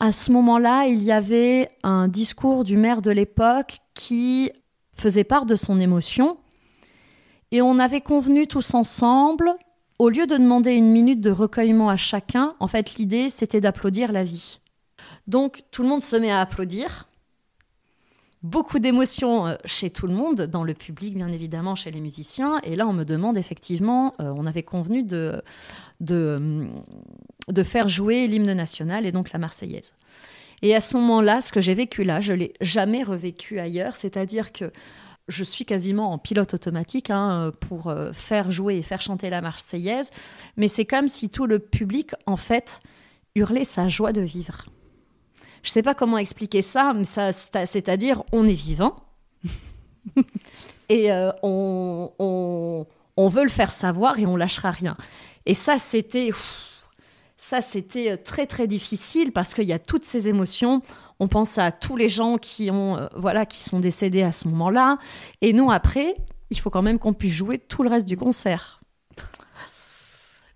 À 0.00 0.12
ce 0.12 0.30
moment-là, 0.30 0.86
il 0.86 1.02
y 1.02 1.10
avait 1.10 1.68
un 1.82 2.06
discours 2.06 2.62
du 2.62 2.76
maire 2.76 3.02
de 3.02 3.10
l'époque 3.10 3.78
qui 3.94 4.52
faisait 4.96 5.24
part 5.24 5.44
de 5.44 5.56
son 5.56 5.80
émotion 5.80 6.38
et 7.50 7.62
on 7.62 7.78
avait 7.78 8.00
convenu 8.00 8.46
tous 8.46 8.74
ensemble 8.74 9.56
au 9.98 10.08
lieu 10.08 10.26
de 10.26 10.36
demander 10.36 10.72
une 10.72 10.92
minute 10.92 11.20
de 11.20 11.30
recueillement 11.30 11.88
à 11.88 11.96
chacun, 11.96 12.54
en 12.60 12.68
fait, 12.68 12.94
l'idée, 12.94 13.28
c'était 13.30 13.60
d'applaudir 13.60 14.12
la 14.12 14.22
vie. 14.22 14.60
Donc, 15.26 15.62
tout 15.72 15.82
le 15.82 15.88
monde 15.88 16.02
se 16.02 16.14
met 16.14 16.30
à 16.30 16.40
applaudir. 16.40 17.07
Beaucoup 18.42 18.78
d'émotions 18.78 19.48
euh, 19.48 19.56
chez 19.64 19.90
tout 19.90 20.06
le 20.06 20.14
monde, 20.14 20.42
dans 20.42 20.62
le 20.62 20.72
public, 20.74 21.14
bien 21.14 21.28
évidemment, 21.28 21.74
chez 21.74 21.90
les 21.90 22.00
musiciens. 22.00 22.60
Et 22.62 22.76
là, 22.76 22.86
on 22.86 22.92
me 22.92 23.04
demande 23.04 23.36
effectivement, 23.36 24.14
euh, 24.20 24.32
on 24.36 24.46
avait 24.46 24.62
convenu 24.62 25.02
de, 25.02 25.42
de, 26.00 26.68
de 27.48 27.62
faire 27.64 27.88
jouer 27.88 28.28
l'hymne 28.28 28.52
national 28.52 29.06
et 29.06 29.12
donc 29.12 29.32
la 29.32 29.40
Marseillaise. 29.40 29.94
Et 30.62 30.74
à 30.74 30.80
ce 30.80 30.96
moment-là, 30.96 31.40
ce 31.40 31.52
que 31.52 31.60
j'ai 31.60 31.74
vécu 31.74 32.04
là, 32.04 32.20
je 32.20 32.32
l'ai 32.32 32.52
jamais 32.60 33.02
revécu 33.02 33.58
ailleurs, 33.58 33.96
c'est-à-dire 33.96 34.52
que 34.52 34.72
je 35.26 35.44
suis 35.44 35.64
quasiment 35.64 36.12
en 36.12 36.18
pilote 36.18 36.54
automatique 36.54 37.10
hein, 37.10 37.52
pour 37.60 37.88
euh, 37.88 38.12
faire 38.12 38.50
jouer 38.50 38.76
et 38.76 38.82
faire 38.82 39.00
chanter 39.00 39.30
la 39.30 39.40
Marseillaise, 39.40 40.10
mais 40.56 40.68
c'est 40.68 40.86
comme 40.86 41.08
si 41.08 41.28
tout 41.28 41.46
le 41.46 41.58
public, 41.58 42.12
en 42.26 42.36
fait, 42.36 42.80
hurlait 43.34 43.64
sa 43.64 43.88
joie 43.88 44.12
de 44.12 44.22
vivre. 44.22 44.64
Je 45.62 45.70
ne 45.70 45.72
sais 45.72 45.82
pas 45.82 45.94
comment 45.94 46.18
expliquer 46.18 46.62
ça, 46.62 46.92
mais 46.94 47.04
ça, 47.04 47.32
c'est-à-dire 47.32 48.22
on 48.32 48.46
est 48.46 48.52
vivant 48.52 48.96
et 50.88 51.12
euh, 51.12 51.30
on, 51.42 52.86
on, 53.16 53.28
veut 53.28 53.42
le 53.42 53.48
faire 53.48 53.70
savoir 53.70 54.18
et 54.18 54.26
on 54.26 54.36
lâchera 54.36 54.70
rien. 54.70 54.96
Et 55.46 55.54
ça, 55.54 55.78
c'était 55.78 56.30
ça, 57.36 57.60
c'était 57.60 58.12
euh, 58.12 58.16
très 58.16 58.46
très 58.46 58.66
difficile 58.66 59.32
parce 59.32 59.54
qu'il 59.54 59.64
y 59.64 59.72
a 59.72 59.78
toutes 59.78 60.04
ces 60.04 60.28
émotions. 60.28 60.82
On 61.20 61.28
pense 61.28 61.58
à 61.58 61.72
tous 61.72 61.96
les 61.96 62.08
gens 62.08 62.38
qui 62.38 62.70
ont, 62.70 62.96
euh, 62.96 63.06
voilà, 63.16 63.46
qui 63.46 63.62
sont 63.62 63.80
décédés 63.80 64.22
à 64.22 64.32
ce 64.32 64.48
moment-là. 64.48 64.98
Et 65.40 65.52
nous, 65.52 65.70
après, 65.70 66.16
il 66.50 66.58
faut 66.58 66.70
quand 66.70 66.82
même 66.82 66.98
qu'on 66.98 67.12
puisse 67.12 67.34
jouer 67.34 67.58
tout 67.58 67.82
le 67.82 67.90
reste 67.90 68.06
du 68.06 68.16
concert. 68.16 68.80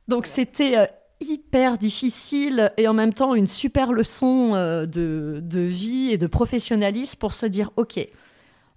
Donc 0.09 0.27
c'était 0.27 0.91
hyper 1.23 1.79
difficile 1.79 2.73
et 2.77 2.89
en 2.89 2.95
même 2.95 3.13
temps 3.13 3.35
une 3.35 3.47
super 3.47 3.93
leçon 3.93 4.53
de, 4.53 5.41
de, 5.43 5.61
vie 5.61 6.11
et 6.11 6.19
de 6.19 6.27
professionnalisme 6.27 7.19
pour 7.19 7.33
se 7.33 7.47
dire, 7.47 7.71
ok, 7.77 8.07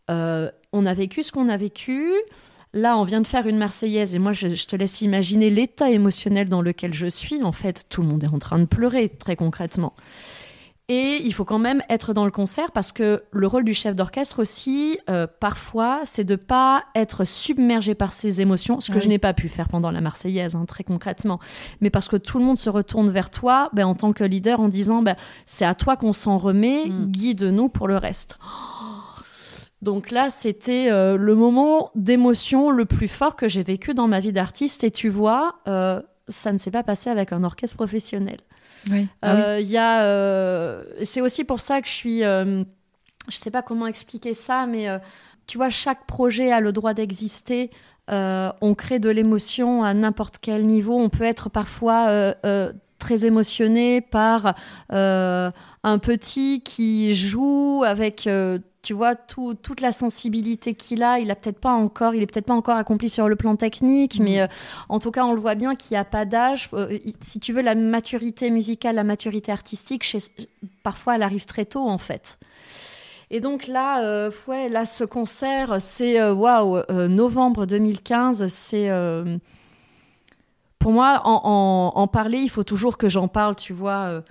on 0.10 0.86
a 0.86 0.94
vécu 0.94 1.24
ce 1.24 1.32
qu'on 1.32 1.50
a 1.50 1.58
vécu. 1.58 2.12
Là, 2.76 2.98
on 2.98 3.06
vient 3.06 3.22
de 3.22 3.28
faire 3.28 3.48
une 3.48 3.58
Marseillaise 3.58 4.16
et 4.16 4.20
moi, 4.20 4.34
je, 4.34 4.48
te 4.66 4.76
laisse 4.76 5.00
imaginer 5.00 5.50
l'état 5.50 5.90
émotionnel 5.90 6.50
dans 6.50 6.62
lequel 6.62 6.94
je 6.94 7.08
suis. 7.08 7.42
En 7.42 7.54
fait, 7.54 7.86
tout 7.88 8.02
le 8.02 8.10
monde 8.10 8.26
est 8.26 8.28
en 8.28 8.38
train 8.38 8.60
de 8.60 8.66
pleurer, 8.66 9.08
très 9.08 9.38
concrètement. 9.38 9.94
Et 10.88 11.22
il 11.24 11.34
faut 11.34 11.46
quand 11.46 11.58
même 11.58 11.82
être 11.90 12.14
dans 12.14 12.26
le 12.26 12.32
concert 12.32 12.72
parce 12.72 12.92
que 12.92 13.24
le 13.32 13.48
rôle 13.48 13.64
du 13.64 13.74
chef 13.74 13.96
d'orchestre 13.96 14.40
aussi, 14.40 15.00
euh, 15.10 15.26
parfois, 15.26 16.02
c'est 16.04 16.24
de 16.24 16.36
pas 16.36 16.84
être 16.94 17.24
submergé 17.24 17.96
par 17.96 18.12
ses 18.12 18.40
émotions, 18.40 18.80
ce 18.80 18.92
que 18.92 19.00
je 19.00 19.08
n'ai 19.08 19.18
pas 19.18 19.34
pu 19.34 19.50
faire 19.50 19.68
pendant 19.68 19.90
la 19.90 20.00
Marseillaise, 20.00 20.56
hein, 20.56 20.66
très 20.68 20.84
concrètement. 20.84 21.40
Mais 21.82 21.90
parce 21.90 22.08
que 22.08 22.18
tout 22.18 22.38
le 22.38 22.46
monde 22.46 22.60
se 22.60 22.70
retourne 22.70 23.10
vers 23.10 23.32
toi 23.32 23.70
ben, 23.74 23.86
en 23.86 23.96
tant 23.96 24.14
que 24.14 24.24
leader 24.24 24.60
en 24.60 24.68
disant 24.68 25.02
ben, 25.02 25.16
c'est 25.48 25.66
à 25.66 25.74
toi 25.74 25.98
qu'on 25.98 26.14
s'en 26.14 26.38
remet, 26.38 26.86
mm. 26.86 27.06
guide-nous 27.08 27.70
pour 27.70 27.88
le 27.88 27.98
reste. 27.98 28.38
Donc 29.82 30.12
là, 30.12 30.30
c'était 30.30 30.92
euh, 30.92 31.18
le 31.18 31.36
moment 31.36 31.92
d'émotion 31.96 32.70
le 32.70 32.86
plus 32.86 33.08
fort 33.08 33.36
que 33.36 33.48
j'ai 33.48 33.64
vécu 33.64 33.94
dans 33.96 34.08
ma 34.08 34.20
vie 34.20 34.34
d'artiste. 34.34 34.84
Et 34.84 34.92
tu 34.92 35.10
vois, 35.10 35.56
euh, 35.68 36.02
ça 36.28 36.52
ne 36.52 36.58
s'est 36.58 36.72
pas 36.72 36.84
passé 36.84 37.10
avec 37.10 37.32
un 37.32 37.44
orchestre 37.44 37.76
professionnel. 37.76 38.38
Oui. 38.92 39.08
Euh, 39.24 39.62
ah 39.78 41.04
c'est 41.04 41.22
aussi 41.22 41.44
pour 41.44 41.62
ça 41.62 41.82
que 41.82 41.88
je 41.88 41.94
suis. 41.94 42.20
je 42.20 42.56
ne 42.56 42.66
sais 43.30 43.52
pas 43.52 43.62
comment 43.62 43.88
expliquer 43.88 44.34
ça, 44.34 44.66
mais 44.66 44.88
tu 45.48 45.58
vois, 45.58 45.70
chaque 45.70 46.06
projet 46.06 46.52
a 46.52 46.60
le 46.60 46.72
droit 46.72 46.94
d'exister. 46.94 47.72
on 48.10 48.76
crée 48.78 49.00
de 49.00 49.10
l'émotion 49.10 49.84
à 49.84 49.94
n'importe 49.94 50.38
quel 50.42 50.66
niveau. 50.66 50.98
On 50.98 51.10
peut 51.10 51.24
être 51.24 51.50
parfois 51.50 52.34
très 53.00 53.26
émotionné 53.26 54.02
par 54.02 54.56
un 54.90 55.98
petit 56.00 56.62
qui 56.64 57.16
joue 57.16 57.84
avec 57.86 58.30
tu 58.86 58.94
vois 58.94 59.16
toute 59.16 59.82
la 59.82 59.92
sensibilité 59.92 60.76
qu'il 60.76 61.02
a 61.02 61.18
il 61.20 61.32
a 61.32 61.36
peut-être 61.36 61.60
pas 61.60 61.72
encore 61.72 62.14
il 62.14 62.22
est 62.22 62.28
peut-être 62.28 62.46
pas 62.46 62.54
encore 62.54 62.78
accompli 62.78 63.10
sur 63.10 63.28
le 63.28 63.36
plan 63.36 63.56
technique 63.56 64.20
mais 64.20 64.38
mm. 64.38 64.42
euh, 64.42 64.48
en 64.90 65.00
tout 65.00 65.10
cas 65.10 65.26
on 65.26 65.34
le 65.34 65.42
voit 65.42 65.56
bien 65.56 65.76
qu'il 65.76 65.96
n'y 65.96 66.00
a 66.00 66.06
pas 66.06 66.24
d'âge 66.24 66.70
euh, 66.74 66.98
si 67.20 67.40
tu 67.40 67.52
veux 67.52 67.64
la 67.64 67.74
maturité 67.74 68.52
musicale 68.52 68.96
la 68.96 69.04
maturité 69.04 69.52
artistique 69.52 70.04
chez, 70.04 70.20
parfois 70.84 71.16
elle 71.16 71.24
arrive 71.24 71.46
très 71.46 71.66
tôt 71.66 71.88
en 71.90 71.98
fait 71.98 72.38
et 73.32 73.40
donc 73.40 73.66
là 73.66 74.04
euh, 74.04 74.30
ouais, 74.48 74.70
là 74.70 74.86
ce 74.86 75.04
concert 75.04 75.82
c'est 75.82 76.22
waouh 76.30 76.84
novembre 77.10 77.66
2015 77.66 78.46
c'est 78.48 78.90
pour 80.78 80.92
moi 80.92 81.22
en, 81.26 81.92
en, 81.96 82.08
parler 82.08 82.38
il 82.38 82.50
faut 82.50 82.64
toujours 82.64 83.00
que 83.00 83.10
j'en 83.10 83.28
parle 83.28 83.56
tu 83.56 83.74
vois 83.74 84.22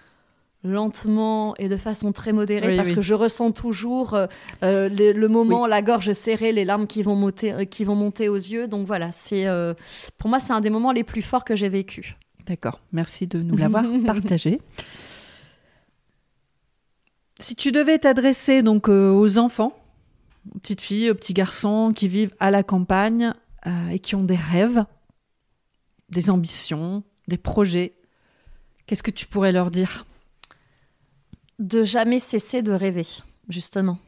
lentement 0.64 1.54
et 1.56 1.68
de 1.68 1.76
façon 1.76 2.12
très 2.12 2.32
modérée 2.32 2.76
parce 2.76 2.92
que 2.92 3.02
je 3.02 3.14
ressens 3.14 3.52
toujours 3.52 4.14
euh, 4.14 4.26
euh, 4.62 4.88
le, 4.88 5.28
moment, 5.28 5.66
la 5.66 5.82
gorge 5.82 6.12
serrée, 6.12 6.52
les 6.52 6.64
larmes 6.64 6.86
qui 6.86 7.02
vont 7.02 7.14
monter, 7.14 7.52
euh, 7.52 7.64
qui 7.64 7.84
vont 7.84 7.94
monter 7.94 8.28
aux 8.28 8.36
yeux. 8.36 8.66
Donc 8.66 8.86
voilà, 8.86 9.12
c'est 9.12 9.46
pour 10.18 10.30
moi 10.30 10.40
c'est 10.40 10.52
un 10.52 10.60
des 10.60 10.70
moments 10.70 10.90
les 10.90 11.04
plus 11.04 11.22
forts 11.22 11.44
que 11.44 11.54
j'ai 11.54 11.68
vécu. 11.68 12.16
D'accord, 12.46 12.80
merci 12.92 13.26
de 13.26 13.40
nous 13.42 13.56
l'avoir 13.56 13.84
partagé. 14.06 14.60
Si 17.38 17.54
tu 17.54 17.72
devais 17.72 17.98
t'adresser 17.98 18.62
donc 18.62 18.88
euh, 18.88 19.10
aux 19.10 19.38
enfants, 19.38 19.76
aux 20.54 20.58
petites 20.58 20.80
filles, 20.80 21.10
aux 21.10 21.14
petits 21.14 21.34
garçons 21.34 21.92
qui 21.94 22.08
vivent 22.08 22.34
à 22.40 22.50
la 22.50 22.62
campagne 22.62 23.32
et 23.90 23.98
qui 23.98 24.14
ont 24.14 24.22
des 24.22 24.36
rêves, 24.36 24.84
des 26.10 26.28
ambitions, 26.28 27.02
des 27.28 27.38
projets, 27.38 27.94
qu'est-ce 28.86 29.02
que 29.02 29.10
tu 29.10 29.26
pourrais 29.26 29.52
leur 29.52 29.70
dire? 29.70 30.04
De 31.58 31.82
jamais 31.82 32.18
cesser 32.18 32.62
de 32.62 32.72
rêver, 32.72 33.06
justement. 33.48 33.98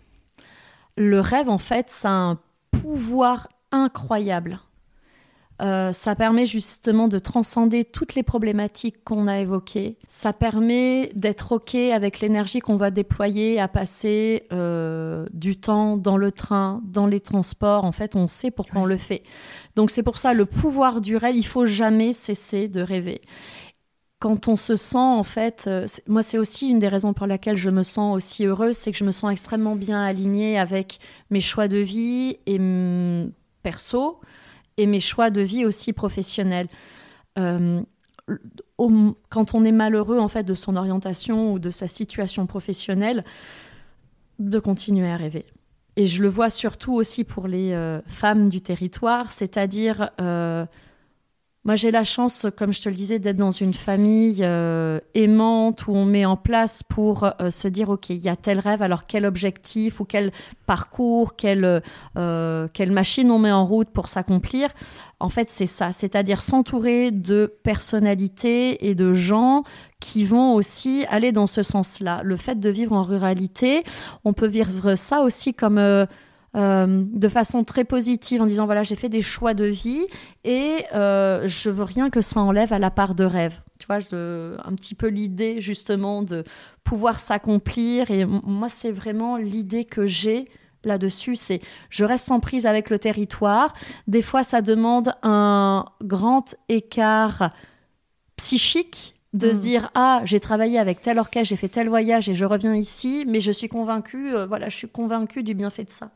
Le 0.97 1.21
rêve, 1.21 1.49
en 1.49 1.59
fait, 1.59 1.91
ça 1.91 2.11
a 2.11 2.13
un 2.13 2.39
pouvoir 2.71 3.49
incroyable. 3.73 4.61
Euh, 5.63 5.93
ça 5.93 6.15
permet 6.15 6.45
justement 6.45 7.09
de 7.09 7.19
transcender 7.19 7.85
toutes 7.85 8.15
les 8.15 8.23
problématiques 8.23 9.03
qu'on 9.05 9.27
a 9.27 9.39
évoquées. 9.39 9.97
Ça 10.07 10.35
permet 10.35 11.11
d'être 11.15 11.53
OK 11.53 11.75
avec 11.75 12.21
l'énergie 12.21 12.61
qu'on 12.61 12.77
va 12.77 12.91
déployer 12.91 13.59
à 13.59 13.67
passer 13.67 14.45
euh, 14.53 15.25
du 15.33 15.59
temps 15.59 15.97
dans 15.97 16.19
le 16.19 16.31
train, 16.31 16.83
dans 16.85 17.07
les 17.07 17.21
transports. 17.21 17.85
En 17.85 17.93
fait, 17.93 18.17
on 18.17 18.29
sait 18.29 18.51
pourquoi 18.51 18.83
on 18.83 18.87
le 18.87 18.99
fait. 18.99 19.23
Donc 19.77 19.91
c'est 19.91 20.03
pour 20.03 20.19
ça 20.19 20.35
le 20.35 20.45
pouvoir 20.45 21.01
du 21.01 21.17
rêve, 21.17 21.37
il 21.37 21.47
faut 21.47 21.67
jamais 21.67 22.13
cesser 22.13 22.69
de 22.69 22.83
rêver. 22.83 23.23
Quand 24.27 24.49
on 24.49 24.57
se 24.57 24.75
sent, 24.75 24.99
en 24.99 25.23
fait, 25.23 25.67
euh, 25.69 25.87
moi 26.09 26.21
c'est 26.21 26.37
aussi 26.37 26.69
une 26.69 26.81
des 26.81 26.89
raisons 26.89 27.13
pour 27.13 27.29
laquelle 27.29 27.57
je 27.57 27.71
me 27.71 27.85
sens 27.85 28.17
aussi 28.17 28.45
heureuse, 28.45 28.77
c'est 28.77 28.91
que 28.91 28.99
je 28.99 29.05
me 29.05 29.13
sens 29.13 29.31
extrêmement 29.31 29.77
bien 29.77 30.03
alignée 30.03 30.59
avec 30.59 30.99
mes 31.31 31.39
choix 31.39 31.69
de 31.69 31.79
vie 31.79 32.37
et 32.45 32.59
perso 33.63 34.21
et 34.79 34.87
mes 34.87 34.99
choix 34.99 35.31
de 35.31 35.43
vie 35.43 35.65
aussi 35.65 35.93
professionnels. 35.93 36.67
Euh, 37.39 37.81
quand 39.29 39.55
on 39.55 39.65
est 39.65 39.71
malheureux 39.71 40.19
en 40.19 40.27
fait 40.27 40.43
de 40.43 40.55
son 40.55 40.75
orientation 40.75 41.53
ou 41.53 41.61
de 41.61 41.71
sa 41.71 41.87
situation 41.87 42.47
professionnelle, 42.47 43.23
de 44.41 44.59
continuer 44.59 45.09
à 45.09 45.17
rêver. 45.17 45.47
Et 45.95 46.07
je 46.07 46.21
le 46.21 46.29
vois 46.29 46.51
surtout 46.51 46.95
aussi 46.95 47.23
pour 47.23 47.47
les 47.47 47.71
euh, 47.75 48.01
femmes 48.09 48.49
du 48.49 48.61
territoire, 48.61 49.31
c'est-à-dire 49.31 50.11
moi, 51.67 51.75
j'ai 51.75 51.91
la 51.91 52.05
chance, 52.05 52.47
comme 52.57 52.73
je 52.73 52.81
te 52.81 52.89
le 52.89 52.95
disais, 52.95 53.19
d'être 53.19 53.37
dans 53.37 53.51
une 53.51 53.75
famille 53.75 54.39
euh, 54.45 55.01
aimante 55.15 55.89
où 55.89 55.97
on 55.97 56.05
met 56.05 56.25
en 56.25 56.37
place 56.37 56.85
pour 56.85 57.25
euh, 57.25 57.51
se 57.51 57.67
dire, 57.67 57.89
OK, 57.89 58.09
il 58.11 58.19
y 58.19 58.29
a 58.29 58.37
tel 58.37 58.61
rêve, 58.61 58.83
alors 58.83 59.09
quel 59.09 59.27
objectif 59.27 59.99
ou 59.99 60.05
quel 60.05 60.31
parcours, 60.67 61.35
quelle, 61.35 61.83
euh, 62.17 62.69
quelle 62.73 62.93
machine 62.93 63.33
on 63.33 63.41
met 63.41 63.51
en 63.51 63.67
route 63.67 63.89
pour 63.89 64.07
s'accomplir. 64.07 64.69
En 65.19 65.29
fait, 65.29 65.51
c'est 65.51 65.67
ça, 65.67 65.93
c'est-à-dire 65.93 66.41
s'entourer 66.41 67.11
de 67.11 67.53
personnalités 67.65 68.89
et 68.89 68.95
de 68.95 69.13
gens 69.13 69.65
qui 69.99 70.25
vont 70.25 70.55
aussi 70.55 71.05
aller 71.09 71.33
dans 71.33 71.49
ce 71.49 71.65
sens-là. 71.65 72.21
Le 72.23 72.37
fait 72.37 72.61
de 72.61 72.71
vivre 72.71 72.93
en 72.93 73.03
ruralité, 73.03 73.83
on 74.25 74.35
peut 74.35 74.47
vivre 74.47 74.95
ça 74.95 75.23
aussi 75.23 75.53
comme 75.53 76.07
euh, 76.57 77.05
de 77.07 77.29
façon 77.29 77.65
très 77.65 77.85
positive 77.85 78.43
en 78.43 78.47
disant 78.47 78.67
voilà 78.67 78.83
j'ai 78.83 78.97
fait 78.97 79.09
des 79.09 79.23
choix 79.23 79.55
de 79.55 79.65
vie 79.65 80.07
et 80.45 80.85
euh, 80.95 81.47
je 81.47 81.71
veux 81.71 81.85
rien 81.85 82.11
que 82.11 82.21
ça 82.21 82.41
enlève 82.41 82.73
à 82.73 82.79
la 82.79 82.91
part 82.91 83.15
de 83.15 83.25
rêve 83.25 83.61
tu 83.79 83.87
vois 83.87 83.99
je, 83.99 84.57
un 84.65 84.75
petit 84.75 84.95
peu 84.95 85.09
l'idée 85.09 85.61
justement 85.61 86.23
de 86.23 86.45
pouvoir 86.85 87.21
s'accomplir 87.21 88.11
et 88.11 88.25
moi 88.25 88.69
c'est 88.69 88.93
vraiment 88.93 89.37
l'idée 89.37 89.85
que 89.85 90.07
j'ai 90.07 90.49
là-dessus, 90.87 91.37
c'est 91.37 91.61
je 91.91 92.05
reste 92.05 92.31
en 92.31 92.41
prise 92.41 92.65
avec 92.65 92.89
le 92.89 92.99
territoire. 92.99 93.75
Des 94.07 94.23
fois, 94.23 94.43
ça 94.43 94.63
demande 94.63 95.13
un 95.23 95.85
grand 96.03 96.55
écart 96.69 97.53
psychique 98.37 99.17
de 99.33 99.51
se 99.51 99.59
mm. 99.59 99.61
dire 99.61 99.91
ah 99.95 100.23
j'ai 100.25 100.41
travaillé 100.41 100.79
avec 100.79 101.03
tel 101.03 101.19
orchestre, 101.19 101.49
j'ai 101.49 101.57
fait 101.57 101.69
tel 101.69 101.89
voyage 101.89 102.29
et 102.29 102.35
je 102.35 102.45
reviens 102.45 102.75
ici, 102.75 103.25
mais 103.29 103.41
je 103.41 103.53
suis 103.53 103.69
convaincue, 103.69 104.35
euh, 104.35 104.47
voilà, 104.47 104.69
je 104.69 104.77
suis 104.77 104.89
convaincue 104.89 105.43
du 105.43 105.55
bienfait 105.55 105.85
de 105.85 105.91
ça 105.91 106.11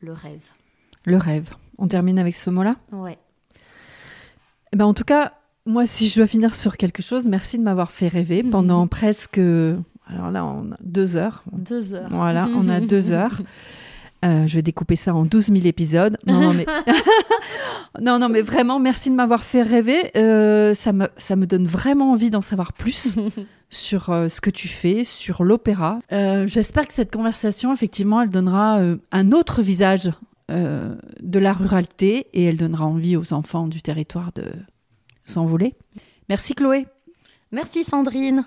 le 0.00 0.12
rêve. 0.12 0.42
Le 1.04 1.16
rêve. 1.16 1.50
On 1.78 1.86
termine 1.86 2.18
avec 2.18 2.36
ce 2.36 2.50
mot-là? 2.50 2.76
Ouais. 2.92 3.18
Eh 4.72 4.76
ben, 4.76 4.84
en 4.86 4.94
tout 4.94 5.04
cas, 5.04 5.32
moi, 5.66 5.86
si 5.86 6.08
je 6.08 6.16
dois 6.16 6.26
finir 6.26 6.54
sur 6.54 6.76
quelque 6.76 7.02
chose, 7.02 7.26
merci 7.26 7.58
de 7.58 7.62
m'avoir 7.62 7.90
fait 7.90 8.08
rêver 8.08 8.42
pendant 8.50 8.86
presque. 8.86 9.38
Alors 9.38 10.30
là, 10.30 10.44
on 10.44 10.72
a 10.72 10.76
deux 10.80 11.16
heures. 11.16 11.42
Deux 11.52 11.94
heures. 11.94 12.08
Voilà, 12.10 12.46
on 12.48 12.68
a 12.68 12.80
deux 12.80 13.12
heures. 13.12 13.40
Euh, 14.26 14.46
je 14.46 14.56
vais 14.56 14.62
découper 14.62 14.96
ça 14.96 15.14
en 15.14 15.24
12 15.24 15.46
000 15.46 15.66
épisodes. 15.66 16.16
Non, 16.26 16.40
non, 16.40 16.54
mais, 16.54 16.66
non, 18.00 18.18
non, 18.18 18.28
mais 18.28 18.42
vraiment, 18.42 18.78
merci 18.78 19.10
de 19.10 19.14
m'avoir 19.14 19.44
fait 19.44 19.62
rêver. 19.62 20.10
Euh, 20.16 20.74
ça, 20.74 20.92
me, 20.92 21.06
ça 21.16 21.36
me 21.36 21.46
donne 21.46 21.66
vraiment 21.66 22.12
envie 22.12 22.30
d'en 22.30 22.40
savoir 22.40 22.72
plus 22.72 23.14
sur 23.70 24.10
euh, 24.10 24.28
ce 24.28 24.40
que 24.40 24.50
tu 24.50 24.68
fais, 24.68 25.04
sur 25.04 25.44
l'opéra. 25.44 26.00
J'espère 26.10 26.88
que 26.88 26.94
cette 26.94 27.12
conversation, 27.12 27.72
effectivement, 27.72 28.20
elle 28.20 28.30
donnera 28.30 28.80
un 29.12 29.32
autre 29.32 29.62
visage 29.62 30.10
de 30.48 31.38
la 31.38 31.52
ruralité 31.52 32.28
et 32.32 32.44
elle 32.44 32.56
donnera 32.56 32.86
envie 32.86 33.16
aux 33.16 33.32
enfants 33.32 33.66
du 33.66 33.82
territoire 33.82 34.32
de 34.32 34.44
s'envoler. 35.24 35.74
Merci 36.28 36.54
Chloé. 36.54 36.86
Merci 37.52 37.84
Sandrine. 37.84 38.44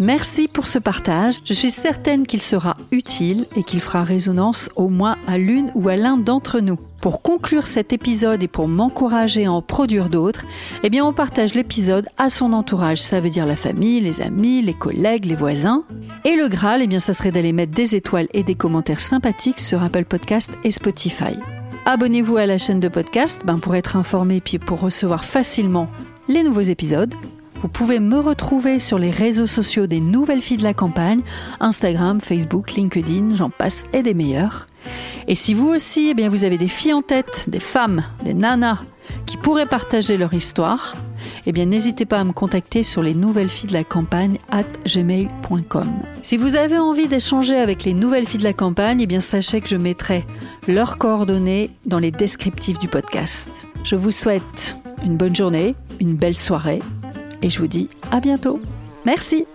Merci 0.00 0.46
pour 0.46 0.68
ce 0.68 0.78
partage. 0.78 1.38
Je 1.44 1.52
suis 1.52 1.70
certaine 1.70 2.24
qu'il 2.24 2.40
sera 2.40 2.76
utile 2.92 3.46
et 3.56 3.64
qu'il 3.64 3.80
fera 3.80 4.04
résonance 4.04 4.70
au 4.76 4.88
moins 4.88 5.16
à 5.26 5.38
l'une 5.38 5.72
ou 5.74 5.88
à 5.88 5.96
l'un 5.96 6.16
d'entre 6.16 6.60
nous. 6.60 6.78
Pour 7.00 7.20
conclure 7.20 7.66
cet 7.66 7.92
épisode 7.92 8.42
et 8.42 8.48
pour 8.48 8.68
m'encourager 8.68 9.46
à 9.46 9.52
en 9.52 9.60
produire 9.60 10.08
d'autres, 10.08 10.44
eh 10.84 10.90
bien 10.90 11.04
on 11.04 11.12
partage 11.12 11.54
l'épisode 11.54 12.08
à 12.16 12.28
son 12.28 12.52
entourage. 12.52 13.02
Ça 13.02 13.20
veut 13.20 13.30
dire 13.30 13.44
la 13.44 13.56
famille, 13.56 14.00
les 14.00 14.20
amis, 14.20 14.62
les 14.62 14.74
collègues, 14.74 15.24
les 15.24 15.36
voisins. 15.36 15.84
Et 16.24 16.36
le 16.36 16.48
Graal, 16.48 16.80
eh 16.82 16.86
bien 16.86 17.00
ça 17.00 17.14
serait 17.14 17.32
d'aller 17.32 17.52
mettre 17.52 17.72
des 17.72 17.96
étoiles 17.96 18.28
et 18.34 18.44
des 18.44 18.54
commentaires 18.54 19.00
sympathiques 19.00 19.60
sur 19.60 19.82
Apple 19.82 20.04
Podcast 20.04 20.52
et 20.62 20.70
Spotify. 20.70 21.36
Abonnez-vous 21.86 22.36
à 22.36 22.46
la 22.46 22.58
chaîne 22.58 22.80
de 22.80 22.88
podcast 22.88 23.40
ben, 23.44 23.58
pour 23.58 23.74
être 23.74 23.96
informé 23.96 24.40
puis 24.40 24.60
pour 24.60 24.80
recevoir 24.80 25.24
facilement 25.24 25.88
les 26.28 26.44
nouveaux 26.44 26.60
épisodes. 26.60 27.14
Vous 27.60 27.68
pouvez 27.68 27.98
me 27.98 28.20
retrouver 28.20 28.78
sur 28.78 28.98
les 28.98 29.10
réseaux 29.10 29.48
sociaux 29.48 29.88
des 29.88 30.00
nouvelles 30.00 30.40
filles 30.40 30.58
de 30.58 30.62
la 30.62 30.74
campagne, 30.74 31.22
Instagram, 31.58 32.20
Facebook, 32.20 32.74
LinkedIn, 32.74 33.34
j'en 33.34 33.50
passe 33.50 33.84
et 33.92 34.04
des 34.04 34.14
meilleurs. 34.14 34.68
Et 35.26 35.34
si 35.34 35.54
vous 35.54 35.66
aussi, 35.66 36.10
eh 36.10 36.14
bien, 36.14 36.28
vous 36.28 36.44
avez 36.44 36.56
des 36.56 36.68
filles 36.68 36.92
en 36.92 37.02
tête, 37.02 37.46
des 37.48 37.58
femmes, 37.58 38.04
des 38.24 38.32
nanas 38.32 38.78
qui 39.26 39.36
pourraient 39.36 39.66
partager 39.66 40.16
leur 40.16 40.32
histoire, 40.34 40.96
eh 41.46 41.52
bien, 41.52 41.66
n'hésitez 41.66 42.06
pas 42.06 42.20
à 42.20 42.24
me 42.24 42.32
contacter 42.32 42.84
sur 42.84 43.02
les 43.02 43.14
nouvelles 43.14 43.50
filles 43.50 43.68
de 43.68 43.74
la 43.74 43.84
campagne 43.84 44.38
at 44.50 44.62
gmail.com. 44.86 45.88
Si 46.22 46.36
vous 46.36 46.54
avez 46.54 46.78
envie 46.78 47.08
d'échanger 47.08 47.56
avec 47.56 47.84
les 47.84 47.92
nouvelles 47.92 48.26
filles 48.26 48.38
de 48.38 48.44
la 48.44 48.52
campagne, 48.52 49.00
eh 49.00 49.06
bien, 49.06 49.20
sachez 49.20 49.60
que 49.60 49.68
je 49.68 49.76
mettrai 49.76 50.24
leurs 50.68 50.96
coordonnées 50.96 51.70
dans 51.86 51.98
les 51.98 52.12
descriptifs 52.12 52.78
du 52.78 52.86
podcast. 52.86 53.66
Je 53.82 53.96
vous 53.96 54.12
souhaite 54.12 54.76
une 55.04 55.16
bonne 55.16 55.34
journée, 55.34 55.74
une 56.00 56.14
belle 56.14 56.36
soirée 56.36 56.82
et 57.42 57.50
je 57.50 57.58
vous 57.58 57.68
dis 57.68 57.88
à 58.10 58.20
bientôt. 58.20 58.60
Merci. 59.04 59.46